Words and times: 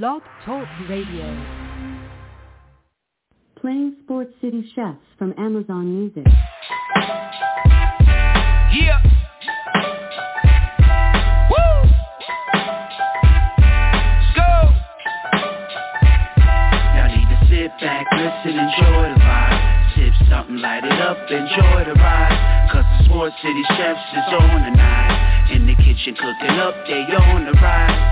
Blog 0.00 0.22
Talk 0.46 0.66
Radio. 0.88 1.28
Playing 3.60 3.94
Sports 4.02 4.32
City 4.40 4.64
Chefs 4.74 4.96
from 5.18 5.34
Amazon 5.36 5.84
Music. 5.84 6.24
Yeah. 8.72 9.02
Woo. 11.50 11.90
Let's 14.08 14.32
go. 14.32 14.48
Y'all 16.96 17.12
need 17.12 17.28
to 17.28 17.38
sit 17.50 17.68
back, 17.78 18.06
listen, 18.12 18.56
enjoy 18.58 19.12
the 19.12 19.20
vibe. 19.20 19.94
Sip 19.94 20.14
something, 20.30 20.56
light 20.56 20.84
it 20.84 21.02
up, 21.02 21.18
enjoy 21.30 21.84
the 21.84 22.00
ride. 22.00 22.70
Cause 22.72 22.86
the 22.96 23.04
Sports 23.04 23.36
City 23.42 23.62
Chefs 23.76 24.00
is 24.14 24.32
on 24.40 24.72
tonight. 24.72 25.50
In 25.52 25.66
the 25.66 25.74
kitchen 25.74 26.14
cooking 26.14 26.56
up, 26.56 26.74
they 26.86 27.04
on 27.14 27.44
the 27.44 27.52
rise. 27.60 28.11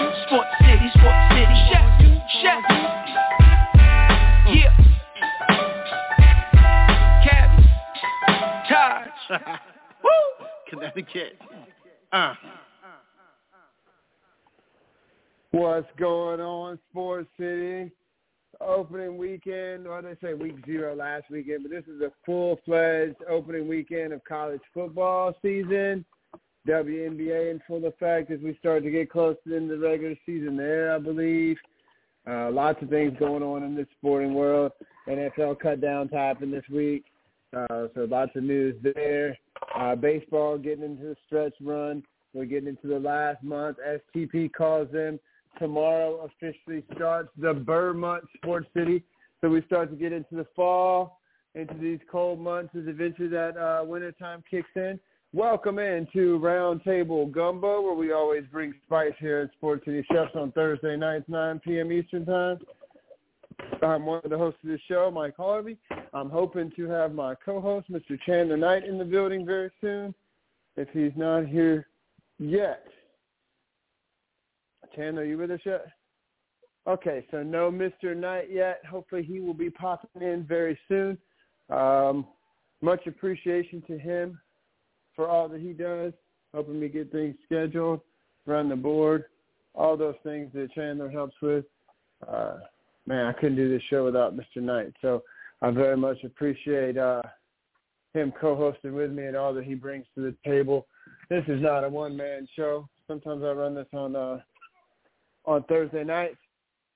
Woo! 10.95 11.03
Connecticut. 11.03 11.37
Uh. 12.11 12.33
What's 15.51 15.87
going 15.97 16.39
on, 16.39 16.79
Sports 16.89 17.29
City? 17.37 17.91
Opening 18.61 19.17
weekend, 19.17 19.85
or 19.85 20.01
they 20.01 20.15
say 20.23 20.33
week 20.33 20.55
zero 20.65 20.95
last 20.95 21.25
weekend, 21.29 21.63
but 21.63 21.71
this 21.71 21.83
is 21.93 22.01
a 22.01 22.11
full-fledged 22.25 23.17
opening 23.29 23.67
weekend 23.67 24.13
of 24.13 24.23
college 24.23 24.61
football 24.73 25.35
season. 25.41 26.05
WNBA 26.67 27.51
in 27.51 27.61
full 27.67 27.85
effect 27.85 28.29
as 28.29 28.39
we 28.41 28.55
start 28.59 28.83
to 28.83 28.91
get 28.91 29.09
close 29.09 29.35
to 29.43 29.49
the 29.49 29.55
end 29.55 29.71
of 29.71 29.79
the 29.79 29.87
regular 29.87 30.15
season 30.25 30.55
there, 30.55 30.93
I 30.93 30.99
believe. 30.99 31.57
Uh, 32.29 32.51
lots 32.51 32.81
of 32.83 32.89
things 32.89 33.17
going 33.19 33.41
on 33.41 33.63
in 33.63 33.75
this 33.75 33.87
sporting 33.97 34.35
world. 34.35 34.71
NFL 35.07 35.59
cut 35.59 35.81
down 35.81 36.07
to 36.09 36.15
happen 36.15 36.51
this 36.51 36.63
week. 36.71 37.05
Uh, 37.55 37.87
so 37.93 38.07
lots 38.09 38.31
of 38.35 38.43
news 38.43 38.75
there. 38.95 39.37
Uh, 39.77 39.95
baseball 39.95 40.57
getting 40.57 40.83
into 40.83 41.03
the 41.03 41.15
stretch 41.27 41.53
run. 41.61 42.03
We're 42.33 42.45
getting 42.45 42.69
into 42.69 42.87
the 42.87 42.99
last 42.99 43.43
month. 43.43 43.77
STP 44.15 44.51
calls 44.53 44.89
them. 44.91 45.19
Tomorrow 45.59 46.29
officially 46.29 46.83
starts 46.95 47.29
the 47.37 47.53
Burr 47.53 47.93
Sports 48.37 48.67
City. 48.75 49.03
So 49.41 49.49
we 49.49 49.61
start 49.63 49.89
to 49.89 49.95
get 49.97 50.13
into 50.13 50.35
the 50.35 50.47
fall, 50.55 51.19
into 51.55 51.73
these 51.73 51.99
cold 52.09 52.39
months 52.39 52.73
as 52.75 52.83
eventually 52.87 53.27
that 53.29 53.57
uh, 53.57 53.83
wintertime 53.83 54.43
kicks 54.49 54.69
in. 54.75 54.99
Welcome 55.33 55.79
into 55.79 56.39
Roundtable 56.39 57.31
Gumbo, 57.31 57.81
where 57.81 57.95
we 57.95 58.11
always 58.11 58.43
bring 58.51 58.73
spice 58.85 59.13
here 59.19 59.39
at 59.39 59.51
Sports 59.53 59.85
City 59.85 60.05
Chefs 60.11 60.35
on 60.35 60.51
Thursday 60.51 60.95
nights, 60.97 61.25
9 61.27 61.59
p.m. 61.59 61.91
Eastern 61.91 62.25
Time. 62.25 62.59
I'm 63.81 64.05
one 64.05 64.21
of 64.23 64.29
the 64.29 64.37
hosts 64.37 64.59
of 64.63 64.69
the 64.69 64.79
show, 64.87 65.09
Mike 65.11 65.35
Harvey. 65.37 65.77
I'm 66.13 66.29
hoping 66.29 66.71
to 66.75 66.87
have 66.87 67.13
my 67.13 67.35
co-host, 67.35 67.91
Mr. 67.91 68.19
Chandler 68.25 68.57
Knight, 68.57 68.85
in 68.85 68.97
the 68.97 69.05
building 69.05 69.45
very 69.45 69.71
soon, 69.81 70.13
if 70.75 70.87
he's 70.89 71.13
not 71.15 71.45
here 71.45 71.87
yet. 72.37 72.85
Chandler, 74.95 75.21
are 75.23 75.25
you 75.25 75.37
with 75.37 75.51
us 75.51 75.61
yet? 75.65 75.87
Okay, 76.87 77.25
so 77.31 77.43
no 77.43 77.71
Mr. 77.71 78.15
Knight 78.15 78.51
yet. 78.51 78.81
Hopefully 78.89 79.23
he 79.23 79.39
will 79.39 79.53
be 79.53 79.69
popping 79.69 80.21
in 80.21 80.43
very 80.43 80.77
soon. 80.87 81.17
Um, 81.69 82.27
much 82.81 83.05
appreciation 83.07 83.83
to 83.87 83.97
him 83.97 84.39
for 85.15 85.27
all 85.27 85.47
that 85.47 85.61
he 85.61 85.73
does, 85.73 86.13
helping 86.53 86.79
me 86.79 86.87
get 86.87 87.11
things 87.11 87.35
scheduled, 87.45 88.01
run 88.45 88.69
the 88.69 88.75
board, 88.75 89.25
all 89.75 89.95
those 89.95 90.15
things 90.23 90.51
that 90.53 90.73
Chandler 90.73 91.09
helps 91.09 91.35
with. 91.41 91.65
Uh, 92.27 92.57
man, 93.07 93.25
I 93.25 93.33
couldn't 93.33 93.55
do 93.55 93.69
this 93.69 93.83
show 93.89 94.05
without 94.05 94.35
Mr. 94.35 94.57
Knight. 94.57 94.93
So 95.01 95.23
I 95.61 95.71
very 95.71 95.97
much 95.97 96.23
appreciate 96.23 96.97
uh, 96.97 97.21
him 98.13 98.33
co-hosting 98.39 98.93
with 98.93 99.11
me 99.11 99.25
and 99.25 99.35
all 99.35 99.53
that 99.53 99.65
he 99.65 99.75
brings 99.75 100.05
to 100.15 100.21
the 100.21 100.35
table. 100.45 100.87
This 101.29 101.43
is 101.47 101.61
not 101.61 101.83
a 101.83 101.89
one-man 101.89 102.47
show. 102.55 102.87
Sometimes 103.07 103.43
I 103.43 103.51
run 103.51 103.75
this 103.75 103.87
on 103.93 104.15
uh, 104.15 104.39
on 105.45 105.63
Thursday 105.63 106.03
nights, 106.03 106.37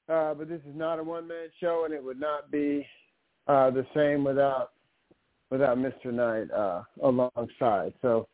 uh, 0.08 0.34
but 0.34 0.48
this 0.48 0.62
is 0.62 0.76
not 0.76 1.00
a 1.00 1.04
one-man 1.04 1.48
show, 1.60 1.84
and 1.86 1.94
it 1.94 2.04
would 2.04 2.20
not 2.20 2.52
be 2.52 2.86
uh, 3.48 3.72
the 3.72 3.86
same 3.96 4.24
without 4.24 4.72
without 5.50 5.78
Mr. 5.78 6.14
Knight 6.14 6.52
uh, 6.52 6.84
alongside. 7.04 7.94
So 8.02 8.28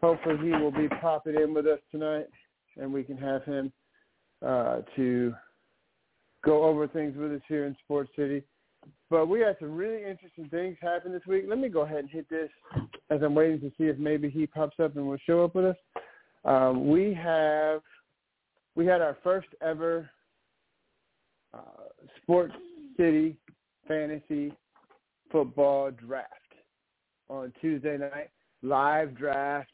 hopefully 0.00 0.36
he 0.42 0.50
will 0.50 0.72
be 0.72 0.88
popping 1.00 1.34
in 1.34 1.54
with 1.54 1.66
us 1.66 1.80
tonight, 1.90 2.26
and 2.76 2.92
we 2.92 3.02
can 3.02 3.16
have 3.16 3.44
him 3.44 3.72
uh, 4.44 4.80
to 4.96 5.34
go 6.44 6.64
over 6.64 6.86
things 6.86 7.16
with 7.16 7.32
us 7.32 7.40
here 7.48 7.66
in 7.66 7.76
Sports 7.84 8.10
City. 8.16 8.42
But 9.10 9.26
we 9.26 9.40
had 9.40 9.56
some 9.60 9.76
really 9.76 10.04
interesting 10.08 10.48
things 10.50 10.76
happen 10.80 11.12
this 11.12 11.26
week. 11.26 11.44
Let 11.48 11.58
me 11.58 11.68
go 11.68 11.82
ahead 11.82 11.98
and 11.98 12.10
hit 12.10 12.28
this 12.28 12.50
as 13.10 13.20
I'm 13.22 13.34
waiting 13.34 13.60
to 13.60 13.70
see 13.78 13.84
if 13.84 13.98
maybe 13.98 14.30
he 14.30 14.46
pops 14.46 14.78
up 14.80 14.96
and 14.96 15.06
will 15.06 15.18
show 15.26 15.44
up 15.44 15.54
with 15.54 15.64
us. 15.64 15.76
Um, 16.44 16.88
we 16.88 17.12
have 17.14 17.80
we 18.76 18.86
had 18.86 19.00
our 19.00 19.16
first 19.24 19.48
ever 19.60 20.08
uh, 21.52 21.58
Sports 22.22 22.54
City 22.96 23.36
fantasy 23.86 24.52
football 25.32 25.90
draft 25.90 26.32
on 27.28 27.52
Tuesday 27.60 27.98
night. 27.98 28.30
Live 28.62 29.16
draft. 29.16 29.70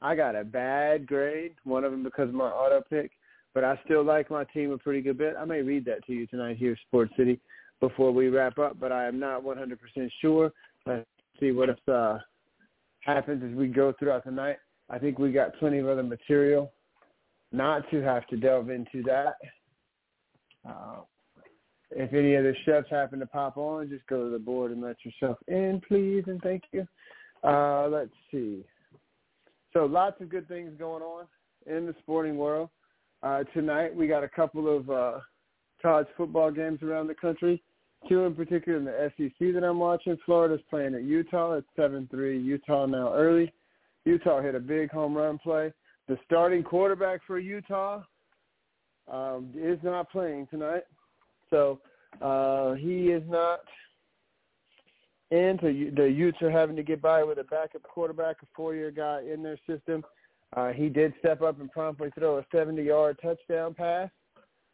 I 0.00 0.14
got 0.14 0.34
a 0.34 0.44
bad 0.44 1.06
grade, 1.06 1.54
one 1.64 1.84
of 1.84 1.92
them 1.92 2.02
because 2.02 2.28
of 2.28 2.34
my 2.34 2.48
auto 2.48 2.82
pick, 2.88 3.12
but 3.54 3.64
I 3.64 3.78
still 3.84 4.04
like 4.04 4.30
my 4.30 4.44
team 4.44 4.70
a 4.72 4.78
pretty 4.78 5.02
good 5.02 5.18
bit. 5.18 5.34
I 5.38 5.44
may 5.44 5.62
read 5.62 5.84
that 5.86 6.04
to 6.06 6.12
you 6.12 6.26
tonight 6.26 6.56
here, 6.56 6.76
Sports 6.86 7.12
City, 7.16 7.40
before 7.80 8.12
we 8.12 8.28
wrap 8.28 8.58
up, 8.58 8.78
but 8.78 8.92
I 8.92 9.06
am 9.06 9.18
not 9.18 9.42
100% 9.42 9.76
sure. 10.20 10.52
Let's 10.86 11.06
see 11.38 11.52
what 11.52 11.68
if, 11.68 11.88
uh, 11.88 12.18
happens 13.00 13.42
as 13.42 13.56
we 13.56 13.68
go 13.68 13.92
throughout 13.98 14.24
the 14.24 14.30
night. 14.30 14.56
I 14.88 14.98
think 14.98 15.18
we 15.18 15.32
got 15.32 15.56
plenty 15.58 15.78
of 15.78 15.88
other 15.88 16.02
material 16.02 16.72
not 17.52 17.88
to 17.90 18.00
have 18.00 18.26
to 18.28 18.36
delve 18.36 18.70
into 18.70 19.02
that. 19.04 19.36
Uh, 20.68 21.00
if 21.90 22.12
any 22.14 22.34
of 22.34 22.44
the 22.44 22.54
chefs 22.64 22.88
happen 22.90 23.18
to 23.18 23.26
pop 23.26 23.56
on, 23.56 23.88
just 23.90 24.06
go 24.06 24.24
to 24.24 24.30
the 24.30 24.38
board 24.38 24.70
and 24.70 24.80
let 24.80 24.96
yourself 25.04 25.36
in, 25.48 25.80
please, 25.86 26.24
and 26.26 26.40
thank 26.42 26.62
you. 26.72 26.86
Uh, 27.44 27.88
let's 27.88 28.12
see. 28.30 28.64
So 29.72 29.84
lots 29.84 30.20
of 30.20 30.30
good 30.30 30.48
things 30.48 30.72
going 30.78 31.02
on 31.02 31.26
in 31.66 31.86
the 31.86 31.94
sporting 32.00 32.36
world. 32.36 32.70
Uh, 33.22 33.44
tonight 33.54 33.94
we 33.94 34.08
got 34.08 34.24
a 34.24 34.28
couple 34.28 34.74
of 34.74 34.90
uh, 34.90 35.20
college 35.80 36.08
football 36.16 36.50
games 36.50 36.82
around 36.82 37.06
the 37.06 37.14
country. 37.14 37.62
Two 38.08 38.24
in 38.24 38.34
particular 38.34 38.78
in 38.78 38.84
the 38.84 39.12
SEC 39.16 39.54
that 39.54 39.62
I'm 39.62 39.78
watching. 39.78 40.18
Florida's 40.26 40.60
playing 40.68 40.96
at 40.96 41.04
Utah 41.04 41.58
at 41.58 41.64
7-3. 41.78 42.44
Utah 42.44 42.86
now 42.86 43.14
early. 43.14 43.52
Utah 44.04 44.42
hit 44.42 44.56
a 44.56 44.60
big 44.60 44.90
home 44.90 45.14
run 45.14 45.38
play. 45.38 45.72
The 46.08 46.18
starting 46.24 46.64
quarterback 46.64 47.20
for 47.24 47.38
Utah 47.38 48.02
um, 49.10 49.52
is 49.54 49.78
not 49.84 50.10
playing 50.10 50.48
tonight. 50.48 50.82
So 51.48 51.78
uh, 52.20 52.72
he 52.72 53.12
is 53.12 53.22
not 53.28 53.60
in. 55.30 55.58
So 55.60 55.68
the 55.68 56.10
Utes 56.10 56.42
are 56.42 56.50
having 56.50 56.74
to 56.74 56.82
get 56.82 57.00
by 57.00 57.22
with 57.22 57.38
a 57.38 57.44
backup 57.44 57.84
quarterback, 57.84 58.36
a 58.42 58.46
four-year 58.56 58.90
guy 58.90 59.20
in 59.32 59.44
their 59.44 59.58
system. 59.68 60.02
Uh, 60.56 60.72
he 60.72 60.88
did 60.88 61.14
step 61.18 61.40
up 61.42 61.60
and 61.60 61.70
promptly 61.70 62.10
throw 62.18 62.38
a 62.38 62.44
70-yard 62.54 63.18
touchdown 63.22 63.74
pass 63.74 64.10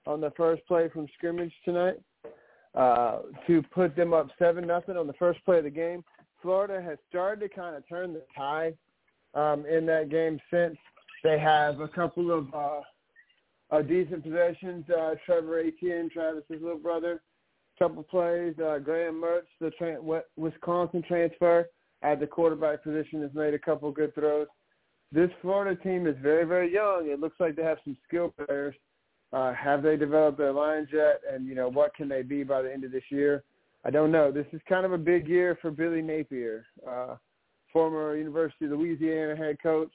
on 0.06 0.20
the 0.20 0.32
first 0.36 0.66
play 0.66 0.88
from 0.88 1.06
scrimmage 1.16 1.52
tonight 1.64 2.00
uh, 2.75 3.20
to 3.46 3.62
put 3.75 3.94
them 3.94 4.12
up 4.12 4.28
seven 4.38 4.66
nothing 4.66 4.96
on 4.96 5.06
the 5.06 5.12
first 5.14 5.44
play 5.44 5.58
of 5.58 5.64
the 5.64 5.70
game. 5.70 6.02
Florida 6.42 6.80
has 6.82 6.98
started 7.08 7.40
to 7.40 7.54
kind 7.54 7.76
of 7.76 7.86
turn 7.88 8.12
the 8.12 8.22
tide 8.36 8.76
um, 9.34 9.66
in 9.66 9.86
that 9.86 10.10
game 10.10 10.38
since 10.50 10.76
They 11.22 11.38
have 11.38 11.80
a 11.80 11.88
couple 11.88 12.30
of 12.30 12.52
uh, 12.54 12.80
uh, 13.70 13.82
decent 13.82 14.22
possessions. 14.22 14.84
Uh, 14.88 15.14
Trevor 15.26 15.60
Etienne, 15.60 16.10
Travis's 16.12 16.62
little 16.62 16.78
brother, 16.78 17.22
couple 17.78 18.02
plays. 18.02 18.54
Uh, 18.58 18.78
Graham 18.78 19.20
Mertz, 19.22 19.46
the 19.60 19.70
tra- 19.70 20.22
Wisconsin 20.36 21.02
transfer 21.06 21.66
at 22.02 22.20
the 22.20 22.26
quarterback 22.26 22.82
position, 22.82 23.22
has 23.22 23.34
made 23.34 23.54
a 23.54 23.58
couple 23.58 23.90
good 23.90 24.14
throws. 24.14 24.46
This 25.10 25.31
Florida 25.40 25.81
team 25.82 26.06
is 26.06 26.16
very, 26.22 26.44
very 26.44 26.72
young. 26.72 27.08
It 27.08 27.20
looks 27.20 27.40
like 27.40 27.56
they 27.56 27.62
have 27.62 27.78
some 27.84 27.96
skill 28.06 28.34
players. 28.37 28.75
Uh, 29.32 29.52
have 29.55 29.82
they 29.82 29.96
developed 29.96 30.38
their 30.38 30.52
lines 30.52 30.88
yet? 30.93 31.20
And, 31.31 31.46
you 31.46 31.55
know, 31.55 31.69
what 31.69 31.94
can 31.94 32.08
they 32.08 32.22
be 32.22 32.44
by 32.44 32.62
the 32.62 32.72
end 32.72 32.84
of 32.84 32.93
this 32.93 33.05
year? 33.10 33.43
I 33.84 33.90
don't 33.90 34.12
know. 34.12 34.31
This 34.31 34.46
is 34.52 34.60
kind 34.69 34.84
of 34.84 34.93
a 34.93 34.99
big 34.99 35.28
year 35.28 35.58
for 35.62 35.70
Billy 35.70 36.02
Napier, 36.02 36.66
uh, 36.87 37.16
former 37.72 38.16
University 38.16 38.66
of 38.66 38.72
Louisiana 38.72 39.37
head 39.37 39.56
coach, 39.62 39.93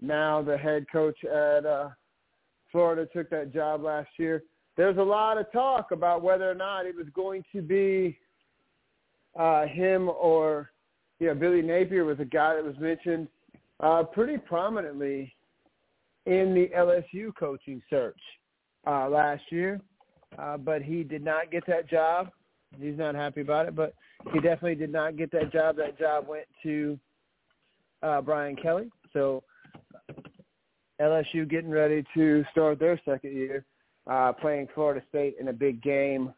now 0.00 0.42
the 0.42 0.56
head 0.56 0.86
coach 0.92 1.16
at 1.24 1.64
uh, 1.64 1.88
Florida, 2.70 3.06
took 3.12 3.30
that 3.30 3.52
job 3.52 3.82
last 3.82 4.10
year. 4.18 4.42
There's 4.76 4.98
a 4.98 5.02
lot 5.02 5.38
of 5.38 5.50
talk 5.52 5.92
about 5.92 6.22
whether 6.22 6.50
or 6.50 6.54
not 6.54 6.86
it 6.86 6.96
was 6.96 7.06
going 7.14 7.44
to 7.52 7.62
be 7.62 8.18
uh, 9.38 9.66
him 9.66 10.08
or, 10.08 10.70
you 11.20 11.28
know, 11.28 11.34
Billy 11.34 11.62
Napier 11.62 12.04
was 12.04 12.18
a 12.20 12.24
guy 12.24 12.54
that 12.54 12.64
was 12.64 12.76
mentioned 12.78 13.28
uh, 13.80 14.02
pretty 14.02 14.38
prominently 14.38 15.34
in 16.26 16.54
the 16.54 16.70
LSU 16.76 17.34
coaching 17.38 17.82
search 17.90 18.18
uh, 18.86 19.08
last 19.08 19.42
year, 19.50 19.80
uh, 20.38 20.56
but 20.56 20.82
he 20.82 21.02
did 21.02 21.24
not 21.24 21.50
get 21.50 21.66
that 21.66 21.88
job. 21.88 22.30
He's 22.80 22.98
not 22.98 23.14
happy 23.14 23.40
about 23.40 23.66
it, 23.66 23.76
but 23.76 23.94
he 24.32 24.40
definitely 24.40 24.74
did 24.74 24.90
not 24.90 25.16
get 25.16 25.30
that 25.32 25.52
job. 25.52 25.76
That 25.76 25.98
job 25.98 26.26
went 26.26 26.46
to 26.62 26.98
uh, 28.02 28.20
Brian 28.20 28.56
Kelly. 28.56 28.90
So 29.12 29.42
LSU 31.00 31.48
getting 31.48 31.70
ready 31.70 32.04
to 32.14 32.44
start 32.50 32.78
their 32.78 33.00
second 33.04 33.32
year, 33.32 33.64
uh, 34.10 34.32
playing 34.32 34.68
Florida 34.74 35.04
State 35.08 35.36
in 35.40 35.48
a 35.48 35.52
big 35.52 35.82
game 35.82 36.32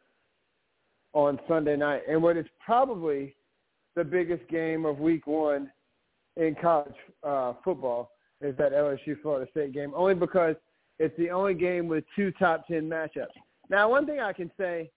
on 1.13 1.39
Sunday 1.49 1.77
night, 1.77 2.03
and 2.09 2.23
what 2.23 2.37
is 2.37 2.45
probably 2.65 3.35
the 3.95 4.05
biggest 4.05 4.47
game 4.51 4.85
of 4.85 4.99
Week 4.99 5.27
One 5.27 5.71
in 6.37 6.55
college 6.61 6.95
uh, 7.23 7.55
football 7.65 8.11
is 8.41 8.57
that 8.59 8.73
LSU 8.73 9.21
Florida 9.23 9.51
State 9.51 9.73
game, 9.73 9.93
only 9.95 10.15
because 10.15 10.57
it's 10.99 11.17
the 11.19 11.31
only 11.31 11.55
game 11.55 11.89
with 11.89 12.05
two 12.15 12.31
top 12.33 12.67
ten 12.67 12.89
matchups. 12.89 13.27
Now, 13.69 13.91
one 13.91 14.07
thing 14.07 14.21
I 14.21 14.33
can 14.33 14.51
say, 14.59 14.91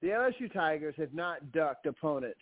the 0.00 0.08
LSU 0.08 0.52
Tigers 0.52 0.94
have 0.98 1.14
not 1.14 1.52
ducked 1.52 1.86
opponents 1.86 2.40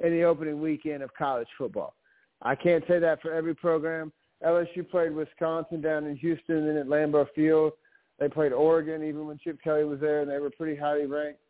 in 0.00 0.12
the 0.12 0.24
opening 0.24 0.60
weekend 0.60 1.02
of 1.02 1.14
college 1.14 1.48
football. 1.56 1.94
I 2.42 2.54
can't 2.54 2.84
say 2.88 2.98
that 2.98 3.20
for 3.20 3.32
every 3.32 3.54
program. 3.54 4.12
LSU 4.44 4.88
played 4.88 5.12
Wisconsin 5.12 5.80
down 5.80 6.06
in 6.06 6.16
Houston 6.16 6.68
and 6.68 6.78
at 6.78 6.86
Lambeau 6.86 7.26
Field. 7.34 7.72
They 8.18 8.28
played 8.28 8.52
Oregon 8.52 9.02
even 9.02 9.26
when 9.26 9.38
Chip 9.38 9.58
Kelly 9.62 9.84
was 9.84 10.00
there, 10.00 10.22
and 10.22 10.30
they 10.30 10.38
were 10.38 10.50
pretty 10.50 10.78
highly 10.78 11.06
ranked. 11.06 11.40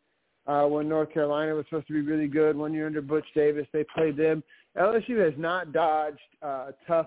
Uh, 0.46 0.64
when 0.64 0.88
North 0.88 1.12
Carolina 1.12 1.54
was 1.54 1.64
supposed 1.66 1.87
to 1.87 1.92
be 1.92 2.00
really 2.00 2.26
good 2.26 2.56
one 2.56 2.72
year 2.72 2.87
under 2.87 3.02
Butch 3.02 3.26
Davis, 3.34 3.66
they 3.72 3.84
played 3.94 4.16
them. 4.16 4.42
LSU 4.76 5.25
has 5.25 5.34
not 5.37 5.72
dodged 5.72 6.19
uh, 6.42 6.70
tough 6.87 7.06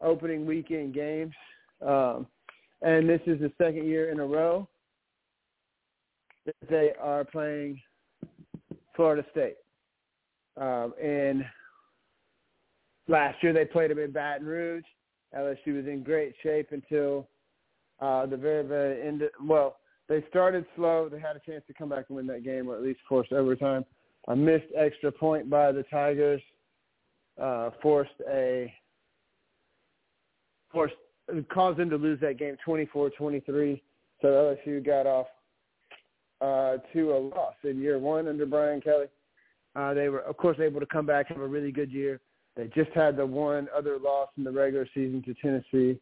opening 0.00 0.46
weekend 0.46 0.94
games. 0.94 1.34
Um, 1.84 2.26
and 2.82 3.08
this 3.08 3.20
is 3.26 3.40
the 3.40 3.50
second 3.58 3.86
year 3.86 4.10
in 4.10 4.20
a 4.20 4.26
row 4.26 4.68
that 6.46 6.54
they 6.70 6.92
are 7.00 7.24
playing 7.24 7.80
Florida 8.94 9.24
State. 9.30 9.56
Um, 10.56 10.94
and 11.02 11.44
last 13.06 13.42
year 13.42 13.52
they 13.52 13.64
played 13.64 13.90
them 13.90 13.98
in 13.98 14.12
Baton 14.12 14.46
Rouge. 14.46 14.84
LSU 15.36 15.76
was 15.76 15.86
in 15.86 16.02
great 16.02 16.34
shape 16.42 16.68
until 16.72 17.28
uh, 18.00 18.26
the 18.26 18.36
very, 18.36 18.64
very 18.64 19.06
end. 19.06 19.22
Of, 19.22 19.30
well, 19.44 19.76
they 20.08 20.24
started 20.30 20.64
slow. 20.74 21.08
They 21.10 21.20
had 21.20 21.36
a 21.36 21.40
chance 21.40 21.62
to 21.66 21.74
come 21.74 21.90
back 21.90 22.06
and 22.08 22.16
win 22.16 22.26
that 22.28 22.44
game, 22.44 22.68
or 22.68 22.76
at 22.76 22.82
least 22.82 23.00
force 23.08 23.28
overtime. 23.30 23.84
A 24.28 24.36
missed 24.36 24.66
extra 24.76 25.12
point 25.12 25.48
by 25.48 25.72
the 25.72 25.84
Tigers 25.84 26.42
uh, 27.40 27.70
forced 27.82 28.10
a 28.28 28.72
forced 30.72 30.94
caused 31.50 31.78
them 31.78 31.90
to 31.90 31.96
lose 31.96 32.20
that 32.20 32.38
game 32.38 32.56
24-23. 32.66 33.80
So 34.20 34.56
LSU 34.66 34.84
got 34.84 35.06
off 35.06 35.26
uh, 36.40 36.78
to 36.92 37.12
a 37.12 37.18
loss 37.18 37.54
in 37.64 37.80
year 37.80 37.98
one 37.98 38.28
under 38.28 38.46
Brian 38.46 38.80
Kelly. 38.80 39.06
Uh, 39.76 39.94
they 39.94 40.08
were, 40.08 40.20
of 40.20 40.36
course, 40.36 40.58
able 40.60 40.80
to 40.80 40.86
come 40.86 41.06
back 41.06 41.28
have 41.28 41.38
a 41.38 41.46
really 41.46 41.70
good 41.70 41.92
year. 41.92 42.20
They 42.56 42.66
just 42.68 42.90
had 42.94 43.16
the 43.16 43.26
one 43.26 43.68
other 43.76 43.98
loss 43.98 44.28
in 44.36 44.44
the 44.44 44.50
regular 44.50 44.88
season 44.94 45.22
to 45.24 45.34
Tennessee. 45.34 46.00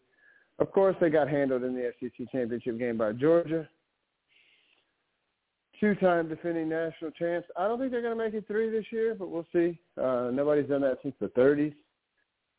Of 0.59 0.73
course, 0.73 0.97
they 1.01 1.11
got 1.11 1.29
handled 1.29 1.65
in 1.65 1.75
the 1.75 1.93
SEC 2.01 2.31
championship 2.33 2.79
game 2.79 2.97
by 2.97 3.13
Georgia. 3.13 3.69
Two-time 5.81 6.29
defending 6.29 6.69
national 6.69 7.11
champs. 7.13 7.49
I 7.57 7.69
don't 7.69 7.79
think 7.79 7.91
they're 7.91 8.03
going 8.03 8.17
to 8.17 8.25
make 8.25 8.35
it 8.35 8.47
three 8.47 8.71
this 8.71 8.87
year, 8.91 9.15
but 9.19 9.31
we'll 9.31 9.47
see. 9.53 9.79
Uh, 10.01 10.31
nobody's 10.33 10.69
done 10.69 10.81
that 10.83 10.99
since 11.03 11.15
the 11.21 11.29
30s 11.29 11.75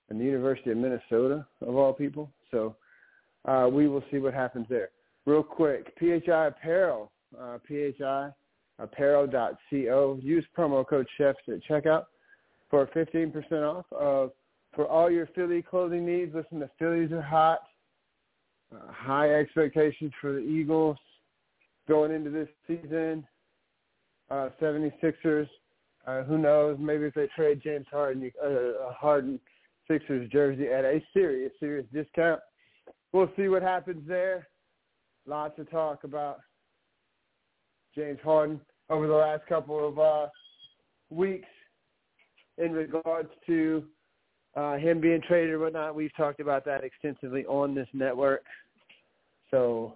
and 0.09 0.19
the 0.19 0.25
University 0.25 0.71
of 0.71 0.77
Minnesota, 0.77 1.45
of 1.61 1.75
all 1.75 1.93
people. 1.93 2.29
So 2.51 2.75
uh, 3.45 3.67
we 3.71 3.87
will 3.87 4.03
see 4.11 4.19
what 4.19 4.33
happens 4.33 4.67
there. 4.69 4.89
Real 5.25 5.43
quick, 5.43 5.93
PHI 5.99 6.47
Apparel, 6.47 7.11
uh, 7.39 7.57
PHI 7.67 8.29
apparel.co. 8.79 10.19
Use 10.21 10.45
promo 10.57 10.87
code 10.87 11.07
CHEFS 11.19 11.35
at 11.47 11.59
checkout 11.69 12.05
for 12.69 12.85
15% 12.87 13.33
off 13.63 13.85
of 13.91 14.31
for 14.75 14.87
all 14.87 15.09
your 15.09 15.27
Philly 15.33 15.61
clothing 15.61 16.05
needs. 16.05 16.33
Listen, 16.35 16.59
the 16.59 16.69
Phillies 16.77 17.11
are 17.11 17.21
hot. 17.21 17.59
Uh, 18.73 18.91
high 18.91 19.33
expectations 19.33 20.11
for 20.19 20.33
the 20.33 20.39
Eagles 20.39 20.97
going 21.87 22.11
into 22.11 22.29
this 22.29 22.49
season. 22.67 23.25
Uh, 24.29 24.49
76ers, 24.61 25.47
uh, 26.05 26.23
who 26.23 26.37
knows? 26.37 26.77
Maybe 26.79 27.05
if 27.05 27.13
they 27.13 27.27
trade 27.35 27.61
James 27.63 27.85
Harden, 27.91 28.31
uh, 28.43 28.91
Harden– 28.93 29.39
Sixers 29.87 30.29
jersey 30.29 30.67
at 30.67 30.83
a 30.83 31.01
serious, 31.13 31.51
serious 31.59 31.85
discount. 31.93 32.41
We'll 33.13 33.31
see 33.37 33.47
what 33.47 33.61
happens 33.61 34.05
there. 34.07 34.47
Lots 35.25 35.57
of 35.59 35.69
talk 35.71 36.03
about 36.03 36.39
James 37.95 38.19
Harden 38.23 38.59
over 38.89 39.07
the 39.07 39.13
last 39.13 39.45
couple 39.47 39.87
of 39.87 39.99
uh, 39.99 40.27
weeks 41.09 41.47
in 42.57 42.73
regards 42.73 43.29
to 43.45 43.83
uh, 44.55 44.75
him 44.75 44.99
being 44.99 45.21
traded 45.25 45.53
or 45.53 45.59
whatnot. 45.59 45.95
We've 45.95 46.15
talked 46.17 46.41
about 46.41 46.65
that 46.65 46.83
extensively 46.83 47.45
on 47.45 47.73
this 47.73 47.87
network. 47.93 48.43
So 49.51 49.95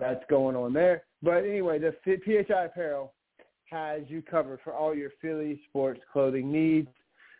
that's 0.00 0.24
going 0.28 0.56
on 0.56 0.72
there. 0.72 1.04
But 1.22 1.44
anyway, 1.44 1.78
the 1.78 1.94
PHI 2.04 2.64
Apparel 2.64 3.12
has 3.70 4.02
you 4.08 4.22
covered 4.22 4.60
for 4.64 4.72
all 4.74 4.94
your 4.94 5.10
Philly 5.20 5.60
sports 5.68 6.00
clothing 6.12 6.50
needs. 6.50 6.88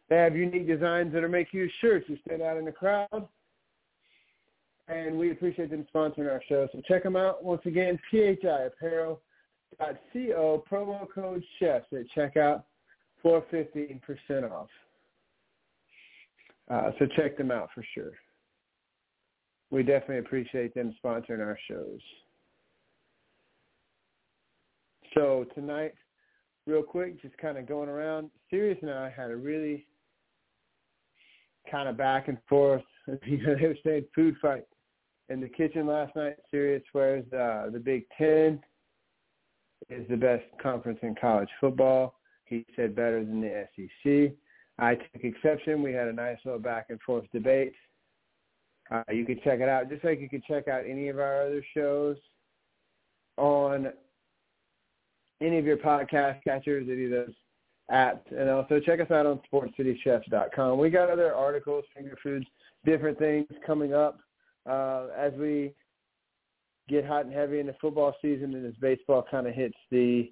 They 0.09 0.17
have 0.17 0.37
unique 0.37 0.67
designs 0.67 1.13
that 1.13 1.25
are 1.25 1.29
make 1.29 1.53
you 1.53 1.69
sure 1.81 2.01
to 2.01 2.19
stand 2.27 2.43
out 2.43 2.57
in 2.57 2.65
the 2.65 2.73
crowd. 2.73 3.29
And 4.89 5.19
we 5.19 5.31
appreciate 5.31 5.71
them 5.71 5.87
sponsoring 5.95 6.31
our 6.31 6.43
show. 6.49 6.69
So 6.73 6.83
check 6.87 7.05
them 7.05 7.17
out. 7.17 7.45
Once 7.45 7.63
again, 7.65 7.99
phiapparel.co, 8.13 9.19
promo 10.71 11.07
code 11.15 11.45
CHEFS 11.61 11.85
at 11.93 12.07
checkout 12.17 12.65
for 13.23 13.45
15% 13.53 14.01
off. 14.51 14.69
Uh, 16.69 16.91
so 16.99 17.07
check 17.17 17.37
them 17.37 17.51
out 17.51 17.69
for 17.75 17.85
sure. 17.95 18.13
We 19.71 19.85
definitely 19.85 20.19
appreciate 20.19 20.75
them 20.75 20.95
sponsoring 21.03 21.41
our 21.41 21.59
shows. 21.69 22.01
So 25.15 25.47
tonight, 25.55 25.95
real 26.67 26.83
quick, 26.83 27.21
just 27.21 27.37
kind 27.39 27.59
of 27.59 27.67
going 27.67 27.89
around, 27.89 28.31
Sirius 28.49 28.79
and 28.83 28.91
I 28.91 29.11
had 29.11 29.31
a 29.31 29.37
really 29.37 29.87
kind 31.71 31.89
of 31.89 31.97
back 31.97 32.29
and 32.29 32.39
forth. 32.49 32.83
you 33.25 33.43
know, 33.43 33.57
they 33.61 33.69
were 33.69 33.77
saying 33.85 34.05
food 34.15 34.37
fight 34.41 34.65
in 35.29 35.41
the 35.41 35.49
kitchen 35.49 35.87
last 35.87 36.15
night. 36.15 36.37
Sirius 36.51 36.83
swears 36.91 37.25
uh, 37.33 37.71
the 37.71 37.81
Big 37.83 38.05
Ten 38.17 38.61
is 39.89 40.07
the 40.09 40.17
best 40.17 40.45
conference 40.63 40.99
in 41.03 41.15
college 41.21 41.49
football. 41.61 42.15
He 42.45 42.65
said 42.77 42.95
better 42.95 43.25
than 43.25 43.41
the 43.41 43.67
SEC. 43.77 44.33
I 44.79 44.95
took 44.95 45.25
exception. 45.25 45.83
We 45.83 45.93
had 45.93 46.09
a 46.09 46.13
nice 46.13 46.39
little 46.45 46.61
back 46.61 46.87
and 46.91 47.01
forth 47.03 47.25
debate. 47.33 47.75
Uh, 48.91 49.03
you 49.13 49.25
can 49.25 49.41
check 49.45 49.61
it 49.61 49.69
out, 49.69 49.89
just 49.89 50.05
like 50.05 50.21
you 50.21 50.29
can 50.29 50.43
check 50.49 50.67
out 50.67 50.85
any 50.85 51.09
of 51.09 51.19
our 51.19 51.43
other 51.43 51.65
shows 51.75 52.17
on 53.37 53.93
any 55.41 55.59
of 55.59 55.65
your 55.65 55.77
podcast 55.77 56.43
catchers, 56.45 56.87
any 56.91 57.05
of 57.05 57.11
those 57.11 57.35
apps. 57.91 58.21
And 58.31 58.49
also 58.49 58.81
check 58.81 59.01
us 59.01 59.11
out 59.11 59.27
on 59.27 59.41
sportscitychefs.com. 59.53 60.79
We 60.79 60.91
got 60.91 61.11
other 61.11 61.35
articles, 61.35 61.85
finger 61.97 62.17
foods, 62.23 62.47
different 62.85 63.19
things 63.19 63.47
coming 63.67 63.95
up 63.95 64.21
uh, 64.69 65.07
as 65.17 65.33
we 65.35 65.75
get 66.89 67.05
hot 67.07 67.25
and 67.25 67.35
heavy 67.35 67.61
in 67.61 67.67
the 67.67 67.77
football 67.81 68.15
season 68.21 68.55
and 68.55 68.67
as 68.67 68.75
baseball 68.81 69.25
kind 69.31 69.47
of 69.47 69.55
hits 69.55 69.77
the 69.91 70.31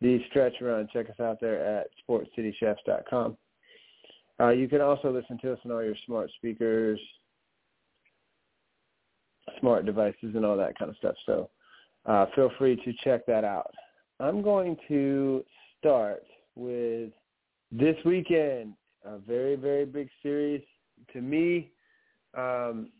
the 0.00 0.20
stretch 0.28 0.54
run. 0.60 0.88
Check 0.92 1.08
us 1.08 1.20
out 1.20 1.40
there 1.40 1.64
at 1.64 1.86
sportscitychefs.com. 2.08 3.36
Uh, 4.40 4.48
you 4.48 4.68
can 4.68 4.80
also 4.80 5.10
listen 5.10 5.38
to 5.38 5.52
us 5.52 5.58
on 5.64 5.70
all 5.70 5.82
your 5.82 5.94
smart 6.04 6.30
speakers, 6.36 7.00
smart 9.60 9.86
devices 9.86 10.34
and 10.34 10.44
all 10.44 10.56
that 10.56 10.78
kind 10.78 10.90
of 10.90 10.96
stuff. 10.96 11.14
So 11.24 11.48
uh, 12.06 12.26
feel 12.34 12.50
free 12.58 12.76
to 12.76 12.92
check 13.04 13.24
that 13.26 13.44
out. 13.44 13.72
I'm 14.20 14.42
going 14.42 14.76
to 14.88 15.44
start 15.78 16.22
with 16.54 17.10
this 17.72 17.96
weekend, 18.04 18.74
a 19.04 19.18
very, 19.18 19.56
very 19.56 19.84
big 19.84 20.08
series. 20.22 20.62
To 21.12 21.20
me, 21.20 21.72
um, 22.36 22.90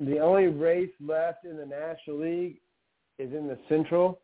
the 0.00 0.18
only 0.18 0.48
race 0.48 0.90
left 1.00 1.46
in 1.46 1.56
the 1.56 1.64
National 1.64 2.20
League 2.20 2.58
is 3.18 3.32
in 3.32 3.48
the 3.48 3.58
Central. 3.68 4.20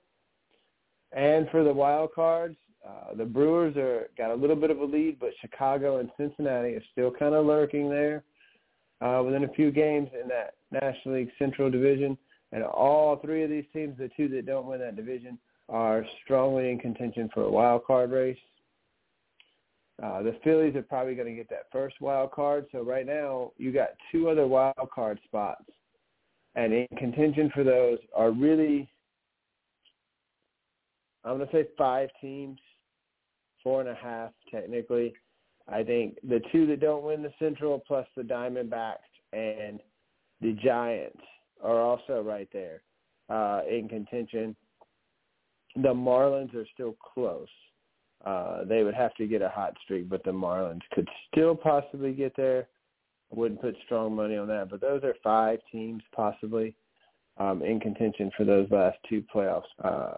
And 1.12 1.48
for 1.50 1.64
the 1.64 1.72
wild 1.72 2.10
cards, 2.14 2.56
uh, 2.86 3.14
the 3.14 3.24
Brewers 3.24 3.76
are 3.76 4.08
got 4.18 4.30
a 4.30 4.34
little 4.34 4.56
bit 4.56 4.70
of 4.70 4.78
a 4.78 4.84
lead, 4.84 5.18
but 5.18 5.30
Chicago 5.40 5.98
and 5.98 6.10
Cincinnati 6.18 6.74
are 6.74 6.84
still 6.92 7.10
kind 7.10 7.34
of 7.34 7.46
lurking 7.46 7.88
there 7.88 8.24
uh, 9.00 9.22
within 9.24 9.44
a 9.44 9.52
few 9.54 9.70
games 9.70 10.08
in 10.20 10.28
that 10.28 10.54
National 10.70 11.14
League 11.14 11.30
Central 11.38 11.70
Division. 11.70 12.16
And 12.52 12.62
all 12.62 13.16
three 13.16 13.42
of 13.42 13.50
these 13.50 13.64
teams, 13.72 13.96
the 13.96 14.10
two 14.16 14.28
that 14.28 14.44
don't 14.44 14.66
win 14.66 14.80
that 14.80 14.96
division, 14.96 15.38
are 15.70 16.04
strongly 16.24 16.70
in 16.70 16.78
contention 16.78 17.30
for 17.32 17.44
a 17.44 17.50
wild 17.50 17.84
card 17.84 18.10
race. 18.10 18.36
Uh, 20.02 20.22
the 20.22 20.36
Phillies 20.42 20.74
are 20.74 20.82
probably 20.82 21.14
going 21.14 21.28
to 21.28 21.34
get 21.34 21.48
that 21.50 21.66
first 21.70 22.00
wild 22.00 22.32
card. 22.32 22.66
So 22.72 22.82
right 22.82 23.06
now, 23.06 23.52
you 23.56 23.70
got 23.70 23.90
two 24.10 24.28
other 24.28 24.46
wild 24.46 24.74
card 24.92 25.20
spots, 25.24 25.64
and 26.54 26.72
in 26.72 26.86
contention 26.98 27.50
for 27.54 27.64
those 27.64 27.98
are 28.16 28.30
really, 28.30 28.90
I'm 31.24 31.36
going 31.36 31.48
to 31.48 31.54
say 31.54 31.68
five 31.78 32.08
teams, 32.20 32.58
four 33.62 33.80
and 33.80 33.90
a 33.90 33.94
half 33.94 34.30
technically. 34.50 35.14
I 35.68 35.84
think 35.84 36.16
the 36.28 36.40
two 36.50 36.66
that 36.66 36.80
don't 36.80 37.04
win 37.04 37.22
the 37.22 37.32
Central 37.38 37.80
plus 37.86 38.06
the 38.16 38.22
Diamondbacks 38.22 38.96
and 39.32 39.80
the 40.40 40.52
Giants 40.64 41.20
are 41.62 41.80
also 41.80 42.22
right 42.22 42.48
there 42.52 42.82
uh, 43.28 43.60
in 43.70 43.88
contention. 43.88 44.56
The 45.76 45.94
Marlins 45.94 46.54
are 46.54 46.66
still 46.74 46.96
close. 47.14 47.48
Uh, 48.24 48.64
they 48.64 48.82
would 48.82 48.94
have 48.94 49.14
to 49.14 49.26
get 49.26 49.40
a 49.40 49.48
hot 49.48 49.74
streak, 49.82 50.08
but 50.08 50.22
the 50.24 50.30
Marlins 50.30 50.82
could 50.92 51.08
still 51.30 51.54
possibly 51.54 52.12
get 52.12 52.36
there. 52.36 52.68
I 53.32 53.38
wouldn't 53.38 53.62
put 53.62 53.76
strong 53.84 54.14
money 54.14 54.36
on 54.36 54.48
that, 54.48 54.68
but 54.68 54.80
those 54.80 55.02
are 55.04 55.14
five 55.22 55.60
teams 55.70 56.02
possibly 56.14 56.74
um, 57.38 57.62
in 57.62 57.80
contention 57.80 58.30
for 58.36 58.44
those 58.44 58.70
last 58.70 58.98
two 59.08 59.22
playoffs. 59.34 59.62
Uh, 59.82 60.12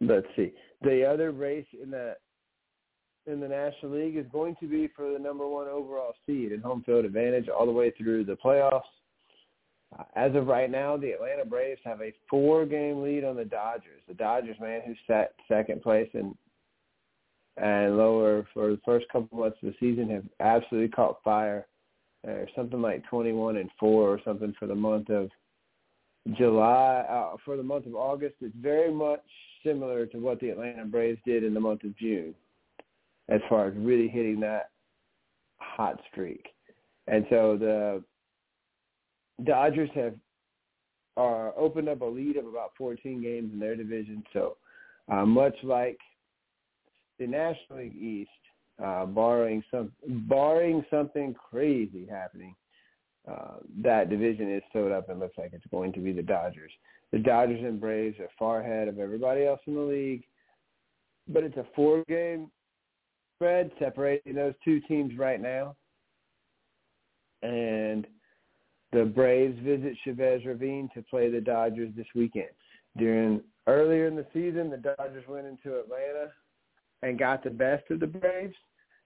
let's 0.00 0.26
see. 0.36 0.52
The 0.82 1.04
other 1.04 1.32
race 1.32 1.66
in 1.82 1.90
the 1.90 2.16
in 3.26 3.38
the 3.38 3.48
National 3.48 3.92
League 3.92 4.16
is 4.16 4.24
going 4.32 4.56
to 4.60 4.66
be 4.66 4.88
for 4.96 5.12
the 5.12 5.18
number 5.18 5.46
one 5.46 5.68
overall 5.68 6.14
seed 6.26 6.52
and 6.52 6.62
home 6.62 6.82
field 6.84 7.04
advantage 7.04 7.48
all 7.48 7.66
the 7.66 7.72
way 7.72 7.90
through 7.90 8.24
the 8.24 8.36
playoffs. 8.42 8.80
Uh, 9.98 10.04
as 10.14 10.34
of 10.34 10.46
right 10.46 10.70
now, 10.70 10.96
the 10.96 11.10
Atlanta 11.10 11.44
Braves 11.44 11.80
have 11.84 12.00
a 12.00 12.12
four-game 12.28 13.02
lead 13.02 13.24
on 13.24 13.36
the 13.36 13.44
Dodgers. 13.44 14.02
The 14.06 14.14
Dodgers, 14.14 14.56
man, 14.60 14.82
who 14.86 14.94
sat 15.06 15.34
second 15.48 15.82
place 15.82 16.08
and 16.14 16.34
and 17.56 17.98
lower 17.98 18.46
for 18.54 18.70
the 18.70 18.80
first 18.86 19.06
couple 19.12 19.38
months 19.38 19.58
of 19.62 19.68
the 19.68 19.74
season, 19.80 20.08
have 20.10 20.24
absolutely 20.40 20.88
caught 20.88 21.22
fire. 21.22 21.66
Something 22.54 22.80
like 22.80 23.04
21 23.08 23.56
and 23.56 23.70
four 23.78 24.08
or 24.08 24.20
something 24.24 24.54
for 24.58 24.66
the 24.66 24.74
month 24.74 25.10
of 25.10 25.30
July. 26.36 27.04
Uh, 27.08 27.36
for 27.44 27.56
the 27.56 27.62
month 27.62 27.86
of 27.86 27.94
August, 27.94 28.36
it's 28.40 28.54
very 28.60 28.92
much 28.92 29.22
similar 29.64 30.06
to 30.06 30.18
what 30.18 30.40
the 30.40 30.50
Atlanta 30.50 30.84
Braves 30.84 31.20
did 31.24 31.44
in 31.44 31.54
the 31.54 31.60
month 31.60 31.84
of 31.84 31.96
June, 31.96 32.34
as 33.28 33.40
far 33.48 33.68
as 33.68 33.74
really 33.76 34.08
hitting 34.08 34.40
that 34.40 34.70
hot 35.58 36.00
streak. 36.10 36.46
And 37.06 37.26
so 37.30 37.56
the 37.58 38.04
Dodgers 39.44 39.90
have 39.94 40.14
are 41.16 41.52
opened 41.56 41.88
up 41.88 42.00
a 42.00 42.04
lead 42.04 42.36
of 42.36 42.46
about 42.46 42.72
14 42.78 43.22
games 43.22 43.52
in 43.52 43.58
their 43.58 43.76
division. 43.76 44.22
So 44.32 44.56
uh, 45.10 45.26
much 45.26 45.54
like 45.62 45.98
the 47.18 47.26
National 47.26 47.80
League 47.80 47.96
East, 47.96 48.30
uh, 48.82 49.04
barring 49.06 49.62
some 49.70 49.92
barring 50.28 50.84
something 50.90 51.34
crazy 51.34 52.06
happening, 52.10 52.54
uh, 53.30 53.56
that 53.82 54.08
division 54.08 54.54
is 54.54 54.62
sewed 54.72 54.92
up 54.92 55.10
and 55.10 55.20
looks 55.20 55.36
like 55.36 55.50
it's 55.52 55.66
going 55.70 55.92
to 55.92 56.00
be 56.00 56.12
the 56.12 56.22
Dodgers. 56.22 56.72
The 57.12 57.18
Dodgers 57.18 57.62
and 57.62 57.80
Braves 57.80 58.18
are 58.20 58.30
far 58.38 58.60
ahead 58.60 58.88
of 58.88 58.98
everybody 58.98 59.44
else 59.44 59.60
in 59.66 59.74
the 59.74 59.80
league, 59.80 60.24
but 61.28 61.42
it's 61.42 61.56
a 61.56 61.66
four-game 61.74 62.50
spread 63.36 63.70
separating 63.78 64.34
those 64.34 64.54
two 64.64 64.80
teams 64.80 65.18
right 65.18 65.40
now, 65.40 65.76
and– 67.42 68.06
the 68.92 69.04
Braves 69.04 69.58
visit 69.62 69.96
Chavez 70.04 70.44
Ravine 70.44 70.88
to 70.94 71.02
play 71.02 71.30
the 71.30 71.40
Dodgers 71.40 71.90
this 71.96 72.06
weekend. 72.14 72.50
During 72.96 73.40
earlier 73.66 74.06
in 74.06 74.16
the 74.16 74.26
season, 74.32 74.70
the 74.70 74.76
Dodgers 74.76 75.24
went 75.28 75.46
into 75.46 75.78
Atlanta 75.78 76.32
and 77.02 77.18
got 77.18 77.44
the 77.44 77.50
best 77.50 77.90
of 77.90 78.00
the 78.00 78.06
Braves. 78.06 78.56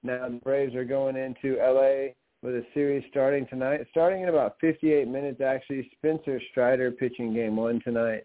Now 0.03 0.29
the 0.29 0.41
Braves 0.43 0.75
are 0.75 0.85
going 0.85 1.17
into 1.17 1.57
LA 1.57 2.13
with 2.43 2.55
a 2.55 2.67
series 2.75 3.05
starting 3.11 3.47
tonight, 3.47 3.87
starting 3.91 4.23
in 4.23 4.29
about 4.29 4.57
58 4.61 5.09
minutes. 5.09 5.41
Actually, 5.41 5.91
Spencer 5.99 6.41
Strider 6.51 6.91
pitching 6.91 7.35
game 7.35 7.57
one 7.57 7.81
tonight. 7.83 8.25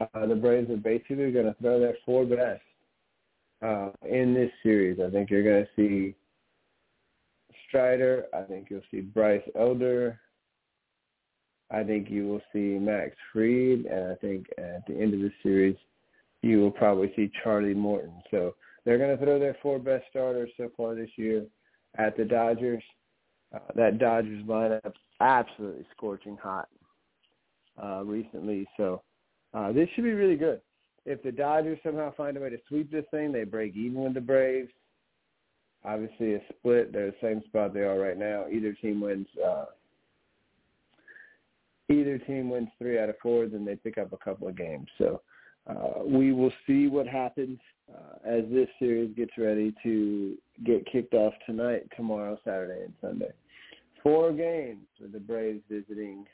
Uh, 0.00 0.26
the 0.26 0.34
Braves 0.34 0.70
are 0.70 0.76
basically 0.76 1.30
going 1.32 1.46
to 1.46 1.56
throw 1.60 1.78
their 1.78 1.96
four 2.04 2.24
best 2.24 2.62
uh, 3.62 3.90
in 4.08 4.32
this 4.32 4.50
series. 4.62 4.98
I 5.00 5.10
think 5.10 5.30
you're 5.30 5.42
going 5.42 5.64
to 5.64 5.70
see 5.76 6.14
Strider. 7.68 8.26
I 8.34 8.42
think 8.42 8.68
you'll 8.70 8.82
see 8.90 9.00
Bryce 9.00 9.42
Elder. 9.58 10.18
I 11.72 11.82
think 11.82 12.10
you 12.10 12.28
will 12.28 12.42
see 12.52 12.78
Max 12.78 13.16
Fried, 13.32 13.86
and 13.86 14.12
I 14.12 14.14
think 14.16 14.46
at 14.58 14.86
the 14.86 14.94
end 14.94 15.14
of 15.14 15.20
the 15.20 15.32
series, 15.42 15.76
you 16.42 16.60
will 16.60 16.70
probably 16.70 17.12
see 17.16 17.30
Charlie 17.42 17.72
Morton. 17.72 18.22
So 18.30 18.54
they're 18.84 18.98
going 18.98 19.16
to 19.16 19.24
throw 19.24 19.38
their 19.38 19.56
four 19.62 19.78
best 19.78 20.04
starters 20.10 20.50
so 20.56 20.70
far 20.76 20.94
this 20.94 21.10
year 21.16 21.46
at 21.96 22.16
the 22.16 22.24
Dodgers. 22.24 22.82
Uh, 23.54 23.58
that 23.74 23.98
Dodgers 23.98 24.44
lineup 24.44 24.92
absolutely 25.20 25.86
scorching 25.94 26.38
hot 26.42 26.68
uh, 27.82 28.02
recently. 28.02 28.66
So 28.76 29.02
uh, 29.54 29.72
this 29.72 29.88
should 29.94 30.04
be 30.04 30.12
really 30.12 30.36
good. 30.36 30.60
If 31.04 31.22
the 31.22 31.32
Dodgers 31.32 31.78
somehow 31.82 32.14
find 32.14 32.36
a 32.36 32.40
way 32.40 32.50
to 32.50 32.58
sweep 32.68 32.90
this 32.90 33.04
thing, 33.10 33.32
they 33.32 33.44
break 33.44 33.76
even 33.76 34.02
with 34.04 34.14
the 34.14 34.20
Braves. 34.20 34.70
Obviously, 35.84 36.34
a 36.34 36.40
split. 36.48 36.92
They're 36.92 37.10
the 37.10 37.16
same 37.20 37.42
spot 37.46 37.74
they 37.74 37.80
are 37.80 37.98
right 37.98 38.16
now. 38.16 38.46
Either 38.50 38.72
team 38.72 39.00
wins 39.00 39.26
uh, 39.44 39.66
either 41.92 42.18
team 42.18 42.50
wins 42.50 42.68
three 42.78 42.98
out 42.98 43.08
of 43.08 43.16
four, 43.22 43.46
then 43.46 43.64
they 43.64 43.76
pick 43.76 43.98
up 43.98 44.12
a 44.12 44.16
couple 44.16 44.48
of 44.48 44.56
games. 44.56 44.88
So 44.98 45.20
uh, 45.66 46.04
we 46.04 46.32
will 46.32 46.52
see 46.66 46.88
what 46.88 47.06
happens 47.06 47.58
uh, 47.92 48.28
as 48.28 48.44
this 48.50 48.68
series 48.78 49.14
gets 49.16 49.32
ready 49.38 49.74
to 49.82 50.36
get 50.64 50.86
kicked 50.90 51.14
off 51.14 51.34
tonight, 51.46 51.86
tomorrow, 51.96 52.38
Saturday, 52.44 52.84
and 52.84 52.94
Sunday. 53.00 53.32
Four 54.02 54.32
games 54.32 54.86
with 55.00 55.12
the 55.12 55.20
Braves 55.20 55.62
visiting 55.70 56.26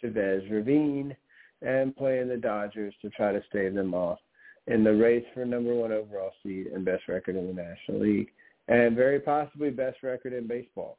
Chavez 0.00 0.42
Ravine 0.50 1.16
and 1.62 1.96
playing 1.96 2.28
the 2.28 2.36
Dodgers 2.36 2.94
to 3.00 3.08
try 3.10 3.32
to 3.32 3.42
stave 3.48 3.74
them 3.74 3.94
off 3.94 4.18
in 4.66 4.84
the 4.84 4.94
race 4.94 5.24
for 5.32 5.44
number 5.44 5.74
one 5.74 5.92
overall 5.92 6.32
seed 6.42 6.66
and 6.66 6.84
best 6.84 7.08
record 7.08 7.36
in 7.36 7.46
the 7.46 7.52
National 7.52 8.00
League, 8.00 8.30
and 8.68 8.96
very 8.96 9.20
possibly 9.20 9.70
best 9.70 10.02
record 10.02 10.32
in 10.32 10.46
baseball. 10.46 10.98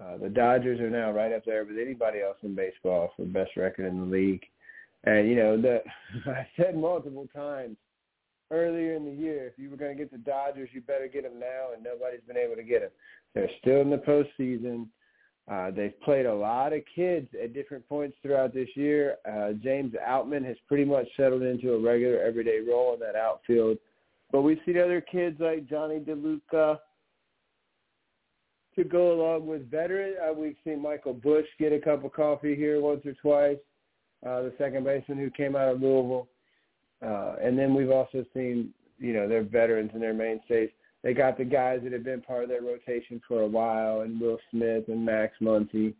Uh, 0.00 0.16
the 0.16 0.28
Dodgers 0.28 0.80
are 0.80 0.90
now 0.90 1.12
right 1.12 1.32
up 1.32 1.44
there 1.44 1.64
with 1.64 1.78
anybody 1.78 2.20
else 2.20 2.36
in 2.42 2.54
baseball 2.54 3.12
for 3.16 3.24
best 3.24 3.56
record 3.56 3.86
in 3.86 4.00
the 4.00 4.06
league. 4.06 4.44
And 5.04 5.28
you 5.28 5.36
know, 5.36 5.60
the 5.60 5.82
I 6.30 6.46
said 6.56 6.76
multiple 6.76 7.28
times 7.34 7.76
earlier 8.50 8.94
in 8.94 9.04
the 9.04 9.12
year, 9.12 9.46
if 9.46 9.54
you 9.56 9.70
were 9.70 9.76
going 9.76 9.96
to 9.96 10.02
get 10.02 10.10
the 10.10 10.18
Dodgers, 10.18 10.68
you 10.72 10.80
better 10.80 11.08
get 11.08 11.22
them 11.22 11.38
now, 11.38 11.68
and 11.74 11.82
nobody's 11.82 12.20
been 12.26 12.36
able 12.36 12.56
to 12.56 12.62
get 12.62 12.80
them. 12.80 12.90
They're 13.34 13.50
still 13.60 13.80
in 13.80 13.90
the 13.90 13.98
postseason. 13.98 14.88
Uh, 15.50 15.70
they've 15.70 16.00
played 16.00 16.24
a 16.24 16.34
lot 16.34 16.72
of 16.72 16.82
kids 16.94 17.28
at 17.42 17.52
different 17.52 17.86
points 17.86 18.16
throughout 18.22 18.54
this 18.54 18.68
year. 18.74 19.16
Uh, 19.30 19.52
James 19.52 19.92
Outman 19.94 20.44
has 20.44 20.56
pretty 20.66 20.86
much 20.86 21.06
settled 21.16 21.42
into 21.42 21.74
a 21.74 21.80
regular 21.80 22.18
everyday 22.20 22.60
role 22.60 22.94
in 22.94 23.00
that 23.00 23.14
outfield. 23.14 23.76
But 24.32 24.42
we've 24.42 24.58
seen 24.64 24.78
other 24.78 25.02
kids 25.02 25.38
like 25.40 25.68
Johnny 25.68 26.00
DeLuca, 26.00 26.78
to 28.76 28.84
go 28.84 29.12
along 29.12 29.46
with 29.46 29.70
veteran. 29.70 30.14
Uh, 30.22 30.32
we've 30.32 30.56
seen 30.64 30.80
Michael 30.80 31.14
Busch 31.14 31.46
get 31.58 31.72
a 31.72 31.78
cup 31.78 32.04
of 32.04 32.12
coffee 32.12 32.54
here 32.54 32.80
once 32.80 33.04
or 33.04 33.12
twice, 33.14 33.58
uh, 34.26 34.42
the 34.42 34.52
second 34.58 34.84
baseman 34.84 35.18
who 35.18 35.30
came 35.30 35.56
out 35.56 35.68
of 35.68 35.82
Louisville. 35.82 36.28
Uh, 37.04 37.36
and 37.42 37.58
then 37.58 37.74
we've 37.74 37.90
also 37.90 38.24
seen, 38.34 38.72
you 38.98 39.12
know, 39.12 39.28
their 39.28 39.42
veterans 39.42 39.90
and 39.94 40.02
their 40.02 40.14
mainstays. 40.14 40.70
They 41.02 41.12
got 41.12 41.36
the 41.36 41.44
guys 41.44 41.80
that 41.82 41.92
have 41.92 42.04
been 42.04 42.22
part 42.22 42.44
of 42.44 42.48
their 42.48 42.62
rotation 42.62 43.20
for 43.28 43.42
a 43.42 43.46
while, 43.46 44.00
and 44.00 44.18
Will 44.20 44.38
Smith 44.50 44.84
and 44.88 45.04
Max 45.04 45.34
Muncy. 45.42 45.94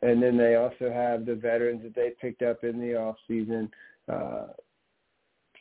And 0.00 0.22
then 0.22 0.36
they 0.36 0.56
also 0.56 0.90
have 0.90 1.26
the 1.26 1.34
veterans 1.34 1.82
that 1.82 1.94
they 1.94 2.10
picked 2.20 2.42
up 2.42 2.64
in 2.64 2.80
the 2.80 2.96
off 2.96 3.16
season, 3.28 3.70
uh, 4.10 4.46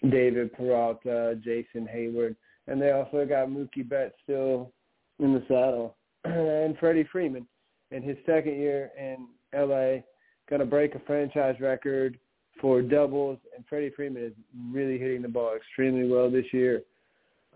David 0.10 0.53
Peralta, 0.53 1.38
Jason 1.43 1.88
Heyward, 1.93 2.36
and 2.67 2.81
they 2.81 2.91
also 2.91 3.25
got 3.25 3.50
Mookie 3.50 3.88
Betts 3.88 4.15
still 4.24 4.72
in 5.21 5.33
the 5.33 5.43
saddle, 5.47 5.95
and 6.25 6.77
Freddie 6.77 7.07
Freeman 7.11 7.47
in 7.91 8.01
his 8.01 8.17
second 8.25 8.55
year 8.55 8.91
in 8.97 9.27
L.A. 9.53 10.03
going 10.49 10.59
to 10.59 10.65
break 10.65 10.95
a 10.95 10.99
franchise 10.99 11.55
record 11.59 12.17
for 12.59 12.81
doubles, 12.81 13.39
and 13.55 13.65
Freddie 13.67 13.91
Freeman 13.95 14.23
is 14.23 14.33
really 14.71 14.97
hitting 14.97 15.21
the 15.21 15.27
ball 15.27 15.55
extremely 15.55 16.07
well 16.07 16.29
this 16.29 16.45
year. 16.51 16.81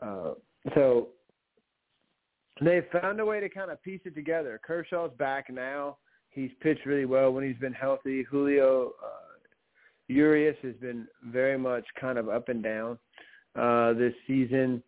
Uh, 0.01 0.34
so 0.74 1.10
they've 2.62 2.86
found 2.91 3.19
a 3.19 3.25
way 3.25 3.39
to 3.39 3.50
kind 3.50 3.72
of 3.72 3.81
piece 3.84 4.01
it 4.05 4.15
together. 4.15 4.60
Kershaw's 4.65 5.12
back 5.17 5.51
now. 5.51 5.98
He's 6.29 6.51
pitched 6.62 6.86
really 6.86 7.05
well 7.05 7.31
when 7.31 7.45
he's 7.45 7.60
been 7.60 7.74
healthy. 7.74 8.24
Julio 8.24 8.93
uh, 9.03 9.25
Urias 10.07 10.57
has 10.63 10.75
been 10.75 11.07
very 11.25 11.57
much 11.57 11.86
kind 12.00 12.17
of 12.17 12.29
up 12.29 12.50
and 12.50 12.62
down 12.63 12.98
uh, 13.55 13.93
this 13.93 14.13
season. 14.27 14.84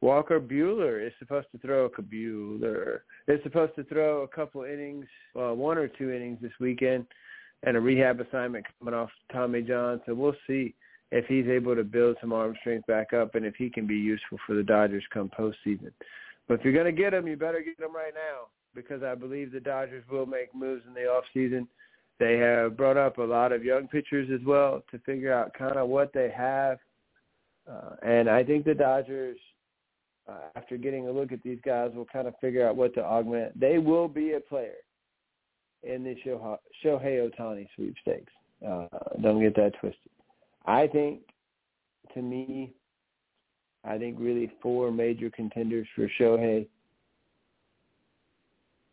Walker 0.00 0.40
Buehler 0.40 1.06
is 1.06 1.12
supposed 1.18 1.48
to 1.52 1.58
throw 1.58 1.84
a 1.84 1.90
Buehler 1.90 3.00
is 3.28 3.40
supposed 3.42 3.74
to 3.76 3.84
throw 3.84 4.22
a 4.22 4.28
couple 4.28 4.64
innings, 4.64 5.06
uh, 5.36 5.52
one 5.52 5.76
or 5.76 5.88
two 5.88 6.10
innings 6.10 6.38
this 6.40 6.52
weekend, 6.58 7.06
and 7.64 7.76
a 7.76 7.80
rehab 7.80 8.20
assignment 8.20 8.64
coming 8.78 8.94
off 8.94 9.10
Tommy 9.30 9.60
John. 9.62 10.00
So 10.06 10.14
we'll 10.14 10.36
see 10.46 10.74
if 11.12 11.26
he's 11.26 11.46
able 11.48 11.74
to 11.76 11.84
build 11.84 12.16
some 12.20 12.32
arm 12.32 12.54
strength 12.60 12.86
back 12.86 13.12
up 13.12 13.34
and 13.34 13.44
if 13.44 13.54
he 13.56 13.68
can 13.68 13.86
be 13.86 13.96
useful 13.96 14.38
for 14.46 14.54
the 14.54 14.62
Dodgers 14.62 15.04
come 15.12 15.30
postseason. 15.38 15.92
But 16.48 16.60
if 16.60 16.64
you're 16.64 16.72
going 16.72 16.86
to 16.86 16.92
get 17.02 17.12
him, 17.12 17.26
you 17.26 17.36
better 17.36 17.60
get 17.60 17.84
him 17.84 17.94
right 17.94 18.14
now 18.14 18.48
because 18.74 19.02
I 19.02 19.14
believe 19.14 19.52
the 19.52 19.60
Dodgers 19.60 20.04
will 20.10 20.26
make 20.26 20.54
moves 20.54 20.82
in 20.86 20.94
the 20.94 21.08
off 21.08 21.24
season. 21.34 21.68
They 22.18 22.38
have 22.38 22.76
brought 22.76 22.96
up 22.96 23.18
a 23.18 23.22
lot 23.22 23.52
of 23.52 23.64
young 23.64 23.88
pitchers 23.88 24.28
as 24.32 24.44
well 24.46 24.82
to 24.90 24.98
figure 25.00 25.32
out 25.32 25.54
kind 25.54 25.76
of 25.76 25.88
what 25.88 26.12
they 26.12 26.30
have. 26.36 26.78
Uh, 27.70 27.96
and 28.02 28.28
I 28.28 28.44
think 28.44 28.64
the 28.64 28.74
Dodgers, 28.74 29.38
uh, 30.30 30.34
after 30.56 30.76
getting 30.76 31.08
a 31.08 31.10
look 31.10 31.32
at 31.32 31.42
these 31.42 31.58
guys, 31.64 31.90
we'll 31.94 32.04
kind 32.06 32.28
of 32.28 32.34
figure 32.40 32.66
out 32.66 32.76
what 32.76 32.94
to 32.94 33.04
augment. 33.04 33.58
They 33.58 33.78
will 33.78 34.08
be 34.08 34.32
a 34.32 34.40
player 34.40 34.74
in 35.82 36.04
the 36.04 36.14
Shohei 36.84 37.30
Ohtani 37.30 37.66
sweepstakes. 37.74 38.32
Uh, 38.66 38.86
don't 39.22 39.40
get 39.40 39.56
that 39.56 39.72
twisted. 39.80 40.12
I 40.66 40.86
think, 40.86 41.20
to 42.14 42.22
me, 42.22 42.72
I 43.84 43.96
think 43.96 44.16
really 44.18 44.52
four 44.62 44.90
major 44.90 45.30
contenders 45.30 45.86
for 45.96 46.08
Shohei. 46.20 46.66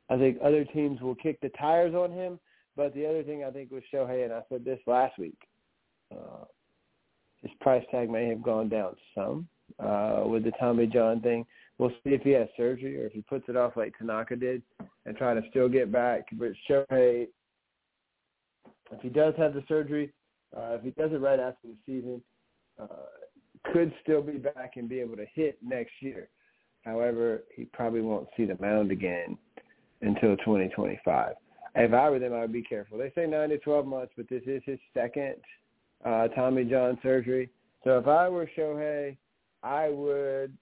I 0.09 0.17
think 0.17 0.37
other 0.41 0.63
teams 0.63 1.01
will 1.01 1.15
kick 1.15 1.41
the 1.41 1.49
tires 1.49 1.93
on 1.93 2.11
him, 2.11 2.39
but 2.77 2.93
the 2.95 3.05
other 3.05 3.23
thing 3.23 3.43
I 3.43 3.51
think 3.51 3.71
with 3.71 3.83
Shohei, 3.93 4.23
and 4.23 4.33
I 4.33 4.41
said 4.47 4.63
this 4.63 4.79
last 4.87 5.19
week, 5.19 5.37
uh, 6.13 6.45
his 7.41 7.51
price 7.59 7.83
tag 7.91 8.09
may 8.09 8.27
have 8.29 8.41
gone 8.41 8.69
down 8.69 8.95
some 9.13 9.47
uh, 9.79 10.23
with 10.25 10.43
the 10.43 10.51
Tommy 10.59 10.87
John 10.87 11.21
thing. 11.21 11.45
We'll 11.77 11.91
see 12.03 12.11
if 12.11 12.21
he 12.21 12.31
has 12.31 12.47
surgery 12.57 12.99
or 13.01 13.05
if 13.05 13.13
he 13.13 13.21
puts 13.21 13.47
it 13.49 13.55
off 13.55 13.77
like 13.77 13.97
Tanaka 13.97 14.35
did 14.35 14.63
and 15.05 15.15
try 15.15 15.33
to 15.33 15.41
still 15.49 15.69
get 15.69 15.91
back. 15.91 16.25
But 16.33 16.53
Shohei, 16.69 17.27
if 18.91 19.01
he 19.01 19.09
does 19.09 19.35
have 19.37 19.53
the 19.53 19.63
surgery, 19.67 20.11
uh, 20.55 20.75
if 20.75 20.83
he 20.83 20.89
does 20.91 21.11
it 21.11 21.21
right 21.21 21.39
after 21.39 21.67
the 21.67 21.75
season, 21.85 22.21
uh, 22.81 22.87
could 23.73 23.93
still 24.01 24.21
be 24.21 24.37
back 24.37 24.73
and 24.75 24.89
be 24.89 24.99
able 24.99 25.17
to 25.17 25.25
hit 25.33 25.57
next 25.63 25.91
year. 25.99 26.29
However, 26.83 27.43
he 27.55 27.65
probably 27.65 28.01
won't 28.01 28.27
see 28.37 28.45
the 28.45 28.57
mound 28.59 28.91
again 28.91 29.37
until 30.01 30.37
2025. 30.37 31.33
If 31.75 31.93
I 31.93 32.09
were 32.09 32.17
them, 32.17 32.33
I 32.33 32.39
would 32.39 32.53
be 32.53 32.63
careful. 32.63 32.97
They 32.97 33.11
say 33.13 33.27
9 33.27 33.49
to 33.49 33.57
12 33.59 33.85
months, 33.85 34.13
but 34.15 34.27
this 34.29 34.41
is 34.47 34.63
his 34.65 34.79
second 34.93 35.35
uh, 36.05 36.29
Tommy 36.29 36.63
John 36.63 36.97
surgery. 37.03 37.49
So 37.83 37.97
if 37.99 38.07
I 38.07 38.29
were 38.29 38.49
Shohei, 38.57 39.17
I 39.63 39.89
would, 39.89 40.53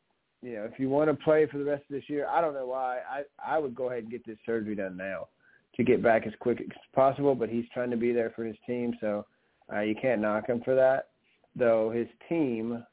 you 0.41 0.55
know, 0.55 0.63
if 0.63 0.79
you 0.79 0.89
want 0.89 1.09
to 1.09 1.23
play 1.23 1.45
for 1.47 1.57
the 1.57 1.65
rest 1.65 1.83
of 1.89 1.95
this 1.95 2.09
year, 2.09 2.27
I 2.27 2.41
don't 2.41 2.53
know 2.53 2.67
why. 2.67 2.99
I 3.09 3.23
I 3.43 3.59
would 3.59 3.75
go 3.75 3.89
ahead 3.89 4.03
and 4.03 4.11
get 4.11 4.25
this 4.25 4.37
surgery 4.45 4.75
done 4.75 4.97
now 4.97 5.27
to 5.75 5.83
get 5.83 6.01
back 6.01 6.25
as 6.25 6.33
quick 6.39 6.61
as 6.61 6.67
possible. 6.93 7.35
But 7.35 7.49
he's 7.49 7.65
trying 7.73 7.91
to 7.91 7.97
be 7.97 8.13
there 8.13 8.31
for 8.35 8.43
his 8.43 8.57
team, 8.65 8.93
so 9.01 9.25
uh, 9.73 9.81
you 9.81 9.95
can't 10.01 10.21
knock 10.21 10.47
him 10.47 10.61
for 10.63 10.75
that. 10.75 11.09
Though 11.55 11.89
his 11.89 12.07
team 12.29 12.83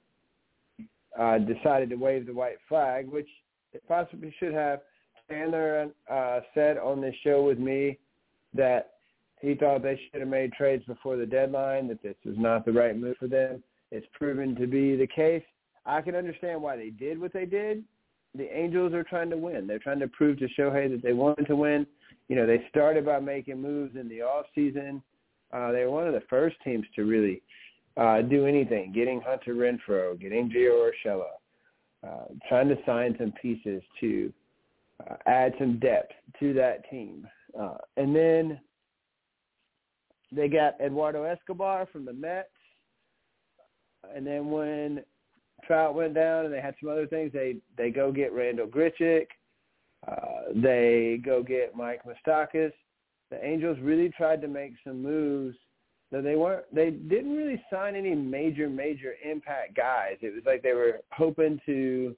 uh, 1.19 1.39
decided 1.39 1.91
to 1.91 1.97
wave 1.97 2.27
the 2.27 2.35
white 2.35 2.59
flag, 2.69 3.09
which 3.09 3.29
it 3.73 3.83
possibly 3.89 4.35
should 4.39 4.55
have. 4.55 4.81
Chandler 5.29 5.89
uh, 6.11 6.41
said 6.55 6.79
on 6.79 7.01
this 7.01 7.15
show 7.23 7.43
with 7.43 7.59
me 7.59 7.99
that 8.55 8.95
he 9.41 9.55
thought 9.55 9.83
they 9.83 10.01
should 10.11 10.21
have 10.21 10.29
made 10.29 10.53
trades 10.53 10.85
before 10.87 11.17
the 11.17 11.27
deadline, 11.27 11.89
that 11.89 12.03
this 12.03 12.15
was 12.25 12.37
not 12.39 12.65
the 12.65 12.73
right 12.73 12.97
move 12.97 13.17
for 13.19 13.29
them. 13.29 13.63
It's 13.91 14.07
proven 14.13 14.55
to 14.57 14.67
be 14.67 14.97
the 14.97 15.07
case. 15.07 15.43
I 15.85 16.01
can 16.01 16.15
understand 16.15 16.63
why 16.63 16.77
they 16.77 16.91
did 16.91 17.21
what 17.21 17.33
they 17.33 17.47
did. 17.47 17.85
The 18.35 18.57
Angels 18.57 18.95
are 18.95 19.05
trying 19.05 19.31
to 19.31 19.37
win. 19.37 19.67
They're 19.67 19.79
trying 19.79 20.01
to 20.01 20.09
prove 20.09 20.39
to 20.39 20.49
Shohei 20.59 20.91
that 20.91 21.03
they 21.03 21.13
wanted 21.13 21.47
to 21.49 21.57
win. 21.57 21.87
You 22.29 22.37
know, 22.37 22.47
they 22.47 22.65
started 22.71 23.05
by 23.05 23.21
making 23.21 23.61
moves 23.61 23.97
in 23.97 24.09
the 24.09 24.23
off 24.23 24.47
season. 24.55 25.03
Uh, 25.53 25.71
they 25.73 25.85
were 25.85 25.91
one 25.91 26.07
of 26.07 26.15
the 26.15 26.23
first 26.31 26.57
teams 26.65 26.87
to 26.97 27.05
really 27.05 27.43
uh, 27.97 28.23
do 28.23 28.47
anything, 28.47 28.93
getting 28.93 29.21
Hunter 29.21 29.55
Renfroe, 29.55 30.19
getting 30.19 30.51
Gio 30.51 30.91
Urshela, 30.91 31.25
uh, 32.07 32.25
trying 32.49 32.69
to 32.69 32.79
sign 32.87 33.15
some 33.19 33.33
pieces 33.41 33.83
to 34.01 34.33
uh, 35.11 35.17
add 35.27 35.53
some 35.59 35.79
depth 35.79 36.13
to 36.41 36.55
that 36.55 36.89
team. 36.89 37.27
Uh, 37.59 37.77
and 37.99 38.17
then 38.17 38.59
they 40.31 40.49
got 40.49 40.81
Eduardo 40.81 41.25
Escobar 41.25 41.87
from 41.93 42.07
the 42.07 42.13
Mets. 42.13 42.49
And 44.15 44.27
then 44.27 44.51
when 44.51 45.03
Trout 45.67 45.95
went 45.95 46.15
down 46.15 46.45
and 46.45 46.53
they 46.53 46.61
had 46.61 46.75
some 46.81 46.91
other 46.91 47.07
things, 47.07 47.33
they 47.33 47.57
they 47.77 47.91
go 47.91 48.13
get 48.13 48.33
Randal 48.33 48.67
Grichuk. 48.67 49.27
Uh, 50.07 50.53
they 50.55 51.21
go 51.25 51.43
get 51.43 51.77
Mike 51.77 52.03
Moustakas. 52.05 52.73
The 53.31 53.45
Angels 53.45 53.79
really 53.81 54.11
tried 54.11 54.43
to 54.43 54.49
make 54.49 54.73
some 54.85 55.01
moves 55.03 55.57
so 56.13 56.21
they 56.21 56.37
weren't 56.37 56.67
they 56.73 56.91
didn't 56.91 57.35
really 57.35 57.63
sign 57.73 57.97
any 57.97 58.15
major 58.15 58.69
major 58.69 59.15
impact 59.25 59.75
guys. 59.75 60.17
It 60.21 60.35
was 60.35 60.43
like 60.45 60.63
they 60.63 60.75
were 60.75 61.01
hoping 61.11 61.59
to 61.65 62.15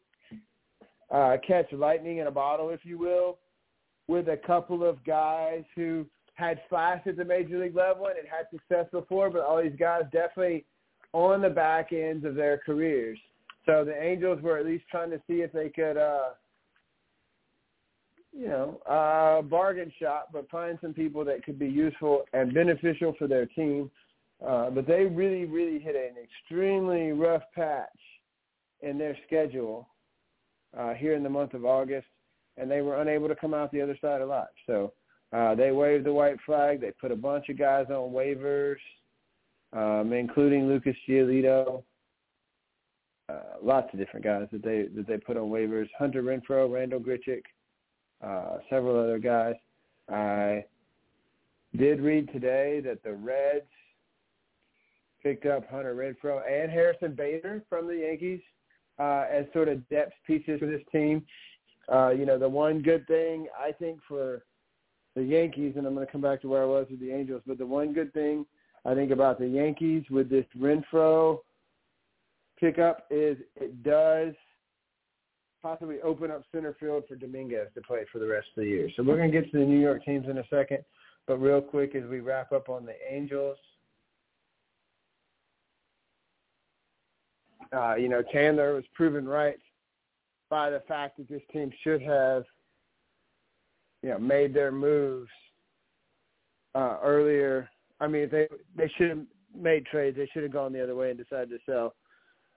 uh, 1.12 1.36
catch 1.46 1.72
lightning 1.72 2.18
in 2.18 2.26
a 2.26 2.30
bottle, 2.30 2.70
if 2.70 2.80
you 2.82 2.98
will, 2.98 3.38
with 4.08 4.28
a 4.28 4.36
couple 4.36 4.84
of 4.84 5.02
guys 5.04 5.62
who 5.76 6.04
had 6.34 6.60
flashed 6.68 7.06
at 7.06 7.16
the 7.16 7.24
major 7.24 7.60
league 7.60 7.76
level 7.76 8.06
and 8.06 8.16
had 8.28 8.46
success 8.50 8.86
before, 8.90 9.30
but 9.30 9.42
all 9.42 9.62
these 9.62 9.78
guys 9.78 10.02
definitely 10.12 10.64
on 11.12 11.40
the 11.40 11.48
back 11.48 11.92
ends 11.92 12.24
of 12.24 12.34
their 12.34 12.58
careers. 12.58 13.18
So 13.66 13.84
the 13.84 14.00
Angels 14.00 14.40
were 14.42 14.58
at 14.58 14.66
least 14.66 14.84
trying 14.90 15.10
to 15.10 15.20
see 15.26 15.42
if 15.42 15.52
they 15.52 15.68
could 15.68 15.96
uh, 15.96 16.30
you 18.36 18.48
know, 18.48 18.80
uh, 18.88 19.42
bargain 19.42 19.92
shop, 20.00 20.30
but 20.32 20.50
find 20.50 20.76
some 20.82 20.92
people 20.92 21.24
that 21.24 21.44
could 21.44 21.58
be 21.58 21.68
useful 21.68 22.24
and 22.32 22.52
beneficial 22.52 23.14
for 23.16 23.28
their 23.28 23.46
team. 23.46 23.90
Uh, 24.44 24.70
but 24.70 24.86
they 24.86 25.04
really, 25.04 25.44
really 25.44 25.78
hit 25.78 25.94
an 25.94 26.16
extremely 26.22 27.12
rough 27.12 27.42
patch 27.54 27.88
in 28.82 28.98
their 28.98 29.16
schedule 29.26 29.88
uh, 30.76 30.92
here 30.94 31.14
in 31.14 31.22
the 31.22 31.30
month 31.30 31.54
of 31.54 31.64
August, 31.64 32.08
and 32.56 32.68
they 32.68 32.80
were 32.80 33.00
unable 33.00 33.28
to 33.28 33.36
come 33.36 33.54
out 33.54 33.70
the 33.70 33.80
other 33.80 33.96
side 34.00 34.20
alive. 34.20 34.48
So 34.66 34.92
uh, 35.32 35.54
they 35.54 35.70
waved 35.70 36.04
the 36.04 36.12
white 36.12 36.36
flag. 36.44 36.80
They 36.80 36.90
put 37.00 37.12
a 37.12 37.16
bunch 37.16 37.48
of 37.48 37.56
guys 37.56 37.86
on 37.88 38.12
waivers, 38.12 38.76
um, 39.72 40.12
including 40.12 40.66
Lucas 40.66 40.96
Giolito. 41.08 41.84
Uh, 43.28 43.56
lots 43.62 43.88
of 43.92 43.98
different 43.98 44.24
guys 44.24 44.46
that 44.52 44.62
they 44.62 44.86
that 44.94 45.06
they 45.06 45.16
put 45.16 45.36
on 45.36 45.48
waivers. 45.48 45.88
Hunter 45.98 46.22
Renfroe, 46.22 46.70
Randal 46.70 47.00
Grichuk, 47.00 47.42
uh, 48.22 48.58
several 48.68 48.98
other 48.98 49.18
guys. 49.18 49.54
I 50.10 50.64
did 51.76 52.00
read 52.00 52.30
today 52.32 52.80
that 52.84 53.02
the 53.02 53.14
Reds 53.14 53.64
picked 55.22 55.46
up 55.46 55.68
Hunter 55.70 55.94
Renfroe 55.94 56.42
and 56.48 56.70
Harrison 56.70 57.14
Bader 57.14 57.62
from 57.68 57.86
the 57.86 57.96
Yankees 57.96 58.40
uh, 58.98 59.24
as 59.30 59.46
sort 59.52 59.68
of 59.68 59.88
depth 59.88 60.12
pieces 60.26 60.60
for 60.60 60.66
this 60.66 60.82
team. 60.92 61.24
Uh, 61.92 62.10
you 62.10 62.26
know, 62.26 62.38
the 62.38 62.48
one 62.48 62.82
good 62.82 63.06
thing 63.06 63.46
I 63.58 63.72
think 63.72 64.00
for 64.06 64.44
the 65.16 65.22
Yankees, 65.22 65.74
and 65.76 65.86
I'm 65.86 65.94
going 65.94 66.06
to 66.06 66.12
come 66.12 66.20
back 66.20 66.42
to 66.42 66.48
where 66.48 66.62
I 66.62 66.66
was 66.66 66.86
with 66.90 67.00
the 67.00 67.10
Angels, 67.10 67.42
but 67.46 67.58
the 67.58 67.66
one 67.66 67.92
good 67.92 68.12
thing 68.12 68.44
I 68.84 68.94
think 68.94 69.10
about 69.10 69.38
the 69.38 69.46
Yankees 69.46 70.04
with 70.10 70.28
this 70.28 70.46
Renfroe 70.58 71.38
pickup 72.58 73.06
is 73.10 73.36
it 73.56 73.82
does 73.82 74.34
possibly 75.62 76.00
open 76.02 76.30
up 76.30 76.42
center 76.52 76.76
field 76.78 77.04
for 77.08 77.16
Dominguez 77.16 77.68
to 77.74 77.80
play 77.80 78.04
for 78.12 78.18
the 78.18 78.26
rest 78.26 78.48
of 78.56 78.62
the 78.62 78.68
year. 78.68 78.88
So 78.94 79.02
we're 79.02 79.16
going 79.16 79.32
to 79.32 79.40
get 79.40 79.50
to 79.50 79.58
the 79.58 79.64
New 79.64 79.80
York 79.80 80.04
teams 80.04 80.28
in 80.28 80.38
a 80.38 80.46
second, 80.50 80.84
but 81.26 81.38
real 81.38 81.62
quick 81.62 81.94
as 81.94 82.04
we 82.04 82.20
wrap 82.20 82.52
up 82.52 82.68
on 82.68 82.84
the 82.84 82.94
Angels, 83.10 83.56
uh, 87.72 87.94
you 87.94 88.08
know, 88.08 88.22
Chandler 88.30 88.74
was 88.74 88.84
proven 88.94 89.26
right 89.26 89.56
by 90.50 90.70
the 90.70 90.80
fact 90.86 91.16
that 91.16 91.28
this 91.28 91.42
team 91.50 91.72
should 91.82 92.02
have, 92.02 92.44
you 94.02 94.10
know, 94.10 94.18
made 94.18 94.52
their 94.52 94.70
moves 94.70 95.30
uh, 96.74 96.98
earlier. 97.02 97.70
I 98.00 98.06
mean, 98.06 98.28
they 98.30 98.48
they 98.76 98.90
should 98.96 99.08
have 99.08 99.20
made 99.56 99.86
trades. 99.86 100.16
They 100.16 100.28
should 100.32 100.42
have 100.42 100.52
gone 100.52 100.72
the 100.72 100.82
other 100.82 100.94
way 100.94 101.10
and 101.10 101.18
decided 101.18 101.50
to 101.50 101.58
sell. 101.64 101.94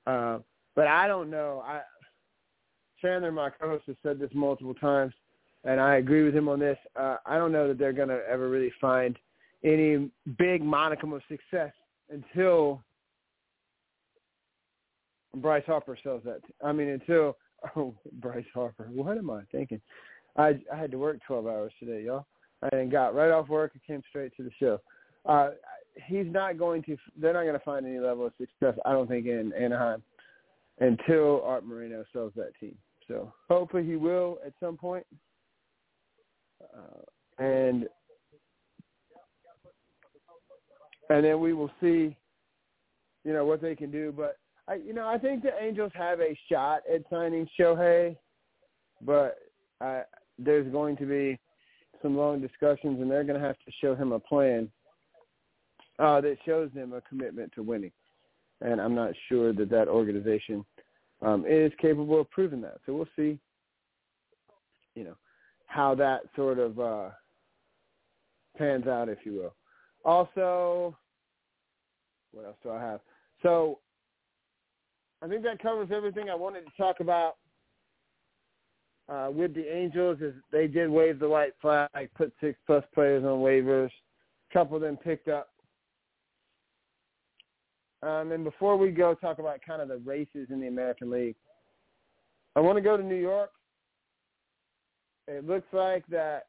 Uh, 0.07 0.39
but 0.75 0.87
I 0.87 1.07
don't 1.07 1.29
know. 1.29 1.61
I 1.65 1.81
Chandler, 3.01 3.31
my 3.31 3.51
co-host, 3.51 3.83
has 3.87 3.95
said 4.01 4.19
this 4.19 4.31
multiple 4.33 4.73
times, 4.73 5.13
and 5.65 5.79
I 5.79 5.97
agree 5.97 6.23
with 6.23 6.35
him 6.35 6.49
on 6.49 6.59
this. 6.59 6.77
Uh, 6.95 7.17
I 7.25 7.37
don't 7.37 7.51
know 7.51 7.67
that 7.67 7.77
they're 7.77 7.93
going 7.93 8.07
to 8.07 8.21
ever 8.27 8.49
really 8.49 8.71
find 8.81 9.17
any 9.63 10.09
big 10.37 10.63
monicum 10.63 11.15
of 11.15 11.21
success 11.27 11.73
until 12.09 12.81
Bryce 15.35 15.63
Harper 15.67 15.97
sells 16.01 16.23
that. 16.25 16.41
I 16.63 16.71
mean, 16.71 16.87
until 16.87 17.37
oh 17.75 17.93
Bryce 18.13 18.45
Harper. 18.53 18.87
What 18.91 19.17
am 19.17 19.29
I 19.29 19.41
thinking? 19.51 19.81
I 20.37 20.59
I 20.73 20.77
had 20.77 20.91
to 20.91 20.97
work 20.97 21.19
twelve 21.27 21.47
hours 21.47 21.73
today, 21.79 22.05
y'all. 22.05 22.25
I 22.63 22.85
got 22.85 23.13
right 23.13 23.31
off 23.31 23.49
work 23.49 23.71
and 23.73 23.83
came 23.83 24.01
straight 24.09 24.35
to 24.37 24.43
the 24.43 24.51
show. 24.59 24.79
Uh, 25.25 25.49
he's 26.05 26.27
not 26.27 26.57
going 26.57 26.83
to. 26.83 26.97
They're 27.19 27.33
not 27.33 27.43
going 27.43 27.53
to 27.53 27.65
find 27.65 27.85
any 27.85 27.99
level 27.99 28.25
of 28.25 28.33
success. 28.37 28.77
I 28.85 28.91
don't 28.91 29.07
think 29.07 29.25
in 29.25 29.53
Anaheim 29.53 30.03
until 30.79 31.41
Art 31.43 31.65
Moreno 31.65 32.03
sells 32.13 32.33
that 32.35 32.51
team. 32.59 32.77
So 33.07 33.33
hopefully 33.49 33.85
he 33.85 33.95
will 33.95 34.37
at 34.45 34.53
some 34.59 34.77
point. 34.77 35.05
Uh, 36.61 37.43
and 37.43 37.87
and 41.09 41.23
then 41.23 41.39
we 41.39 41.53
will 41.53 41.71
see, 41.81 42.15
you 43.23 43.33
know, 43.33 43.45
what 43.45 43.61
they 43.61 43.75
can 43.75 43.91
do. 43.91 44.13
But 44.15 44.37
I, 44.67 44.75
you 44.75 44.93
know, 44.93 45.07
I 45.07 45.17
think 45.17 45.43
the 45.43 45.51
Angels 45.61 45.91
have 45.95 46.19
a 46.19 46.37
shot 46.51 46.81
at 46.93 47.01
signing 47.09 47.47
Shohei, 47.59 48.17
but 49.01 49.37
I, 49.79 50.01
there's 50.37 50.69
going 50.71 50.97
to 50.97 51.05
be 51.05 51.39
some 52.01 52.17
long 52.17 52.41
discussions, 52.41 53.01
and 53.01 53.09
they're 53.09 53.23
going 53.23 53.39
to 53.39 53.45
have 53.45 53.57
to 53.59 53.71
show 53.81 53.95
him 53.95 54.11
a 54.11 54.19
plan 54.19 54.69
uh, 55.99 56.21
that 56.21 56.37
shows 56.45 56.69
them 56.73 56.93
a 56.93 57.01
commitment 57.01 57.51
to 57.55 57.63
winning. 57.63 57.91
And 58.61 58.81
I'm 58.81 58.95
not 58.95 59.11
sure 59.29 59.53
that 59.53 59.69
that 59.69 59.87
organization 59.87 60.65
um, 61.21 61.45
is 61.47 61.71
capable 61.79 62.21
of 62.21 62.29
proving 62.29 62.61
that. 62.61 62.77
So 62.85 62.93
we'll 62.93 63.07
see, 63.15 63.39
you 64.95 65.03
know, 65.03 65.15
how 65.65 65.95
that 65.95 66.21
sort 66.35 66.59
of 66.59 66.79
uh, 66.79 67.09
pans 68.57 68.87
out, 68.87 69.09
if 69.09 69.19
you 69.23 69.33
will. 69.33 69.53
Also, 70.05 70.97
what 72.31 72.45
else 72.45 72.55
do 72.63 72.71
I 72.71 72.81
have? 72.81 73.01
So 73.43 73.79
I 75.21 75.27
think 75.27 75.43
that 75.43 75.61
covers 75.61 75.89
everything 75.93 76.29
I 76.29 76.35
wanted 76.35 76.61
to 76.61 76.71
talk 76.77 76.99
about 76.99 77.35
uh, 79.09 79.29
with 79.31 79.53
the 79.53 79.67
Angels. 79.75 80.19
Is 80.21 80.33
they 80.51 80.67
did 80.67 80.89
wave 80.89 81.19
the 81.19 81.29
white 81.29 81.53
flag, 81.61 81.89
put 82.15 82.33
six 82.41 82.57
plus 82.65 82.83
players 82.93 83.23
on 83.23 83.39
waivers. 83.39 83.89
A 84.49 84.53
couple 84.53 84.75
of 84.75 84.81
them 84.81 84.97
picked 84.97 85.27
up. 85.27 85.49
Um, 88.03 88.31
and 88.31 88.43
before 88.43 88.77
we 88.77 88.91
go 88.91 89.13
talk 89.15 89.39
about 89.39 89.59
kind 89.65 89.81
of 89.81 89.87
the 89.87 89.97
races 89.97 90.47
in 90.49 90.59
the 90.59 90.67
American 90.67 91.09
League, 91.09 91.35
I 92.55 92.59
want 92.59 92.77
to 92.77 92.81
go 92.81 92.97
to 92.97 93.03
New 93.03 93.15
York. 93.15 93.51
It 95.27 95.45
looks 95.45 95.67
like 95.73 96.05
that 96.07 96.47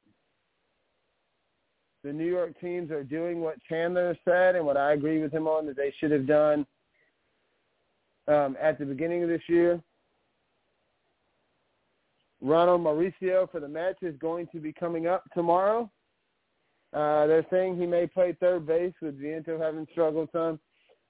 the 2.05 2.13
New 2.13 2.27
York 2.27 2.59
teams 2.61 2.91
are 2.91 3.03
doing 3.03 3.41
what 3.41 3.57
Chandler 3.69 4.17
said 4.25 4.57
and 4.57 4.65
what 4.65 4.77
I 4.77 4.93
agree 4.93 5.21
with 5.21 5.33
him 5.33 5.47
on 5.47 5.67
that 5.67 5.77
they 5.77 5.93
should 5.99 6.11
have 6.11 6.27
done 6.27 6.67
um, 8.29 8.57
at 8.61 8.79
the 8.79 8.85
beginning 8.85 9.23
of 9.23 9.29
this 9.29 9.43
year. 9.49 9.83
Ronald 12.41 12.83
Mauricio 12.83 13.51
for 13.51 13.59
the 13.59 13.69
Mets 13.69 13.99
is 14.03 14.15
going 14.21 14.47
to 14.53 14.61
be 14.61 14.73
coming 14.73 15.09
up 15.09 15.25
tomorrow. 15.35 15.91
Uh, 16.93 17.27
they're 17.27 17.47
saying 17.51 17.77
he 17.77 17.87
may 17.87 18.07
play 18.07 18.37
third 18.39 18.67
base 18.67 18.95
with 19.03 19.19
Viento 19.21 19.59
having 19.61 19.87
struggled 19.91 20.29
some, 20.33 20.59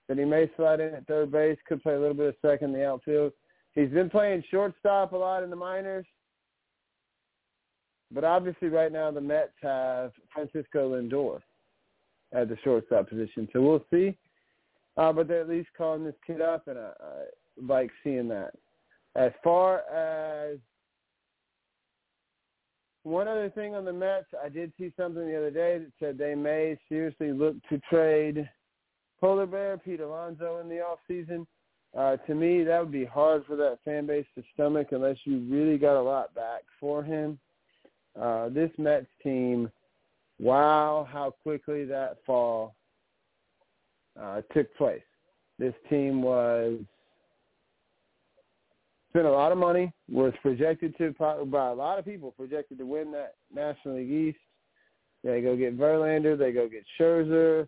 that 0.08 0.18
he 0.18 0.24
may 0.24 0.50
slide 0.56 0.80
in 0.80 0.94
at 0.94 1.06
third 1.06 1.30
base, 1.30 1.58
could 1.68 1.82
play 1.82 1.94
a 1.94 2.00
little 2.00 2.14
bit 2.14 2.28
of 2.28 2.34
second 2.42 2.74
in 2.74 2.80
the 2.80 2.86
outfield. 2.86 3.32
He's 3.74 3.90
been 3.90 4.10
playing 4.10 4.42
shortstop 4.50 5.12
a 5.12 5.16
lot 5.16 5.42
in 5.42 5.50
the 5.50 5.56
minors. 5.56 6.06
But 8.10 8.24
obviously, 8.24 8.68
right 8.68 8.90
now 8.90 9.10
the 9.10 9.20
Mets 9.20 9.52
have 9.62 10.12
Francisco 10.32 10.94
Lindor 10.94 11.40
at 12.32 12.48
the 12.48 12.56
shortstop 12.64 13.08
position, 13.08 13.48
so 13.52 13.60
we'll 13.60 13.84
see. 13.92 14.16
Uh, 14.96 15.12
but 15.12 15.28
they're 15.28 15.42
at 15.42 15.48
least 15.48 15.68
calling 15.76 16.04
this 16.04 16.14
kid 16.26 16.40
up, 16.40 16.66
and 16.68 16.78
I, 16.78 16.90
I 17.00 17.24
like 17.62 17.90
seeing 18.02 18.28
that. 18.28 18.54
As 19.14 19.32
far 19.44 19.80
as 19.90 20.58
one 23.02 23.28
other 23.28 23.50
thing 23.50 23.74
on 23.74 23.84
the 23.84 23.92
Mets, 23.92 24.26
I 24.42 24.48
did 24.48 24.72
see 24.78 24.92
something 24.96 25.26
the 25.26 25.36
other 25.36 25.50
day 25.50 25.78
that 25.78 25.92
said 26.00 26.18
they 26.18 26.34
may 26.34 26.78
seriously 26.88 27.32
look 27.32 27.56
to 27.68 27.78
trade 27.90 28.48
Polar 29.20 29.46
Bear 29.46 29.78
Pete 29.78 30.00
Alonso 30.00 30.58
in 30.58 30.68
the 30.68 30.80
off 30.80 30.98
season. 31.08 31.46
Uh, 31.96 32.16
to 32.18 32.34
me, 32.34 32.62
that 32.64 32.80
would 32.80 32.92
be 32.92 33.04
hard 33.04 33.44
for 33.46 33.56
that 33.56 33.78
fan 33.84 34.06
base 34.06 34.26
to 34.34 34.42
stomach 34.54 34.88
unless 34.92 35.16
you 35.24 35.38
really 35.50 35.78
got 35.78 35.98
a 35.98 36.02
lot 36.02 36.34
back 36.34 36.62
for 36.78 37.02
him 37.02 37.38
uh, 38.20 38.48
this 38.48 38.70
Mets 38.78 39.06
team, 39.22 39.70
wow, 40.38 41.06
how 41.10 41.30
quickly 41.42 41.84
that 41.84 42.18
fall 42.26 42.74
uh, 44.20 44.42
took 44.52 44.74
place. 44.76 45.02
This 45.58 45.74
team 45.88 46.22
was 46.22 46.78
spent 49.10 49.26
a 49.26 49.30
lot 49.30 49.52
of 49.52 49.58
money, 49.58 49.92
was 50.08 50.32
projected 50.42 50.96
to 50.98 51.14
by 51.46 51.68
a 51.68 51.74
lot 51.74 51.98
of 51.98 52.04
people 52.04 52.32
projected 52.32 52.78
to 52.78 52.86
win 52.86 53.12
that 53.12 53.34
National 53.54 53.96
League 53.96 54.10
East. 54.10 54.38
They 55.24 55.40
go 55.40 55.56
get 55.56 55.78
Verlander, 55.78 56.38
they 56.38 56.52
go 56.52 56.68
get 56.68 56.84
Scherzer, 56.98 57.66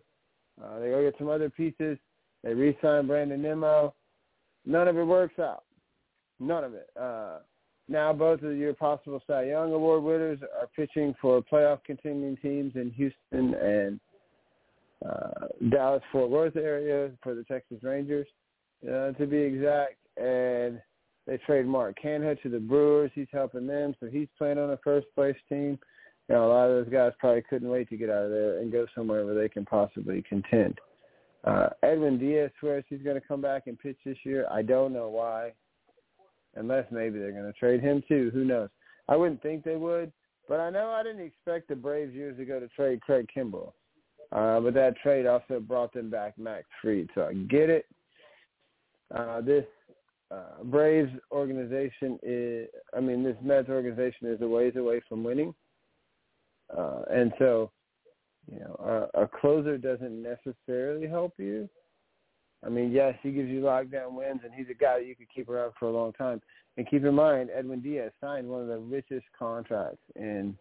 uh, 0.63 0.79
they 0.79 0.89
go 0.89 1.03
get 1.03 1.15
some 1.17 1.29
other 1.29 1.49
pieces. 1.49 1.97
They 2.43 2.53
re-sign 2.53 3.07
Brandon 3.07 3.41
Nimmo. 3.41 3.93
None 4.65 4.87
of 4.87 4.97
it 4.97 5.03
works 5.03 5.39
out. 5.39 5.63
None 6.39 6.63
of 6.63 6.73
it. 6.73 6.89
Uh, 6.99 7.39
now 7.87 8.13
both 8.13 8.41
of 8.41 8.55
your 8.55 8.73
possible 8.73 9.21
Cy 9.27 9.45
Young 9.45 9.73
Award 9.73 10.03
winners 10.03 10.39
are 10.59 10.67
pitching 10.75 11.13
for 11.21 11.41
playoff 11.41 11.83
contending 11.83 12.37
teams 12.37 12.73
in 12.75 12.91
Houston 12.91 13.53
and 13.55 13.99
uh, 15.05 15.47
Dallas 15.69 16.03
Fort 16.11 16.29
Worth 16.29 16.55
area 16.55 17.11
for 17.23 17.33
the 17.33 17.43
Texas 17.43 17.79
Rangers, 17.81 18.27
uh, 18.85 19.11
to 19.13 19.25
be 19.27 19.37
exact. 19.37 19.95
And 20.17 20.81
they 21.27 21.37
trade 21.37 21.65
Mark 21.65 21.95
Canha 22.03 22.41
to 22.41 22.49
the 22.49 22.59
Brewers. 22.59 23.11
He's 23.13 23.27
helping 23.31 23.67
them, 23.67 23.95
so 23.99 24.07
he's 24.07 24.27
playing 24.37 24.57
on 24.57 24.71
a 24.71 24.79
first 24.83 25.07
place 25.15 25.35
team. 25.49 25.79
You 26.31 26.37
know, 26.37 26.47
a 26.47 26.53
lot 26.53 26.69
of 26.69 26.85
those 26.85 26.93
guys 26.93 27.11
probably 27.19 27.41
couldn't 27.41 27.67
wait 27.67 27.89
to 27.89 27.97
get 27.97 28.09
out 28.09 28.23
of 28.23 28.31
there 28.31 28.59
and 28.59 28.71
go 28.71 28.85
somewhere 28.95 29.25
where 29.25 29.35
they 29.35 29.49
can 29.49 29.65
possibly 29.65 30.23
contend. 30.29 30.79
Uh, 31.43 31.67
Edwin 31.83 32.17
Diaz 32.17 32.51
swears 32.57 32.85
he's 32.87 33.01
going 33.01 33.19
to 33.19 33.27
come 33.27 33.41
back 33.41 33.63
and 33.67 33.77
pitch 33.77 33.97
this 34.05 34.15
year. 34.23 34.47
I 34.49 34.61
don't 34.61 34.93
know 34.93 35.09
why 35.09 35.51
unless 36.55 36.85
maybe 36.89 37.19
they're 37.19 37.33
going 37.33 37.51
to 37.51 37.59
trade 37.59 37.81
him 37.81 38.01
too. 38.07 38.31
Who 38.33 38.45
knows? 38.45 38.69
I 39.09 39.17
wouldn't 39.17 39.43
think 39.43 39.65
they 39.65 39.75
would, 39.75 40.13
but 40.47 40.61
I 40.61 40.69
know 40.69 40.91
I 40.91 41.03
didn't 41.03 41.25
expect 41.25 41.67
the 41.67 41.75
Braves 41.75 42.13
years 42.13 42.39
ago 42.39 42.61
to 42.61 42.69
trade 42.69 43.01
Craig 43.01 43.27
Kimbrel. 43.35 43.73
Uh, 44.31 44.61
but 44.61 44.73
that 44.73 44.95
trade 45.03 45.25
also 45.25 45.59
brought 45.59 45.93
them 45.93 46.09
back 46.09 46.37
Max 46.37 46.63
Fried, 46.81 47.09
so 47.13 47.23
I 47.23 47.33
get 47.33 47.69
it. 47.69 47.85
Uh, 49.13 49.41
this 49.41 49.65
uh, 50.33 50.63
Braves 50.63 51.11
organization 51.33 52.17
is, 52.23 52.69
I 52.95 53.01
mean, 53.01 53.21
this 53.21 53.35
Mets 53.43 53.67
organization 53.67 54.27
is 54.27 54.39
a 54.39 54.47
ways 54.47 54.77
away 54.77 55.01
from 55.09 55.25
winning. 55.25 55.53
Uh, 56.75 57.01
and 57.11 57.33
so, 57.37 57.71
you 58.51 58.59
know, 58.59 59.09
a, 59.15 59.23
a 59.23 59.27
closer 59.27 59.77
doesn't 59.77 60.21
necessarily 60.21 61.07
help 61.07 61.33
you. 61.37 61.69
I 62.65 62.69
mean, 62.69 62.91
yes, 62.91 63.15
he 63.23 63.31
gives 63.31 63.49
you 63.49 63.61
lockdown 63.61 64.13
wins, 64.13 64.41
and 64.43 64.53
he's 64.53 64.69
a 64.69 64.75
guy 64.75 64.99
that 64.99 65.07
you 65.07 65.15
could 65.15 65.33
keep 65.33 65.49
around 65.49 65.73
for 65.79 65.87
a 65.87 65.91
long 65.91 66.13
time. 66.13 66.41
And 66.77 66.87
keep 66.89 67.03
in 67.03 67.15
mind, 67.15 67.49
Edwin 67.53 67.81
Diaz 67.81 68.11
signed 68.21 68.47
one 68.47 68.61
of 68.61 68.67
the 68.67 68.77
richest 68.77 69.25
contracts 69.37 70.03
and 70.15 70.55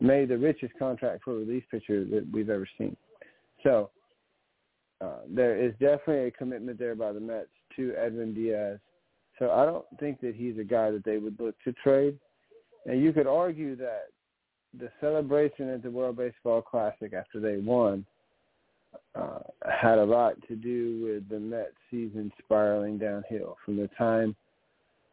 made 0.00 0.28
the 0.28 0.36
richest 0.36 0.74
contract 0.78 1.24
for 1.24 1.32
a 1.32 1.38
relief 1.38 1.64
pitcher 1.70 2.04
that 2.04 2.26
we've 2.32 2.50
ever 2.50 2.68
seen. 2.76 2.96
So 3.62 3.90
uh, 5.00 5.20
there 5.28 5.56
is 5.56 5.72
definitely 5.80 6.26
a 6.26 6.30
commitment 6.30 6.78
there 6.78 6.94
by 6.94 7.12
the 7.12 7.20
Mets 7.20 7.48
to 7.76 7.94
Edwin 7.96 8.34
Diaz. 8.34 8.78
So 9.38 9.50
I 9.50 9.64
don't 9.64 9.84
think 10.00 10.20
that 10.20 10.34
he's 10.34 10.58
a 10.58 10.64
guy 10.64 10.90
that 10.90 11.04
they 11.04 11.18
would 11.18 11.38
look 11.38 11.54
to 11.64 11.72
trade. 11.72 12.18
And 12.86 13.02
you 13.02 13.12
could 13.12 13.26
argue 13.26 13.76
that 13.76 14.06
the 14.78 14.90
celebration 15.00 15.68
at 15.70 15.82
the 15.82 15.90
World 15.90 16.16
Baseball 16.16 16.62
Classic 16.62 17.12
after 17.12 17.40
they 17.40 17.56
won– 17.58 18.04
uh, 19.14 19.38
had 19.80 19.98
a 19.98 20.04
lot 20.04 20.34
to 20.48 20.56
do 20.56 21.00
with 21.02 21.28
the 21.28 21.38
Mets 21.38 21.72
season 21.90 22.32
spiraling 22.38 22.98
downhill 22.98 23.56
from 23.64 23.76
the 23.76 23.88
time 23.98 24.36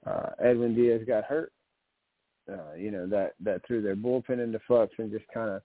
uh, 0.05 0.29
Edwin 0.43 0.75
Diaz 0.75 1.01
got 1.07 1.23
hurt. 1.23 1.51
Uh, 2.51 2.75
you 2.77 2.91
know 2.91 3.07
that 3.07 3.35
that 3.39 3.65
threw 3.65 3.81
their 3.81 3.95
bullpen 3.95 4.43
into 4.43 4.59
flux 4.67 4.93
and 4.97 5.11
just 5.11 5.25
kind 5.33 5.49
of 5.49 5.61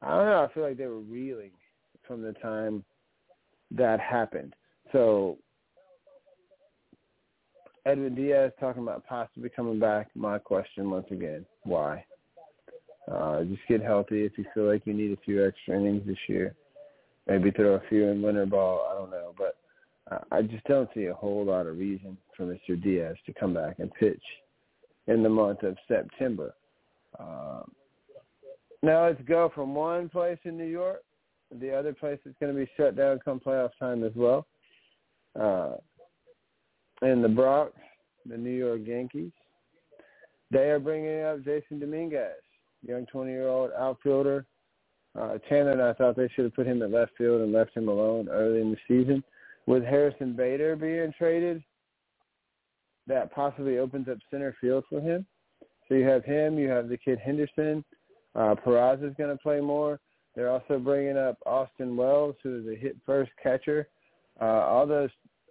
I 0.00 0.16
don't 0.16 0.26
know. 0.26 0.44
I 0.48 0.54
feel 0.54 0.62
like 0.62 0.76
they 0.76 0.86
were 0.86 1.00
reeling 1.00 1.50
from 2.06 2.22
the 2.22 2.32
time 2.34 2.84
that 3.72 3.98
happened. 3.98 4.54
So 4.92 5.38
Edwin 7.84 8.14
Diaz 8.14 8.52
talking 8.60 8.82
about 8.82 9.04
possibly 9.06 9.48
coming 9.48 9.80
back. 9.80 10.08
My 10.14 10.38
question 10.38 10.90
once 10.90 11.06
again, 11.10 11.44
why? 11.64 12.04
Uh, 13.10 13.44
just 13.44 13.62
get 13.68 13.82
healthy 13.82 14.24
if 14.24 14.32
you 14.36 14.44
feel 14.54 14.70
like 14.70 14.82
you 14.86 14.94
need 14.94 15.12
a 15.12 15.20
few 15.24 15.44
extra 15.44 15.76
innings 15.76 16.06
this 16.06 16.18
year 16.28 16.54
maybe 17.30 17.50
throw 17.52 17.74
a 17.74 17.82
few 17.88 18.08
in 18.08 18.20
winter 18.20 18.46
ball. 18.46 18.88
I 18.90 18.94
don't 18.98 19.10
know, 19.10 19.34
but 19.38 19.56
I 20.32 20.42
just 20.42 20.64
don't 20.64 20.90
see 20.94 21.06
a 21.06 21.14
whole 21.14 21.44
lot 21.44 21.66
of 21.66 21.78
reason 21.78 22.16
for 22.36 22.44
Mr. 22.44 22.80
Diaz 22.82 23.16
to 23.26 23.32
come 23.32 23.54
back 23.54 23.78
and 23.78 23.92
pitch 23.94 24.22
in 25.06 25.22
the 25.22 25.28
month 25.28 25.62
of 25.62 25.76
September. 25.86 26.54
Um, 27.18 27.70
now 28.82 29.06
let's 29.06 29.20
go 29.22 29.50
from 29.54 29.74
one 29.74 30.08
place 30.08 30.38
in 30.44 30.56
New 30.56 30.64
York 30.64 31.02
the 31.60 31.72
other 31.76 31.92
place 31.92 32.18
that's 32.24 32.36
going 32.38 32.54
to 32.54 32.58
be 32.58 32.70
shut 32.76 32.96
down 32.96 33.18
come 33.24 33.40
playoff 33.40 33.70
time 33.80 34.04
as 34.04 34.12
well. 34.14 34.46
Uh, 35.38 35.72
in 37.02 37.22
the 37.22 37.28
Bronx, 37.28 37.72
the 38.24 38.36
New 38.36 38.56
York 38.56 38.82
Yankees, 38.84 39.32
they 40.52 40.70
are 40.70 40.78
bringing 40.78 41.22
up 41.22 41.40
Jasson 41.40 41.80
Dominguez, 41.80 42.30
young 42.86 43.06
20-year-old 43.12 43.70
outfielder. 43.78 44.46
Uh, 45.18 45.38
Tanner 45.48 45.72
and 45.72 45.82
I 45.82 45.92
thought 45.92 46.16
they 46.16 46.28
should 46.34 46.44
have 46.44 46.54
put 46.54 46.66
him 46.66 46.82
at 46.82 46.90
left 46.90 47.12
field 47.18 47.40
and 47.40 47.52
left 47.52 47.76
him 47.76 47.88
alone 47.88 48.28
early 48.28 48.60
in 48.60 48.70
the 48.70 48.76
season. 48.86 49.24
With 49.66 49.84
Harrison 49.84 50.34
Bader 50.34 50.76
being 50.76 51.12
traded, 51.18 51.62
that 53.06 53.32
possibly 53.34 53.78
opens 53.78 54.08
up 54.08 54.18
center 54.30 54.56
field 54.60 54.84
for 54.88 55.00
him. 55.00 55.26
So 55.88 55.94
you 55.94 56.06
have 56.06 56.24
him, 56.24 56.58
you 56.58 56.68
have 56.68 56.88
the 56.88 56.96
kid 56.96 57.18
Henderson. 57.18 57.84
Uh, 58.34 58.54
Peraza 58.54 59.08
is 59.08 59.14
going 59.18 59.30
to 59.36 59.42
play 59.42 59.60
more. 59.60 59.98
They're 60.36 60.50
also 60.50 60.78
bringing 60.78 61.16
up 61.16 61.36
Austin 61.44 61.96
Wells, 61.96 62.36
who 62.42 62.60
is 62.60 62.66
a 62.68 62.78
hit 62.78 62.96
first 63.04 63.32
catcher. 63.42 63.88
Uh, 64.40 64.44
all 64.44 64.86
those 64.86 65.10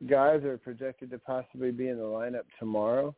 guys 0.09 0.43
are 0.45 0.57
projected 0.57 1.11
to 1.11 1.19
possibly 1.19 1.71
be 1.71 1.89
in 1.89 1.97
the 1.97 2.03
lineup 2.03 2.45
tomorrow 2.57 3.13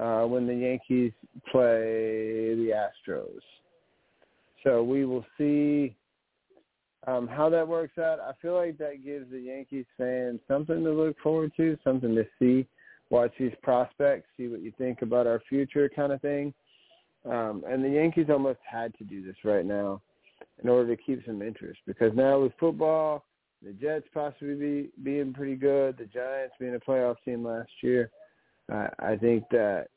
uh, 0.00 0.22
when 0.22 0.46
the 0.46 0.54
Yankees 0.54 1.12
play 1.50 2.54
the 2.54 2.72
Astros. 2.74 3.40
So 4.64 4.82
we 4.82 5.04
will 5.04 5.24
see 5.36 5.96
um, 7.06 7.26
how 7.26 7.48
that 7.50 7.66
works 7.66 7.98
out. 7.98 8.20
I 8.20 8.32
feel 8.40 8.54
like 8.54 8.78
that 8.78 9.04
gives 9.04 9.30
the 9.30 9.40
Yankees 9.40 9.86
fans 9.98 10.40
something 10.46 10.84
to 10.84 10.90
look 10.92 11.16
forward 11.22 11.52
to, 11.56 11.76
something 11.82 12.14
to 12.14 12.24
see, 12.38 12.66
watch 13.10 13.32
these 13.38 13.52
prospects, 13.62 14.28
see 14.36 14.48
what 14.48 14.62
you 14.62 14.72
think 14.78 15.02
about 15.02 15.26
our 15.26 15.42
future 15.48 15.90
kind 15.94 16.12
of 16.12 16.20
thing. 16.20 16.54
Um, 17.24 17.64
and 17.68 17.84
the 17.84 17.88
Yankees 17.88 18.26
almost 18.30 18.60
had 18.68 18.96
to 18.98 19.04
do 19.04 19.24
this 19.24 19.36
right 19.44 19.66
now 19.66 20.00
in 20.62 20.68
order 20.68 20.94
to 20.94 21.02
keep 21.02 21.24
some 21.26 21.42
interest 21.42 21.80
because 21.86 22.12
now 22.14 22.40
with 22.40 22.52
football, 22.58 23.24
the 23.62 23.72
Jets 23.72 24.06
possibly 24.12 24.54
be, 24.54 24.90
being 25.02 25.32
pretty 25.32 25.54
good, 25.54 25.96
the 25.96 26.06
Giants 26.06 26.54
being 26.58 26.74
a 26.74 26.80
playoff 26.80 27.16
team 27.24 27.44
last 27.44 27.70
year, 27.80 28.10
uh, 28.72 28.88
I 28.98 29.16
think 29.16 29.44
that 29.50 29.88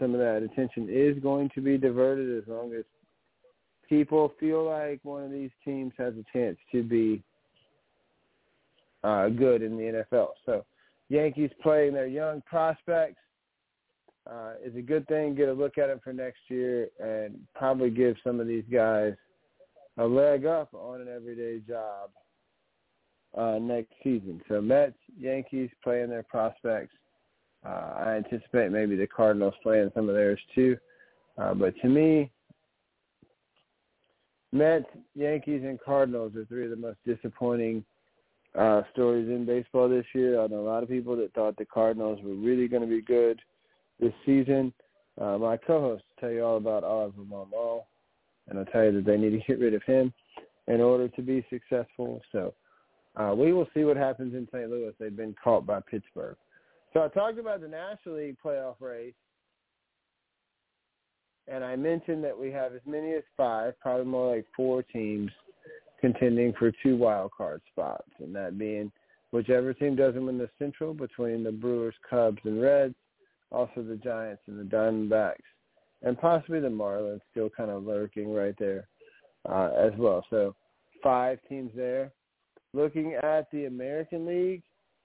some 0.00 0.14
of 0.14 0.20
that 0.20 0.42
attention 0.42 0.88
is 0.90 1.22
going 1.22 1.50
to 1.54 1.60
be 1.60 1.78
diverted 1.78 2.42
as 2.42 2.48
long 2.48 2.72
as 2.74 2.84
people 3.88 4.32
feel 4.40 4.64
like 4.64 5.00
one 5.02 5.22
of 5.24 5.30
these 5.30 5.50
teams 5.64 5.92
has 5.98 6.14
a 6.14 6.24
chance 6.32 6.56
to 6.72 6.82
be 6.82 7.22
uh, 9.04 9.28
good 9.28 9.62
in 9.62 9.76
the 9.76 10.04
NFL. 10.12 10.28
So 10.46 10.64
Yankees 11.08 11.50
playing 11.62 11.94
their 11.94 12.06
young 12.06 12.42
prospects 12.42 13.20
uh, 14.30 14.52
is 14.64 14.74
a 14.76 14.82
good 14.82 15.06
thing. 15.08 15.34
Get 15.34 15.48
a 15.48 15.52
look 15.52 15.78
at 15.78 15.88
them 15.88 16.00
for 16.02 16.12
next 16.12 16.40
year 16.48 16.88
and 17.00 17.38
probably 17.54 17.90
give 17.90 18.16
some 18.24 18.40
of 18.40 18.46
these 18.46 18.64
guys 18.72 19.14
a 19.98 20.04
leg 20.04 20.46
up 20.46 20.72
on 20.72 21.00
an 21.00 21.08
everyday 21.08 21.60
job 21.66 22.10
uh, 23.36 23.58
next 23.60 23.92
season. 24.02 24.40
So 24.48 24.60
Mets, 24.60 24.96
Yankees 25.18 25.70
playing 25.82 26.08
their 26.08 26.22
prospects. 26.22 26.94
Uh, 27.64 27.92
I 27.96 28.16
anticipate 28.16 28.72
maybe 28.72 28.96
the 28.96 29.06
Cardinals 29.06 29.54
playing 29.62 29.90
some 29.94 30.08
of 30.08 30.14
theirs 30.14 30.40
too. 30.54 30.76
Uh, 31.38 31.54
but 31.54 31.74
to 31.82 31.88
me, 31.88 32.30
Mets, 34.52 34.84
Yankees, 35.14 35.62
and 35.64 35.80
Cardinals 35.80 36.36
are 36.36 36.44
three 36.44 36.64
of 36.64 36.70
the 36.70 36.76
most 36.76 36.98
disappointing 37.06 37.84
uh, 38.58 38.82
stories 38.92 39.28
in 39.28 39.46
baseball 39.46 39.88
this 39.88 40.04
year. 40.14 40.40
I 40.40 40.46
know 40.46 40.60
a 40.60 40.68
lot 40.68 40.82
of 40.82 40.88
people 40.88 41.16
that 41.16 41.32
thought 41.32 41.56
the 41.56 41.64
Cardinals 41.64 42.20
were 42.22 42.34
really 42.34 42.68
going 42.68 42.82
to 42.82 42.88
be 42.88 43.00
good 43.00 43.40
this 43.98 44.12
season. 44.26 44.72
Uh, 45.20 45.38
my 45.38 45.56
co-host 45.56 46.04
will 46.08 46.20
tell 46.20 46.30
you 46.30 46.44
all 46.44 46.56
about 46.56 46.84
Oliver 46.84 47.22
Marmol, 47.22 47.84
and 48.48 48.58
I'll 48.58 48.64
tell 48.66 48.84
you 48.84 48.92
that 48.92 49.04
they 49.06 49.16
need 49.16 49.30
to 49.30 49.38
get 49.46 49.58
rid 49.58 49.74
of 49.74 49.82
him 49.84 50.12
in 50.68 50.80
order 50.80 51.08
to 51.08 51.22
be 51.22 51.46
successful. 51.48 52.20
So 52.30 52.54
uh, 53.16 53.34
we 53.36 53.52
will 53.52 53.68
see 53.74 53.84
what 53.84 53.96
happens 53.96 54.34
in 54.34 54.46
St. 54.52 54.70
Louis. 54.70 54.92
They've 54.98 55.16
been 55.16 55.34
caught 55.42 55.66
by 55.66 55.80
Pittsburgh. 55.80 56.36
So 56.92 57.02
I 57.02 57.08
talked 57.08 57.38
about 57.38 57.60
the 57.60 57.68
National 57.68 58.16
League 58.16 58.36
playoff 58.44 58.76
race, 58.80 59.14
and 61.48 61.64
I 61.64 61.74
mentioned 61.74 62.22
that 62.24 62.38
we 62.38 62.50
have 62.50 62.74
as 62.74 62.82
many 62.86 63.12
as 63.14 63.22
five, 63.36 63.78
probably 63.80 64.04
more 64.04 64.36
like 64.36 64.46
four 64.54 64.82
teams 64.82 65.30
contending 66.00 66.52
for 66.58 66.70
two 66.82 66.96
wild 66.96 67.30
card 67.36 67.62
spots, 67.70 68.10
and 68.18 68.34
that 68.34 68.58
being 68.58 68.92
whichever 69.30 69.72
team 69.72 69.96
doesn't 69.96 70.26
win 70.26 70.36
the 70.36 70.50
Central 70.58 70.92
between 70.92 71.42
the 71.42 71.52
Brewers, 71.52 71.94
Cubs, 72.08 72.38
and 72.44 72.60
Reds, 72.60 72.94
also 73.50 73.82
the 73.82 73.96
Giants 73.96 74.42
and 74.46 74.58
the 74.58 74.76
Diamondbacks, 74.76 75.36
and 76.02 76.20
possibly 76.20 76.60
the 76.60 76.68
Marlins 76.68 77.20
still 77.30 77.48
kind 77.48 77.70
of 77.70 77.84
lurking 77.84 78.34
right 78.34 78.54
there 78.58 78.88
uh, 79.48 79.70
as 79.78 79.92
well. 79.96 80.24
So 80.28 80.54
five 81.02 81.38
teams 81.48 81.70
there. 81.74 82.12
Looking 82.74 83.14
at 83.22 83.50
the 83.50 83.66
American 83.66 84.26
League, 84.26 84.62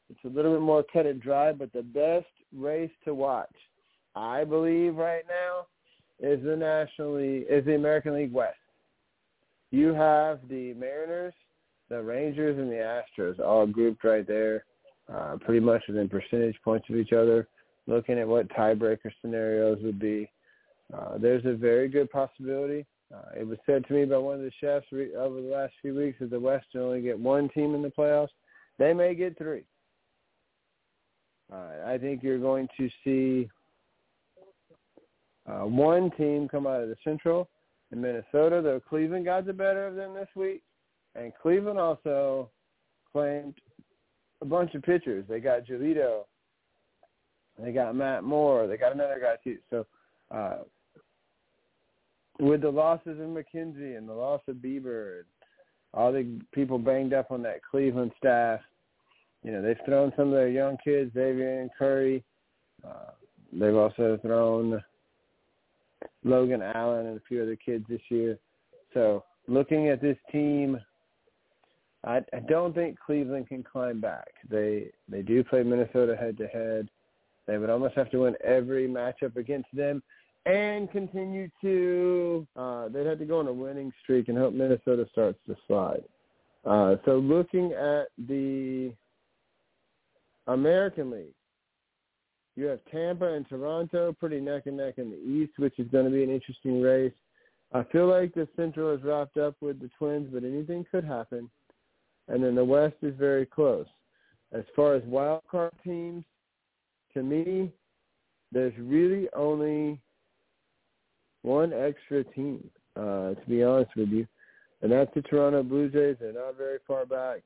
it's 0.09 0.23
a 0.25 0.29
little 0.29 0.53
bit 0.53 0.61
more 0.61 0.83
cut 0.91 1.05
and 1.05 1.21
dry, 1.21 1.51
but 1.51 1.73
the 1.73 1.81
best 1.81 2.27
race 2.55 2.91
to 3.05 3.13
watch, 3.13 3.53
I 4.15 4.43
believe 4.43 4.95
right 4.95 5.23
now, 5.27 5.67
is 6.19 6.43
the 6.43 6.55
National 6.55 7.15
League, 7.15 7.45
is 7.49 7.65
the 7.65 7.75
American 7.75 8.15
League 8.15 8.33
West. 8.33 8.57
You 9.71 9.93
have 9.93 10.39
the 10.49 10.73
Mariners, 10.73 11.33
the 11.89 12.01
Rangers, 12.01 12.57
and 12.57 12.71
the 12.71 13.01
Astros 13.19 13.39
all 13.39 13.67
grouped 13.67 14.03
right 14.03 14.25
there, 14.25 14.63
uh, 15.13 15.37
pretty 15.41 15.59
much 15.59 15.83
within 15.87 16.09
percentage 16.09 16.55
points 16.63 16.87
of 16.89 16.95
each 16.95 17.13
other. 17.13 17.47
Looking 17.85 18.19
at 18.19 18.27
what 18.27 18.49
tiebreaker 18.49 19.11
scenarios 19.21 19.79
would 19.81 19.99
be, 19.99 20.29
uh, 20.93 21.17
there's 21.17 21.45
a 21.45 21.53
very 21.53 21.87
good 21.87 22.09
possibility. 22.11 22.85
Uh, 23.13 23.39
it 23.39 23.47
was 23.47 23.57
said 23.65 23.85
to 23.87 23.93
me 23.93 24.05
by 24.05 24.17
one 24.17 24.35
of 24.35 24.41
the 24.41 24.51
chefs 24.59 24.85
re- 24.91 25.15
over 25.15 25.41
the 25.41 25.47
last 25.47 25.73
few 25.81 25.95
weeks 25.95 26.19
that 26.19 26.29
the 26.29 26.39
West 26.39 26.65
will 26.73 26.83
only 26.83 27.01
get 27.01 27.17
one 27.17 27.47
team 27.49 27.75
in 27.75 27.81
the 27.81 27.89
playoffs. 27.89 28.27
They 28.77 28.93
may 28.93 29.15
get 29.15 29.37
three. 29.37 29.63
Uh, 31.51 31.85
I 31.85 31.97
think 31.97 32.23
you're 32.23 32.39
going 32.39 32.67
to 32.77 32.89
see 33.03 33.49
uh, 35.47 35.65
one 35.65 36.11
team 36.11 36.47
come 36.49 36.67
out 36.67 36.81
of 36.81 36.89
the 36.89 36.97
Central 37.03 37.47
in 37.91 38.01
Minnesota, 38.01 38.61
though 38.61 38.81
Cleveland 38.87 39.25
got 39.25 39.45
the 39.45 39.53
better 39.53 39.87
of 39.87 39.95
them 39.95 40.13
this 40.13 40.27
week. 40.35 40.61
And 41.15 41.31
Cleveland 41.41 41.79
also 41.79 42.49
claimed 43.11 43.55
a 44.41 44.45
bunch 44.45 44.75
of 44.75 44.83
pitchers. 44.83 45.25
They 45.27 45.39
got 45.39 45.65
Giolito. 45.65 46.23
They 47.57 47.71
got 47.71 47.95
Matt 47.95 48.23
Moore. 48.23 48.67
They 48.67 48.77
got 48.77 48.93
another 48.93 49.19
guy 49.19 49.35
too. 49.43 49.57
So 49.69 49.85
uh, 50.29 50.57
with 52.39 52.61
the 52.61 52.69
losses 52.69 53.19
of 53.19 53.27
McKenzie 53.27 53.97
and 53.97 54.07
the 54.07 54.13
loss 54.13 54.41
of 54.47 54.57
Bieber 54.57 55.23
all 55.93 56.11
the 56.11 56.39
people 56.53 56.77
banged 56.77 57.13
up 57.13 57.31
on 57.31 57.41
that 57.43 57.61
Cleveland 57.63 58.11
staff, 58.17 58.59
you 59.47 59.53
know, 59.53 59.61
they've 59.61 59.77
thrown 59.85 60.11
some 60.17 60.27
of 60.27 60.33
their 60.33 60.49
young 60.49 60.75
kids, 60.83 61.15
Xzavier 61.15 61.61
and 61.61 61.69
Curry. 61.79 62.21
Uh, 62.85 63.11
they've 63.53 63.77
also 63.77 64.19
thrown 64.21 64.83
Logan 66.25 66.61
Allen 66.61 67.05
and 67.05 67.17
a 67.17 67.21
few 67.29 67.41
other 67.41 67.55
kids 67.55 67.85
this 67.87 68.01
year. 68.09 68.37
So 68.93 69.23
looking 69.47 69.87
at 69.87 70.01
this 70.01 70.17
team, 70.33 70.77
I, 72.03 72.17
I 72.33 72.39
don't 72.49 72.75
think 72.75 72.99
Cleveland 72.99 73.47
can 73.47 73.63
climb 73.63 74.01
back. 74.01 74.27
They 74.49 74.91
they 75.07 75.21
do 75.21 75.45
play 75.45 75.63
Minnesota 75.63 76.17
head 76.17 76.37
to 76.39 76.47
head. 76.47 76.89
They 77.45 77.57
would 77.57 77.69
almost 77.69 77.95
have 77.95 78.11
to 78.11 78.23
win 78.23 78.35
every 78.43 78.85
matchup 78.89 79.37
against 79.37 79.69
them 79.73 80.03
and 80.45 80.91
continue 80.91 81.49
to 81.61 82.45
uh, 82.57 82.89
they'd 82.89 83.07
have 83.07 83.19
to 83.19 83.25
go 83.25 83.39
on 83.39 83.47
a 83.47 83.53
winning 83.53 83.93
streak 84.03 84.27
and 84.27 84.37
hope 84.37 84.53
Minnesota 84.53 85.07
starts 85.13 85.39
to 85.47 85.55
slide. 85.67 86.03
Uh, 86.65 86.97
so 87.05 87.19
looking 87.19 87.71
at 87.71 88.07
the 88.27 88.91
American 90.47 91.11
League, 91.11 91.33
you 92.55 92.65
have 92.65 92.79
Tampa 92.91 93.33
and 93.33 93.47
Toronto 93.47 94.13
pretty 94.13 94.39
neck 94.39 94.63
and 94.65 94.77
neck 94.77 94.95
in 94.97 95.11
the 95.11 95.17
East, 95.17 95.53
which 95.57 95.77
is 95.77 95.87
going 95.89 96.05
to 96.05 96.11
be 96.11 96.23
an 96.23 96.29
interesting 96.29 96.81
race. 96.81 97.13
I 97.73 97.83
feel 97.91 98.07
like 98.07 98.33
the 98.33 98.47
Central 98.55 98.95
is 98.95 99.03
wrapped 99.03 99.37
up 99.37 99.55
with 99.61 99.79
the 99.79 99.89
Twins, 99.97 100.29
but 100.33 100.43
anything 100.43 100.85
could 100.89 101.03
happen. 101.03 101.49
And 102.27 102.43
then 102.43 102.55
the 102.55 102.65
West 102.65 102.95
is 103.01 103.13
very 103.17 103.45
close. 103.45 103.85
As 104.53 104.63
far 104.75 104.95
as 104.95 105.03
wild 105.03 105.43
card 105.51 105.73
teams, 105.83 106.23
to 107.13 107.21
me, 107.21 107.71
there's 108.51 108.73
really 108.79 109.27
only 109.35 109.99
one 111.41 111.73
extra 111.73 112.23
team, 112.23 112.69
uh, 112.95 113.33
to 113.33 113.41
be 113.47 113.63
honest 113.63 113.91
with 113.95 114.09
you, 114.09 114.25
and 114.81 114.91
that's 114.91 115.13
the 115.13 115.21
Toronto 115.21 115.63
Blue 115.63 115.89
Jays. 115.89 116.17
They're 116.19 116.33
not 116.33 116.57
very 116.57 116.79
far 116.87 117.05
back. 117.05 117.41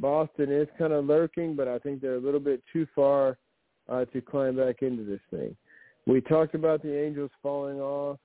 Boston 0.00 0.52
is 0.52 0.68
kind 0.78 0.92
of 0.92 1.06
lurking, 1.06 1.56
but 1.56 1.68
I 1.68 1.78
think 1.78 2.00
they're 2.00 2.14
a 2.14 2.20
little 2.20 2.40
bit 2.40 2.62
too 2.72 2.86
far 2.94 3.38
uh, 3.88 4.04
to 4.06 4.20
climb 4.20 4.56
back 4.56 4.82
into 4.82 5.04
this 5.04 5.20
thing. 5.30 5.56
We 6.06 6.20
talked 6.20 6.54
about 6.54 6.82
the 6.82 6.96
Angels 6.96 7.30
falling 7.42 7.80
off 7.80 8.18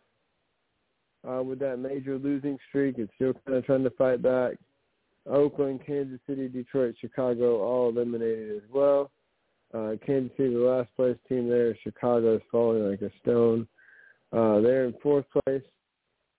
uh, 1.27 1.41
with 1.43 1.59
that 1.59 1.77
major 1.77 2.17
losing 2.17 2.57
streak 2.69 2.97
and 2.97 3.09
still 3.15 3.33
kind 3.45 3.57
of 3.57 3.65
trying 3.65 3.83
to 3.83 3.89
fight 3.91 4.21
back. 4.21 4.53
Oakland, 5.29 5.81
Kansas 5.85 6.19
City, 6.27 6.47
Detroit, 6.47 6.95
Chicago 6.99 7.61
all 7.61 7.89
eliminated 7.89 8.57
as 8.57 8.69
well. 8.73 9.09
Uh, 9.73 9.93
Kansas 10.05 10.35
City, 10.37 10.53
the 10.53 10.59
last 10.59 10.89
place 10.95 11.17
team 11.27 11.49
there. 11.49 11.75
Chicago 11.83 12.35
is 12.35 12.41
falling 12.51 12.89
like 12.89 13.01
a 13.01 13.11
stone. 13.21 13.67
Uh, 14.31 14.59
they're 14.59 14.85
in 14.85 14.93
fourth 15.01 15.25
place. 15.45 15.63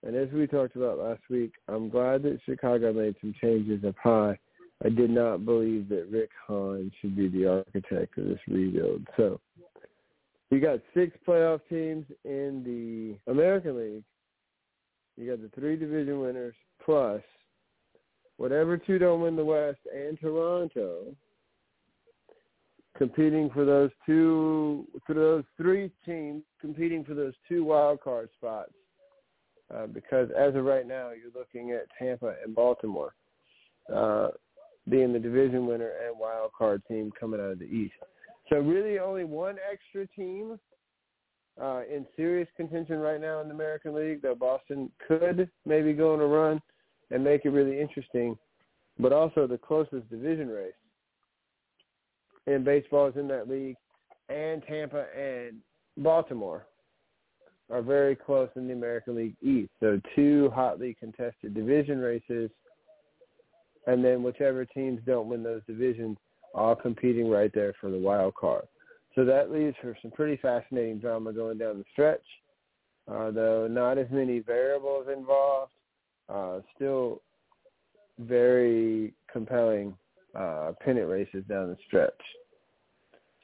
And 0.05 0.15
as 0.15 0.29
we 0.31 0.45
talked 0.45 0.75
about 0.75 0.99
last 0.99 1.21
week, 1.29 1.53
I'm 1.67 1.89
glad 1.89 2.21
that 2.23 2.39
Chicago 2.45 2.93
made 2.93 3.15
some 3.21 3.33
changes 3.41 3.83
up 3.83 3.95
high. 4.01 4.37
I 4.83 4.89
did 4.89 5.09
not 5.09 5.45
believe 5.45 5.87
that 5.89 6.09
Rick 6.09 6.31
Hahn 6.47 6.91
should 6.99 7.15
be 7.15 7.29
the 7.29 7.47
architect 7.47 8.17
of 8.17 8.25
this 8.25 8.39
rebuild. 8.47 9.07
So 9.15 9.39
you 10.51 10.59
got 10.59 10.79
six 10.93 11.15
playoff 11.27 11.61
teams 11.69 12.05
in 12.23 12.63
the 12.65 13.31
American 13.31 13.77
League. 13.77 14.03
You 15.17 15.29
got 15.29 15.41
the 15.41 15.49
three 15.59 15.77
division 15.77 16.19
winners 16.19 16.55
plus 16.83 17.21
whatever 18.37 18.77
two 18.77 18.99
don't 18.99 19.21
win 19.21 19.37
the 19.37 19.45
West 19.45 19.79
and 19.93 20.19
Toronto 20.19 21.15
competing 22.97 23.49
for 23.49 23.65
those 23.65 23.91
two 24.05 24.85
for 25.05 25.13
those 25.13 25.43
three 25.57 25.89
teams 26.05 26.43
competing 26.59 27.03
for 27.03 27.13
those 27.13 27.33
two 27.47 27.63
wild 27.63 28.01
card 28.01 28.29
spots. 28.37 28.71
Uh, 29.73 29.87
because 29.87 30.29
as 30.37 30.53
of 30.53 30.63
right 30.63 30.87
now, 30.87 31.09
you're 31.09 31.33
looking 31.33 31.71
at 31.71 31.87
Tampa 31.97 32.35
and 32.43 32.53
Baltimore 32.53 33.15
uh, 33.93 34.27
being 34.89 35.13
the 35.13 35.19
division 35.19 35.65
winner 35.65 35.91
and 36.05 36.17
wild 36.17 36.51
card 36.57 36.81
team 36.87 37.11
coming 37.19 37.39
out 37.39 37.51
of 37.51 37.59
the 37.59 37.65
East. 37.65 37.93
So 38.49 38.57
really, 38.57 38.99
only 38.99 39.23
one 39.23 39.55
extra 39.71 40.07
team 40.07 40.59
uh, 41.61 41.81
in 41.91 42.05
serious 42.15 42.47
contention 42.55 42.99
right 42.99 43.19
now 43.19 43.41
in 43.41 43.47
the 43.47 43.53
American 43.53 43.95
League. 43.95 44.21
Though 44.21 44.35
Boston 44.35 44.91
could 45.07 45.49
maybe 45.65 45.93
go 45.93 46.13
on 46.13 46.19
a 46.19 46.25
run 46.25 46.61
and 47.11 47.23
make 47.23 47.45
it 47.45 47.49
really 47.49 47.79
interesting, 47.79 48.37
but 48.99 49.13
also 49.13 49.47
the 49.47 49.57
closest 49.57 50.09
division 50.09 50.47
race 50.47 50.73
in 52.47 52.63
baseball 52.63 53.07
is 53.07 53.15
in 53.15 53.27
that 53.27 53.49
league, 53.49 53.75
and 54.29 54.61
Tampa 54.67 55.05
and 55.17 55.57
Baltimore 55.97 56.67
are 57.71 57.81
very 57.81 58.15
close 58.15 58.49
in 58.55 58.67
the 58.67 58.73
American 58.73 59.15
League 59.15 59.35
East. 59.41 59.71
So 59.79 59.99
two 60.15 60.51
hotly 60.53 60.95
contested 60.99 61.53
division 61.55 61.99
races, 61.99 62.51
and 63.87 64.03
then 64.03 64.23
whichever 64.23 64.65
teams 64.65 64.99
don't 65.05 65.29
win 65.29 65.43
those 65.43 65.61
divisions, 65.67 66.17
all 66.53 66.75
competing 66.75 67.29
right 67.29 67.51
there 67.53 67.73
for 67.79 67.89
the 67.89 67.97
wild 67.97 68.33
card. 68.35 68.65
So 69.13 69.23
that 69.25 69.51
leaves 69.51 69.75
for 69.81 69.97
some 70.01 70.11
pretty 70.11 70.37
fascinating 70.37 70.99
drama 70.99 71.31
going 71.31 71.57
down 71.57 71.77
the 71.77 71.85
stretch. 71.91 72.23
Uh, 73.07 73.29
though 73.29 73.67
not 73.67 73.99
as 73.99 74.07
many 74.09 74.39
variables 74.39 75.07
involved, 75.15 75.71
uh, 76.27 76.59
still 76.75 77.21
very 78.19 79.13
compelling 79.31 79.95
uh, 80.33 80.71
pennant 80.83 81.07
races 81.07 81.43
down 81.47 81.69
the 81.69 81.77
stretch. 81.85 82.19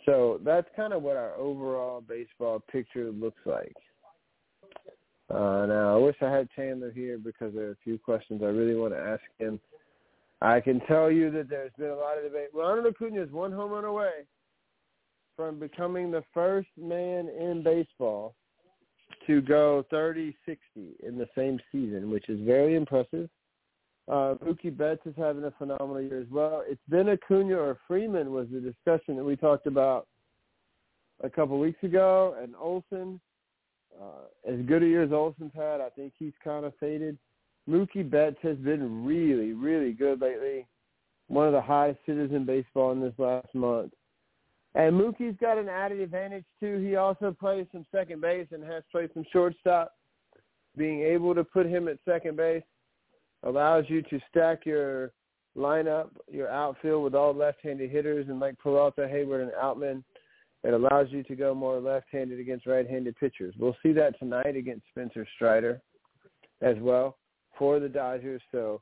So 0.06 0.40
that's 0.44 0.68
kind 0.76 0.94
of 0.94 1.04
what 1.04 1.16
our 1.16 1.36
overall 1.36 2.02
baseball 2.02 2.64
picture 2.72 3.12
looks 3.12 3.40
like. 3.46 3.76
Uh, 5.30 5.66
now, 5.68 5.96
I 5.96 5.98
wish 5.98 6.16
I 6.22 6.32
had 6.32 6.50
Chandler 6.56 6.92
here 6.92 7.18
because 7.18 7.54
there 7.54 7.68
are 7.68 7.72
a 7.72 7.84
few 7.84 7.98
questions 7.98 8.42
I 8.44 8.48
really 8.48 8.76
want 8.76 8.94
to 8.94 9.00
ask 9.00 9.22
him. 9.38 9.60
I 10.42 10.60
can 10.60 10.80
tell 10.82 11.12
you 11.12 11.30
that 11.32 11.50
there's 11.50 11.72
been 11.78 11.90
a 11.90 11.96
lot 11.96 12.18
of 12.18 12.24
debate. 12.24 12.48
Ronald 12.54 12.88
Acuna 12.88 13.22
is 13.22 13.32
one 13.32 13.52
home 13.52 13.72
run 13.72 13.86
away 13.86 14.26
from 15.36 15.60
becoming 15.60 16.12
the 16.12 16.24
first 16.34 16.70
man 16.78 17.30
in 17.30 17.64
baseball 17.64 18.36
to 19.28 19.42
go 19.42 19.86
30-60 19.92 20.34
in 20.76 21.18
the 21.18 21.28
same 21.36 21.60
season, 21.72 22.10
which 22.10 22.28
is 22.28 22.40
very 22.42 22.76
impressive. 22.76 23.30
Uh, 24.08 24.36
Mookie 24.44 24.76
Betts 24.76 25.02
is 25.06 25.14
having 25.16 25.44
a 25.44 25.52
phenomenal 25.52 26.02
year 26.02 26.20
as 26.20 26.28
well. 26.32 26.64
It's 26.68 26.82
been 26.90 27.10
Acuna 27.10 27.56
or 27.56 27.78
Freeman 27.88 28.32
was 28.32 28.48
the 28.52 28.60
discussion 28.60 29.16
that 29.18 29.24
we 29.24 29.36
talked 29.36 29.68
about 29.68 30.08
a 31.24 31.30
couple 31.30 31.60
weeks 31.60 31.84
ago, 31.84 32.36
and 32.42 32.56
Olson. 32.60 33.20
Uh, 34.02 34.52
as 34.52 34.60
good 34.66 34.82
a 34.82 34.88
year 34.88 35.04
as 35.04 35.12
Olson's 35.12 35.52
had, 35.54 35.82
I 35.82 35.90
think 35.90 36.14
he's 36.18 36.34
kind 36.44 36.66
of 36.66 36.74
faded. 36.80 37.18
Mookie 37.69 38.10
Betts 38.10 38.38
has 38.41 38.58
been 38.58 39.06
really, 39.06 39.54
really 39.54 39.93
good 39.93 40.21
lately. 40.21 40.67
One 41.28 41.47
of 41.47 41.54
the 41.54 41.62
highest 41.62 42.00
hitters 42.06 42.32
in 42.32 42.45
baseball 42.45 42.91
in 42.91 43.00
this 43.00 43.13
last 43.17 43.54
month. 43.54 43.93
And 44.74 45.00
Mookie's 45.00 45.38
got 45.39 45.58
an 45.58 45.69
added 45.69 46.00
advantage 46.00 46.45
too. 46.60 46.78
He 46.78 46.95
also 46.95 47.36
plays 47.38 47.67
some 47.71 47.86
second 47.93 48.21
base 48.21 48.47
and 48.52 48.63
has 48.63 48.84
played 48.91 49.10
some 49.13 49.26
shortstop. 49.32 49.93
Being 50.78 51.02
able 51.02 51.36
to 51.36 51.43
put 51.43 51.65
him 51.65 51.88
at 51.88 51.97
second 52.06 52.38
base 52.38 52.63
allows 53.43 53.86
you 53.89 54.02
to 54.04 54.19
stack 54.30 54.65
your 54.65 55.12
lineup, 55.58 56.10
your 56.30 56.50
outfield 56.50 57.04
with 57.04 57.15
all 57.15 57.34
left-handed 57.34 57.89
hitters 57.89 58.28
and 58.30 58.39
like 58.39 58.58
Peralta, 58.60 59.02
Heyward, 59.02 59.41
and 59.41 59.52
Outman. 59.62 60.04
It 60.63 60.74
allows 60.74 61.08
you 61.10 61.24
to 61.24 61.36
go 61.36 61.54
more 61.54 61.80
left-handed 61.82 62.39
against 62.39 62.65
right-handed 62.65 63.17
pitchers. 63.17 63.54
We'll 63.58 63.76
see 63.84 63.91
that 63.93 64.17
tonight 64.19 64.56
against 64.56 64.86
Spencer 64.91 65.28
Strider 65.36 65.82
as 66.62 66.78
well 66.80 67.17
for 67.58 67.80
the 67.80 67.90
Dodgers. 67.90 68.42
So 68.52 68.82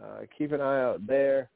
uh, 0.00 0.20
keep 0.36 0.52
an 0.52 0.60
eye 0.60 0.82
out 0.82 1.06
there. 1.06 1.50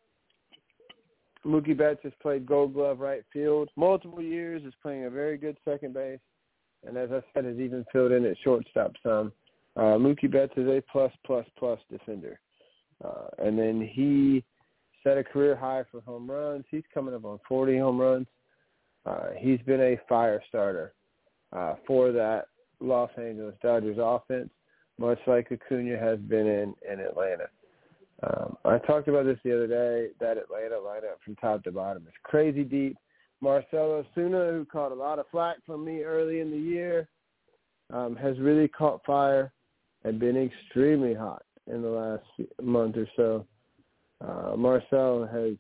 Mookie 1.47 1.77
Betts 1.77 2.01
has 2.03 2.13
played 2.21 2.47
Gold 2.47 2.75
Glove 2.75 3.01
right 3.01 3.23
field 3.33 3.71
multiple 3.77 4.23
years. 4.23 4.63
Is 4.65 4.75
playing 4.83 5.05
a 5.05 5.11
very 5.11 5.39
good 5.39 5.57
second 5.65 5.95
base, 5.95 6.19
and 6.87 6.97
as 6.97 7.11
I 7.13 7.23
said, 7.33 7.45
has 7.45 7.59
even 7.59 7.85
filled 7.93 8.13
in 8.13 8.25
at 8.25 8.37
shortstop 8.43 8.93
some. 9.03 9.33
Uh, 9.77 9.97
Mookie 9.97 10.31
Betts 10.31 10.53
is 10.57 10.67
a 10.67 10.83
plus 10.91 11.13
plus 11.25 11.47
plus 11.57 11.79
defender, 11.91 12.41
uh, 13.05 13.29
and 13.39 13.59
then 13.59 13.89
he 13.93 14.45
set 15.05 15.17
a 15.17 15.25
career 15.25 15.57
high 15.57 15.85
for 15.91 16.01
home 16.01 16.31
runs. 16.31 16.65
He's 16.71 16.83
coming 16.93 17.15
up 17.15 17.25
on 17.25 17.39
40 17.49 17.79
home 17.79 18.01
runs. 18.01 18.27
Uh, 19.07 19.29
he's 19.39 19.61
been 19.61 19.81
a 19.81 19.99
fire 20.09 20.43
starter 20.49 20.93
uh, 21.53 21.77
for 21.87 22.13
that 22.13 22.47
Los 22.81 23.11
Angeles 23.17 23.55
Dodgers 23.63 23.99
offense, 24.01 24.51
much 24.99 25.19
like 25.27 25.51
Acuna 25.53 25.99
has 25.99 26.19
been 26.19 26.47
in 26.47 26.75
in 26.91 27.01
Atlanta. 27.01 27.49
Um, 28.23 28.57
I 28.65 28.79
talked 28.79 29.09
about 29.09 29.25
this 29.25 29.39
the 29.45 29.55
other 29.55 29.67
day. 29.67 30.13
That 30.21 30.39
Atlanta 30.39 30.77
lineup 30.77 31.21
from 31.25 31.37
top 31.37 31.65
to 31.65 31.73
bottom 31.73 32.05
is 32.07 32.15
crazy 32.25 32.65
deep. 32.65 32.97
Marcelo 33.41 34.05
Ozuna, 34.17 34.51
who 34.51 34.65
caught 34.65 34.91
a 34.91 34.95
lot 34.95 35.19
of 35.19 35.27
flack 35.31 35.59
from 35.65 35.85
me 35.85 36.03
early 36.03 36.41
in 36.41 36.51
the 36.51 36.59
year, 36.59 37.09
um, 37.93 38.17
has 38.17 38.39
really 38.41 38.67
caught 38.67 39.05
fire 39.05 39.53
and 40.05 40.19
been 40.19 40.37
extremely 40.37 41.15
hot 41.15 41.43
in 41.69 41.83
the 41.83 41.89
last 41.89 42.51
month 42.61 42.97
or 42.97 43.07
so. 43.17 43.47
Uh, 44.21 44.57
Marcell 44.57 45.27
has 45.27 45.55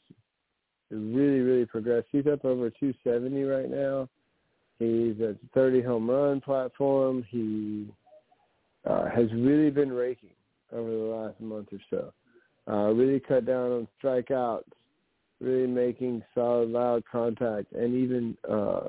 really, 0.90 1.40
really 1.40 1.66
progressed. 1.66 2.08
He's 2.10 2.26
up 2.26 2.44
over 2.44 2.70
270 2.70 3.42
right 3.44 3.70
now. 3.70 4.08
He's 4.78 5.20
at 5.20 5.36
30 5.54 5.82
home 5.82 6.10
run 6.10 6.40
platform. 6.40 7.24
He 7.28 7.86
uh, 8.86 9.08
has 9.10 9.30
really 9.32 9.70
been 9.70 9.92
raking 9.92 10.30
over 10.72 10.90
the 10.90 10.96
last 10.96 11.40
month 11.40 11.68
or 11.72 11.80
so. 11.90 12.12
Uh, 12.70 12.92
really 12.92 13.20
cut 13.20 13.46
down 13.46 13.72
on 13.72 13.88
strikeouts, 14.02 14.62
really 15.40 15.66
making 15.66 16.22
solid, 16.34 16.68
loud 16.68 17.02
contact, 17.10 17.72
and 17.72 17.94
even 17.94 18.36
uh, 18.48 18.88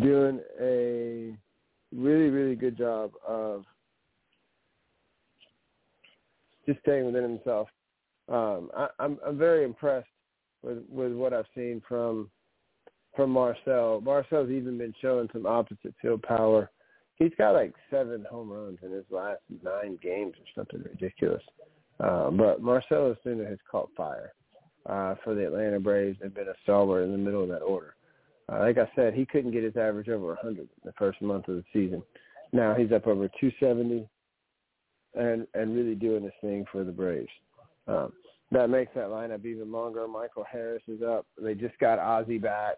doing 0.00 0.40
a 0.60 1.36
really, 1.94 2.30
really 2.30 2.56
good 2.56 2.76
job 2.76 3.12
of 3.26 3.64
just 6.66 6.80
staying 6.80 7.06
within 7.06 7.22
himself. 7.22 7.68
Um, 8.28 8.70
I, 8.76 8.88
I'm 8.98 9.18
I'm 9.26 9.36
very 9.36 9.64
impressed 9.64 10.08
with 10.62 10.78
with 10.88 11.12
what 11.12 11.32
I've 11.32 11.46
seen 11.54 11.82
from 11.86 12.30
from 13.14 13.30
Marcell. 13.30 14.00
Marcell's 14.00 14.50
even 14.50 14.78
been 14.78 14.94
showing 15.00 15.28
some 15.32 15.46
opposite 15.46 15.94
field 16.00 16.22
power. 16.22 16.70
He's 17.16 17.32
got 17.36 17.52
like 17.52 17.74
seven 17.90 18.24
home 18.28 18.50
runs 18.50 18.78
in 18.82 18.90
his 18.90 19.04
last 19.10 19.40
nine 19.62 19.98
games 20.02 20.34
or 20.38 20.46
something 20.54 20.82
ridiculous. 20.82 21.42
Uh, 22.00 22.30
but 22.30 22.62
Marcell 22.62 23.14
Ozuna 23.14 23.48
has 23.48 23.58
caught 23.70 23.90
fire 23.96 24.32
uh, 24.86 25.14
for 25.22 25.34
the 25.34 25.46
Atlanta 25.46 25.78
Braves 25.78 26.18
and 26.22 26.34
been 26.34 26.48
a 26.48 26.54
stalwart 26.62 27.04
in 27.04 27.12
the 27.12 27.18
middle 27.18 27.42
of 27.42 27.48
that 27.48 27.60
order. 27.60 27.94
Uh, 28.50 28.60
like 28.60 28.78
I 28.78 28.90
said, 28.96 29.14
he 29.14 29.24
couldn't 29.24 29.52
get 29.52 29.62
his 29.62 29.76
average 29.76 30.08
over 30.08 30.26
100 30.28 30.58
in 30.60 30.68
the 30.84 30.92
first 30.98 31.20
month 31.22 31.48
of 31.48 31.56
the 31.56 31.64
season. 31.72 32.02
Now 32.52 32.74
he's 32.74 32.92
up 32.92 33.06
over 33.06 33.28
270 33.40 34.08
and 35.14 35.46
and 35.54 35.74
really 35.74 35.94
doing 35.94 36.24
this 36.24 36.32
thing 36.40 36.64
for 36.72 36.84
the 36.84 36.92
Braves. 36.92 37.28
Um, 37.86 38.12
that 38.50 38.68
makes 38.68 38.92
that 38.94 39.08
lineup 39.08 39.44
even 39.46 39.72
longer. 39.72 40.06
Michael 40.06 40.44
Harris 40.50 40.82
is 40.86 41.02
up. 41.02 41.26
They 41.40 41.54
just 41.54 41.78
got 41.78 41.98
Ozzie 41.98 42.38
back. 42.38 42.76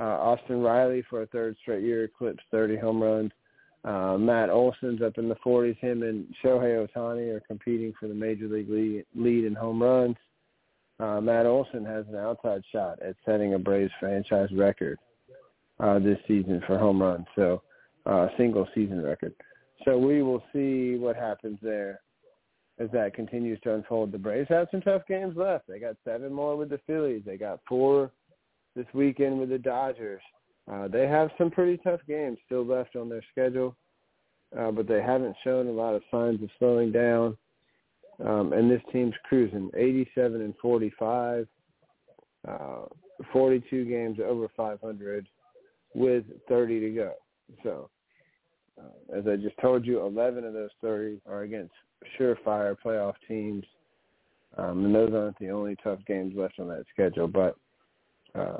Uh, 0.00 0.04
Austin 0.04 0.60
Riley 0.60 1.04
for 1.08 1.22
a 1.22 1.26
third 1.26 1.56
straight 1.62 1.84
year 1.84 2.04
eclipsed 2.04 2.44
30 2.50 2.76
home 2.76 3.02
runs. 3.02 3.30
Uh, 3.84 4.16
Matt 4.18 4.50
Olson's 4.50 5.02
up 5.02 5.18
in 5.18 5.28
the 5.28 5.36
40s. 5.36 5.78
Him 5.78 6.02
and 6.02 6.26
Shohei 6.42 6.86
Ohtani 6.86 7.34
are 7.34 7.42
competing 7.46 7.92
for 8.00 8.08
the 8.08 8.14
major 8.14 8.48
league 8.48 8.70
lead, 8.70 9.04
lead 9.14 9.44
in 9.44 9.54
home 9.54 9.82
runs. 9.82 10.16
Uh, 10.98 11.20
Matt 11.20 11.46
Olson 11.46 11.84
has 11.84 12.06
an 12.08 12.16
outside 12.16 12.62
shot 12.72 13.00
at 13.02 13.16
setting 13.26 13.54
a 13.54 13.58
Braves 13.58 13.92
franchise 14.00 14.48
record 14.56 14.98
uh, 15.80 15.98
this 15.98 16.18
season 16.26 16.62
for 16.66 16.78
home 16.78 17.02
runs. 17.02 17.26
So, 17.36 17.62
uh, 18.06 18.28
single 18.36 18.66
season 18.74 19.02
record. 19.02 19.34
So 19.84 19.98
we 19.98 20.22
will 20.22 20.42
see 20.52 20.96
what 20.96 21.16
happens 21.16 21.58
there 21.62 22.00
as 22.78 22.88
that 22.92 23.14
continues 23.14 23.60
to 23.60 23.74
unfold. 23.74 24.12
The 24.12 24.18
Braves 24.18 24.48
have 24.48 24.68
some 24.70 24.80
tough 24.80 25.02
games 25.08 25.36
left. 25.36 25.68
They 25.68 25.78
got 25.78 25.96
seven 26.04 26.32
more 26.32 26.56
with 26.56 26.70
the 26.70 26.80
Phillies. 26.86 27.22
They 27.24 27.36
got 27.36 27.60
four 27.68 28.10
this 28.74 28.86
weekend 28.94 29.38
with 29.38 29.50
the 29.50 29.58
Dodgers. 29.58 30.22
Uh, 30.70 30.88
they 30.88 31.06
have 31.06 31.30
some 31.36 31.50
pretty 31.50 31.76
tough 31.78 32.00
games 32.08 32.38
still 32.46 32.64
left 32.64 32.96
on 32.96 33.08
their 33.08 33.24
schedule, 33.30 33.76
uh, 34.58 34.70
but 34.70 34.88
they 34.88 35.02
haven't 35.02 35.36
shown 35.44 35.66
a 35.66 35.70
lot 35.70 35.94
of 35.94 36.02
signs 36.10 36.42
of 36.42 36.48
slowing 36.58 36.90
down. 36.90 37.36
Um, 38.24 38.52
and 38.52 38.70
this 38.70 38.82
team's 38.92 39.14
cruising 39.24 39.70
87 39.76 40.40
and 40.40 40.54
45, 40.62 41.48
uh, 42.46 42.82
42 43.32 43.84
games 43.84 44.18
over 44.24 44.48
500 44.56 45.26
with 45.94 46.24
30 46.48 46.80
to 46.80 46.90
go. 46.90 47.12
So, 47.62 47.90
uh, 48.80 49.18
as 49.18 49.26
I 49.26 49.36
just 49.36 49.58
told 49.60 49.84
you, 49.84 50.00
11 50.00 50.44
of 50.44 50.52
those 50.52 50.70
30 50.80 51.20
are 51.28 51.42
against 51.42 51.74
surefire 52.18 52.76
playoff 52.84 53.14
teams. 53.26 53.64
Um, 54.56 54.84
and 54.84 54.94
those 54.94 55.12
aren't 55.12 55.38
the 55.38 55.50
only 55.50 55.76
tough 55.82 55.98
games 56.06 56.34
left 56.36 56.60
on 56.60 56.68
that 56.68 56.84
schedule. 56.92 57.26
But 57.26 57.56
uh, 58.34 58.58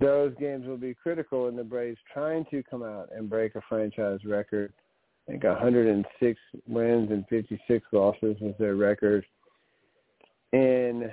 those 0.00 0.34
games 0.38 0.66
will 0.66 0.76
be 0.76 0.94
critical 0.94 1.48
in 1.48 1.56
the 1.56 1.64
Braves 1.64 1.98
trying 2.12 2.44
to 2.50 2.62
come 2.62 2.82
out 2.82 3.08
and 3.14 3.30
break 3.30 3.54
a 3.54 3.60
franchise 3.68 4.20
record. 4.24 4.72
I 5.28 5.32
think 5.32 5.44
106 5.44 6.40
wins 6.66 7.10
and 7.10 7.24
56 7.28 7.86
losses 7.92 8.36
was 8.40 8.54
their 8.58 8.76
record 8.76 9.24
in 10.52 11.10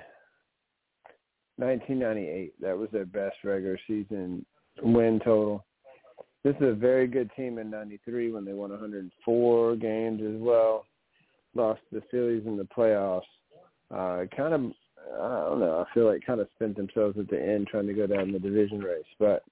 1998. 1.57 2.53
That 2.59 2.77
was 2.77 2.89
their 2.91 3.05
best 3.05 3.35
regular 3.43 3.79
season 3.87 4.45
win 4.81 5.19
total. 5.23 5.65
This 6.43 6.55
is 6.55 6.69
a 6.69 6.73
very 6.73 7.07
good 7.07 7.29
team 7.35 7.59
in 7.59 7.69
93 7.69 8.31
when 8.31 8.45
they 8.45 8.53
won 8.53 8.71
104 8.71 9.75
games 9.75 10.21
as 10.21 10.41
well. 10.41 10.85
Lost 11.53 11.81
the 11.91 12.01
Phillies 12.09 12.43
in 12.45 12.57
the 12.57 12.67
playoffs. 12.75 13.21
Uh, 13.91 14.25
kind 14.35 14.53
of 14.53 14.71
I 15.13 15.49
don't 15.49 15.59
know. 15.59 15.85
I 15.85 15.93
feel 15.93 16.05
like 16.05 16.25
kind 16.25 16.39
of 16.39 16.47
spent 16.55 16.77
themselves 16.77 17.17
at 17.19 17.29
the 17.29 17.41
end 17.41 17.67
trying 17.67 17.87
to 17.87 17.93
go 17.93 18.07
down 18.07 18.31
the 18.31 18.39
division 18.39 18.79
race, 18.79 19.03
but 19.19 19.43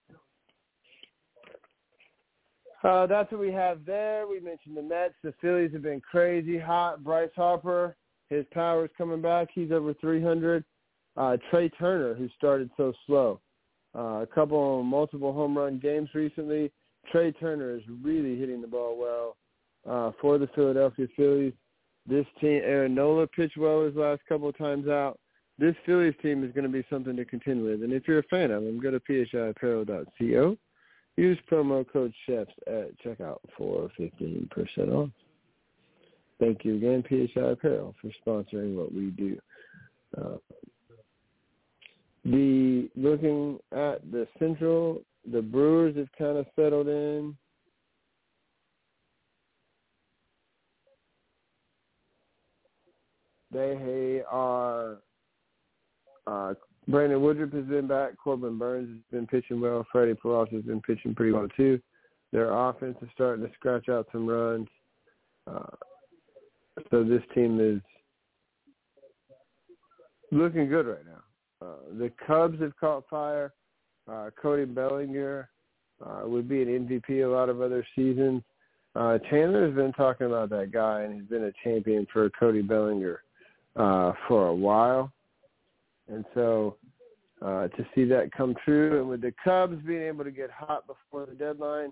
uh, 2.84 3.06
that's 3.08 3.32
what 3.32 3.42
we 3.42 3.52
have 3.52 3.86
there. 3.86 4.26
We 4.28 4.40
mentioned 4.40 4.78
the 4.78 4.82
Mets. 4.82 5.16
The 5.24 5.34
Phillies 5.42 5.74
have 5.74 5.82
been 5.82 6.02
crazy 6.02 6.58
hot. 6.58 7.04
Bryce 7.04 7.30
Harper, 7.36 7.96
his 8.30 8.46
power 8.54 8.86
is 8.86 8.92
coming 8.98 9.22
back. 9.22 9.50
He's 9.54 9.72
over 9.72 9.94
300. 9.96 10.64
Uh, 11.18 11.38
Trea 11.52 11.70
Turner, 11.70 12.14
who 12.14 12.30
started 12.38 12.70
so 12.78 12.94
slow, 13.06 13.42
uh, 13.96 14.22
a 14.22 14.28
couple 14.34 14.82
multiple 14.84 15.34
home 15.34 15.58
run 15.58 15.78
games 15.78 16.10
recently. 16.14 16.72
Trea 17.12 17.34
Turner 17.34 17.76
is 17.76 17.82
really 18.02 18.38
hitting 18.38 18.62
the 18.62 18.68
ball 18.68 18.98
well 18.98 19.36
uh, 19.90 20.12
for 20.22 20.38
the 20.38 20.48
Philadelphia 20.56 21.08
Phillies. 21.18 21.54
This 22.08 22.26
team, 22.40 22.62
Aaron 22.64 22.96
Nola 22.96 23.28
pitched 23.28 23.58
well 23.58 23.84
his 23.84 23.96
last 23.96 24.22
couple 24.30 24.48
of 24.48 24.58
times 24.58 24.88
out 24.88 25.20
this 25.60 25.76
Phillies 25.86 26.16
team 26.22 26.44
is 26.44 26.52
going 26.54 26.64
to 26.64 26.70
be 26.70 26.86
something 26.90 27.16
to 27.18 27.26
contend 27.26 27.64
with. 27.64 27.84
And 27.84 27.92
if 27.92 28.08
you're 28.08 28.20
a 28.20 28.24
fan 28.24 28.52
of 28.52 28.64
them, 28.64 28.80
go 28.80 28.92
to 28.92 29.00
phiapparel.co. 29.02 30.58
Use 31.18 31.38
promo 31.52 31.86
code 31.92 32.14
CHEFS 32.26 32.48
at 32.68 32.98
checkout 33.04 33.40
for 33.58 33.92
15% 34.00 34.50
off. 34.90 35.10
Thank 36.40 36.64
you 36.64 36.78
again, 36.78 37.04
PHI 37.04 37.52
Apparel, 37.52 37.94
for 38.02 38.10
sponsoring 38.26 38.76
what 38.76 38.94
we 38.94 39.10
do. 39.10 39.38
Uh, 40.18 40.38
the 42.24 42.90
looking 42.96 43.60
at 43.74 44.10
the 44.12 44.28
Central, 44.40 45.02
the 45.30 45.42
Brewers 45.42 45.98
have 45.98 46.08
kind 46.18 46.38
of 46.38 46.46
settled 46.56 46.88
in. 46.88 47.36
They 53.52 54.22
are 54.30 55.00
uh, 56.30 56.54
Brandon 56.88 57.22
Woodruff 57.22 57.52
has 57.54 57.66
been 57.66 57.88
back. 57.88 58.18
Corbin 58.18 58.58
Burnes 58.58 58.90
has 58.90 59.20
been 59.20 59.28
pitching 59.28 59.62
well. 59.62 59.86
Freddie 59.92 60.16
Peralta 60.16 60.56
has 60.56 60.64
been 60.64 60.82
pitching 60.82 61.16
pretty 61.16 61.32
well 61.32 61.48
too. 61.56 61.80
Their 62.32 62.52
offense 62.52 62.98
is 63.02 63.10
starting 63.14 63.46
to 63.46 63.54
scratch 63.54 63.90
out 63.90 64.08
some 64.12 64.28
runs. 64.28 64.68
Uh, 65.48 65.76
so 66.92 67.04
this 67.04 67.24
team 67.34 67.60
is 67.60 67.82
looking 70.32 70.70
good 70.70 70.86
right 70.86 71.06
now. 71.06 71.68
Uh, 71.68 71.98
the 71.98 72.12
Cubs 72.26 72.62
have 72.62 72.76
caught 72.80 73.04
fire. 73.10 73.54
Uh, 74.10 74.30
Cody 74.42 74.66
Bellinger 74.66 75.50
uh, 76.06 76.22
would 76.24 76.48
be 76.48 76.62
an 76.62 76.88
MVP 76.88 77.26
a 77.26 77.28
lot 77.28 77.50
of 77.50 77.62
other 77.62 77.86
seasons. 77.96 78.42
Uh, 78.96 79.18
Chandler 79.30 79.68
has 79.68 79.76
been 79.76 79.94
talking 79.94 80.28
about 80.28 80.50
that 80.50 80.72
guy, 80.72 81.02
and 81.02 81.14
he's 81.14 81.30
been 81.30 81.44
a 81.44 81.52
champion 81.64 82.08
for 82.12 82.30
Cody 82.32 82.62
Bellinger 82.62 83.22
uh, 83.76 84.14
for 84.28 84.48
a 84.48 84.56
while. 84.56 85.12
And 86.12 86.26
so 86.34 86.78
uh, 87.42 87.68
to 87.70 87.86
see 87.96 88.06
that 88.06 88.32
come 88.36 88.56
true, 88.66 89.00
and 89.00 89.10
with 89.10 89.22
the 89.22 89.34
Cubs 89.44 89.82
being 89.86 90.02
able 90.02 90.24
to 90.24 90.32
get 90.32 90.50
hot 90.52 90.86
before 90.88 91.26
the 91.26 91.36
deadline, 91.36 91.92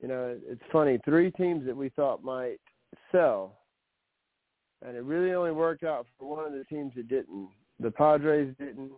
you 0.00 0.08
know, 0.08 0.36
it's 0.46 0.62
funny. 0.70 0.98
Three 1.04 1.30
teams 1.30 1.64
that 1.66 1.76
we 1.76 1.88
thought 1.90 2.22
might 2.22 2.58
sell, 3.10 3.58
and 4.86 4.96
it 4.96 5.02
really 5.02 5.32
only 5.32 5.52
worked 5.52 5.84
out 5.84 6.06
for 6.18 6.36
one 6.36 6.44
of 6.44 6.52
the 6.52 6.64
teams 6.64 6.92
that 6.96 7.08
didn't. 7.08 7.48
The 7.80 7.90
Padres 7.90 8.54
didn't. 8.58 8.92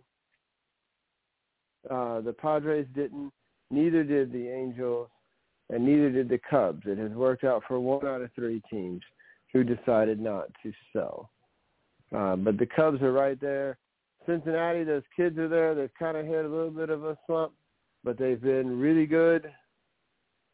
Uh, 1.89 2.21
the 2.21 2.33
Padres 2.33 2.85
didn't. 2.93 3.31
Neither 3.71 4.03
did 4.03 4.31
the 4.31 4.49
Angels, 4.49 5.07
and 5.69 5.85
neither 5.85 6.09
did 6.11 6.27
the 6.27 6.39
Cubs. 6.49 6.83
It 6.85 6.97
has 6.97 7.11
worked 7.11 7.45
out 7.45 7.63
for 7.67 7.79
one 7.79 8.05
out 8.05 8.21
of 8.21 8.29
three 8.35 8.61
teams 8.69 9.01
who 9.53 9.63
decided 9.63 10.19
not 10.19 10.47
to 10.63 10.73
sell. 10.93 11.29
Uh, 12.15 12.35
but 12.35 12.57
the 12.57 12.65
Cubs 12.65 13.01
are 13.01 13.13
right 13.13 13.39
there. 13.39 13.77
Cincinnati, 14.25 14.83
those 14.83 15.03
kids 15.15 15.37
are 15.37 15.47
there. 15.47 15.73
They've 15.73 15.93
kind 15.97 16.17
of 16.17 16.25
hit 16.25 16.45
a 16.45 16.47
little 16.47 16.71
bit 16.71 16.89
of 16.89 17.03
a 17.03 17.17
slump, 17.25 17.53
but 18.03 18.17
they've 18.17 18.41
been 18.41 18.79
really 18.79 19.05
good 19.05 19.51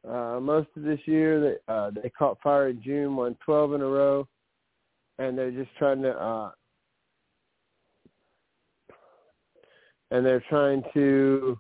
uh, 0.08 0.40
most 0.42 0.70
of 0.76 0.84
this 0.84 1.00
year. 1.06 1.40
They, 1.42 1.74
uh, 1.74 1.92
they 1.92 2.10
caught 2.10 2.40
fire 2.42 2.70
in 2.70 2.82
June, 2.82 3.16
won 3.16 3.36
12 3.44 3.74
in 3.74 3.82
a 3.82 3.88
row, 3.88 4.28
and 5.20 5.38
they're 5.38 5.52
just 5.52 5.76
trying 5.78 6.02
to 6.04 6.12
uh, 6.12 6.52
and 10.12 10.26
they're 10.26 10.44
trying 10.50 10.84
to 10.94 11.58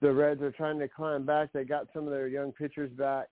the 0.00 0.12
Reds 0.12 0.42
are 0.42 0.52
trying 0.52 0.78
to 0.78 0.88
climb 0.88 1.24
back. 1.24 1.52
They 1.52 1.64
got 1.64 1.88
some 1.92 2.04
of 2.04 2.10
their 2.10 2.28
young 2.28 2.52
pitchers 2.52 2.90
back, 2.92 3.28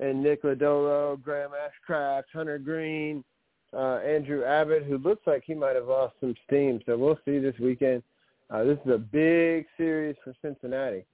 and 0.00 0.22
Nick 0.22 0.42
Lodolo, 0.42 1.20
Graham 1.20 1.50
Ashcraft, 1.50 2.24
Hunter 2.32 2.58
Greene, 2.58 3.24
uh, 3.74 3.96
Andrew 3.98 4.44
Abbott, 4.44 4.84
who 4.84 4.98
looks 4.98 5.26
like 5.26 5.42
he 5.46 5.54
might 5.54 5.76
have 5.76 5.86
lost 5.86 6.14
some 6.20 6.34
steam. 6.46 6.80
So 6.86 6.96
we'll 6.96 7.18
see 7.24 7.38
this 7.38 7.58
weekend. 7.58 8.02
Uh, 8.50 8.64
this 8.64 8.78
is 8.84 8.92
a 8.92 8.98
big 8.98 9.66
series 9.76 10.16
for 10.22 10.34
Cincinnati 10.42 11.04